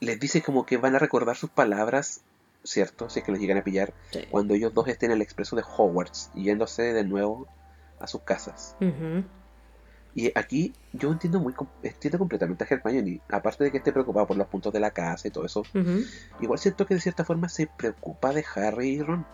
les 0.00 0.20
dice 0.20 0.42
como 0.42 0.64
que 0.64 0.76
van 0.76 0.94
a 0.94 0.98
recordar 0.98 1.36
sus 1.36 1.50
palabras, 1.50 2.22
¿cierto? 2.64 3.10
Si 3.10 3.18
es 3.20 3.24
que 3.24 3.32
los 3.32 3.40
llegan 3.40 3.58
a 3.58 3.64
pillar, 3.64 3.92
Sí. 4.10 4.20
cuando 4.30 4.54
ellos 4.54 4.72
dos 4.74 4.88
estén 4.88 5.10
en 5.10 5.16
el 5.16 5.22
expreso 5.22 5.56
de 5.56 5.62
Hogwarts, 5.62 6.30
yéndose 6.34 6.92
de 6.92 7.04
nuevo 7.04 7.46
a 8.00 8.06
sus 8.06 8.22
casas. 8.22 8.76
Y 10.14 10.32
aquí 10.36 10.72
yo 10.92 11.12
entiendo 11.12 11.38
muy 11.38 11.54
entiendo 11.82 12.18
completamente 12.18 12.64
a 12.64 12.66
Hermione, 12.68 13.20
aparte 13.28 13.64
de 13.64 13.70
que 13.70 13.78
esté 13.78 13.92
preocupado 13.92 14.26
por 14.26 14.36
los 14.36 14.48
puntos 14.48 14.72
de 14.72 14.80
la 14.80 14.90
casa 14.90 15.28
y 15.28 15.30
todo 15.30 15.44
eso, 15.44 15.62
igual 16.40 16.58
siento 16.58 16.86
que 16.86 16.94
de 16.94 17.00
cierta 17.00 17.24
forma 17.24 17.48
se 17.48 17.66
preocupa 17.66 18.32
de 18.32 18.44
Harry 18.54 18.88
y 18.90 19.02
Ron. 19.02 19.26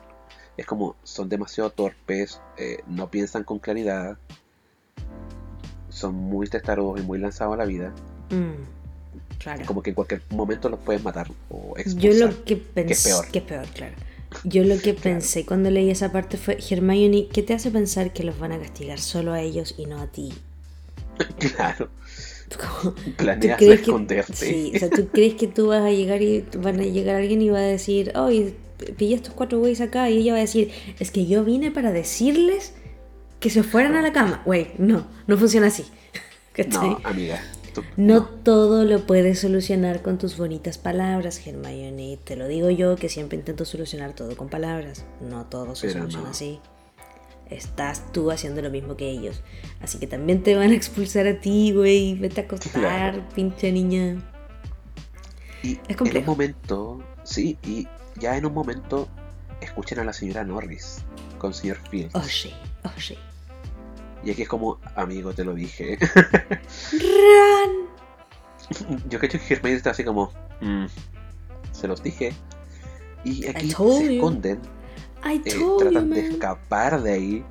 Es 0.57 0.67
como 0.67 0.97
son 1.03 1.29
demasiado 1.29 1.71
torpes, 1.71 2.41
eh, 2.59 2.79
no 2.87 3.11
piensan 3.11 3.45
con 3.45 3.59
claridad, 3.59 4.19
son 5.95 6.15
muy 6.15 6.47
testarudos 6.49 7.01
y 7.01 7.03
muy 7.05 7.19
lanzados 7.19 7.55
a 7.55 7.57
la 7.57 7.65
vida. 7.65 7.93
Mm. 8.31 9.39
Claro. 9.39 9.65
Como 9.67 9.83
que 9.83 9.91
en 9.91 9.95
cualquier 9.95 10.23
momento 10.31 10.69
los 10.69 10.81
pueden 10.81 11.03
matar 11.03 11.31
o 11.51 11.75
Yo 11.77 11.81
expulsar. 12.11 12.29
lo 12.31 12.45
que 12.45 12.57
pensé. 12.57 13.09
peor. 13.11 13.29
Que 13.31 13.39
es 13.39 13.45
peor, 13.45 13.67
claro. 13.75 13.95
Yo 14.45 14.65
lo 14.65 14.79
que 14.79 14.95
pensé 15.09 15.45
cuando 15.47 15.71
leí 15.71 15.91
esa 15.91 16.11
parte 16.13 16.37
fue: 16.37 16.59
Hermione, 16.71 17.29
¿qué 17.33 17.43
te 17.43 17.55
hace 17.55 17.71
pensar 17.71 18.13
que 18.13 18.25
los 18.25 18.39
van 18.39 18.53
a 18.53 18.59
castigar 18.59 18.99
solo 18.99 19.33
a 19.33 19.41
ellos 19.41 19.75
y 19.79 19.87
no 19.87 20.01
a 20.01 20.07
ti? 20.07 20.33
Claro, 21.39 21.89
Como, 22.59 22.95
¿Tú 22.95 23.13
planeas 23.17 23.59
que, 23.59 23.73
esconderte. 23.73 24.35
sí, 24.35 24.73
o 24.75 24.79
sea, 24.79 24.91
¿tú 24.91 25.09
crees 25.13 25.35
que 25.35 25.47
tú 25.47 25.69
vas 25.69 25.83
a 25.83 25.91
llegar 25.91 26.23
y 26.23 26.45
van 26.59 26.81
a 26.81 26.85
llegar 26.85 27.17
alguien 27.17 27.41
y 27.43 27.49
va 27.51 27.59
a 27.59 27.63
decir, 27.63 28.13
oye, 28.17 28.55
pillé 28.97 29.15
estos 29.17 29.35
cuatro 29.35 29.59
güeyes 29.61 29.81
acá? 29.81 30.11
Y 30.11 30.19
ella 30.19 30.33
va 30.33 30.39
a 30.39 30.43
decir, 30.43 30.71
es 30.99 31.11
que 31.11 31.27
yo 31.27 31.45
vine 31.45 31.71
para 31.71 31.93
decirles 31.93 32.75
que 33.45 33.51
se 33.51 33.63
fueran 33.63 33.95
a 33.95 34.01
la 34.01 34.11
cama. 34.11 34.41
Güey, 34.47 34.71
no, 34.79 35.07
no 35.27 35.37
funciona 35.37 35.67
así. 35.67 35.85
No, 36.73 36.99
amiga. 37.05 37.43
tú- 37.75 37.83
No 37.99 38.25
todo 38.25 38.85
lo 38.85 39.07
puedes 39.07 39.41
solucionar 39.41 40.01
con 40.01 40.17
tus 40.17 40.39
bonitas 40.39 40.79
palabras, 40.79 41.47
Hermione. 41.47 42.19
Te 42.25 42.37
lo 42.37 42.49
digo 42.49 42.71
yo 42.71 42.97
que 42.97 43.11
siempre 43.11 43.37
intento 43.37 43.67
solucionar 43.67 44.15
todo 44.15 44.35
con 44.35 44.49
palabras. 44.49 45.05
No 45.21 45.45
todo 45.45 45.75
se 45.75 45.89
Pero 45.89 45.99
soluciona 46.01 46.25
no. 46.27 46.31
así. 46.31 46.61
Estás 47.51 48.11
tú 48.13 48.31
haciendo 48.31 48.63
lo 48.63 48.71
mismo 48.71 48.97
que 48.97 49.11
ellos. 49.11 49.43
Así 49.83 49.99
que 49.99 50.07
también 50.07 50.43
te 50.43 50.55
van 50.57 50.71
a 50.71 50.75
expulsar 50.75 51.27
a 51.27 51.39
ti, 51.41 51.73
güey. 51.75 52.15
Vete 52.15 52.41
a 52.41 52.45
acostar, 52.45 52.81
Claro. 52.81 53.23
pinche 53.35 53.71
niña. 53.71 54.17
Y 55.63 55.73
Es 55.73 55.79
en 55.81 55.91
un 55.91 55.97
complejo. 55.97 56.31
momento, 56.31 57.03
sí, 57.25 57.59
y 57.63 57.87
ya 58.19 58.37
en 58.39 58.47
un 58.47 58.55
momento 58.55 59.09
escuchan 59.61 59.99
a 59.99 60.05
la 60.05 60.13
señora 60.15 60.45
Norris 60.45 60.99
con 61.39 61.53
señor 61.53 61.79
Fields. 61.91 62.15
Oh, 62.15 62.23
sí, 62.23 62.53
oh, 62.85 62.91
sí. 62.99 63.19
Y 64.25 64.31
aquí 64.31 64.43
es 64.43 64.49
como, 64.49 64.79
amigo, 64.97 65.35
te 65.35 65.45
lo 65.45 65.55
dije. 65.55 65.99
Run. 66.93 67.89
Yo 69.11 69.19
cacho 69.19 69.39
que 69.39 69.55
Hermione 69.55 69.77
está 69.77 69.91
así 69.91 70.05
como, 70.05 70.33
"Mm, 70.61 70.87
se 71.73 71.89
los 71.89 72.03
dije. 72.03 72.33
Y 73.25 73.47
aquí 73.47 73.71
se 73.71 74.15
esconden, 74.17 74.61
eh, 75.25 75.41
you, 75.45 75.77
tratan 75.79 76.11
de 76.11 76.29
escapar 76.29 77.03
de 77.03 77.13
ahí, 77.13 77.45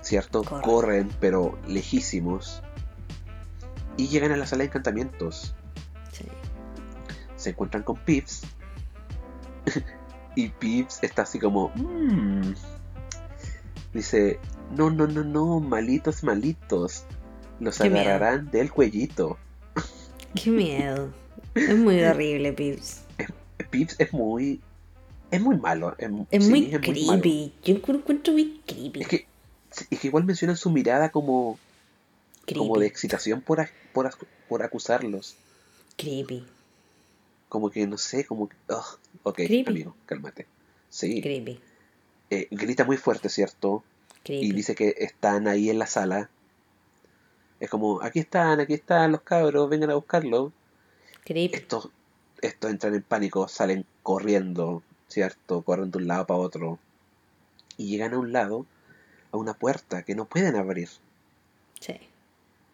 ¿cierto? 0.00 0.42
Corren. 0.42 0.62
Corren, 0.62 1.10
pero 1.20 1.58
lejísimos. 1.66 2.62
Y 3.96 4.08
llegan 4.08 4.32
a 4.32 4.36
la 4.36 4.46
sala 4.46 4.60
de 4.60 4.66
encantamientos. 4.68 5.54
Sí. 6.12 6.24
Se 7.36 7.50
encuentran 7.50 7.82
con 7.82 7.96
Pips. 7.96 8.42
y 10.36 10.48
Pips 10.48 11.02
está 11.02 11.22
así 11.22 11.38
como, 11.38 11.70
"Mm". 11.74 12.54
dice, 13.92 14.38
no, 14.70 14.90
no, 14.90 15.06
no, 15.06 15.24
no, 15.24 15.60
malitos, 15.60 16.22
malitos. 16.22 17.04
Los 17.58 17.78
Qué 17.78 17.90
miedo. 17.90 18.08
agarrarán 18.08 18.50
del 18.50 18.70
cuellito. 18.72 19.38
Qué 20.34 20.50
miedo. 20.50 21.12
Es 21.54 21.76
muy 21.76 22.00
horrible, 22.04 22.52
Pips. 22.52 23.02
Pips 23.70 23.96
es 23.98 24.12
muy. 24.12 24.60
Es 25.30 25.40
muy 25.40 25.56
malo. 25.58 25.94
Es, 25.98 26.10
Es 26.30 26.44
sí, 26.44 26.50
muy 26.50 26.74
es 26.74 26.80
creepy. 26.80 27.52
Yo 27.62 27.74
lo 27.86 27.98
encuentro 27.98 28.32
muy 28.32 28.60
creepy. 28.66 29.00
Es 29.02 29.08
que, 29.08 29.26
es 29.90 30.00
que 30.00 30.06
igual 30.08 30.24
mencionan 30.24 30.56
su 30.56 30.70
mirada 30.70 31.10
como, 31.10 31.58
creepy. 32.46 32.58
como 32.58 32.78
de 32.78 32.86
excitación 32.86 33.40
por, 33.40 33.68
por, 33.92 34.10
por 34.48 34.62
acusarlos. 34.62 35.36
Creepy. 35.96 36.44
Como 37.48 37.70
que 37.70 37.86
no 37.86 37.98
sé, 37.98 38.24
como 38.24 38.48
que. 38.48 38.56
Ok, 39.22 39.36
Creepy. 39.36 39.64
amigo, 39.66 39.96
cálmate. 40.06 40.46
Sí, 40.88 41.20
Creepy. 41.20 41.60
eh, 42.30 42.48
grita 42.50 42.84
muy 42.84 42.96
fuerte, 42.96 43.28
¿cierto? 43.28 43.84
Creepy. 44.24 44.46
Y 44.46 44.52
dice 44.52 44.74
que 44.74 44.94
están 44.98 45.48
ahí 45.48 45.70
en 45.70 45.78
la 45.78 45.86
sala. 45.86 46.30
Es 47.58 47.68
como, 47.68 48.02
aquí 48.02 48.20
están, 48.20 48.60
aquí 48.60 48.74
están 48.74 49.12
los 49.12 49.22
cabros, 49.22 49.68
vengan 49.68 49.90
a 49.90 49.94
buscarlo. 49.94 50.52
Creepy. 51.24 51.56
Estos, 51.56 51.90
estos 52.40 52.70
entran 52.70 52.94
en 52.94 53.02
pánico, 53.02 53.48
salen 53.48 53.84
corriendo, 54.02 54.82
¿cierto? 55.08 55.62
Corren 55.62 55.90
de 55.90 55.98
un 55.98 56.06
lado 56.06 56.26
para 56.26 56.40
otro. 56.40 56.78
Y 57.76 57.88
llegan 57.88 58.14
a 58.14 58.18
un 58.18 58.32
lado, 58.32 58.66
a 59.32 59.36
una 59.36 59.54
puerta 59.54 60.02
que 60.02 60.14
no 60.14 60.24
pueden 60.24 60.56
abrir. 60.56 60.88
Sí. 61.80 61.98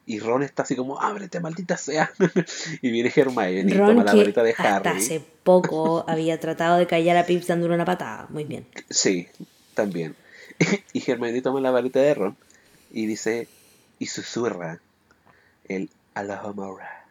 Y 0.08 0.20
Ron 0.20 0.44
está 0.44 0.62
así 0.62 0.76
como, 0.76 1.00
ábrete, 1.00 1.40
maldita 1.40 1.76
sea. 1.76 2.12
y 2.82 2.90
viene 2.90 3.12
Hermione 3.14 3.72
y 3.72 3.76
toma 3.76 4.04
la 4.04 4.14
varita 4.14 4.44
de 4.44 4.50
hasta 4.52 4.76
Harry. 4.76 4.88
hace 4.98 5.20
poco 5.42 6.04
había 6.08 6.38
tratado 6.38 6.78
de 6.78 6.86
callar 6.86 7.16
a 7.16 7.26
Pips 7.26 7.48
dándole 7.48 7.74
una 7.74 7.84
patada. 7.84 8.26
Muy 8.30 8.44
bien. 8.44 8.66
Sí, 8.88 9.26
también. 9.74 10.14
y 10.92 11.10
Hermione 11.10 11.42
toma 11.42 11.60
la 11.60 11.70
varita 11.70 12.00
de 12.00 12.14
Ron 12.14 12.36
y 12.90 13.06
dice, 13.06 13.48
y 13.98 14.06
susurra 14.06 14.80
el 15.68 15.90
Alohomora. 16.14 17.04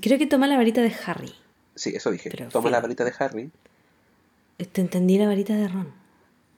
Creo 0.00 0.18
que 0.18 0.26
toma 0.26 0.46
la 0.46 0.56
varita 0.56 0.82
de 0.82 0.94
Harry. 1.06 1.34
Sí, 1.74 1.94
eso 1.94 2.10
dije. 2.10 2.30
Pero 2.30 2.48
toma 2.48 2.70
la 2.70 2.80
varita 2.80 3.04
de 3.04 3.12
Harry. 3.18 3.50
Te 4.56 4.80
entendí 4.80 5.18
la 5.18 5.26
varita 5.26 5.54
de 5.54 5.68
Ron. 5.68 5.92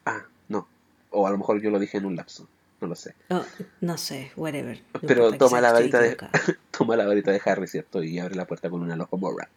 Ah, 0.05 0.23
no. 0.49 0.67
O 1.11 1.27
a 1.27 1.31
lo 1.31 1.39
mejor 1.39 1.61
yo 1.61 1.71
lo 1.71 1.79
dije 1.79 1.99
en 1.99 2.07
un 2.07 2.17
lapso. 2.17 2.49
No 2.81 2.89
lo 2.89 2.95
sé. 2.95 3.15
Oh, 3.31 3.43
no 3.81 3.97
sé, 3.97 4.33
whatever. 4.37 4.83
No 4.95 5.01
Pero 5.01 5.33
toma 5.33 5.61
la 5.61 5.73
varita 5.73 5.99
de 5.99 6.17
toma 6.71 6.97
la 6.97 7.07
varita 7.07 7.31
de 7.33 7.41
Harry, 7.45 7.67
¿cierto? 7.67 8.03
Y 8.03 8.19
abre 8.19 8.35
la 8.35 8.47
puerta 8.47 8.69
con 8.69 8.83
una 8.83 8.95
Alohomora. 8.95 9.49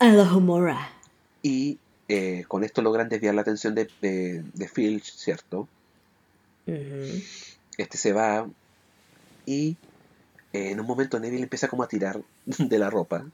Alohomora. 0.00 0.90
Y 1.42 1.78
eh, 2.12 2.44
con 2.48 2.64
esto 2.64 2.82
logran 2.82 3.08
desviar 3.08 3.34
la 3.34 3.42
atención 3.42 3.74
de, 3.74 3.88
de, 4.02 4.42
de 4.54 4.68
Filch, 4.68 5.12
¿cierto? 5.14 5.68
Este 7.78 7.96
se 7.98 8.12
va 8.12 8.48
y 9.46 9.76
eh, 10.52 10.70
en 10.70 10.80
un 10.80 10.86
momento 10.86 11.18
Neville 11.18 11.42
empieza 11.44 11.68
como 11.68 11.82
a 11.82 11.88
tirar 11.88 12.20
de 12.46 12.78
la 12.78 12.90
ropa 12.90 13.24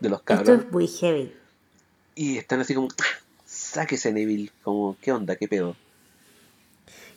de 0.00 0.08
los 0.08 0.20
Esto 0.20 0.24
cabros 0.24 0.60
es 0.60 0.72
muy 0.72 0.86
heavy. 0.88 1.32
y 2.14 2.38
están 2.38 2.60
así 2.60 2.74
como 2.74 2.88
"Ah, 2.98 3.04
sáquese 3.46 4.12
Neville, 4.12 4.50
como 4.62 4.96
¿qué 5.00 5.12
onda? 5.12 5.36
¿Qué 5.36 5.48
pedo? 5.48 5.76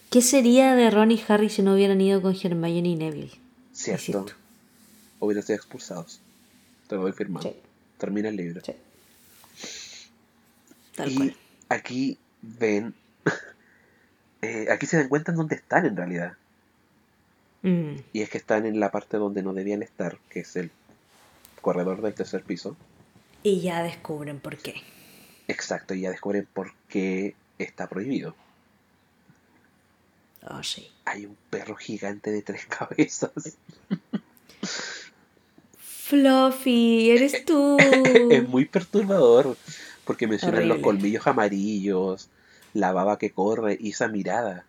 ¿Qué 0.09 0.21
sería 0.21 0.75
de 0.75 0.89
Ron 0.89 1.11
y 1.11 1.23
Harry 1.27 1.49
si 1.49 1.61
no 1.61 1.73
hubieran 1.73 1.99
ido 2.01 2.21
con 2.21 2.35
Hermione 2.41 2.89
y 2.89 2.95
Neville? 2.95 3.31
Cierto. 3.73 4.25
Hubieran 5.19 5.43
sido 5.43 5.55
expulsados. 5.57 6.19
Te 6.87 6.95
lo 6.95 7.01
doy 7.03 7.11
firmado. 7.13 7.49
Sí. 7.49 7.55
Termina 7.97 8.29
el 8.29 8.35
libro. 8.37 8.61
Sí. 8.65 8.73
Tal 10.95 11.11
y 11.11 11.15
cual. 11.15 11.35
aquí 11.69 12.17
ven, 12.41 12.93
eh, 14.41 14.67
aquí 14.71 14.85
se 14.85 14.97
dan 14.97 15.09
cuenta 15.09 15.31
en 15.31 15.37
dónde 15.37 15.55
están 15.55 15.85
en 15.85 15.95
realidad. 15.95 16.33
Mm. 17.63 17.95
Y 18.13 18.21
es 18.21 18.29
que 18.29 18.37
están 18.37 18.65
en 18.65 18.79
la 18.79 18.91
parte 18.91 19.17
donde 19.17 19.43
no 19.43 19.53
debían 19.53 19.83
estar, 19.83 20.17
que 20.29 20.41
es 20.41 20.55
el 20.55 20.71
corredor 21.61 22.01
del 22.01 22.13
tercer 22.13 22.43
piso. 22.43 22.77
Y 23.43 23.61
ya 23.61 23.83
descubren 23.83 24.39
por 24.39 24.57
qué. 24.57 24.75
Exacto, 25.47 25.93
y 25.93 26.01
ya 26.01 26.11
descubren 26.11 26.47
por 26.51 26.73
qué 26.89 27.35
está 27.57 27.87
prohibido. 27.87 28.35
Oh, 30.47 30.61
sí. 30.61 30.91
Hay 31.05 31.25
un 31.25 31.35
perro 31.49 31.75
gigante 31.75 32.31
de 32.31 32.41
tres 32.41 32.65
cabezas. 32.69 33.31
Fluffy, 35.77 37.09
eres 37.09 37.45
tú. 37.47 37.77
es 37.79 38.47
muy 38.47 38.65
perturbador 38.65 39.57
porque 40.05 40.27
mencionan 40.27 40.67
los 40.67 40.79
colmillos 40.79 41.25
amarillos, 41.27 42.29
la 42.73 42.91
baba 42.91 43.17
que 43.17 43.31
corre 43.31 43.77
y 43.79 43.89
esa 43.91 44.07
mirada. 44.07 44.65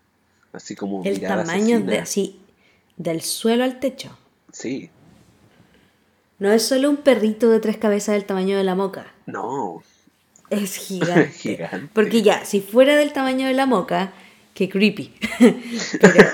Así 0.53 0.75
como 0.75 1.03
El 1.03 1.15
mirada 1.19 1.43
tamaño 1.43 1.79
de 1.81 1.99
así, 1.99 2.39
del 2.97 3.21
suelo 3.21 3.63
al 3.63 3.79
techo. 3.79 4.17
Sí, 4.51 4.89
No 6.39 6.51
es 6.51 6.63
solo 6.63 6.89
un 6.89 6.97
perrito 6.97 7.49
de 7.49 7.59
tres 7.59 7.77
cabezas 7.77 8.13
del 8.15 8.25
tamaño 8.25 8.57
de 8.57 8.63
la 8.63 8.75
moca. 8.75 9.13
no, 9.25 9.83
Es 10.49 10.75
gigante. 10.87 11.29
Gigante. 11.31 11.89
Porque 11.93 12.21
ya, 12.21 12.45
si 12.45 12.61
fuera 12.61 12.95
del 12.95 13.11
tamaño 13.13 13.45
de 13.47 13.53
la 13.53 13.65
moca, 13.65 14.13
qué 14.53 14.69
creepy. 14.69 15.13
pero 16.01 16.25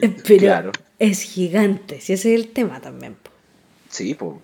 pero 0.26 0.38
Claro. 0.38 0.72
es 0.98 1.22
gigante. 1.22 2.00
Si 2.00 2.12
ese 2.12 2.34
es 2.34 2.40
el 2.40 2.48
tema 2.48 2.80
también. 2.80 3.14
po. 3.14 3.30
sí, 3.88 4.14
pues. 4.14 4.36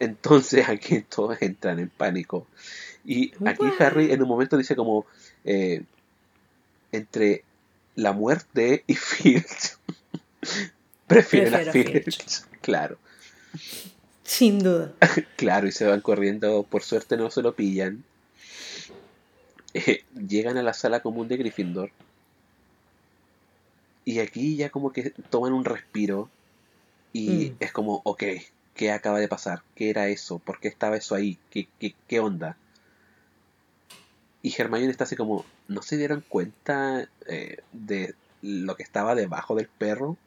Entonces 0.00 0.68
aquí 0.68 1.00
todos 1.02 1.40
entran 1.42 1.78
en 1.78 1.88
pánico. 1.90 2.46
Y 3.04 3.32
aquí? 3.46 3.64
Harry 3.78 4.10
en 4.12 4.22
un 4.22 4.28
momento 4.28 4.56
dice 4.56 4.74
como 4.76 5.06
eh, 5.44 5.82
entre 6.92 7.44
la 7.94 8.12
muerte 8.12 8.82
y 8.86 8.94
Filch. 8.94 9.76
Prefiere 11.06 11.50
la 11.50 11.58
Prefiero 11.58 11.90
a 11.90 12.02
Filch. 12.02 12.42
Claro, 12.66 12.98
Sin 14.24 14.58
duda. 14.58 14.92
claro, 15.36 15.68
y 15.68 15.72
se 15.72 15.86
van 15.86 16.00
corriendo. 16.00 16.64
Por 16.64 16.82
suerte 16.82 17.16
no 17.16 17.30
se 17.30 17.42
lo 17.42 17.54
pillan. 17.54 18.02
Eh, 19.72 20.02
llegan 20.28 20.56
a 20.58 20.64
la 20.64 20.72
sala 20.74 20.98
común 21.00 21.28
de 21.28 21.36
Gryffindor. 21.36 21.92
Y 24.04 24.18
aquí 24.18 24.56
ya 24.56 24.70
como 24.70 24.92
que 24.92 25.10
toman 25.30 25.52
un 25.52 25.64
respiro. 25.64 26.28
Y 27.12 27.50
Mm. 27.50 27.56
es 27.60 27.70
como, 27.72 28.00
ok, 28.04 28.22
¿qué 28.76 28.92
acaba 28.92 29.20
de 29.20 29.28
pasar? 29.28 29.64
¿Qué 29.74 29.90
era 29.90 30.08
eso? 30.08 30.38
¿Por 30.40 30.60
qué 30.60 30.68
estaba 30.68 30.96
eso 30.98 31.14
ahí? 31.16 31.40
¿Qué, 31.50 31.70
qué, 31.78 31.96
qué 32.06 32.20
onda? 32.20 32.60
Y 34.42 34.54
Hermione 34.58 34.90
está 34.90 35.04
así 35.04 35.14
como, 35.16 35.50
¿no 35.68 35.82
se 35.82 35.96
dieron 35.98 36.24
cuenta 36.28 37.06
eh, 37.26 37.58
de 37.72 38.14
lo 38.40 38.74
que 38.76 38.82
estaba 38.82 39.14
debajo 39.14 39.54
del 39.54 39.68
perro? 39.68 40.18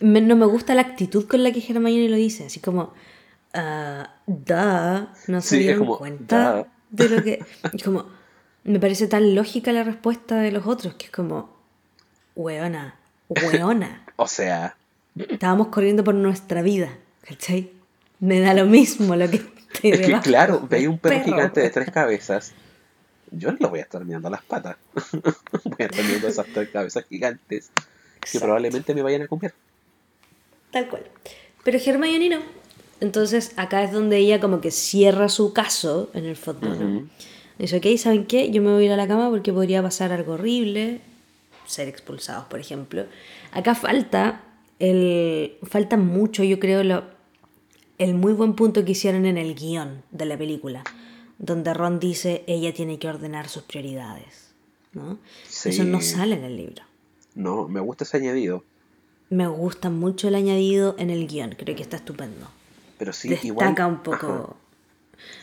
Me- 0.00 0.20
no 0.20 0.36
me 0.36 0.46
gusta 0.46 0.74
la 0.74 0.82
actitud 0.82 1.26
con 1.26 1.42
la 1.42 1.52
que 1.52 1.60
Hermione 1.66 2.08
lo 2.08 2.16
dice. 2.16 2.46
Así 2.46 2.60
como, 2.60 2.94
ah, 3.54 4.22
duh, 4.26 5.08
no 5.28 5.42
se 5.42 5.56
Sí, 5.56 5.58
dieron 5.58 5.78
como, 5.78 5.98
cuenta 5.98 6.54
duh. 6.54 6.66
de 6.90 7.08
lo 7.08 7.22
que. 7.22 7.46
Es 7.72 7.82
como, 7.84 8.06
me 8.64 8.80
parece 8.80 9.08
tan 9.08 9.34
lógica 9.34 9.72
la 9.72 9.84
respuesta 9.84 10.36
de 10.40 10.52
los 10.52 10.66
otros 10.66 10.94
que 10.96 11.06
es 11.06 11.12
como, 11.12 11.56
weona, 12.36 13.00
weona. 13.28 14.06
O 14.16 14.26
sea, 14.26 14.78
Estábamos 15.28 15.68
corriendo 15.68 16.04
por 16.04 16.14
nuestra 16.14 16.62
vida, 16.62 16.98
¿cachai? 17.22 17.70
Me 18.20 18.40
da 18.40 18.54
lo 18.54 18.66
mismo 18.66 19.16
lo 19.16 19.28
que 19.28 19.36
esté 19.72 19.90
es 19.90 20.00
que 20.00 20.20
claro, 20.20 20.66
veis 20.68 20.88
un 20.88 20.98
perro, 20.98 21.16
perro. 21.16 21.24
gigante 21.24 21.60
de 21.60 21.70
tres 21.70 21.90
cabezas. 21.90 22.52
Yo 23.30 23.50
no 23.50 23.58
lo 23.60 23.70
voy 23.70 23.80
a 23.80 23.82
estar 23.82 24.04
mirando 24.04 24.28
las 24.28 24.42
patas. 24.42 24.76
voy 25.12 25.76
a 25.78 25.84
estar 25.84 26.04
mirando 26.04 26.28
esas 26.28 26.46
tres 26.52 26.68
cabezas 26.68 27.04
gigantes 27.08 27.70
que 28.30 28.38
probablemente 28.38 28.94
me 28.94 29.02
vayan 29.02 29.22
a 29.22 29.26
comer. 29.26 29.54
Tal 30.70 30.88
cual. 30.88 31.04
Pero 31.64 31.78
Hermione 31.78 32.28
no. 32.28 32.42
Entonces 33.00 33.52
acá 33.56 33.82
es 33.82 33.92
donde 33.92 34.18
ella 34.18 34.40
como 34.40 34.60
que 34.60 34.70
cierra 34.70 35.28
su 35.28 35.52
caso, 35.52 36.10
en 36.14 36.24
el 36.24 36.36
fondo, 36.36 36.68
¿no? 36.68 36.98
Ujú. 36.98 37.08
Dice, 37.58 37.78
ok, 37.78 37.98
¿saben 37.98 38.26
qué? 38.26 38.50
Yo 38.50 38.62
me 38.62 38.70
voy 38.72 38.84
a 38.84 38.86
ir 38.86 38.92
a 38.92 38.96
la 38.96 39.08
cama 39.08 39.28
porque 39.30 39.52
podría 39.52 39.82
pasar 39.82 40.12
algo 40.12 40.34
horrible, 40.34 41.00
ser 41.66 41.88
expulsados, 41.88 42.44
por 42.46 42.60
ejemplo. 42.60 43.06
Acá 43.52 43.74
falta, 43.74 44.42
el, 44.82 45.58
falta 45.62 45.96
mucho, 45.96 46.42
yo 46.42 46.58
creo, 46.58 46.82
lo, 46.82 47.04
el 47.98 48.14
muy 48.14 48.32
buen 48.32 48.54
punto 48.54 48.84
que 48.84 48.92
hicieron 48.92 49.26
en 49.26 49.38
el 49.38 49.54
guion 49.54 50.02
de 50.10 50.26
la 50.26 50.36
película, 50.36 50.82
donde 51.38 51.72
Ron 51.72 52.00
dice, 52.00 52.42
ella 52.48 52.74
tiene 52.74 52.98
que 52.98 53.08
ordenar 53.08 53.48
sus 53.48 53.62
prioridades, 53.62 54.50
¿no? 54.92 55.20
Sí. 55.46 55.68
Eso 55.68 55.84
no 55.84 56.00
sale 56.00 56.34
en 56.34 56.42
el 56.42 56.56
libro. 56.56 56.82
No, 57.36 57.68
me 57.68 57.78
gusta 57.78 58.02
ese 58.02 58.16
añadido. 58.16 58.64
Me 59.30 59.46
gusta 59.46 59.88
mucho 59.88 60.26
el 60.26 60.34
añadido 60.34 60.96
en 60.98 61.10
el 61.10 61.28
guion, 61.28 61.54
creo 61.56 61.76
que 61.76 61.82
está 61.82 61.96
estupendo. 61.96 62.48
Pero 62.98 63.12
sí, 63.12 63.28
Destaca 63.28 63.46
igual. 63.46 63.86
un 63.88 64.02
poco, 64.02 64.56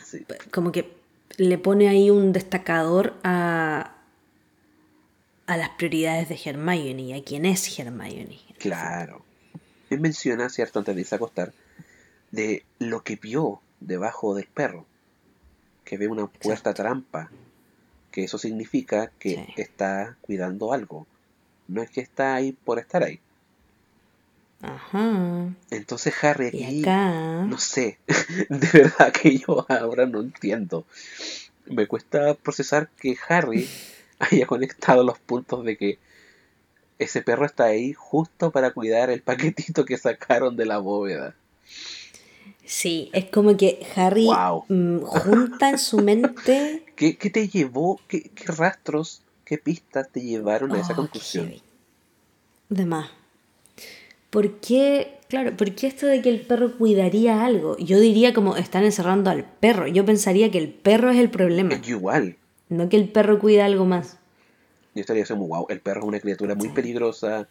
sí. 0.03 0.25
como 0.51 0.73
que 0.73 0.91
le 1.37 1.57
pone 1.57 1.87
ahí 1.87 2.09
un 2.09 2.33
destacador 2.33 3.13
a, 3.23 3.95
a 5.47 5.55
las 5.57 5.69
prioridades 5.69 6.27
de 6.27 6.37
Hermione 6.43 7.03
y 7.03 7.13
a 7.13 7.23
quién 7.23 7.45
es 7.45 7.79
Hermione. 7.79 8.37
Claro. 8.57 9.28
Él 9.89 9.99
menciona, 9.99 10.49
¿cierto? 10.49 10.79
Antes 10.79 10.95
de 10.95 11.01
irse 11.01 11.15
a 11.15 11.17
acostar, 11.17 11.53
de 12.31 12.63
lo 12.79 13.03
que 13.03 13.15
vio 13.15 13.61
debajo 13.79 14.35
del 14.35 14.45
perro. 14.47 14.85
Que 15.85 15.97
ve 15.97 16.07
una 16.07 16.27
puerta 16.27 16.73
trampa. 16.73 17.31
Que 18.11 18.23
eso 18.23 18.37
significa 18.37 19.11
que 19.19 19.35
Sí. 19.35 19.53
está 19.61 20.17
cuidando 20.21 20.73
algo. 20.73 21.05
No 21.67 21.81
es 21.81 21.89
que 21.91 22.01
está 22.01 22.35
ahí 22.35 22.51
por 22.51 22.79
estar 22.79 23.03
ahí. 23.03 23.19
Ajá. 24.61 25.53
Entonces 25.71 26.13
Harry 26.23 26.49
Y 26.51 26.63
aquí, 26.63 26.81
acá. 26.81 27.43
no 27.45 27.57
sé, 27.59 27.97
de 28.49 28.67
verdad 28.73 29.13
que 29.13 29.37
yo 29.37 29.65
ahora 29.69 30.05
no 30.05 30.19
entiendo. 30.21 30.85
Me 31.65 31.87
cuesta 31.87 32.33
procesar 32.33 32.89
que 32.99 33.15
Harry 33.29 33.69
haya 34.19 34.45
conectado 34.47 35.03
los 35.03 35.17
puntos 35.19 35.63
de 35.63 35.77
que 35.77 35.97
ese 36.99 37.21
perro 37.21 37.45
está 37.45 37.65
ahí 37.65 37.93
justo 37.93 38.51
para 38.51 38.71
cuidar 38.71 39.09
el 39.09 39.21
paquetito 39.21 39.85
que 39.85 39.97
sacaron 39.97 40.55
de 40.55 40.65
la 40.65 40.77
bóveda. 40.77 41.33
Sí, 42.65 43.09
es 43.13 43.25
como 43.25 43.57
que 43.57 43.85
Harry 43.95 44.25
Wow. 44.25 44.65
mm, 44.69 44.99
junta 45.01 45.69
en 45.71 45.79
su 45.79 45.97
mente. 45.99 46.83
¿Qué, 46.95 47.17
qué 47.17 47.29
te 47.29 47.47
llevó? 47.47 47.99
¿Qué, 48.07 48.23
qué 48.29 48.45
rastros, 48.51 49.21
qué 49.45 49.57
pistas 49.57 50.09
te 50.11 50.21
llevaron 50.21 50.71
a 50.73 50.79
esa 50.79 50.93
Oh, 50.93 50.97
conclusión? 50.97 51.53
De 52.69 52.85
más. 52.85 53.09
¿Por 54.29 54.59
qué? 54.59 55.15
Claro, 55.27 55.57
¿por 55.57 55.73
qué 55.73 55.87
esto 55.87 56.05
de 56.05 56.21
que 56.21 56.29
el 56.29 56.41
perro 56.41 56.77
cuidaría 56.77 57.43
algo? 57.43 57.75
Yo 57.77 57.99
diría 57.99 58.33
como 58.33 58.55
están 58.57 58.83
encerrando 58.83 59.31
al 59.31 59.43
perro. 59.45 59.87
Yo 59.87 60.05
pensaría 60.05 60.51
que 60.51 60.59
el 60.59 60.69
perro 60.69 61.09
es 61.09 61.17
el 61.17 61.31
problema, 61.31 61.73
Es 61.73 61.87
igual. 61.87 62.35
no 62.69 62.89
que 62.89 62.97
el 62.97 63.09
perro 63.09 63.39
cuida 63.39 63.65
algo 63.65 63.85
más. 63.85 64.17
Yo 64.99 65.01
estaría 65.01 65.25
como, 65.25 65.47
wow, 65.47 65.65
el 65.69 65.79
perro 65.79 66.01
es 66.01 66.07
una 66.07 66.19
criatura 66.19 66.55
muy 66.55 66.69
peligrosa 66.69 67.47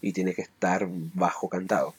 y 0.00 0.12
tiene 0.12 0.34
que 0.34 0.42
estar 0.42 0.86
bajo 1.14 1.48
cantado. 1.48 1.94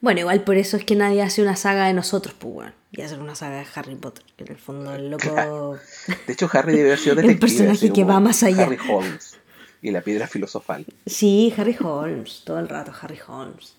Bueno, 0.00 0.20
igual 0.20 0.44
por 0.44 0.56
eso 0.56 0.76
es 0.76 0.84
que 0.84 0.94
nadie 0.96 1.20
hace 1.22 1.42
una 1.42 1.56
saga 1.56 1.86
de 1.86 1.92
nosotros, 1.92 2.34
pues 2.38 2.54
bueno. 2.54 2.72
Y 2.92 3.02
hacer 3.02 3.20
una 3.20 3.34
saga 3.34 3.58
de 3.58 3.66
Harry 3.74 3.94
Potter. 3.96 4.24
Que 4.36 4.44
en 4.44 4.52
el 4.52 4.56
fondo 4.58 4.94
el 4.94 5.10
loco. 5.10 5.78
De 6.26 6.32
hecho, 6.32 6.48
Harry 6.52 6.72
debe 6.76 6.90
haber 6.90 6.98
sido 6.98 7.14
detective. 7.16 7.40
personaje 7.40 7.72
así 7.72 7.90
que 7.90 8.04
va 8.04 8.18
más 8.18 8.42
allá. 8.42 8.64
Harry 8.64 8.78
Holmes 8.88 9.36
y 9.82 9.90
la 9.90 10.00
piedra 10.00 10.26
filosofal. 10.26 10.86
Sí, 11.06 11.52
Harry 11.56 11.76
Holmes, 11.80 12.42
todo 12.44 12.58
el 12.58 12.68
rato 12.68 12.92
Harry 13.00 13.18
Holmes. 13.26 13.74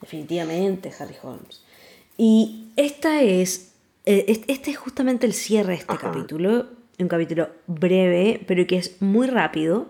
Definitivamente 0.00 0.92
Harry 0.98 1.16
Holmes. 1.22 1.62
Y 2.16 2.68
esta 2.76 3.22
es. 3.22 3.72
eh, 4.06 4.24
es- 4.28 4.40
Este 4.48 4.72
es 4.72 4.76
justamente 4.76 5.26
el 5.26 5.34
cierre 5.34 5.74
de 5.74 5.78
este 5.78 5.92
Ajá. 5.92 6.10
capítulo. 6.12 6.66
Un 7.00 7.08
capítulo 7.08 7.48
breve, 7.66 8.40
pero 8.46 8.66
que 8.66 8.76
es 8.76 9.00
muy 9.00 9.26
rápido. 9.26 9.88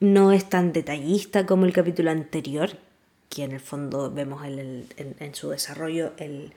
No 0.00 0.32
es 0.32 0.48
tan 0.48 0.72
detallista 0.72 1.46
como 1.46 1.64
el 1.64 1.72
capítulo 1.72 2.10
anterior, 2.10 2.70
que 3.28 3.44
en 3.44 3.52
el 3.52 3.60
fondo 3.60 4.10
vemos 4.10 4.44
en, 4.44 4.58
el- 4.58 4.86
en- 4.98 5.16
en 5.20 5.34
su 5.34 5.48
desarrollo 5.50 6.12
el, 6.18 6.52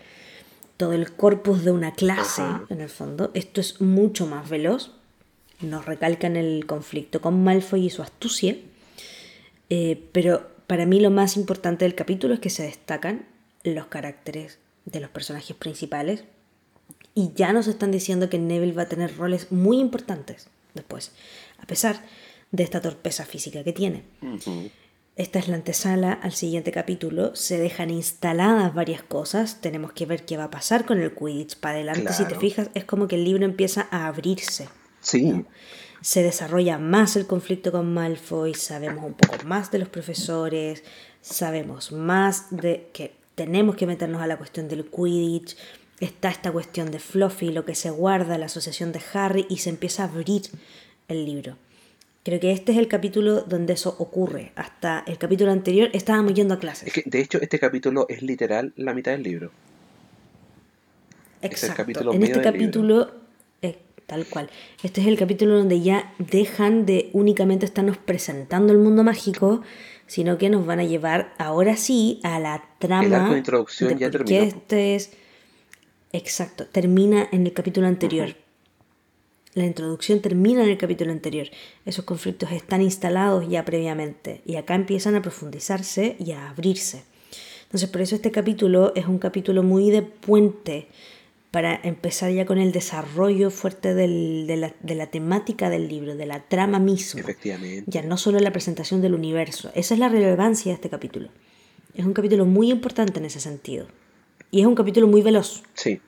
todo 0.78 0.92
el 0.94 1.14
corpus 1.14 1.64
de 1.64 1.72
una 1.72 1.94
clase, 1.94 2.42
Ajá. 2.42 2.66
en 2.70 2.82
el 2.82 2.90
fondo. 2.90 3.32
Esto 3.34 3.62
es 3.62 3.80
mucho 3.82 4.28
más 4.28 4.50
veloz. 4.50 4.92
Nos 5.62 5.86
recalcan 5.86 6.36
el 6.36 6.66
conflicto 6.66 7.22
con 7.22 7.42
Malfoy 7.44 7.86
y 7.86 7.90
su 7.90 8.02
astucia. 8.02 8.58
Eh, 9.70 10.04
pero 10.12 10.48
para 10.68 10.86
mí 10.86 11.00
lo 11.00 11.12
más 11.12 11.38
importante 11.38 11.86
del 11.86 11.96
capítulo 11.96 12.34
es 12.34 12.40
que 12.42 12.50
se 12.50 12.64
destacan 12.64 13.26
los 13.64 13.86
caracteres 13.88 14.60
de 14.84 15.00
los 15.00 15.10
personajes 15.12 15.56
principales. 15.56 16.26
Y 17.16 17.32
ya 17.34 17.54
nos 17.54 17.68
están 17.68 17.92
diciendo 17.92 18.30
que 18.30 18.38
Neville 18.38 18.74
va 18.74 18.84
a 18.84 18.90
tener 18.90 19.18
roles 19.18 19.52
muy 19.52 19.80
importantes 19.80 20.48
después, 20.74 21.14
a 21.58 21.66
pesar 21.66 22.04
de 22.52 22.64
esta 22.64 22.82
torpeza 22.82 23.26
física 23.26 23.64
que 23.64 23.74
tiene. 23.74 24.04
Esta 25.16 25.40
es 25.40 25.48
la 25.48 25.56
antesala 25.56 26.12
al 26.12 26.34
siguiente 26.34 26.72
capítulo. 26.72 27.34
Se 27.36 27.58
dejan 27.58 27.90
instaladas 27.90 28.74
varias 28.74 29.02
cosas. 29.02 29.62
Tenemos 29.62 29.94
que 29.94 30.06
ver 30.06 30.26
qué 30.26 30.36
va 30.36 30.46
a 30.46 30.52
pasar 30.52 30.86
con 30.86 31.00
el 31.00 31.16
Quidditch 31.16 31.58
para 31.58 31.76
adelante. 31.76 32.12
Si 32.12 32.26
te 32.26 32.36
fijas, 32.36 32.70
es 32.74 32.84
como 32.84 33.08
que 33.08 33.16
el 33.16 33.24
libro 33.24 33.46
empieza 33.46 33.88
a 33.92 34.08
abrirse. 34.08 34.68
Sí, 35.00 35.46
se 36.06 36.22
desarrolla 36.22 36.78
más 36.78 37.16
el 37.16 37.26
conflicto 37.26 37.72
con 37.72 37.92
Malfoy, 37.92 38.54
sabemos 38.54 39.06
un 39.06 39.16
poco 39.16 39.44
más 39.44 39.72
de 39.72 39.80
los 39.80 39.90
profesores, 39.90 40.84
sabemos 41.22 41.92
más 41.92 42.46
de 42.52 42.90
que 42.94 43.16
tenemos 43.34 43.76
que 43.76 43.88
meternos 43.88 44.22
a 44.22 44.28
la 44.28 44.38
cuestión 44.38 44.68
del 44.68 44.86
Quidditch, 44.86 45.58
está 46.00 46.30
esta 46.30 46.52
cuestión 46.52 46.92
de 46.92 47.00
Fluffy, 47.00 47.52
lo 47.52 47.66
que 47.66 47.76
se 47.76 47.90
guarda, 47.90 48.38
la 48.38 48.48
asociación 48.48 48.92
de 48.92 49.02
Harry 49.14 49.46
y 49.50 49.58
se 49.58 49.70
empieza 49.70 50.04
a 50.04 50.08
abrir 50.08 50.44
el 51.08 51.26
libro. 51.26 51.58
Creo 52.24 52.40
que 52.40 52.52
este 52.52 52.72
es 52.72 52.80
el 52.80 52.88
capítulo 52.88 53.42
donde 53.42 53.74
eso 53.74 53.96
ocurre. 54.00 54.52
Hasta 54.56 55.04
el 55.06 55.20
capítulo 55.20 55.52
anterior 55.52 55.90
estábamos 55.94 56.34
yendo 56.34 56.56
a 56.56 56.60
clases. 56.60 56.88
Es 56.88 56.94
que, 56.94 57.04
de 57.06 57.22
hecho, 57.22 57.40
este 57.40 57.60
capítulo 57.60 58.08
es 58.10 58.24
literal 58.24 58.74
la 58.78 58.96
mitad 58.96 59.12
del 59.12 59.22
libro. 59.22 59.52
Exacto. 61.44 61.66
Es 61.66 61.70
el 61.70 61.76
capítulo 61.76 62.14
en 62.14 62.24
este 62.24 62.42
capítulo, 62.42 63.12
eh, 63.62 63.78
tal 64.08 64.26
cual. 64.26 64.50
Este 64.82 65.02
es 65.02 65.08
el 65.08 65.20
capítulo 65.20 65.56
donde 65.56 65.82
ya 65.82 66.16
dejan 66.18 66.88
de 66.88 67.12
únicamente 67.14 67.68
estarnos 67.68 67.98
presentando 67.98 68.74
el 68.74 68.80
mundo 68.80 69.04
mágico, 69.04 69.62
sino 70.08 70.40
que 70.40 70.50
nos 70.50 70.66
van 70.66 70.80
a 70.80 70.84
llevar 70.84 71.32
ahora 71.38 71.78
sí 71.78 72.20
a 72.24 72.40
la 72.40 72.64
trama. 72.80 73.06
El 73.06 73.14
arco 73.14 73.34
de 73.34 73.38
introducción 73.38 74.00
ya 74.00 74.10
terminó. 74.10 74.42
Este 74.42 74.96
es. 74.96 75.12
Exacto, 76.16 76.66
termina 76.66 77.28
en 77.34 77.46
el 77.46 77.52
capítulo 77.52 77.88
anterior. 77.88 78.36
La 79.54 79.66
introducción 79.66 80.22
termina 80.22 80.64
en 80.64 80.70
el 80.70 80.78
capítulo 80.78 81.12
anterior. 81.12 81.48
Esos 81.86 82.06
conflictos 82.06 82.54
están 82.54 82.82
instalados 82.82 83.50
ya 83.50 83.66
previamente 83.66 84.42
y 84.46 84.56
acá 84.56 84.76
empiezan 84.76 85.16
a 85.16 85.22
profundizarse 85.22 86.16
y 86.18 86.32
a 86.32 86.50
abrirse. 86.50 87.04
Entonces 87.66 87.90
por 87.90 88.00
eso 88.00 88.16
este 88.16 88.32
capítulo 88.32 88.94
es 88.96 89.08
un 89.08 89.20
capítulo 89.20 89.62
muy 89.62 89.92
de 89.92 90.04
puente 90.04 90.88
para 91.52 91.82
empezar 91.84 92.32
ya 92.32 92.46
con 92.46 92.60
el 92.60 92.72
desarrollo 92.72 93.50
fuerte 93.50 93.94
de, 93.94 94.74
la, 94.86 95.08
temática 95.08 95.70
del 95.70 95.90
libro, 95.90 96.16
de 96.16 96.28
la 96.28 96.40
trama 96.48 96.80
misma. 96.80 97.20
Efectivamente. 97.20 97.92
Ya 97.92 98.04
no 98.04 98.16
solo 98.16 98.40
la 98.40 98.54
presentación 98.54 99.02
del 99.02 99.16
universo. 99.16 99.70
Esa 99.76 99.96
es 99.96 100.00
la 100.00 100.08
relevancia 100.08 100.70
de 100.70 100.76
este 100.76 100.90
capítulo. 100.90 101.28
Es 101.94 102.06
un 102.06 102.14
capítulo 102.14 102.46
muy 102.46 102.72
importante 102.72 103.20
en 103.20 103.26
ese 103.26 103.42
sentido. 103.42 103.88
Y 104.52 104.62
es 104.62 104.68
un 104.68 104.76
capítulo 104.76 105.08
muy 105.08 105.22
veloz. 105.22 105.64
Sí, 105.74 106.00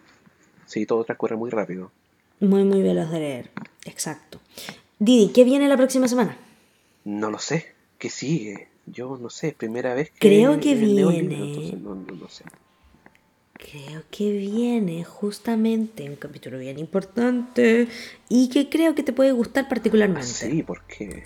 sí, 0.65 0.85
todo 0.85 1.03
transcurre 1.03 1.35
muy 1.35 1.49
rápido. 1.49 1.91
Muy, 2.39 2.63
muy 2.63 2.81
veloz 2.81 3.09
de 3.11 3.19
leer. 3.19 3.51
Exacto. 3.85 4.39
Didi, 4.99 5.31
¿qué 5.33 5.43
viene 5.43 5.67
la 5.67 5.77
próxima 5.77 6.07
semana? 6.07 6.37
No 7.03 7.31
lo 7.31 7.39
sé. 7.39 7.77
¿Qué 7.97 8.09
sigue? 8.09 8.67
Yo 8.85 9.17
no 9.17 9.29
sé, 9.29 9.53
primera 9.57 9.93
vez 9.93 10.11
que. 10.11 10.19
Creo 10.19 10.59
que 10.59 10.75
viene. 10.75 11.73
no, 11.81 11.95
no, 11.95 12.29
sé. 12.29 12.45
Creo 13.53 14.03
que 14.11 14.31
viene 14.31 15.03
justamente 15.03 16.09
un 16.09 16.15
capítulo 16.15 16.59
bien 16.59 16.77
importante 16.77 17.87
y 18.29 18.49
que 18.49 18.69
creo 18.69 18.93
que 18.93 19.03
te 19.03 19.13
puede 19.13 19.31
gustar 19.31 19.67
particularmente. 19.67 20.29
Ah, 20.29 20.49
sí, 20.49 20.63
¿por 20.63 20.83
qué? 20.83 21.23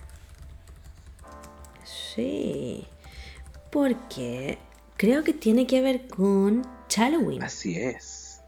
Sí, 1.83 2.85
porque 3.71 4.57
creo 4.97 5.23
que 5.23 5.33
tiene 5.33 5.67
que 5.67 5.81
ver 5.81 6.07
con 6.07 6.65
Halloween. 6.95 7.43
Así 7.43 7.77
es. 7.77 8.41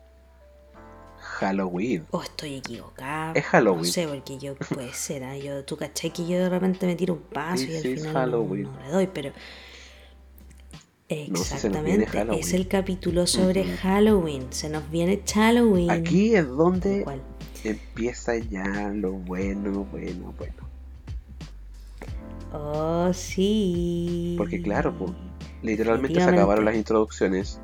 Halloween. 1.17 2.05
O 2.11 2.21
estoy 2.21 2.55
equivocada. 2.55 3.33
Es 3.33 3.45
Halloween. 3.45 3.85
No 3.85 3.91
sé, 3.91 4.07
porque 4.07 4.37
yo 4.37 4.55
puede 4.55 4.93
ser. 4.93 5.23
¿eh? 5.23 5.41
Yo, 5.41 5.63
tú 5.65 5.77
caché 5.77 6.11
que 6.11 6.27
yo 6.27 6.37
de 6.37 6.49
repente 6.49 6.85
me 6.85 6.95
tiro 6.95 7.15
un 7.15 7.21
paso 7.21 7.63
y 7.63 7.75
al 7.75 7.81
final 7.81 8.31
no, 8.31 8.55
le 8.55 8.91
doy, 8.91 9.07
pero. 9.07 9.31
Exactamente, 11.09 12.07
es 12.39 12.53
el 12.53 12.67
capítulo 12.67 13.27
sobre 13.27 13.65
Halloween. 13.65 14.47
Se 14.51 14.69
nos 14.69 14.89
viene 14.89 15.21
Halloween. 15.31 15.91
Aquí 15.91 16.35
es 16.35 16.47
donde 16.47 17.05
empieza 17.63 18.37
ya 18.37 18.89
lo 18.95 19.11
bueno, 19.11 19.85
bueno, 19.91 20.33
bueno. 20.37 20.53
Oh, 22.51 23.11
sí. 23.13 24.35
Porque 24.37 24.61
claro, 24.61 24.97
pues, 24.97 25.11
literalmente 25.61 26.19
se 26.19 26.29
acabaron 26.29 26.65
las 26.65 26.75
introducciones 26.75 27.59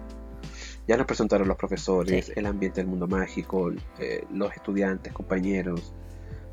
ya 0.89 0.97
nos 0.97 1.05
presentaron 1.05 1.47
los 1.47 1.55
profesores, 1.55 2.33
el 2.35 2.47
ambiente 2.47 2.81
del 2.81 2.87
mundo 2.87 3.05
mágico, 3.05 3.71
eh, 3.99 4.23
los 4.33 4.51
estudiantes, 4.55 5.13
compañeros, 5.13 5.93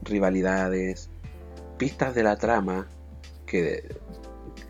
rivalidades, 0.02 1.08
pistas 1.78 2.14
de 2.14 2.22
la 2.22 2.36
trama, 2.36 2.86
que, 3.46 3.96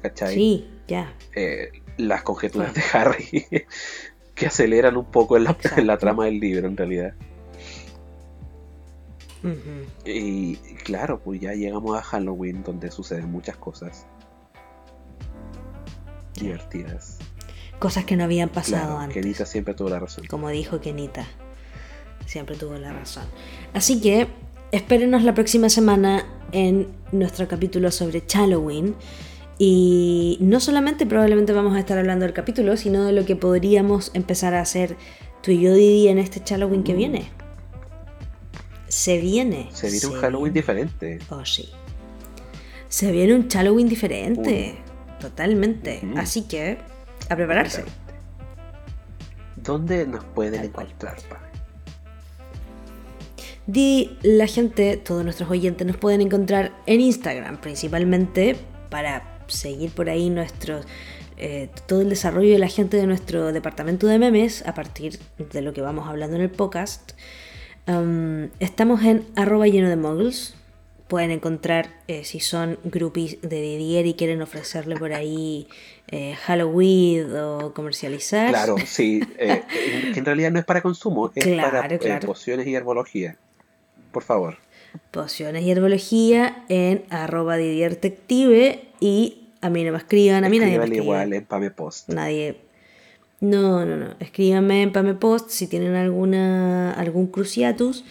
¿cachai? 0.02 0.34
Sí, 0.36 0.70
ya. 0.86 1.12
Eh, 1.34 1.72
las 1.96 2.22
conjeturas 2.22 2.74
de 2.74 2.82
Harry, 2.92 3.44
que 4.36 4.46
aceleran 4.46 4.96
un 4.96 5.06
poco 5.06 5.36
en 5.36 5.42
la, 5.42 5.56
la, 5.82 5.98
trama 5.98 6.26
del 6.26 6.38
libro, 6.38 6.68
en 6.68 6.76
realidad. 6.76 7.14
Y 10.04 10.54
claro, 10.84 11.18
pues 11.18 11.40
ya 11.40 11.54
llegamos 11.54 11.98
a 11.98 12.02
Halloween, 12.02 12.62
donde 12.62 12.92
suceden 12.92 13.32
muchas 13.32 13.56
cosas 13.56 14.06
divertidas. 16.34 17.15
Cosas 17.78 18.04
que 18.04 18.16
no 18.16 18.24
habían 18.24 18.48
pasado 18.48 18.98
antes. 18.98 19.22
Kenita 19.22 19.44
siempre 19.44 19.74
tuvo 19.74 19.90
la 19.90 19.98
razón. 19.98 20.24
Como 20.26 20.48
dijo 20.48 20.80
Kenita. 20.80 21.26
Siempre 22.26 22.56
tuvo 22.56 22.74
la 22.74 22.92
razón. 22.92 23.24
Así 23.74 24.00
que 24.00 24.28
espérenos 24.72 25.22
la 25.22 25.34
próxima 25.34 25.68
semana 25.68 26.24
en 26.52 26.88
nuestro 27.12 27.48
capítulo 27.48 27.90
sobre 27.90 28.22
Halloween. 28.32 28.94
Y 29.58 30.38
no 30.40 30.60
solamente 30.60 31.06
probablemente 31.06 31.52
vamos 31.52 31.76
a 31.76 31.78
estar 31.78 31.98
hablando 31.98 32.24
del 32.24 32.34
capítulo, 32.34 32.76
sino 32.76 33.04
de 33.04 33.12
lo 33.12 33.24
que 33.24 33.36
podríamos 33.36 34.10
empezar 34.14 34.54
a 34.54 34.60
hacer 34.60 34.96
tú 35.42 35.50
y 35.50 35.60
yo, 35.60 35.74
Didi, 35.74 36.08
en 36.08 36.18
este 36.18 36.40
Halloween 36.40 36.82
que 36.82 36.94
mm. 36.94 36.96
viene. 36.96 37.30
Se 38.88 39.18
viene. 39.18 39.68
Se 39.72 39.90
viene 39.90 40.06
un 40.06 40.20
Halloween 40.20 40.52
diferente. 40.52 41.18
Oh, 41.30 41.44
sí. 41.44 41.68
Se 42.88 43.12
viene 43.12 43.34
un 43.34 43.48
Halloween 43.48 43.88
diferente. 43.88 44.76
Totalmente. 45.20 46.02
Así 46.16 46.42
que 46.42 46.78
a 47.28 47.36
prepararse. 47.36 47.84
¿Dónde 49.56 50.06
nos 50.06 50.24
pueden 50.24 50.64
encontrar, 50.64 51.16
Di 53.66 54.16
la 54.22 54.46
gente, 54.46 54.96
todos 54.96 55.24
nuestros 55.24 55.50
oyentes 55.50 55.84
nos 55.86 55.96
pueden 55.96 56.20
encontrar 56.20 56.72
en 56.86 57.00
Instagram 57.00 57.56
principalmente 57.56 58.56
para 58.90 59.38
seguir 59.48 59.90
por 59.90 60.08
ahí 60.08 60.30
nuestro 60.30 60.82
eh, 61.36 61.68
todo 61.86 62.00
el 62.00 62.08
desarrollo 62.08 62.52
de 62.52 62.58
la 62.58 62.68
gente 62.68 62.96
de 62.96 63.06
nuestro 63.06 63.52
departamento 63.52 64.06
de 64.06 64.18
memes 64.18 64.64
a 64.66 64.74
partir 64.74 65.18
de 65.38 65.62
lo 65.62 65.72
que 65.72 65.80
vamos 65.82 66.08
hablando 66.08 66.36
en 66.36 66.42
el 66.42 66.50
podcast. 66.50 67.12
Um, 67.88 68.48
estamos 68.58 69.02
en 69.02 69.24
arroba 69.36 69.66
lleno 69.66 69.88
de 69.88 69.96
muggles 69.96 70.55
pueden 71.08 71.30
encontrar 71.30 71.88
eh, 72.08 72.24
si 72.24 72.40
son 72.40 72.78
groupies 72.84 73.40
de 73.40 73.60
Didier 73.60 74.06
y 74.06 74.14
quieren 74.14 74.42
ofrecerle 74.42 74.96
por 74.96 75.12
ahí 75.12 75.68
eh, 76.08 76.34
Halloween 76.34 77.36
o 77.36 77.72
comercializar. 77.74 78.50
Claro, 78.50 78.76
sí, 78.84 79.20
eh, 79.38 79.62
en, 80.14 80.24
realidad 80.24 80.50
no 80.52 80.58
es 80.58 80.64
para 80.64 80.80
consumo, 80.80 81.32
es 81.34 81.46
para 81.60 81.86
eh, 81.86 82.20
pociones 82.24 82.66
y 82.66 82.74
herbología. 82.74 83.36
Por 84.12 84.22
favor. 84.22 84.58
Pociones 85.10 85.64
y 85.64 85.70
herbología 85.70 86.64
en 86.68 87.04
arroba 87.10 87.56
Didiertective 87.56 88.88
y 89.00 89.48
a 89.60 89.68
mí 89.68 89.84
no 89.84 89.92
me 89.92 89.98
escriban, 89.98 90.44
a 90.44 90.48
mí 90.48 90.58
nadie 90.58 90.78
me 90.78 90.96
igual 90.96 91.32
en 91.32 91.44
Pamepost. 91.44 92.08
Nadie. 92.08 92.56
No, 93.40 93.84
no, 93.84 93.96
no. 93.96 94.14
Escríbanme 94.20 94.82
en 94.82 94.92
Pamepost 94.92 95.50
si 95.50 95.66
tienen 95.66 95.94
alguna 95.94 96.92
algún 96.92 97.26
cruciatus 97.26 98.04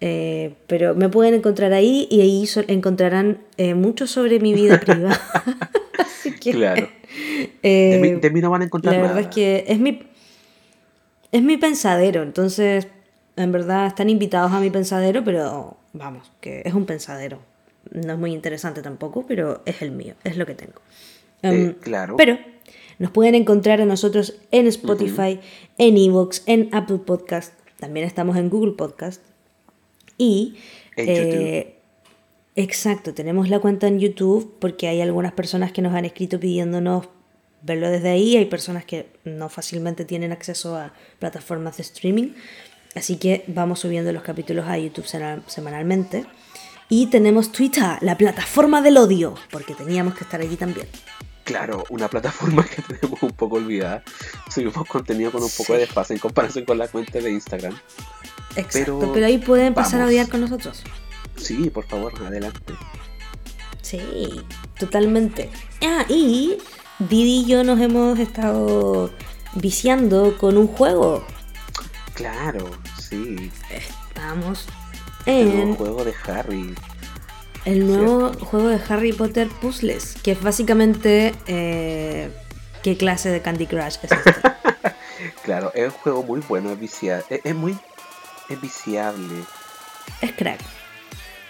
eh, 0.00 0.54
pero 0.66 0.94
me 0.94 1.08
pueden 1.08 1.34
encontrar 1.34 1.72
ahí 1.72 2.06
y 2.10 2.20
ahí 2.20 2.48
encontrarán 2.68 3.38
eh, 3.56 3.74
mucho 3.74 4.06
sobre 4.06 4.38
mi 4.38 4.54
vida 4.54 4.80
privada. 4.80 5.20
Así 5.98 6.32
que, 6.32 6.52
claro. 6.52 6.88
Eh, 7.62 8.18
de, 8.20 8.30
mí, 8.30 8.40
no 8.40 8.50
van 8.50 8.62
a 8.62 8.64
encontrar 8.66 8.94
la 8.94 9.00
nada. 9.00 9.14
verdad 9.14 9.30
es 9.30 9.34
que 9.34 9.64
es 9.66 9.78
mi, 9.78 10.02
es 11.32 11.42
mi 11.42 11.56
pensadero, 11.56 12.22
entonces 12.22 12.86
en 13.36 13.52
verdad 13.52 13.86
están 13.86 14.10
invitados 14.10 14.52
a 14.52 14.60
mi 14.60 14.70
pensadero, 14.70 15.24
pero 15.24 15.76
vamos, 15.92 16.30
que 16.40 16.62
es 16.64 16.74
un 16.74 16.86
pensadero. 16.86 17.38
No 17.90 18.12
es 18.12 18.18
muy 18.18 18.32
interesante 18.32 18.82
tampoco, 18.82 19.24
pero 19.26 19.62
es 19.64 19.80
el 19.80 19.92
mío, 19.92 20.14
es 20.24 20.36
lo 20.36 20.44
que 20.44 20.54
tengo. 20.54 20.80
Em, 21.42 21.74
claro. 21.74 22.16
Pero 22.16 22.38
nos 22.98 23.10
pueden 23.10 23.34
encontrar 23.34 23.80
a 23.80 23.86
nosotros 23.86 24.34
en 24.50 24.66
Spotify, 24.66 25.40
en 25.78 25.96
Evox, 25.96 26.42
en 26.46 26.68
Apple 26.72 26.98
Podcast. 26.98 27.54
También 27.78 28.06
estamos 28.06 28.36
en 28.36 28.50
Google 28.50 28.72
Podcast. 28.72 29.22
Y... 30.18 30.56
Eh, 30.96 31.76
exacto, 32.56 33.14
tenemos 33.14 33.48
la 33.48 33.60
cuenta 33.60 33.86
en 33.86 34.00
YouTube 34.00 34.56
porque 34.58 34.88
hay 34.88 35.00
algunas 35.00 35.32
personas 35.32 35.70
que 35.70 35.80
nos 35.80 35.94
han 35.94 36.04
escrito 36.04 36.40
pidiéndonos 36.40 37.08
verlo 37.62 37.88
desde 37.88 38.10
ahí. 38.10 38.36
Hay 38.36 38.46
personas 38.46 38.84
que 38.84 39.06
no 39.24 39.48
fácilmente 39.48 40.04
tienen 40.04 40.32
acceso 40.32 40.76
a 40.76 40.92
plataformas 41.18 41.76
de 41.76 41.84
streaming. 41.84 42.32
Así 42.94 43.16
que 43.16 43.44
vamos 43.46 43.80
subiendo 43.80 44.12
los 44.12 44.22
capítulos 44.22 44.66
a 44.66 44.76
YouTube 44.76 45.06
semanalmente. 45.46 46.26
Y 46.88 47.06
tenemos 47.06 47.52
Twitter, 47.52 47.98
la 48.00 48.16
plataforma 48.16 48.80
del 48.80 48.96
odio, 48.96 49.34
porque 49.50 49.74
teníamos 49.74 50.14
que 50.14 50.24
estar 50.24 50.40
allí 50.40 50.56
también. 50.56 50.86
Claro, 51.44 51.84
una 51.90 52.08
plataforma 52.08 52.64
que 52.76 52.82
tenemos 52.82 53.22
un 53.22 53.32
poco 53.32 53.56
olvidada. 53.56 54.02
Subimos 54.50 54.86
contenido 54.86 55.30
con 55.30 55.42
un 55.42 55.50
poco 55.56 55.74
de 55.74 55.80
desfase 55.80 56.14
en 56.14 56.20
comparación 56.20 56.64
con 56.64 56.78
la 56.78 56.88
cuenta 56.88 57.20
de 57.20 57.30
Instagram. 57.30 57.78
Exacto, 58.58 59.10
pero, 59.14 59.26
ahí 59.26 59.38
pueden 59.38 59.74
pasar 59.74 60.00
a 60.00 60.06
odiar 60.06 60.28
con 60.28 60.40
nosotros. 60.40 60.82
Sí, 61.36 61.70
por 61.70 61.84
favor, 61.86 62.12
adelante. 62.26 62.74
Sí, 63.82 64.42
totalmente. 64.78 65.48
Ah, 65.82 66.04
y 66.08 66.58
Didi 66.98 67.40
y 67.40 67.46
yo 67.46 67.64
nos 67.64 67.80
hemos 67.80 68.18
estado 68.18 69.10
viciando 69.54 70.36
con 70.36 70.56
un 70.58 70.66
juego. 70.66 71.24
Claro, 72.14 72.68
sí. 73.00 73.50
Estamos 73.70 74.66
El 75.24 75.46
nuevo 75.46 75.62
en 75.62 75.74
juego 75.76 76.04
de 76.04 76.14
Harry. 76.26 76.74
el 77.64 77.86
nuevo 77.86 78.32
juego 78.40 78.68
de 78.68 78.80
Harry 78.88 79.12
Potter 79.12 79.48
Puzzles, 79.60 80.16
que 80.22 80.32
es 80.32 80.42
básicamente... 80.42 81.34
eh, 81.46 82.30
¿Qué 82.82 82.96
clase 82.96 83.28
de 83.30 83.42
Candy 83.42 83.66
Crush 83.66 83.96
es 84.02 84.12
este? 84.12 84.34
Claro, 85.42 85.72
es 85.74 85.86
un 85.86 85.98
juego 85.98 86.22
muy 86.22 86.40
bueno, 86.48 86.70
es 86.70 86.78
viciable. 86.78 87.24
Es, 87.28 87.40
es 87.42 87.54
muy. 87.54 87.76
Es 88.48 88.60
viciable. 88.60 89.44
es 90.22 90.32
crack. 90.32 90.60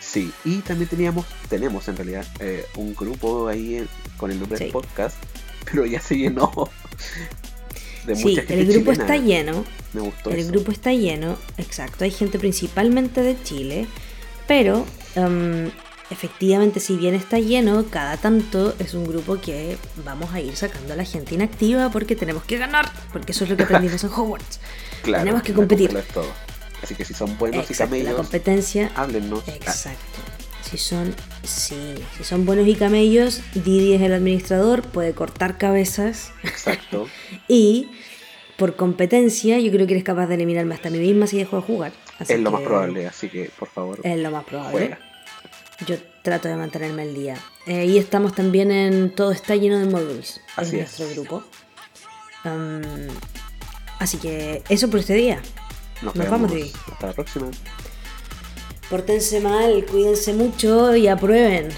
Sí, 0.01 0.33
y 0.45 0.59
también 0.61 0.89
teníamos, 0.89 1.27
tenemos 1.49 1.87
en 1.89 1.97
realidad, 1.97 2.27
eh, 2.41 2.65
un 2.77 2.95
grupo 2.95 3.49
ahí 3.49 3.77
en- 3.77 3.89
con 4.16 4.31
el 4.31 4.39
nombre 4.41 4.59
Sí. 4.59 4.65
del 4.65 4.73
podcast, 4.73 5.16
pero 5.65 5.85
ya 5.87 6.01
se 6.01 6.16
llenó 6.16 6.51
de 8.07 8.16
Sí, 8.16 8.23
mucha 8.25 8.43
gente 8.43 8.55
el 8.61 8.66
grupo 8.73 8.93
chilena. 8.93 9.05
está 9.15 9.16
lleno. 9.25 9.65
Me 9.93 10.01
gustó 10.01 10.31
El 10.31 10.39
eso. 10.41 10.51
grupo 10.51 10.73
está 10.73 10.93
lleno, 10.93 11.37
exacto. 11.57 12.05
Hay 12.05 12.11
gente 12.11 12.39
principalmente 12.39 13.23
de 13.23 13.41
Chile, 13.43 13.87
pero 14.47 14.85
em, 15.15 15.70
efectivamente, 16.11 16.81
si 16.81 16.97
bien 16.97 17.15
está 17.15 17.39
lleno, 17.39 17.87
cada 17.91 18.16
tanto 18.16 18.75
es 18.79 18.95
un 18.95 19.07
grupo 19.07 19.41
que 19.41 19.77
vamos 20.05 20.33
a 20.35 20.41
ir 20.41 20.57
sacando 20.57 20.95
a 20.95 20.97
la 20.97 21.05
gente 21.05 21.35
inactiva 21.35 21.91
porque 21.91 22.16
tenemos 22.16 22.45
que 22.45 22.57
ganar, 22.59 22.91
porque 23.12 23.33
eso 23.33 23.45
es 23.45 23.51
lo 23.51 23.57
que 23.57 23.65
aprendimos 23.65 24.03
en 24.05 24.11
Hogwarts. 24.16 24.61
Claro, 25.03 25.25
tenemos 25.25 25.43
que 25.43 25.53
competir. 25.55 25.91
todo. 26.12 26.27
Así 26.83 26.95
que 26.95 27.05
si 27.05 27.15
son 27.15 27.37
buenos 27.39 27.69
Exacto, 27.69 27.95
y 27.97 27.99
la 28.01 28.05
camellos, 28.11 28.17
competencia. 28.29 28.91
háblennos. 28.95 29.47
Exacto. 29.49 30.19
Si 30.63 30.77
son, 30.79 31.15
sí, 31.45 31.95
si 32.17 32.25
son 32.25 32.45
buenos 32.45 32.67
y 32.69 32.75
camellos, 32.75 33.41
Didi 33.55 33.95
es 33.95 34.03
el 34.03 34.13
administrador, 34.13 34.83
puede 34.83 35.15
cortar 35.15 35.57
cabezas 35.57 36.31
exacto. 36.45 37.09
y 37.49 37.89
por 38.59 38.77
competencia 38.77 39.59
yo 39.61 39.71
creo 39.73 39.87
que 39.87 39.95
eres 39.95 40.05
capaz 40.05 40.27
de 40.27 40.35
eliminarme 40.35 40.75
hasta 40.75 40.89
a 40.89 40.91
mí 40.91 40.99
misma 40.99 41.27
si 41.27 41.39
dejo 41.39 41.57
de 41.57 41.63
jugar. 41.63 41.93
Así 42.19 42.35
es 42.35 42.41
lo 42.41 42.51
más 42.51 42.61
probable, 42.63 43.07
así 43.07 43.29
que 43.29 43.51
por 43.59 43.69
favor, 43.69 44.01
Es 44.03 44.19
lo 44.19 44.31
más 44.31 44.45
probable. 44.45 44.73
juega. 44.73 44.99
Yo 45.87 45.97
trato 46.23 46.49
de 46.49 46.57
mantenerme 46.57 47.03
al 47.03 47.15
día. 47.15 47.37
Eh, 47.67 47.87
y 47.87 47.97
estamos 47.99 48.35
también 48.35 48.71
en 48.73 49.15
Todo 49.15 49.31
está 49.31 49.55
lleno 49.57 49.79
de 49.79 49.87
módulos. 49.87 50.41
Así 50.57 50.77
en 50.77 50.83
es. 50.83 50.99
nuestro 50.99 51.23
grupo. 51.23 51.45
Um, 52.45 52.83
así 54.01 54.19
que 54.19 54.63
eso 54.69 54.91
por 54.91 55.01
este 55.01 55.15
día. 55.15 55.41
Nos, 56.03 56.15
Nos 56.15 56.31
vamos, 56.31 56.51
Didi. 56.53 56.73
Hasta 56.93 57.07
la 57.09 57.12
próxima. 57.12 57.49
Pórtense 58.89 59.41
mal, 59.41 59.85
cuídense 59.91 60.33
mucho 60.33 60.95
y 60.97 61.09
aprueben. 61.09 61.69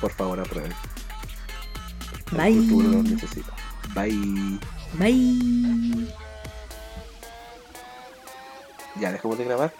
Por 0.00 0.12
favor, 0.12 0.38
aprueben. 0.40 0.72
El 2.32 2.36
Bye. 2.36 2.68
futuro 2.68 2.88
los 2.88 3.04
necesita. 3.04 3.52
Bye. 3.94 4.58
Bye. 4.98 6.06
Ya 9.00 9.12
dejamos 9.12 9.38
de 9.38 9.44
grabar. 9.44 9.72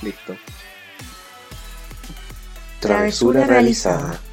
Travesura 0.00 0.38
Travesura 2.80 3.46
realizada. 3.46 3.98
realizada. 3.98 4.31